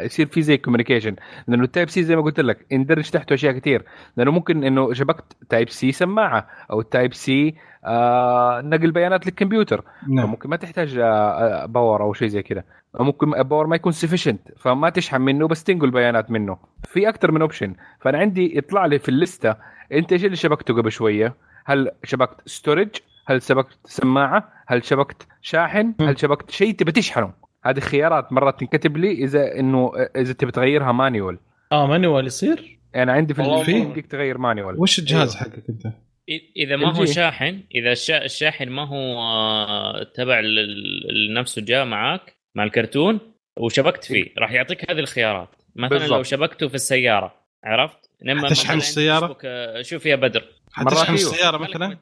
يصير 0.00 0.26
في 0.26 0.42
زي 0.42 0.56
communication 0.56 1.16
لأنه 1.48 1.64
ال 1.64 1.90
Type-C 1.90 2.02
زي 2.02 2.16
ما 2.16 2.22
قلت 2.22 2.40
لك 2.40 2.66
يندرج 2.70 3.10
تحته 3.10 3.34
أشياء 3.34 3.52
كثير 3.52 3.84
لأنه 4.16 4.30
ممكن 4.30 4.64
إنه 4.64 4.92
شبكت 4.92 5.24
Type-C 5.48 5.92
سماعة 5.92 6.46
أو 6.70 6.80
ال 6.80 7.14
Type-C 7.14 7.54
آه 7.84 8.60
نقل 8.64 8.90
بيانات 8.90 9.26
للكمبيوتر. 9.26 9.84
نعم. 10.08 10.26
فممكن 10.26 10.48
ما 10.48 10.56
تحتاج 10.56 10.98
آه 10.98 11.66
power 11.66 12.02
أو 12.02 12.12
شيء 12.12 12.28
زي 12.28 12.42
كذا. 12.42 12.64
ممكن 13.00 13.34
ال 13.34 13.39
power 13.39 13.66
ما 13.66 13.76
يكون 13.76 13.92
sufficient 13.92 14.40
فما 14.58 14.90
تشحن 14.90 15.20
منه 15.20 15.48
بس 15.48 15.64
تنقل 15.64 15.90
بيانات 15.90 16.30
منه. 16.30 16.58
في 16.88 17.08
أكثر 17.08 17.32
من 17.32 17.40
option 17.40 17.74
فأنا 18.00 18.18
عندي 18.18 18.58
يطلع 18.58 18.86
لي 18.86 18.98
في 18.98 19.08
ال 19.08 19.18
list 19.18 19.56
أنت 19.92 20.12
إيش 20.12 20.24
اللي 20.24 20.36
شبكته 20.36 20.74
قبل 20.74 20.92
شوية؟ 20.92 21.34
هل 21.64 21.90
شبكت 22.04 22.36
storage 22.46 22.88
هل 23.26 23.42
شبكت 23.42 23.78
سماعة 23.84 24.52
هل 24.66 24.84
شبكت 24.84 25.26
شاحن 25.42 25.94
م. 25.98 26.02
هل 26.02 26.18
شبكت 26.18 26.50
شيء 26.50 26.72
تبي 26.74 26.92
تشحنه 26.92 27.32
هذه 27.64 27.80
خيارات 27.80 28.32
مرات 28.32 28.60
تنكتب 28.60 28.96
لي 28.96 29.12
إذا 29.12 29.58
إنه 29.58 29.92
إذا 30.16 30.32
تبي 30.32 30.52
تغيرها 30.52 30.92
manual 30.92 31.38
آه 31.72 31.86
manual 31.86 32.26
يصير 32.26 32.78
أنا 32.96 33.12
عندي 33.12 33.34
في 33.34 33.42
يمديك 33.68 34.06
تغير 34.06 34.38
manual 34.38 34.80
وش 34.80 34.98
الجهاز 34.98 35.36
أيوه. 35.36 35.44
حقك 35.44 35.64
أنت؟ 35.68 35.82
إذا 36.56 36.76
ما 36.76 36.96
هو. 36.96 37.04
شاحن 37.04 37.60
إذا 37.74 37.92
الشا- 37.92 38.24
الشاحن 38.24 38.68
ما 38.68 38.84
هو 38.88 39.18
آه، 39.18 40.02
تبع 40.14 40.40
نفسه 41.36 41.62
جاء 41.62 41.84
معاك 41.84 42.36
مع 42.54 42.64
الكرتون 42.64 43.20
وشبكت 43.56 44.04
فيه 44.04 44.24
راح 44.38 44.52
يعطيك 44.52 44.90
هذه 44.90 44.98
الخيارات 44.98 45.48
مثلا 45.76 45.98
بالضبط. 45.98 46.12
لو 46.16 46.22
شبكته 46.22 46.68
في 46.68 46.74
السيارة 46.74 47.34
عرفت 47.64 48.10
لما 48.24 48.48
السيارة؟ 48.48 49.26
تشبك، 49.26 49.40
آه، 49.44 49.82
شوف 49.82 50.06
يا 50.06 50.16
بدر 50.16 50.44
حتشحن. 50.72 51.14
السيارة 51.14 51.58
مثلا؟ 51.58 51.98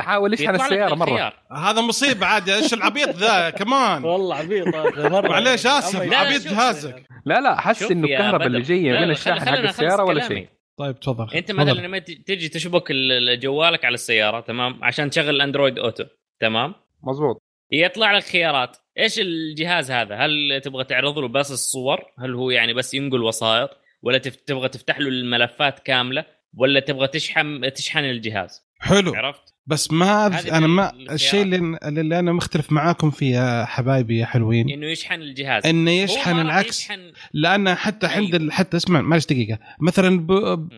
حاول 0.00 0.34
يشحن 0.34 0.54
السيارة 0.54 0.94
مرة. 0.94 1.32
هذا 1.52 1.80
مصيبه 1.80 2.26
عاد 2.26 2.48
إيش 2.48 2.74
العبيط 2.74 3.08
ذا 3.08 3.50
كمان 3.60 4.04
والله 4.04 4.36
عبيط 4.36 4.66
هذا 4.76 5.08
مرة 5.08 5.28
معليش 5.28 5.66
أما- 5.66 5.94
عبيط 6.14 6.42
جهازك. 6.48 7.02
لا 7.26 7.40
لا 7.40 7.60
حس 7.60 7.82
إنه 7.82 8.04
الكهرباء 8.08 8.46
اللي. 8.46 8.60
جاية 8.60 8.92
من 8.92 9.10
الشاحن 9.10 9.48
حق 9.48 9.58
السيارة 9.58 10.04
ولا. 10.04 10.28
شيء 10.28 10.48
طيب 10.78 11.00
تفضل 11.00 11.34
أنت. 11.34 11.52
مثلا 11.52 11.72
لما 11.80 11.98
ت- 11.98 12.10
تجي 12.10 12.48
تشبك 12.48 12.90
ال- 12.90 13.12
ال- 13.28 13.40
جوالك 13.40 13.84
على 13.84 13.94
السيارة 13.94 14.40
تمام 14.40 14.84
عشان 14.84 15.10
تشغل 15.10 15.30
الأندرويد 15.30 15.78
أوتو 15.78 16.04
تمام 16.40 16.74
مظبوط 17.02 17.42
يطلع 17.72 18.12
لك 18.16 18.22
خيارات 18.22 18.76
إيش 18.98 19.18
الجهاز 19.18 19.90
هذا 19.90 20.14
هل 20.16 20.60
تبغى 20.64 20.84
تعرض 20.84 21.18
له 21.18 21.28
بس 21.28 21.50
الصور 21.52 22.00
هل 22.18 22.34
هو 22.34 22.50
يعني 22.50 22.74
بس 22.74 22.94
ينقل 22.94 23.22
وسائط 23.22 23.70
ولا 24.02 24.18
تبغى 24.18 24.68
تفتح 24.68 25.00
له 25.00 25.08
الملفات 25.08 25.78
كاملة 25.78 26.24
ولا 26.54 26.80
تبغى 26.80 27.06
تشحن 27.08 27.72
تشحن 27.74 27.98
الجهاز. 28.04 28.62
حلو. 28.80 29.14
عرفت؟ 29.14 29.54
بس 29.66 29.92
ما 29.92 30.26
أنا 30.56 30.66
ما. 30.66 30.92
الشيء 31.10 31.42
اللي, 31.42 31.78
اللي 31.82 32.18
أنا 32.18 32.32
مختلف 32.32 32.72
معاكم 32.72 33.10
فيه 33.10 33.36
يا 33.36 33.64
حبايبي 33.64 34.18
يا 34.18 34.26
حلوين. 34.26 34.70
إنه 34.70 34.86
يشحن 34.86 35.22
الجهاز. 35.22 35.66
إنه 35.66 35.90
يشحن 35.90 36.40
العكس. 36.40 36.80
يشحن. 36.80 37.12
لأن 37.32 37.74
حتى 37.74 38.06
أيوه. 38.06 38.16
عند 38.16 38.34
ال- 38.34 38.52
حتى 38.52 38.76
اسمع 38.76 39.00
معلش 39.00 39.26
دقيقة. 39.26 39.58
مثلا 39.80 40.18
ب... 40.20 40.32
ب... 40.32 40.68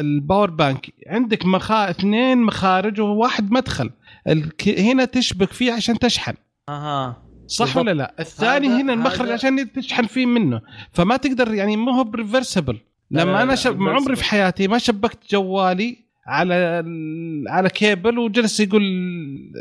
ال 0.00 0.08
power 0.08 0.50
bank 0.50 0.86
عندك 1.06 1.46
مخا... 1.46 1.90
اثنين 1.90 2.38
مخارج 2.38 3.00
وواحد 3.00 3.52
مدخل. 3.52 3.90
الك... 4.28 4.68
هنا 4.68 5.04
تشبك 5.04 5.52
فيه 5.52 5.72
عشان 5.72 5.98
تشحن. 5.98 6.34
أها. 6.68 7.22
صح 7.52 7.64
بالضبط. 7.64 7.84
ولا 7.84 7.92
لا؟ 7.92 8.14
الثاني 8.20 8.68
هنا 8.68 8.92
المخرج 8.92 9.26
هذا- 9.26 9.32
عشان 9.32 9.72
تشحن 9.72 10.06
فيه 10.06 10.26
منه. 10.26 10.60
فما 10.92 11.16
تقدر 11.16 11.54
يعني 11.54 11.76
ما 11.76 11.98
هو 11.98 12.04
preferable 12.04 12.78
لا، 13.10 13.20
لما 13.22 13.32
لا، 13.32 13.42
أنا 13.42 13.50
لا، 13.50 13.54
شب... 13.56 13.78
بالعكس 13.78 14.02
عمري 14.02 14.16
في. 14.16 14.24
حياتي 14.24 14.68
ما 14.68 14.78
شبكت 14.78 15.18
جوالي 15.30 15.96
على 16.26 16.84
على 17.48 17.68
كيبل 17.68 18.18
وجلس 18.18 18.60
يقول 18.60 18.82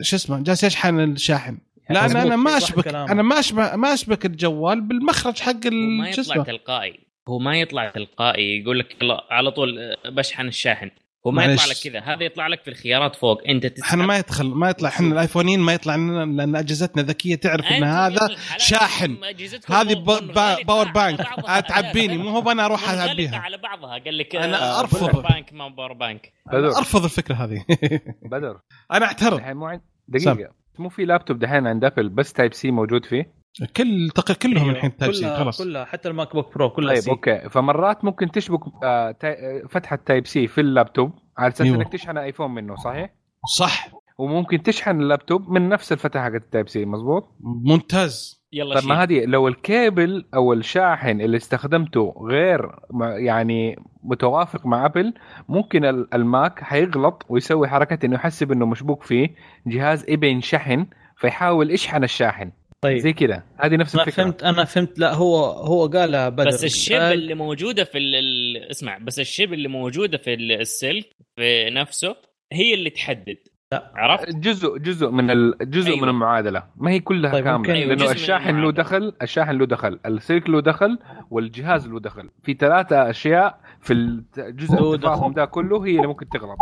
شو 0.01 0.15
اسمه 0.15 0.39
جالس 0.43 0.63
يشحن 0.63 0.99
الشاحن. 0.99 1.57
لا 1.89 2.05
أنا 2.05 2.23
أنا 2.23 2.35
ما 2.35 2.57
اشبك. 2.57 2.87
أنا 2.87 3.21
ما 3.21 3.39
اشبك 3.39 3.73
ما 3.73 3.93
أشبك 3.93 4.25
الجوال 4.25 4.81
بالمخرج 4.81 5.39
حق 5.39 5.65
هو 5.67 5.71
ما 5.71 6.09
يطلع 6.09 6.43
تلقائي. 6.43 6.99
هو 7.27 7.39
ما 7.39 7.59
يطلع 7.59 7.89
تلقائي 7.89 8.61
يقول 8.61 8.79
لك 8.79 8.95
على 9.31 9.51
طول 9.51 9.95
بشحن 10.05 10.47
الشاحن. 10.47 10.89
هو 11.27 11.31
ما. 11.31 11.45
يطلع 11.45 11.65
لك 11.65 11.75
كذا 11.83 11.99
هذا 11.99 12.23
يطلع 12.23 12.47
لك 12.47 12.61
في 12.63 12.69
الخيارات 12.69 13.15
فوق. 13.15 13.41
أنت 13.47 13.65
تسحب. 13.65 13.87
إحنا 13.87 14.05
ما 14.05 14.17
يدخل 14.17 14.45
ما 14.45 14.69
يطلع 14.69 14.89
إحنا 14.89 15.07
الآيفونيين 15.13 15.59
ما 15.59 15.73
يطلع 15.73 15.95
لنا 15.95 16.25
لأن 16.25 16.55
أجهزتنا 16.55 17.03
ذكية 17.03 17.35
تعرف 17.35 17.65
إن 17.65 17.83
هذا 17.83 18.29
شاحن. 18.57 19.17
هذه 19.69 19.93
power 20.67 20.91
bank. 20.91 21.19
تعبيني 21.67 22.17
مو 22.17 22.29
هو 22.29 22.51
أنا 22.51 22.65
أروح 22.65 22.89
اعبيها 22.89 23.37
على 23.37 23.57
بعضها. 23.57 23.99
قال 23.99 24.17
لك 24.17 24.35
أنا 24.35 24.63
آه، 24.63 24.79
أرفض. 24.79 25.11
power 25.11 25.21
bank 25.27 25.53
ما 25.53 25.67
power 25.67 25.93
bank. 25.93 26.33
بدر. 26.47 26.77
أرفض 26.77 27.03
الفكرة 27.03 27.35
هذه. 27.35 27.65
بدر. 28.21 28.59
أنا 28.93 29.05
أعترض. 29.05 29.41
دقيقة. 30.07 30.53
مو 30.79 30.89
في 30.89 31.05
لابتوب 31.05 31.39
دحين 31.39 31.67
عند 31.67 31.83
أبل 31.83 32.09
بس 32.09 32.33
Type-C 32.33 32.71
موجود 32.71 33.05
فيه؟ 33.05 33.40
كل 33.77 34.09
تق... 34.15 34.31
كلهم 34.31 34.63
أيوه، 34.63 34.71
الحين 34.75 34.97
Type-C 34.97 35.21
كلها- 35.21 35.37
خلاص 35.37 35.61
كلها 35.61 35.85
حتى 35.85 36.09
ال 36.09 36.33
MacBook 36.35 36.53
Pro 36.55 36.69
كلها 36.69 36.93
Type-C. 36.93 37.11
أوكي 37.11 37.49
فمرات 37.49 38.05
ممكن 38.05 38.31
تشبك 38.31 38.59
آه. 38.83 39.15
آه، 39.23 39.61
فتحة 39.69 39.95
Type-C 40.05 40.47
في 40.47 40.61
اللابتوب 40.61 41.11
على 41.37 41.47
أساس 41.47 41.61
أيوه. 41.61 41.75
إنك 41.77 41.91
تشحن 41.93 42.17
iPhone 42.17 42.51
منه 42.53 42.75
صحيح؟ 42.75 43.09
صح 43.57 43.89
وممكن 44.17 44.63
تشحن 44.63 45.01
اللابتوب 45.01 45.49
من 45.49 45.69
نفس 45.69 45.91
الفتحة 45.91 46.23
حقت 46.23 46.35
ال 46.35 46.69
Type-C 46.69 46.85
مظبوط؟ 46.85 47.35
ممتاز 47.41 48.41
يلا 48.53 48.79
طب 48.79 48.87
ما 48.87 49.03
هذه 49.03 49.25
لو 49.25 49.47
الكيبل 49.47 50.25
أو 50.35 50.53
الشاحن 50.53 51.21
اللي 51.21 51.37
استخدمته 51.37 52.13
غير 52.29 52.61
ما- 52.93 53.15
يعني 53.17 53.75
متوافق 54.03 54.65
مع 54.65 54.85
ابل 54.85 55.13
ممكن 55.49 55.85
ال- 55.85 56.13
الماك 56.13 56.59
حيغلط 56.63 57.25
ويسوي 57.29 57.67
حركة 57.67 58.05
إنه 58.05 58.15
يحسب 58.15 58.51
إنه 58.51 58.65
مشبوك 58.65 59.03
فيه 59.03 59.35
جهاز 59.67 60.09
يبي 60.09 60.29
ينشحن 60.29 60.85
فيحاول 61.17 61.71
يشحن 61.71 62.03
الشاحن 62.03 62.51
طيب. 62.83 62.97
زي 62.97 63.13
كذا. 63.13 63.43
هذه 63.57 63.75
نفس 63.75 63.95
أنا 63.95 64.03
الفكرة. 64.03 64.23
فهمت 64.23 64.43
أنا 64.43 64.63
فهمت 64.63 64.99
لا 64.99 65.13
هو 65.13 65.45
هو 65.45 65.85
قالها 65.87 66.29
بدر. 66.29 66.47
بس 66.47 66.63
ال 66.63 66.70
chip 66.70 66.97
قال- 66.97 67.13
اللي 67.13 67.33
موجودة 67.35 67.83
في 67.83 67.97
ال-. 67.97 68.69
اسمع 68.71 68.97
بس 68.97 69.19
ال 69.19 69.26
chip 69.26 69.53
اللي 69.53 69.67
موجودة 69.67 70.17
في 70.17 70.33
ال- 70.33 70.51
السلك 70.51 71.05
في 71.35 71.69
نفسه 71.69 72.15
هي 72.53 72.73
اللي 72.73 72.89
تحدد. 72.89 73.37
لا. 73.73 73.91
عرفت؟ 73.95 74.35
جزء 74.35 74.77
جزء 74.77 75.09
من 75.09 75.31
ال... 75.31 75.53
جزء 75.61 75.87
أيوة. 75.91 76.01
من 76.01 76.09
المعادلة. 76.09 76.63
ما 76.75 76.91
هي 76.91 76.99
كلها 76.99 77.31
طيب، 77.31 77.43
كاملة. 77.43 77.73
أيوة، 77.73 77.93
لأنه 77.95 78.11
الشاحن 78.11 78.61
له. 78.61 78.71
دخل 78.71 79.13
الشاحن 79.21 79.57
له 79.57 79.65
دخل 79.65 79.99
السلك 80.05 80.49
له 80.49 80.61
دخل 80.61 80.99
والجهاز 81.29 81.87
له 81.87 81.99
دخل. 81.99 82.29
في 82.43 82.53
ثلاثة 82.53 83.09
أشياء 83.09 83.59
في 83.81 83.93
الجزء 83.93 84.75
له 84.75 84.93
التفاهم 84.93 85.21
دخل. 85.31 85.33
ده 85.33 85.45
كله 85.45 85.85
هي 85.85 85.95
اللي 85.95 86.07
ممكن 86.07 86.29
تغلط. 86.29 86.57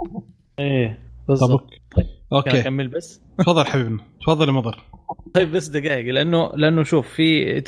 إيه 0.59 0.99
بالضبط. 1.27 1.69
كان 1.95 2.05
أوكي. 2.33 2.59
اكمل 2.59 2.87
بس. 2.87 3.21
تفضل 3.37 3.65
حبيبنا 3.65 4.03
تفضل 4.21 4.47
يا 4.47 4.53
مضر. 4.53 4.83
طيب 5.33 5.51
بس 5.51 5.67
دقائق 5.67 6.13
لأنه 6.13 6.51
لأنه 6.55 6.83
شوف 6.83 7.07
في 7.09 7.61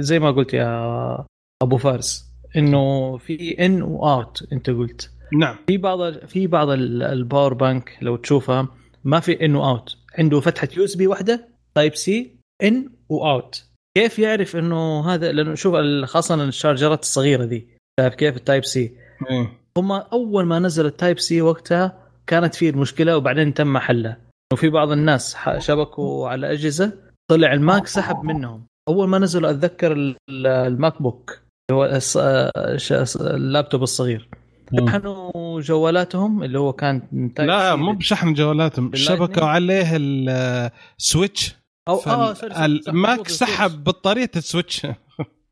زي, 0.00 0.18
ما 0.18 0.30
قلت 0.30 0.54
يا 0.54 1.24
أبو 1.62 1.76
فارس 1.76 2.24
إنه 2.56 3.16
في 3.16 3.66
in 3.66 3.82
و 3.82 3.98
out 3.98 4.46
أنت 4.52 4.70
قلت. 4.70 5.10
نعم. 5.40 5.56
في 5.66 5.76
بعض 5.76 6.12
في 6.12 6.46
بعض 6.46 6.68
ال- 6.68 7.02
ال 7.02 7.11
power 7.11 7.54
bank 7.54 7.98
لو 8.02 8.16
تشوفها 8.16 8.68
ما 9.04 9.20
في 9.20 9.44
in 9.44 9.54
و 9.54 9.64
out 9.64 9.96
عنده 10.18 10.40
فتحة 10.40 10.68
USB 10.76 11.06
واحدة 11.06 11.48
Type-C 11.74 11.94
in 11.94 12.36
و 12.62 12.90
out 13.08 13.64
كيف 13.96 14.18
يعرف 14.18 14.56
إنه 14.56 15.00
هذا؟ 15.14 15.32
لأنه 15.32 15.54
شوف 15.54 15.74
خاصة 16.04 16.44
ال 16.44 16.50
charger 16.50 16.96
ات 16.96 17.02
الصغيرة 17.02 17.44
ذي 17.44 17.66
شايف 18.00 18.14
كيف 18.14 18.36
ال 18.36 18.64
Type-C. 18.64 18.92
هم 19.78 19.92
أول 19.92 20.44
ما 20.46 20.58
نزل 20.58 20.86
ال 20.86 21.18
Type-C 21.18 21.42
وقتها 21.42 22.06
كانت 22.26 22.54
فيه 22.54 22.70
المشكلة 22.70 23.16
وبعدين 23.16 23.54
تم 23.54 23.78
حلها. 23.78 24.16
وفي 24.52 24.68
بعض 24.68 24.90
الناس 24.92 25.36
شبكوا 25.58 26.28
على 26.28 26.52
أجهزة 26.52 26.92
طلع 27.30 27.52
الماك 27.52 27.86
سحب 27.86 28.24
منهم. 28.24 28.66
أول 28.88 29.08
ما 29.08 29.18
نزلوا 29.18 29.50
أتذكر 29.50 29.92
ال- 29.92 30.16
ال- 30.30 30.46
ال 30.46 31.02
MacBook 31.02 31.38
اللي 31.70 31.80
هو 31.82 32.00
اللابتوب 33.20 33.82
الصغير. 33.82 34.28
شحنوا 34.88 35.60
جوالاتهم 35.60 36.42
اللي 36.42 36.58
هو 36.58 36.72
كان 36.72 37.02
لا 37.38 37.76
مو 37.76 37.92
بشحن 37.92 38.32
جوالاتهم؟ 38.34 38.90
شبكوا 38.94 39.46
عليه 39.46 39.96
ال 40.98 41.06
Switch 41.06 41.54
أو 41.88 41.98
آه 42.06 42.34
الماك 42.88 43.28
سحب 43.28 43.84
بطارية 43.84 44.30
ال 44.36 44.43
Switch 44.43 44.86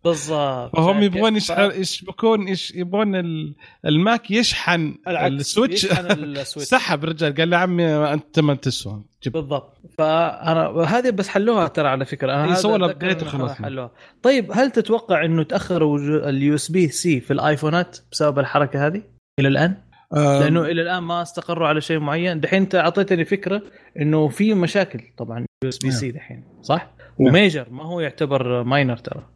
بالضبط 0.05 0.77
فهم 0.77 0.87
فاهم 0.93 1.03
يبغون؟ 1.03 1.37
يشحن 1.37 1.70
يشبكون 1.81 2.49
يش- 2.49 2.70
يبغون 2.75 3.15
ال- 3.16 3.55
الماك 3.87 4.31
يشحن 4.31 4.95
ال 5.09 5.19
Switch 5.19 5.85
يشحن 5.85 6.11
ال 6.24 6.31
Switch 6.31 6.69
سحب 6.70 7.05
رجال 7.05 7.35
قال 7.35 7.51
له 7.51 7.57
عمي 7.57 7.85
أنت 7.87 8.41
ما 8.41 8.55
تسوى 8.55 9.03
بالضبط 9.27 9.81
فانا 9.99 10.69
هذه 10.87 11.11
بس 11.11 11.29
حلوها 11.29 11.69
ترى 11.69 11.89
على 11.89 12.05
فكرة 12.05 12.35
أنا 12.35 12.55
update 12.93 13.05
إنه 13.23 13.27
وخلاص. 13.27 13.51
حلوها 13.53 13.91
طيب 14.23 14.53
هل 14.53 14.70
تتوقع 14.70 15.25
إنه 15.25 15.43
تاخروا 15.43 15.99
ال 16.28 16.55
USB-C 16.55 17.20
في 17.20 17.33
الآيفونات 17.33 17.99
بسبب 18.12 18.39
الحركة 18.39 18.87
هذه 18.87 19.03
إلى 19.41 19.49
الآن؟ 19.49 19.75
آه، 20.16 20.41
لأنه 20.41 20.62
إلى 20.62 20.83
الآن 20.83 21.03
ما 21.03 21.23
استقروا 21.23 21.69
على 21.69 21.81
شيء 21.81 21.99
معين 21.99 22.41
دحين 22.41 22.62
أنت 22.62 22.75
أعطيتني 22.75 23.25
فكرة 23.25 23.62
إنه 24.01 24.29
في 24.29 24.55
مشاكل 24.55 25.01
طبعا 25.19 25.39
USB-C 25.65 26.10
دحين 26.11 26.45
صح؟ 26.62 26.91
نعم. 27.20 27.29
و 27.28 27.35
major 27.35 27.66
ما 27.70 27.85
هو 27.85 28.01
يعتبر 28.01 28.62
minor 28.62 28.97
ترى. 28.97 29.27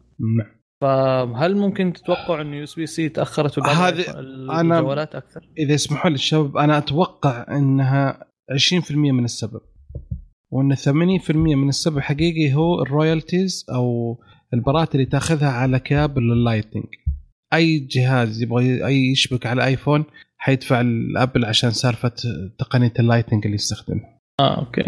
فهل 0.81 1.57
ممكن 1.57 1.93
تتوقع 1.93 2.41
انه 2.41 2.55
USB-C 2.55 3.09
تأخرت 3.09 3.59
هذه- 3.59 4.03
أنا- 4.03 4.17
الجوالات 4.59 5.15
أكثر؟ 5.15 5.49
إذا 5.57 5.73
يسمحوا 5.73 6.09
لي 6.09 6.15
الشباب 6.15 6.57
أنا 6.57 6.77
أتوقع 6.77 7.45
إنها 7.57 8.25
20% 8.51 9.11
من 9.11 9.23
السبب. 9.25 9.61
وإن 10.51 10.75
80% 10.75 11.55
من 11.55 11.69
السبب 11.69 11.99
حقيقي 11.99 12.53
هو 12.53 12.81
ال 12.81 12.89
royalties 12.89 13.65
أو 13.73 14.17
البرات 14.53 14.95
اللي 14.95 15.05
تأخذها 15.05 15.49
على 15.49 15.79
كابل 15.79 16.31
ال 16.31 16.36
Lightning 16.36 16.85
أي 17.53 17.79
جهاز 17.79 18.41
يبغى 18.41 18.85
أي 18.85 18.95
يشبك 19.11 19.45
على 19.45 19.65
iPhone 19.65 20.03
حيدفع 20.37 20.81
الأبل 20.81 21.45
عشان 21.45 21.71
سالفة 21.71 22.11
تقنية 22.59 22.93
ال 22.99 23.04
Lightning 23.04 23.45
اللي 23.45 23.55
يستخدمها. 23.55 24.19
آه 24.39 24.59
أوكي. 24.59 24.81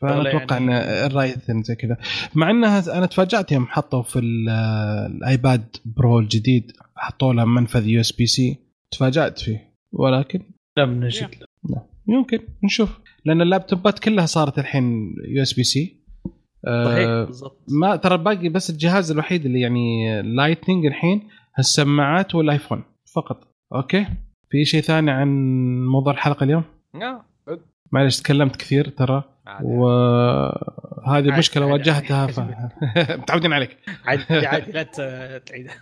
فأنا 0.00 0.28
أتوقع 0.28 0.56
يعني- 0.56 0.76
إن 0.78 1.06
ال 1.10 1.15
Lightning 1.15 1.62
زي 1.62 1.74
كذا. 1.74 1.96
مع 2.34 2.50
انها 2.50 2.98
أنا 2.98 3.06
تفاجأت 3.06 3.52
يوم 3.52 3.66
حطوا 3.66 4.02
في 4.02 4.18
ال- 4.18 4.48
ال 5.16 5.28
iPad 5.28 5.76
Pro 5.84 6.18
الجديد 6.18 6.72
حطوا 6.96 7.32
له 7.32 7.44
منفذ 7.44 7.86
USB-C 7.88 8.56
تفاجأت 8.90 9.38
فيه. 9.38 9.74
ولكن 9.92 10.42
لم 10.78 11.04
نجد. 11.04 11.28
يمكن. 12.08 12.38
نشوف. 12.64 12.98
لأن 13.24 13.40
اللابتوبات 13.42 13.98
كلها 13.98 14.26
صارت 14.26 14.58
الحين 14.58 15.14
USB-C 15.28 16.00
صحيح 16.84 17.06
بالضبط. 17.08 17.64
ما 17.68 17.96
ترى 17.96 18.18
باقي 18.18 18.48
بس 18.48 18.70
الجهاز 18.70 19.10
الوحيد 19.10 19.44
اللي 19.46 19.60
يعني 19.60 20.22
Lightning 20.22 20.86
الحين 20.86 21.28
السماعات 21.58 22.34
والآيفون 22.34 22.82
فقط. 23.14 23.54
أوكي؟ 23.74 24.06
في 24.50 24.64
شيء 24.64 24.80
ثاني 24.80 25.10
عن 25.10 25.28
موضوع 25.86 26.12
الحلقة 26.12 26.44
اليوم؟ 26.44 26.62
آه، 26.94 27.24
معلش 27.92 28.20
تكلمت 28.20 28.56
كثير 28.56 28.88
ترى. 28.88 29.24
وهذه 29.62 31.06
عادي، 31.06 31.30
مشكلة 31.30 31.62
عادي، 31.64 31.72
واجهتها. 31.72 32.26
ف... 32.26 32.40
متعودين 33.20 33.52
عليك. 33.52 33.76
عادي 34.04 34.46
عادي 34.46 34.72
لا 34.72 34.82
تعيدها 35.38 35.74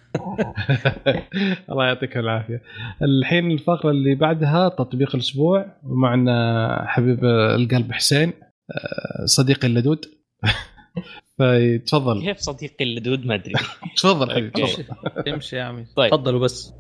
الله 1.70 1.86
يعطيك 1.86 2.16
العافية. 2.16 2.62
الحين 3.02 3.50
الفقرة 3.50 3.90
اللي 3.90 4.14
بعدها 4.14 4.68
تطبيق 4.68 5.14
الأسبوع 5.14 5.66
ومعنا 5.82 6.84
حبيب 6.88 7.24
القلب 7.24 7.92
حسين 7.92 8.32
آه، 8.70 9.24
صديقي 9.24 9.68
اللدود. 9.68 10.04
فتفضل 11.38 12.22
كيف 12.22 12.38
صديقي 12.38 12.84
اللدود؟ 12.84 13.26
ما 13.26 13.34
أدري. 13.34 13.54
تفضل 13.96 14.30
حبيبي. 14.30 14.50
تفضل. 14.50 14.84
امشي 15.18 15.34
امشي 15.34 15.56
يا 15.56 15.62
عمي. 15.62 15.84
طيب. 15.96 16.10
تفضلوا 16.10 16.40
بس 16.40 16.72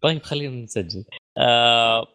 طيب 0.00 0.22
خلينا 0.22 0.62
نسجل. 0.62 1.04
آه 1.38 2.06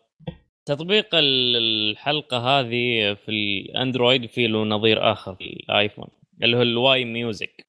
تطبيق 0.67 1.15
ال- 1.15 1.55
الحلقة 1.91 2.37
هذه 2.37 3.13
في 3.25 3.29
الأندرويد 3.29 4.25
في 4.25 4.47
له 4.47 4.63
نظير 4.63 5.11
آخر 5.11 5.35
في 5.35 5.43
الآيفون 5.43 6.07
اللي 6.43 6.57
هو 6.57 6.61
الواي 6.61 7.05
ميوزك. 7.05 7.67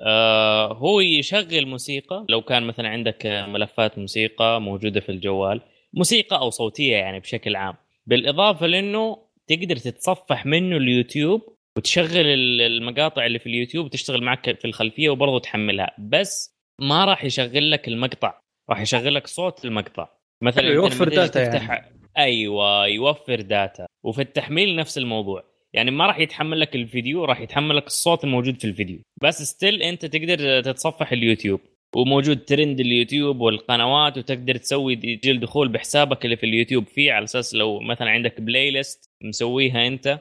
آه 0.00 0.72
هو 0.72 1.00
يشغل 1.00 1.66
موسيقى. 1.66 2.26
لو 2.28 2.42
كان 2.42 2.62
مثلا 2.62 2.88
عندك 2.88 3.26
ملفات 3.26 3.98
موسيقى 3.98 4.60
موجودة 4.60 5.00
في 5.00 5.08
الجوال 5.12 5.60
موسيقى 5.94 6.38
أو 6.38 6.50
صوتية 6.50 6.96
يعني 6.96 7.20
بشكل 7.20 7.56
عام. 7.56 7.74
بالإضافة 8.06 8.66
لأنه 8.66 9.18
تقدر 9.46 9.76
تتصفح 9.76 10.46
منه 10.46 10.76
اليوتيوب 10.76 11.42
وتشغل 11.78 12.26
ال- 12.26 12.60
المقاطع 12.60 13.26
اللي 13.26 13.38
في 13.38 13.46
اليوتيوب 13.46 13.86
وتشتغل 13.86 14.22
معك 14.22 14.58
في 14.60 14.64
الخلفية 14.64 15.08
وبرضه 15.08 15.38
تحملها. 15.38 15.94
بس 15.98 16.54
ما 16.80 17.04
راح 17.04 17.24
يشغل 17.24 17.70
لك 17.70 17.88
المقطع 17.88 18.40
راح 18.70 18.80
يشغل 18.80 19.14
لك 19.14 19.26
صوت 19.26 19.64
المقطع. 19.64 20.08
مثلا 20.42 20.68
يوفر 20.68 21.08
data 21.08 21.42
يعني. 21.42 21.97
أيوه 22.18 22.86
يوفر 22.86 23.40
data 23.40 23.86
وفي 24.04 24.22
التحميل 24.22 24.76
نفس 24.76 24.98
الموضوع. 24.98 25.44
يعني 25.72 25.90
ما 25.90 26.06
راح 26.06 26.18
يتحمل 26.18 26.60
لك 26.60 26.74
الفيديو 26.74 27.24
راح 27.24 27.40
يتحمل 27.40 27.76
لك 27.76 27.86
الصوت 27.86 28.24
الموجود 28.24 28.60
في 28.60 28.64
الفيديو. 28.64 28.98
بس 29.22 29.42
still 29.42 29.82
أنت 29.82 30.06
تقدر 30.06 30.60
تتصفح 30.60 31.12
اليوتيوب. 31.12 31.60
وموجود 31.96 32.44
ترند 32.44 32.80
اليوتيوب 32.80 33.40
والقنوات 33.40 34.18
وتقدر 34.18 34.56
تسوي 34.56 34.96
تسجيل 34.96 35.40
دخول 35.40 35.68
بحسابك 35.68 36.24
اللي 36.24 36.36
في 36.36 36.46
اليوتيوب 36.46 36.86
فيه. 36.86 37.12
على 37.12 37.24
أساس 37.24 37.54
لو 37.54 37.80
مثلا 37.80 38.10
عندك 38.10 38.40
playlist 38.40 39.10
مسويها 39.24 39.86
أنت 39.86 40.20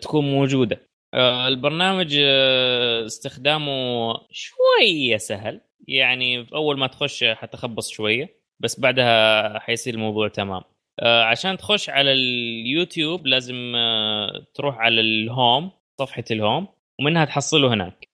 تكون 0.00 0.24
موجودة. 0.30 0.80
آه، 1.14 1.48
البرنامج 1.48 2.16
آه، 2.20 3.06
استخدامه 3.06 4.12
شوية 4.30 5.16
سهل. 5.16 5.60
يعني 5.88 6.46
أول 6.54 6.78
ما 6.78 6.86
تخش 6.86 7.24
حتخبص 7.24 7.90
شوية 7.90 8.36
بس 8.60 8.80
بعدها 8.80 9.58
حيصير 9.58 9.94
الموضوع 9.94 10.28
تمام. 10.28 10.62
عشان 11.02 11.56
تخش 11.56 11.90
على 11.90 12.12
اليوتيوب 12.12 13.26
لازم 13.26 13.72
تروح 14.54 14.78
على 14.78 15.00
ال 15.00 15.14
home 15.14 15.70
صفحة 16.00 16.24
ال 16.30 16.38
home 16.38 16.68
ومنها 17.00 17.24
تحصله 17.24 17.74
هناك. 17.74 18.08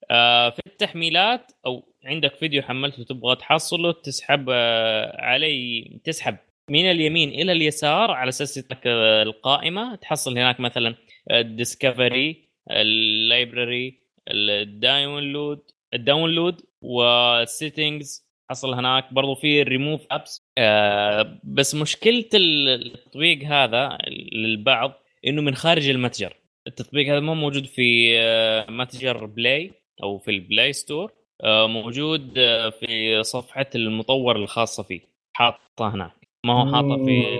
في 0.55 0.61
التحميلات 0.67 1.53
أو 1.67 1.95
عندك 2.05 2.35
فيديو 2.35 2.63
حملته 2.63 3.05
تبغى 3.05 3.37
تحصله 3.37 3.93
تسحب 3.93 4.47
آه، 4.51 5.23
يعني 5.23 5.85
تسحب 6.05 6.37
من 6.71 6.91
اليمين 6.91 7.29
إلى 7.29 7.53
اليسار 7.53 8.11
على 8.11 8.29
أساس 8.29 8.59
آه، 8.87 9.23
القائمة. 9.23 9.95
تحصل 9.95 10.39
هناك 10.39 10.61
مثلا 10.61 10.95
الديسكفري 11.31 12.49
اللايبرري 12.71 14.01
الداونلود 14.29 15.61
الداونلود 15.95 16.61
والسيتنجز 16.83 18.30
حصل 18.51 18.75
هناك. 18.75 19.15
برضو 19.15 19.35
في 19.35 19.63
الريموف 19.63 20.07
ابس 20.11 20.43
آه 20.59 21.39
بس 21.45 21.75
مشكلة 21.75 22.25
التطبيق 22.35 23.45
هذا 23.45 23.99
للبعض 24.33 24.93
إنه 25.27 25.43
من 25.43 25.55
خارج 25.55 25.89
المتجر. 25.89 26.37
التطبيق 26.67 27.09
هذا 27.09 27.21
مو 27.21 27.35
موجود 27.35 27.65
في 27.65 28.19
آه 28.19 28.71
متجر 28.71 29.27
بلاي 29.27 29.73
أو 30.03 30.19
في 30.19 30.31
البلاي 30.31 30.73
ستور 30.73 31.13
آه، 31.43 31.67
موجود 31.67 32.39
آه، 32.39 32.71
في 32.71 33.23
صفحة 33.23 33.67
المطور 33.75 34.37
الخاصة 34.37 34.83
فيه. 34.83 35.01
حاطه 35.33 35.95
هناك. 35.95 36.13
ما 36.47 36.53
هو 36.53 36.73
حاطه 36.73 37.05
في 37.05 37.39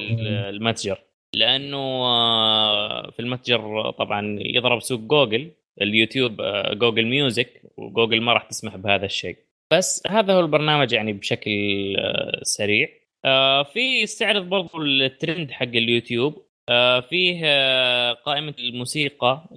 المتجر. 0.49 0.99
لأنه 1.35 1.79
في 3.11 3.21
المتجر 3.21 3.91
طبعا 3.91 4.37
يضرب 4.41 4.81
سوق 4.81 5.01
جوجل 5.01 5.51
اليوتيوب 5.83 6.43
جوجل 6.73 7.07
ميوزك 7.07 7.63
وجوجل 7.77 8.21
ما 8.21 8.33
راح 8.33 8.43
تسمح 8.43 8.77
بهذا 8.77 9.07
الشيء. 9.07 9.37
بس 9.73 10.03
هذا 10.09 10.35
هو 10.35 10.41
البرنامج 10.41 10.93
يعني 10.93 11.13
بشكل 11.13 11.51
سريع. 12.43 12.89
في 13.73 14.01
يستعرض 14.03 14.49
برضو 14.49 14.83
الترند 14.83 15.51
حق 15.51 15.63
اليوتيوب. 15.63 16.47
فيه 17.09 17.43
قائمة 18.13 18.55
الموسيقى 18.59 19.49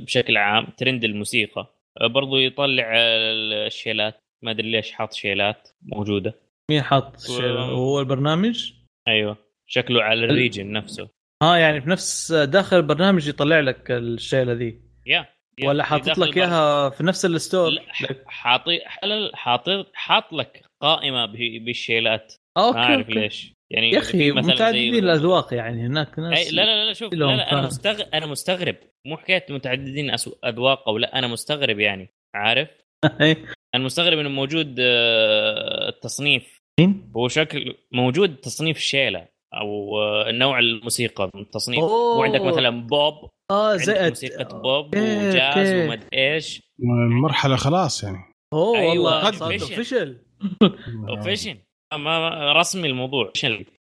بشكل 0.00 0.36
عام 0.36 0.66
ترند 0.76 1.04
الموسيقى. 1.04 1.74
برضو 2.00 2.36
يطلع 2.36 2.92
الشيلات. 2.96 4.20
ما 4.42 4.50
أدري 4.50 4.70
ليش 4.70 4.92
حاط 4.92 5.12
شيلات 5.12 5.68
موجودة. 5.82 6.34
مين 6.70 6.82
حاط 6.82 7.30
و... 7.30 7.42
هو 7.58 8.00
البرنامج؟ 8.00 8.72
أيوه. 9.08 9.36
شكله 9.66 10.02
على 10.02 10.24
ال 10.24 10.31
region 10.31 10.72
نفسه. 10.72 11.08
آه 11.42 11.56
يعني 11.56 11.80
في 11.80 11.90
نفس 11.90 12.32
داخل 12.32 12.76
البرنامج 12.76 13.28
يطلع 13.28 13.60
لك 13.60 13.90
الشيلة 13.90 14.52
ذي. 14.52 14.80
yeah 15.06 15.22
yeah. 15.22 15.26
ولا 15.64 15.84
حاطط 15.84 16.18
لك 16.18 16.36
إياها 16.36 16.90
في 16.90 17.02
نفس 17.02 17.24
ال 17.24 17.31
store؟ 17.31 17.70
حاطي 18.26 18.80
حاطط 19.34 19.86
حاط 19.94 20.32
لك 20.32 20.64
قائمة 20.82 21.26
بالشيلات. 21.64 22.34
أوكي 22.58 22.78
ما 22.78 22.84
أعرف 22.84 23.08
ليش. 23.08 23.52
يعني 23.70 23.90
يا 23.90 23.98
أخي 23.98 24.32
متعددين 24.32 24.94
الأذواق 24.94 25.54
يعني. 25.54 25.86
هناك 25.86 26.18
ناس 26.18 26.38
أي 26.38 26.56
لا 26.56 26.62
لا 26.62 26.84
لا 26.84 26.92
شوف 26.92 27.14
لا, 27.14 27.24
لا 27.24 27.52
أنا 27.52 27.66
مستغرب 27.66 28.06
أنا 28.14 28.26
مستغرب. 28.26 28.76
مو 29.06 29.16
حكاية 29.16 29.46
متعددين 29.50 30.10
أذواق 30.44 30.88
أو 30.88 30.98
لا 30.98 31.18
أنا 31.18 31.26
مستغرب 31.26 31.78
يعني. 31.78 32.08
عارف؟ 32.34 32.68
أنا 33.74 33.84
مستغرب 33.84 34.18
إنه 34.18 34.28
موجود 34.28 34.76
آه، 34.80 35.88
التصنيف 35.88 36.60
مين؟ 36.80 37.12
هو 37.16 37.28
شكل 37.28 37.74
موجود 37.92 38.36
تصنيف 38.36 38.76
الشيلة 38.76 39.28
أو 39.54 39.98
آه، 40.02 40.30
نوع 40.30 40.58
الموسيقى. 40.58 41.30
التصنيف 41.34 41.82
وعندك 41.82 42.40
مثلا 42.40 42.70
بوب. 42.86 43.30
آه 43.50 43.76
زي 43.76 44.08
موسيقى 44.08 44.44
بوب 44.44 44.86
وجاز 44.96 45.74
ومد 45.74 46.04
إيش. 46.14 46.62
المرحله 46.82 47.56
خلاص 47.56 48.04
يعني. 48.04 48.18
أوه 48.52 48.78
أيوة 48.78 48.90
والله 48.90 49.30
فشل 49.30 50.18
فشل 51.22 51.66
ما 51.92 52.52
رسمي 52.52 52.88
الموضوع. 52.88 53.32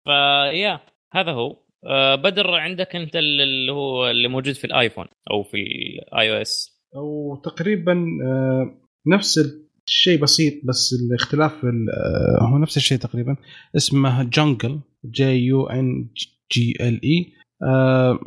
فيا 0.05 0.79
هذا 1.13 1.31
هو. 1.31 1.61
آه، 1.85 2.15
بدر 2.15 2.55
عندك 2.55 2.95
أنت 2.95 3.15
اللي 3.15 3.71
هو 3.71 4.09
اللي 4.09 4.27
موجود 4.27 4.53
في 4.53 4.65
الآيفون 4.65 5.05
أو 5.31 5.43
في 5.43 5.57
ال 5.57 6.31
iOS؟ 6.31 6.81
أو 6.95 7.35
تقريبا 7.43 8.05
آه، 8.25 8.77
نفس 9.07 9.39
الشيء 9.87 10.21
بسيط 10.21 10.53
بس 10.65 10.95
الاختلاف 11.01 11.65
آه، 11.65 12.43
هو 12.43 12.57
نفس 12.57 12.77
الشيء 12.77 12.97
تقريبا. 12.97 13.35
اسمه 13.75 14.23
جنجل 14.23 14.79
J 15.05 15.45
U 15.45 15.67
N 15.67 16.09
G 16.51 16.77
L 16.81 17.01
E 17.03 17.33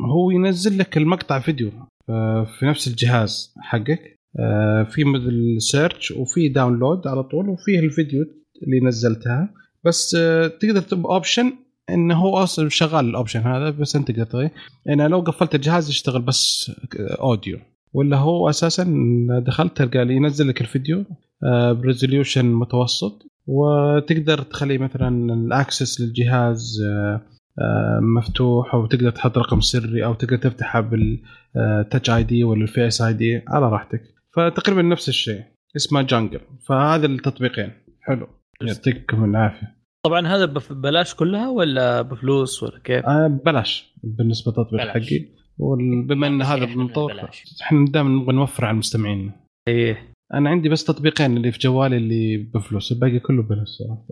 هو 0.01 0.31
ينزل 0.31 0.77
لك 0.77 0.97
المقطع 0.97 1.39
فيديو 1.39 1.71
في 2.59 2.59
نفس 2.63 2.87
الجهاز 2.87 3.53
حقك. 3.59 4.15
في 4.89 5.03
مثل 5.03 5.55
search 5.59 6.11
وفي 6.11 6.49
download 6.49 7.07
على 7.07 7.23
طول 7.23 7.49
وفيه 7.49 7.79
الفيديو 7.79 8.25
اللي 8.63 8.79
نزلتها. 8.79 9.49
بس 9.83 10.11
تقدر 10.61 10.81
تبقى 10.81 11.13
option 11.13 11.53
إنه 11.89 12.15
هو 12.15 12.37
أصلا 12.37 12.69
شغال 12.69 13.05
ال 13.05 13.10
option 13.10 13.39
هذا 13.39 13.69
بس 13.69 13.95
أنت 13.95 14.11
تقدر 14.11 14.25
تغير 14.25 14.49
يعني 14.85 15.07
لو 15.07 15.19
قفلت 15.19 15.55
الجهاز 15.55 15.89
يشتغل 15.89 16.21
بس 16.21 16.71
audio 16.99 17.59
ولا 17.93 18.17
هو 18.17 18.49
أساسا 18.49 18.87
دخلت 19.45 19.77
تلقى 19.77 20.13
ينزل 20.13 20.47
لك 20.47 20.61
الفيديو 20.61 21.03
آه، 21.43 21.71
ب 21.71 21.78
resolution 21.78 22.45
متوسط. 22.45 23.25
وتقدر 23.47 24.41
تخلي 24.41 24.77
مثلا 24.77 25.33
ال 25.33 25.43
access 25.43 26.01
للجهاز 26.01 26.81
آه، 26.85 27.15
آه، 27.15 27.21
مفتوح 28.01 28.73
أو 28.75 28.85
تقدر 28.85 29.09
تحط 29.09 29.37
رقم 29.37 29.61
سري 29.61 30.05
أو 30.05 30.13
تقدر 30.13 30.37
تفتحه 30.37 30.79
بال 30.81 32.09
Touch 32.09 32.23
ID 32.23 32.43
ولا 32.43 32.63
ال 32.63 33.01
Face 33.01 33.13
ID 33.13 33.41
على 33.47 33.69
راحتك. 33.69 34.01
فتقريبا 34.35 34.81
نفس 34.81 35.09
الشيء 35.09 35.43
اسمه 35.75 36.01
جنجل 36.01 36.39
فهذا 36.67 37.05
التطبيقين. 37.05 37.71
حلو. 38.01 38.27
يعطيكم 38.61 39.23
العافية. 39.23 39.75
طبعا 40.05 40.27
هذا 40.27 40.45
ببلاش 40.45 41.15
كلها 41.15 41.49
ولا 41.49 42.01
بفلوس 42.01 42.63
ولا 42.63 42.79
كيف؟ 42.79 43.05
آه 43.05 43.27
ببلاش. 43.27 43.93
بالنسبة 44.03 44.51
للتطبيق 44.51 44.87
حقي. 44.87 45.25
وبما 45.57 46.27
إن 46.27 46.41
هذا 46.41 46.65
متوفر 46.65 47.29
إحنا 47.61 47.85
دائما 47.89 48.09
نبغى 48.09 48.35
نوفر 48.35 48.65
على 48.65 48.73
المستمعين. 48.73 49.31
إيه. 49.67 50.15
أنا 50.33 50.49
عندي 50.49 50.69
بس 50.69 50.83
تطبيقين 50.83 51.37
اللي 51.37 51.51
في 51.51 51.59
جوالي 51.59 51.97
اللي 51.97 52.37
بفلوس. 52.37 52.91
الباقي 52.91 53.19
كله 53.19 53.43
ببلاش 53.43 53.67
صراحة. 53.67 54.05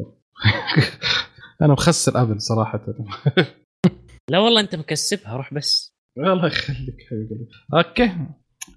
أنا 1.61 1.73
مخسر 1.73 2.21
أبل 2.21 2.41
صراحة. 2.41 2.85
لا 4.31 4.39
والله 4.39 4.61
أنت 4.61 4.75
مكسبها 4.75 5.35
روح 5.35 5.53
بس. 5.53 5.93
الله 6.17 6.47
يخليك 6.47 6.97
حبيبي. 7.09 7.47
أوكي. 7.73 8.11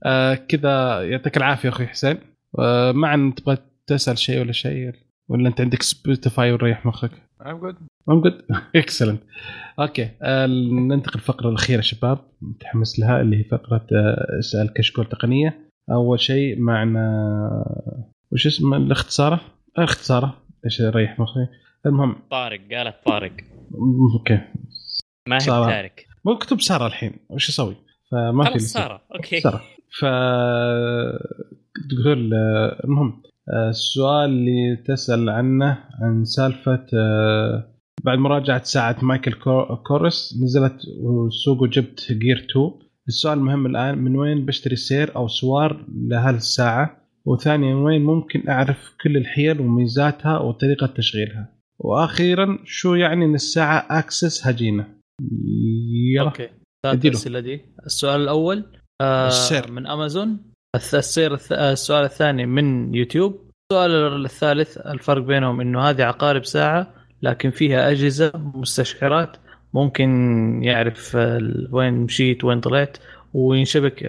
آه 0.04 0.34
كذا 0.34 1.02
يعطيك 1.02 1.36
العافية 1.36 1.68
أخوي 1.68 1.86
حسين. 1.86 2.18
آه 2.58 2.92
معا 2.92 3.32
تبغى 3.36 3.58
تسأل 3.86 4.18
شيء 4.18 4.40
ولا 4.40 4.52
شيء؟ 4.52 4.92
ولا 5.28 5.48
أنت 5.48 5.60
عندك 5.60 5.82
سبوتيفاي 5.82 6.52
وريح 6.52 6.86
مخك؟ 6.86 7.10
I'm 7.42 7.60
good. 7.60 7.76
I'm 8.10 8.22
good. 8.26 8.56
excellent 8.76 9.22
أوكي. 9.80 10.10
آه 10.22 10.46
ننتقل 10.46 11.14
الفقرة 11.14 11.48
الأخيرة 11.48 11.80
شباب. 11.80 12.18
متحمس 12.40 12.98
لها 13.00 13.20
اللي 13.20 13.36
هي 13.36 13.44
فقرة 13.44 13.86
آه 13.92 14.38
اسال 14.38 14.72
كشكول 14.72 15.08
تقنية. 15.08 15.70
أول 15.90 16.20
شيء 16.20 16.60
معنا 16.60 17.00
وش 18.32 18.46
اسم 18.46 18.74
الاختصارة؟ 18.74 19.40
اختصاره 19.76 20.42
إيش 20.64 20.80
ريح 20.80 21.20
مخي؟ 21.20 21.46
المهم. 21.86 22.16
طارق 22.30 22.60
قالت 22.72 22.96
طارق. 23.06 23.32
أوكي. 24.14 24.40
ما 25.28 25.36
هي 25.36 25.46
تارك 25.46 26.06
مو 26.24 26.32
مكتوب 26.32 26.60
سارة 26.60 26.86
الحين. 26.86 27.12
وش 27.30 27.48
أسوي؟ 27.48 27.76
فما 28.12 28.52
في 28.52 28.58
سارة. 28.58 29.02
أوكي. 29.14 29.40
سارة. 29.40 29.62
ف 30.00 30.04
تقول 31.90 32.34
المهم 32.84 33.22
آه، 33.52 33.68
السؤال 33.68 34.30
اللي 34.30 34.76
تسأل 34.86 35.28
عنه 35.28 35.78
عن 36.02 36.24
سالفة 36.24 36.86
آه، 36.94 37.72
بعد 38.04 38.18
مراجعة 38.18 38.62
ساعة 38.62 38.96
مايكل 39.02 39.32
كورس 39.86 40.38
نزلت 40.42 40.80
والسوق 41.00 41.62
وجبت 41.62 42.12
جير 42.12 42.46
2 42.50 42.70
السؤال 43.08 43.38
المهم 43.38 43.66
الآن 43.66 43.98
من 43.98 44.16
وين 44.16 44.46
بشتري 44.46 44.76
سير 44.76 45.16
أو 45.16 45.28
سوار 45.28 45.86
لهالساعة 46.08 46.96
وثانيا 47.24 47.74
من 47.74 47.82
وين 47.82 48.02
ممكن 48.02 48.48
أعرف 48.48 48.94
كل 49.02 49.16
الحيل 49.16 49.60
وميزاتها 49.60 50.38
وطريقة 50.38 50.86
تشغيلها؟ 50.86 51.55
وأخيرا 51.78 52.58
شو 52.64 52.94
يعني 52.94 53.24
أن 53.24 53.34
الساعة 53.34 53.86
أكسس 53.90 54.46
هجينة؟ 54.46 54.88
يلا. 56.14 56.26
okay. 56.26 56.48
الأسئلة 56.86 57.40
دي. 57.40 57.60
السؤال 57.86 58.20
الأول 58.20 58.64
آه 59.02 59.26
السير. 59.26 59.70
من 59.70 59.86
أمازون. 59.86 60.52
السير 60.76 61.34
السؤال 61.52 62.04
الثاني 62.04 62.46
من 62.46 62.94
يوتيوب. 62.94 63.50
السؤال 63.72 64.24
الثالث 64.24 64.78
الفرق 64.78 65.22
بينهم 65.22 65.60
إنه 65.60 65.80
هذه 65.80 66.02
عقارب 66.02 66.44
ساعة 66.44 66.94
لكن 67.22 67.50
فيها 67.50 67.90
أجهزة 67.90 68.32
مستشعرات. 68.34 69.36
ممكن 69.74 70.10
يعرف 70.64 71.14
وين 71.70 71.94
مشيت 71.94 72.44
وين 72.44 72.60
طلعت 72.60 72.98
وينشبك 73.34 74.02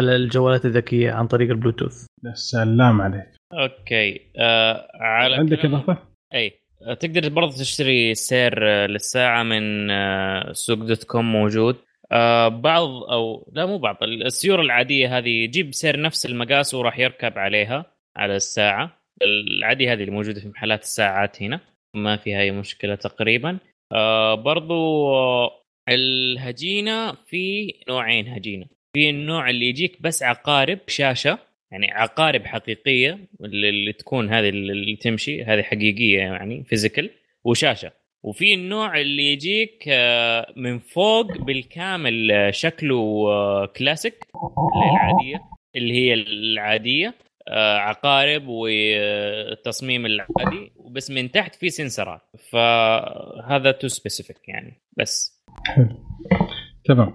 على 0.00 0.16
الجوالات 0.16 0.64
الذكية 0.64 1.12
عن 1.12 1.26
طريق 1.26 1.50
البلوتوث. 1.50 2.06
يا 2.24 2.34
سلام 2.34 3.00
عليك. 3.00 3.28
okay. 3.52 4.20
آه 4.38 4.88
على 4.94 5.34
عندك 5.34 5.64
إضافة؟ 5.64 5.98
اي 6.34 6.61
تقدر 7.00 7.28
برضه 7.28 7.52
تشتري 7.52 8.14
سير 8.14 8.68
آه، 8.68 8.86
للساعة 8.86 9.42
من 9.42 9.90
آه، 9.90 10.52
سوق 10.52 10.78
dot 10.78 11.04
com 11.04 11.32
موجود. 11.32 11.76
آه، 12.12 12.48
بعض 12.48 12.88
أو 12.88 13.52
لا 13.52 13.66
مو 13.66 13.78
بعض 13.78 13.96
السيور 14.02 14.60
العادية 14.60 15.18
هذه 15.18 15.28
يجيب 15.28 15.74
سير 15.74 16.00
نفس 16.00 16.26
المقاس 16.26 16.74
وراح 16.74 16.98
يركب 16.98 17.38
عليها 17.38 17.84
على 18.16 18.36
الساعة. 18.36 19.02
العادية 19.22 19.92
هذه 19.92 20.00
اللي 20.00 20.10
موجودة 20.10 20.40
في 20.40 20.48
محلات 20.48 20.82
الساعات 20.82 21.42
هنا 21.42 21.60
ما 21.96 22.16
فيها 22.16 22.40
أي 22.40 22.50
مشكلة 22.50 22.94
تقريبا. 22.94 23.58
برضو 24.34 25.06
الهجينة 25.88 27.12
في 27.12 27.74
نوعين 27.88 28.28
هجينة. 28.28 28.66
في 28.96 29.10
النوع 29.10 29.50
اللي 29.50 29.66
يجيك 29.66 30.02
بس 30.02 30.22
عقارب 30.22 30.78
شاشة. 30.86 31.38
يعني 31.72 31.90
عقارب 31.90 32.46
حقيقية 32.46 33.18
اللي 33.44 33.92
تكون 33.92 34.30
هذه 34.30 34.48
اللي 34.48 34.96
تمشي 34.96 35.44
هذه 35.44 35.62
حقيقية 35.62 36.18
يعني 36.18 36.64
فيزيكال 36.64 37.10
وشاشة. 37.44 37.92
وفي 38.22 38.54
النوع 38.54 39.00
اللي 39.00 39.32
يجيك 39.32 39.84
آه، 39.88 40.52
من 40.56 40.78
فوق 40.78 41.38
بالكامل 41.38 42.30
آه، 42.32 42.50
شكله 42.50 43.26
آه، 43.28 43.66
كلاسيك 43.66 44.26
العادية 44.76 45.42
اللي 45.76 45.94
هي 45.94 46.14
العادية 46.14 47.14
عقارب 47.78 48.46
والتصميم 48.46 50.06
العادي 50.06 50.72
وبس 50.76 51.10
من 51.10 51.30
تحت 51.30 51.54
في 51.54 51.68
سنسرات 51.70 52.20
فهذا 52.50 53.70
too 53.70 53.88
specific 53.88 54.48
يعني 54.48 54.82
بس. 54.98 55.42
تمام. 56.84 57.14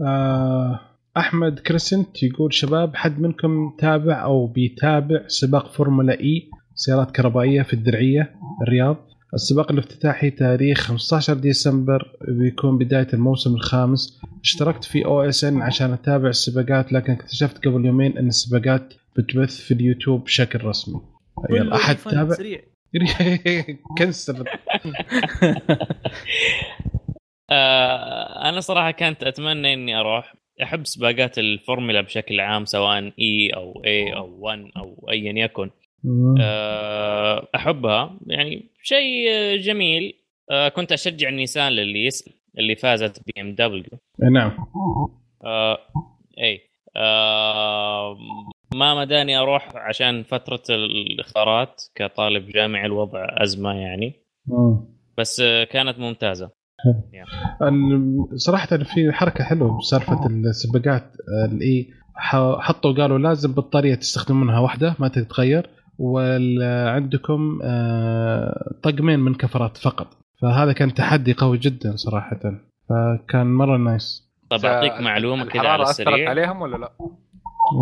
آه 0.00 0.95
أحمد 1.16 1.58
كريسنت 1.58 2.22
يقول 2.22 2.54
شباب 2.54 2.96
حد 2.96 3.20
منكم 3.20 3.76
تابع 3.78 4.22
أو 4.24 4.46
بيتابع 4.46 5.22
سباق 5.26 5.72
Formula 5.72 6.20
E 6.20 6.50
سيارات 6.74 7.10
كهربائية 7.10 7.62
في 7.62 7.72
الدرعية 7.72 8.34
الرياض؟ 8.62 8.96
السباق 9.34 9.72
الافتتاحي 9.72 10.30
تاريخ 10.30 10.80
15 10.80 11.34
ديسمبر 11.34 12.16
بيكون 12.28 12.78
بداية 12.78 13.06
الموسم 13.14 13.54
الخامس. 13.54 14.20
اشتركت 14.42 14.84
في 14.84 15.04
OSN 15.04 15.62
عشان 15.62 15.92
أتابع 15.92 16.28
السباقات 16.28 16.92
لكن 16.92 17.12
اكتشفت 17.12 17.66
قبل 17.66 17.86
يومين 17.86 18.18
إن 18.18 18.28
السباقات 18.28 18.94
بتبث 19.16 19.60
في 19.60 19.74
اليوتيوب 19.74 20.24
بشكل 20.24 20.64
رسمي. 20.64 21.00
يلا 21.50 21.76
أحد 21.76 21.96
تابع؟ 21.96 22.34
سريع. 22.34 22.60
كنسل. 23.98 24.44
آه 27.50 28.48
أنا 28.48 28.60
صراحة 28.60 28.90
كانت 28.90 29.22
أتمنى 29.22 29.74
إني 29.74 30.00
أروح. 30.00 30.45
أحب 30.62 30.86
سباقات 30.86 31.38
الفورمولا 31.38 32.00
بشكل 32.00 32.40
عام 32.40 32.64
سواء 32.64 33.12
اي 33.20 33.50
أو 33.56 33.82
اي 33.84 34.14
أو 34.16 34.36
1 34.40 34.70
أو 34.76 35.08
ايا 35.10 35.32
يكن. 35.44 35.70
آه، 36.40 37.48
أحبها. 37.54 38.18
يعني 38.26 38.70
شيء 38.82 39.28
جميل. 39.56 40.14
آه، 40.50 40.68
كنت 40.68 40.92
أشجع 40.92 41.28
النيسان 41.28 41.66
اللي 41.66 42.06
يسال 42.06 42.32
اللي 42.58 42.76
فازت 42.76 43.22
بي 43.26 43.40
إم 43.40 43.54
دبليو. 43.54 43.98
نعم. 44.32 44.52
آه، 45.44 45.78
اي 46.38 46.60
آه، 46.96 48.18
ما 48.74 48.94
مداني 48.94 49.38
أروح 49.38 49.76
عشان 49.76 50.22
فترة 50.22 50.62
الاختيارات 50.70 51.82
كطالب 51.94 52.48
جامعي 52.48 52.86
الوضع 52.86 53.26
أزمة 53.42 53.74
يعني. 53.74 54.12
مم. 54.46 54.96
بس 55.18 55.42
كانت 55.70 55.98
ممتازة. 55.98 56.50
أن- 57.62 58.34
صراحة 58.36 58.66
في 58.76 59.12
حركة 59.12 59.44
حلوة 59.44 59.78
بسالفة 59.78 60.26
السباقات 60.26 61.12
الاي 61.52 61.88
حطوا 62.58 62.92
قالوا 62.92 63.18
لازم 63.18 63.52
بطارية 63.54 63.94
تستخدمونها 63.94 64.58
واحدة 64.60 64.96
ما 64.98 65.08
تتغير 65.08 65.70
وعندكم 65.98 67.58
طقمين 68.82 69.18
من 69.20 69.34
كفرات 69.34 69.76
فقط. 69.76 70.06
فهذا 70.42 70.72
كان 70.72 70.94
تحدي 70.94 71.32
قوي 71.32 71.58
جدا 71.58 71.96
صراحة. 71.96 72.40
فكان 72.88 73.46
مرة 73.46 73.76
نايس. 73.76 74.32
طب 74.50 74.64
أعطيك 74.66 75.00
معلومة 75.00 75.44
كذا 75.44 75.60
على 75.60 75.68
الحرارة 75.68 75.82
أثرت 75.90 76.00
السريع. 76.08 76.30
عليهم 76.30 76.60
ولا 76.62 76.76
لا؟ 76.76 76.92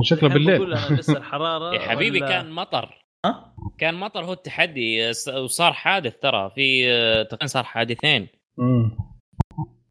شكله 0.02 0.28
بالليل. 0.28 0.72
أنا 0.74 0.96
لسه 0.96 1.16
الحرارة 1.18 1.74
يا 1.74 1.80
حبيبي 1.80 2.18
ولا- 2.18 2.28
كان 2.28 2.50
مطر. 2.50 3.04
ها؟ 3.24 3.54
كان 3.78 3.94
مطر 3.94 4.24
هو 4.24 4.32
التحدي 4.32 5.10
وصار 5.44 5.72
حادث 5.72 6.12
ترى. 6.22 6.50
في 6.54 6.92
آه، 6.92 7.22
تقريبا 7.22 7.46
صار 7.46 7.64
حادثين. 7.64 8.28
مم. 8.58 8.96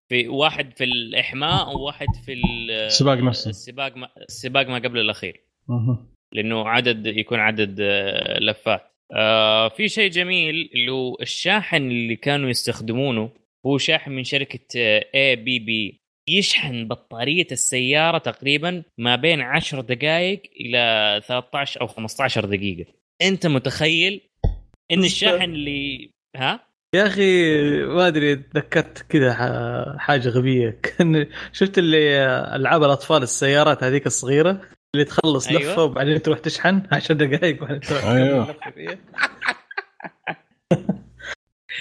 في 0.10 0.28
واحد 0.28 0.74
في 0.78 0.84
الإحماء 0.84 1.76
وواحد 1.76 2.08
في 2.26 2.34
ال- 2.34 2.72
السباق 2.72 3.18
نفسه. 3.18 3.50
السباق 3.50 3.98
ما 3.98 4.10
السباق 4.30 4.68
ما 4.68 4.76
قبل 4.76 5.00
الأخير. 5.00 5.42
لأنه 6.34 6.70
عدد 6.70 7.06
يكون 7.08 7.40
عدد 7.40 7.78
آه، 7.82 8.40
لفات 8.40 8.82
آه، 9.16 9.70
في 9.70 9.90
شيء 9.90 10.10
جميل 10.12 10.70
اللي 10.76 10.92
هو 10.92 11.18
الشاحن 11.22 11.76
اللي 11.92 12.16
كانوا 12.16 12.50
يستخدمونه 12.50 13.30
هو 13.66 13.78
شاحن 13.78 14.12
من 14.12 14.24
شركة 14.24 14.60
اي 15.16 15.36
بي 15.36 15.60
بي 15.60 16.00
يشحن 16.30 16.88
بطارية 16.88 17.48
السيارة 17.52 18.18
تقريبا 18.18 18.84
ما 18.98 19.16
بين 19.16 19.42
10 19.42 19.82
دقائق 19.82 20.42
إلى 20.60 21.22
13 21.28 21.82
أو 21.82 21.88
15 21.88 22.46
دقيقة 22.46 22.92
أنت 23.22 23.48
متخيل 23.48 24.22
إن 24.92 25.04
الشاحن 25.04 25.44
اللي 25.54 26.10
ها 26.36 26.60
يا 26.94 27.08
أخي 27.08 27.54
ما 27.84 28.08
أدري 28.08 28.36
تذكرت 28.36 29.06
كذا 29.10 29.34
ح- 29.34 29.98
حاجة 29.98 30.30
غبية 30.30 30.70
كان 30.84 31.28
شفت 31.54 31.78
اللي 31.78 32.26
ألعاب 32.56 32.84
الأطفال 32.84 33.24
السيارات 33.24 33.84
هذيك 33.84 34.06
الصغيرة 34.08 34.62
اللي 34.96 35.06
تخلص 35.06 35.48
أيوة. 35.48 35.62
لفة 35.62 35.84
وبعدين 35.84 36.22
تروح 36.22 36.40
تشحن 36.40 36.82
10 36.92 37.16
دقائق 37.16 37.62
وبعدين 37.64 37.80
تروح 37.80 38.06
أيوة. 38.06 38.56
فيها. 38.76 38.98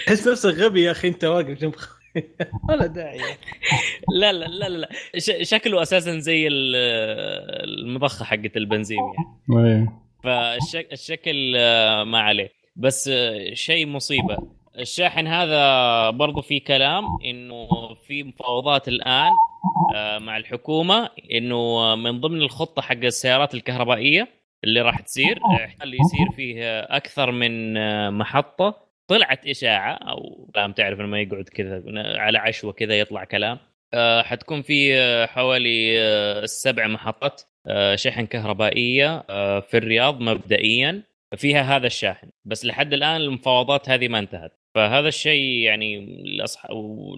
تحس 0.07 0.29
نفسك 0.29 0.55
غبي 0.55 0.83
يا 0.83 0.91
أخي 0.91 1.09
أنت 1.09 1.25
واقف 1.25 1.49
جنب 1.51 1.75
ولا 2.69 2.87
داعي 2.87 3.19
لا 4.15 4.33
لا 4.33 4.47
لا 4.47 4.69
لا 4.69 4.89
ش- 5.19 5.49
شكله 5.51 5.83
أساسا 5.83 6.19
زي 6.19 6.47
ال- 6.47 6.77
المضخة 7.81 8.25
حقت 8.25 8.57
البنزين 8.57 8.99
يعني 8.99 9.67
أيوه. 9.69 10.03
فالشكل 10.25 11.55
آه، 11.57 12.05
ما 12.05 12.19
عليه 12.21 12.51
بس 12.77 13.09
آه، 13.09 13.55
شيء 13.55 13.87
مصيبة 13.87 14.37
الشاحن 14.79 15.27
هذا 15.27 16.11
برضو 16.11 16.41
في 16.41 16.61
كلام 16.61 17.05
إنه 17.25 17.69
في 17.95 18.23
مفاوضات 18.23 18.89
الآن 18.89 19.31
آه، 19.95 20.19
مع 20.19 20.37
الحكومة 20.37 21.11
إنه 21.33 21.95
من 21.97 22.21
ضمن 22.21 22.43
الخطة 22.43 22.83
حق 22.83 23.05
السيارات 23.05 23.55
الكهربائية 23.55 24.29
اللي 24.65 24.81
راح 24.81 25.01
تصير 25.01 25.39
آه، 25.45 25.65
احتمال 25.65 25.95
يصير 25.95 26.31
فيه 26.37 26.81
أكثر 26.81 27.31
من 27.31 27.77
آه، 27.77 28.11
محطة 28.11 28.93
طلعت 29.07 29.47
إشاعة 29.47 29.93
أو 29.93 30.51
كلام 30.55 30.73
تعرف 30.73 31.01
لما 31.01 31.21
يقعد 31.21 31.49
كذا 31.49 31.83
على 32.19 32.39
عشوة 32.39 32.73
كذا 32.73 32.99
يطلع 32.99 33.25
كلام. 33.25 33.59
حتكون 34.25 34.63
في 34.63 34.97
حوالي 35.27 36.01
سبع 36.45 36.87
محطات 36.87 37.43
شحن 37.95 38.27
كهربائية 38.27 39.21
في 39.61 39.77
الرياض 39.77 40.21
مبدئيا 40.21 41.03
فيها 41.37 41.77
هذا 41.77 41.87
الشاحن. 41.87 42.31
بس 42.45 42.65
لحد 42.65 42.93
الآن 42.93 43.17
المفاوضات 43.17 43.89
هذه 43.89 44.09
ما 44.09 44.19
انتهت. 44.19 44.62
فهذا 44.75 45.09
الشيء 45.09 45.43
يعني 45.43 46.07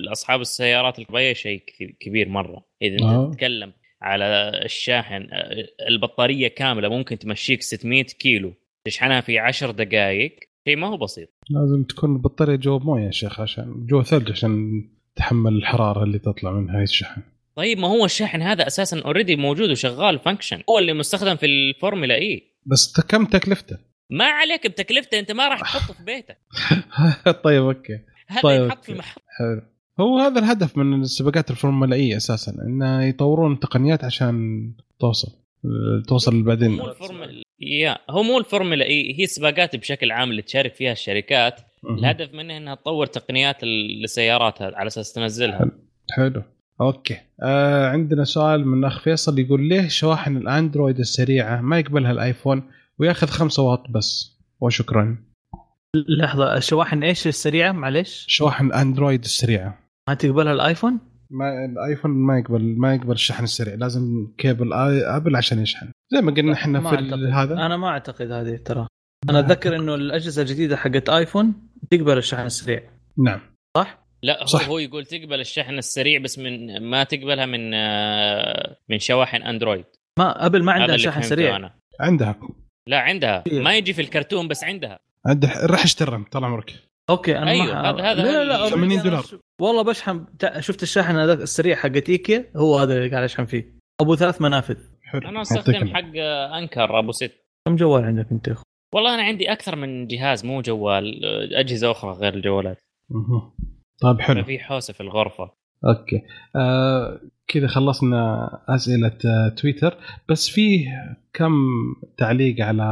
لاصحاب 0.00 0.40
السيارات 0.40 0.98
الكهربائيه 0.98 1.32
شيء 1.32 1.62
كبير 2.00 2.28
مرة. 2.28 2.64
إذا 2.82 2.96
آه. 3.04 3.24
انت 3.26 3.34
تتكلم 3.34 3.72
على 4.02 4.50
الشاحن 4.64 5.28
آه، 5.32 5.66
البطارية 5.88 6.48
كاملة 6.48 6.88
ممكن 6.88 7.18
تمشيك 7.18 7.62
600 7.62 8.02
كيلو 8.04 8.52
تشحنها 8.84 9.20
في 9.20 9.38
10 9.38 9.70
دقائق 9.70 10.36
شيء 10.68 10.76
ما 10.76 10.86
هو 10.86 10.96
بسيط. 10.96 11.28
لازم 11.50 11.82
تكون 11.84 12.12
البطارية 12.16 12.56
جوا 12.56 12.78
موية 12.78 13.04
يا 13.06 13.10
شيخ 13.10 13.40
عشان 13.40 13.86
جوا 13.86 14.02
ثلج 14.02 14.30
عشان 14.30 14.82
تحمل 15.16 15.52
الحرارة 15.52 16.04
اللي 16.04 16.18
تطلع 16.18 16.52
من 16.52 16.70
هاي 16.70 16.82
الشحن. 16.82 17.22
طيب 17.56 17.78
ما 17.78 17.88
هو 17.88 18.04
الشاحن 18.04 18.42
هذا 18.42 18.66
أساسا 18.66 19.00
already 19.00 19.36
موجود 19.36 19.70
وشغال 19.70 20.18
function 20.18 20.62
هو 20.70 20.78
اللي 20.78 20.92
مستخدم 20.92 21.36
في 21.36 21.46
ال 21.46 21.55
Formula 21.55 22.14
E 22.14 22.42
بس 22.66 22.92
ت- 22.92 23.00
كم 23.10 23.24
تكلفته؟ 23.24 23.78
ما 24.10 24.24
عليك 24.24 24.66
بتكلفته 24.66 25.18
أنت 25.18 25.32
ما 25.32 25.48
راح 25.48 25.60
تحطه 25.60 25.94
في 25.94 26.02
بيتك. 26.04 26.38
طيب 27.44 27.62
okay. 27.62 28.00
هذا 28.28 28.40
طيب، 28.42 28.62
ينحط 28.62 28.84
في 28.84 28.92
okay. 28.92 28.98
محط 28.98 29.22
حلو. 29.38 29.62
هو 30.00 30.18
هذا 30.18 30.38
الهدف 30.38 30.76
من 30.76 31.00
السباقات 31.00 31.50
الفورمولائية 31.50 32.16
أساسا 32.16 32.52
إنه 32.66 33.02
يطورون 33.02 33.60
تقنيات 33.60 34.04
عشان 34.04 34.70
توصل 35.00 35.28
توصل 36.08 36.42
بعدين. 36.42 36.70
مو 36.70 36.88
الفورمولا 36.88 37.42
يا 37.60 37.98
هو 38.10 38.22
مو 38.22 38.38
ال 38.38 38.44
Formula 38.44 38.84
E 38.84 39.18
هي 39.18 39.24
السباقات 39.24 39.76
بشكل 39.76 40.12
عام 40.12 40.30
اللي 40.30 40.42
تشارك 40.42 40.74
فيها 40.74 40.92
الشركات. 40.92 41.60
الهدف 41.90 42.34
منها 42.34 42.56
إنها 42.56 42.74
تطور 42.74 43.06
تقنيات 43.06 43.56
السيارات 43.62 44.62
على 44.62 44.86
أساس 44.86 45.12
تنزلها. 45.12 45.58
حلو. 45.58 45.70
حلو. 46.16 46.42
okay. 46.80 47.16
آه 47.42 47.88
عندنا 47.88 48.24
سؤال 48.24 48.68
من 48.68 48.84
أخ 48.84 49.00
فيصل 49.00 49.38
يقول 49.38 49.68
ليه 49.68 49.88
شواحن 49.88 50.36
الأندرويد 50.36 50.98
السريعة 50.98 51.60
ما 51.60 51.78
يقبلها 51.78 52.12
الآيفون؟ 52.12 52.62
وياخذ 52.98 53.26
5 53.26 53.62
واط 53.62 53.90
بس. 53.90 54.38
وشكرا. 54.60 55.18
لحظة 55.94 56.56
الشواحن 56.56 57.02
إيش 57.02 57.26
السريعة؟ 57.26 57.72
معلش 57.72 58.26
شواحن 58.28 58.72
أندرويد 58.72 59.24
السريعة. 59.24 59.78
ما 60.08 60.14
تقبلها 60.14 60.52
الآيفون؟ 60.52 60.98
ما 61.30 61.64
الآيفون 61.64 62.10
ما 62.10 62.38
يقبل 62.38 62.62
ما 62.78 62.94
يقبل 62.94 63.12
الشحن 63.12 63.44
السريع. 63.44 63.74
لازم 63.74 64.32
كيبل 64.38 64.72
أبل 65.02 65.36
عشان 65.36 65.58
يشحن. 65.58 65.90
زي 66.12 66.20
ما 66.20 66.32
قلنا 66.32 66.52
إحنا 66.52 66.80
ما 66.80 66.90
في 66.90 66.96
أعتقد. 66.96 67.22
هذا. 67.32 67.54
أنا 67.54 67.76
ما 67.76 67.88
أعتقد 67.88 68.30
هذه 68.30 68.56
ترى. 68.56 68.86
أنا 69.30 69.38
أتذكر 69.38 69.76
إنه 69.76 69.94
الأجهزة 69.94 70.42
الجديدة 70.42 70.76
حقت 70.76 71.08
آيفون 71.08 71.54
تقبل 71.90 72.18
الشحن 72.18 72.46
السريع. 72.46 72.82
نعم. 73.18 73.40
صح؟ 73.76 74.04
لا 74.22 74.42
هو 74.42 74.46
صح. 74.46 74.68
هو 74.68 74.78
يقول 74.78 75.06
تقبل 75.06 75.40
الشحن 75.40 75.78
السريع 75.78 76.20
بس 76.20 76.38
من 76.38 76.82
ما 76.82 77.04
تقبلها 77.04 77.46
من 77.46 77.74
آه، 77.74 78.76
من 78.90 78.98
شواحن 78.98 79.42
أندرويد. 79.42 79.84
ما 80.18 80.46
أبل 80.46 80.62
ما 80.62 80.72
عندها 80.72 80.96
شحن 80.96 81.22
سريع. 81.22 81.56
أنا. 81.56 81.74
عندها. 82.00 82.36
لا 82.88 83.00
عندها. 83.00 83.44
إيه. 83.46 83.60
ما 83.60 83.76
يجي 83.76 83.92
في 83.92 84.00
الكرتون 84.02 84.48
بس 84.48 84.64
عندها. 84.64 84.98
عندها. 85.26 85.66
راح 85.66 85.84
اشتري 85.84 86.24
طال 86.30 86.44
عمرك. 86.44 86.74
okay 87.10 87.38
أنا 87.38 87.50
أيوه، 87.50 87.66
ما 87.66 87.90
هذا- 87.90 88.02
هذا 88.12 88.22
لا 88.22 88.44
لا 88.44 88.64
لا 88.64 88.70
80 88.70 88.92
أنا 89.00 89.02
دولار. 89.10 89.24
والله 89.60 89.82
بشحن. 89.82 90.26
شفت 90.60 90.82
الشاحن 90.82 91.16
هذاك 91.16 91.38
السريع 91.38 91.76
حق 91.76 91.90
إيكيا؟ 92.08 92.50
هو 92.56 92.78
هذا 92.78 92.96
اللي 92.96 93.10
قاعد 93.10 93.22
أشحن 93.24 93.44
فيه. 93.44 93.74
أبو 94.00 94.16
ثلاث 94.16 94.42
منافذ. 94.42 94.76
حلو. 95.02 95.28
أنا 95.28 95.42
أستخدم. 95.42 95.94
حق 95.94 96.04
آه، 96.16 96.58
أنكر 96.58 96.98
أبو 96.98 97.12
ست. 97.12 97.32
كم 97.68 97.76
جوال 97.76 98.04
عندك 98.04 98.26
أنت 98.32 98.48
يا 98.48 98.52
اخو؟ 98.52 98.62
والله 98.94 99.14
أنا 99.14 99.22
عندي 99.22 99.52
أكثر 99.52 99.76
من 99.76 100.06
جهاز 100.06 100.44
مو 100.44 100.60
جوال 100.60 101.24
آه، 101.24 101.60
أجهزة 101.60 101.90
أخرى 101.90 102.10
غير 102.12 102.34
الجوالات. 102.34 102.78
مهم. 103.10 103.52
طيب 104.02 104.20
حلو. 104.20 104.42
ففي 104.42 104.58
حوسة 104.58 104.92
في 104.94 105.00
الغرفة. 105.00 105.50
okay. 105.84 106.22
آه 106.56 107.20
كذا 107.48 107.66
خلصنا 107.66 108.48
أسئلة 108.68 109.18
آه 109.26 109.48
تويتر. 109.48 109.96
بس 110.28 110.48
فيه 110.48 110.88
كم 111.32 111.54
تعليق 112.18 112.64
على 112.64 112.84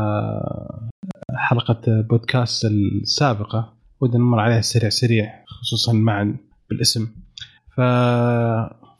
حلقة 1.36 1.80
بودكاست 2.00 2.64
السابقة؟ 2.64 3.74
ودنا 4.00 4.18
نمر 4.18 4.40
عليها 4.40 4.60
سريع 4.60 4.88
سريع 4.88 5.44
خصوصا 5.46 5.92
معا 5.92 6.36
بالاسم. 6.70 7.06
ف 7.76 7.80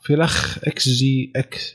في 0.01 0.13
الأخ 0.13 0.59
إكس 0.67 0.89
جي 0.89 1.31
إكس 1.35 1.73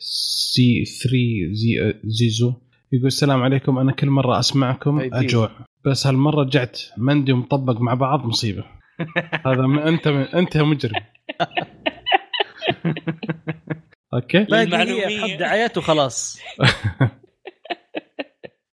سي 0.54 0.84
3 0.84 1.16
زي 1.52 1.94
زيزو 2.04 2.54
يقول 2.92 3.06
السلام 3.06 3.42
عليكم. 3.42 3.78
أنا 3.78 3.92
كل 3.92 4.10
مرة 4.10 4.38
أسمعكم. 4.38 5.00
أجوع. 5.12 5.50
بس 5.84 6.06
هالمرة 6.06 6.40
رجعت 6.42 6.80
مندي 6.96 7.32
ومطبق 7.32 7.80
مع 7.80 7.94
بعض 7.94 8.26
مصيبة. 8.26 8.64
هذا 9.46 9.88
أنت 9.88 10.06
أنت 10.06 10.56
مجرم. 10.56 11.00
أوكي. 14.14 14.38
هي 14.38 14.66
بحط 14.66 15.38
دعايات 15.38 15.78
وخلاص. 15.78 16.38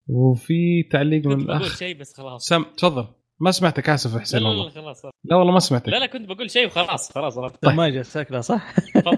وفي 0.09 0.83
تعليق 0.83 1.27
من 1.27 1.37
كنت 1.37 1.47
بقول 1.47 1.57
الأخ. 1.57 1.79
شيء 1.79 1.97
بس 1.97 2.17
خلاص. 2.17 2.49
سم 2.49 2.63
تفضل. 2.63 3.07
ما 3.41 3.51
سمعتك 3.51 3.89
آسف 3.89 4.19
حسين 4.21 4.43
والله. 4.45 4.69
خلاص 4.69 5.05
لا 5.25 5.37
والله 5.37 5.53
ما 5.53 5.59
سمعتك. 5.59 5.89
لا 5.89 5.97
لا 5.99 6.07
كنت 6.07 6.29
بقول 6.29 6.51
شيء 6.51 6.67
وخلاص 6.67 7.13
خلاص 7.13 7.39
طيب. 7.39 7.75
ما 7.75 7.89
جت 7.89 8.05
ساكنه 8.05 8.41
صح؟ 8.41 8.75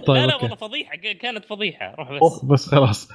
طيب، 0.06 0.16
لا 0.16 0.26
لا 0.26 0.32
أوكي. 0.32 0.44
والله 0.44 0.56
فضيحة 0.56 0.96
كانت 0.96 1.44
فضيحة. 1.44 1.94
روح 1.98 2.12
بس. 2.12 2.44
بس 2.44 2.68
خلاص. 2.68 3.08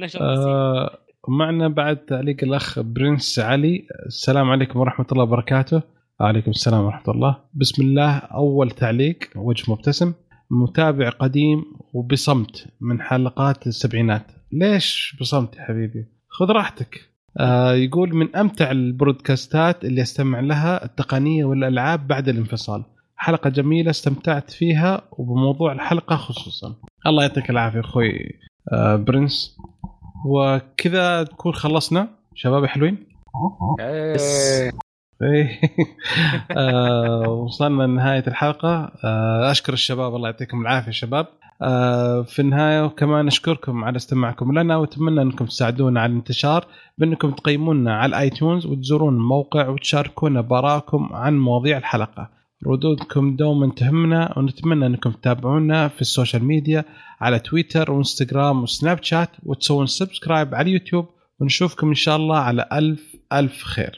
نشر. 0.00 0.20
آه 0.22 0.98
معنا 1.28 1.68
بعد 1.68 1.96
تعليق 1.96 2.36
الأخ 2.42 2.80
برنس 2.80 3.38
علي. 3.38 3.86
السلام 4.06 4.50
عليكم 4.50 4.80
ورحمة 4.80 5.06
الله 5.12 5.22
وبركاته. 5.22 5.82
وعليكم 6.20 6.50
السلام 6.50 6.84
ورحمة 6.84 7.14
الله. 7.14 7.44
بسم 7.54 7.82
الله 7.82 8.16
أول 8.16 8.70
تعليق 8.70 9.18
وجه 9.36 9.72
مبتسم. 9.72 10.14
متابع 10.62 11.08
قديم 11.08 11.64
وبصمت 11.92 12.66
من 12.80 13.02
حلقات 13.02 13.66
السبعينات. 13.66 14.32
ليش 14.52 15.16
بصمت 15.20 15.56
يا 15.56 15.62
حبيبي؟ 15.62 16.06
خذ 16.28 16.46
راحتك. 16.46 17.10
آه 17.40 17.72
يقول 17.72 18.14
من 18.14 18.36
أمتع 18.36 18.70
البرودكاستات 18.70 19.84
اللي 19.84 20.02
أستمع 20.02 20.40
لها 20.40 20.84
التقنية 20.84 21.44
والألعاب 21.44 22.06
بعد 22.06 22.28
الانفصال. 22.28 22.84
حلقة 23.16 23.50
جميلة 23.50 23.90
استمتعت 23.90 24.50
فيها 24.50 25.02
وبموضوع 25.12 25.72
الحلقة 25.72 26.16
خصوصا. 26.16 26.74
الله 27.06 27.22
يعطيك 27.22 27.50
العافية 27.50 27.80
أخوي 27.80 28.38
آه 28.72 28.96
برنس. 28.96 29.56
وكذا 30.26 31.22
نكون 31.22 31.54
خلصنا. 31.54 32.08
شباب 32.34 32.66
حلوين. 32.66 33.06
آه 36.56 37.28
وصلنا 37.28 37.82
لنهاية 37.82 38.24
الحلقة. 38.26 38.92
آه 39.04 39.50
أشكر 39.50 39.72
الشباب 39.72 40.14
الله 40.16 40.28
يعطيكم 40.28 40.60
العافية 40.62 40.90
شباب. 40.90 41.26
آه 41.62 42.22
في 42.22 42.42
النهاية 42.42 42.84
وكمان 42.84 43.26
أشكركم 43.26 43.84
على 43.84 43.96
استماعكم 43.96 44.58
لنا 44.58 44.76
وأتمنى 44.76 45.22
أنكم 45.22 45.44
تساعدونا 45.46 46.00
على 46.00 46.10
الانتشار 46.10 46.66
بأنكم 46.98 47.30
تقيمونا 47.30 47.96
على 47.96 48.10
ال 48.10 48.18
iTunes 48.18 48.66
وتزورون 48.66 49.14
الموقع 49.14 49.68
وتشاركونا 49.68 50.40
بآرائكم 50.40 51.08
عن 51.12 51.38
مواضيع 51.38 51.78
الحلقة. 51.78 52.30
ردودكم 52.66 53.36
دوما 53.36 53.72
تهمنا 53.76 54.38
ونتمنى 54.38 54.86
أنكم 54.86 55.10
تتابعونا 55.10 55.88
في 55.88 56.00
ال 56.00 56.06
social 56.06 56.44
media 56.44 56.84
على 57.20 57.38
تويتر 57.38 57.90
وإنستغرام 57.90 58.62
وسناب 58.62 59.02
شات 59.02 59.30
وتسوون 59.42 59.86
subscribe 59.86 60.54
على 60.54 60.68
اليوتيوب. 60.68 61.06
ونشوفكم 61.40 61.88
إن 61.88 61.94
شاء 61.94 62.16
الله 62.16 62.36
على 62.38 62.68
ألف 62.72 63.16
ألف 63.32 63.62
خير. 63.62 63.92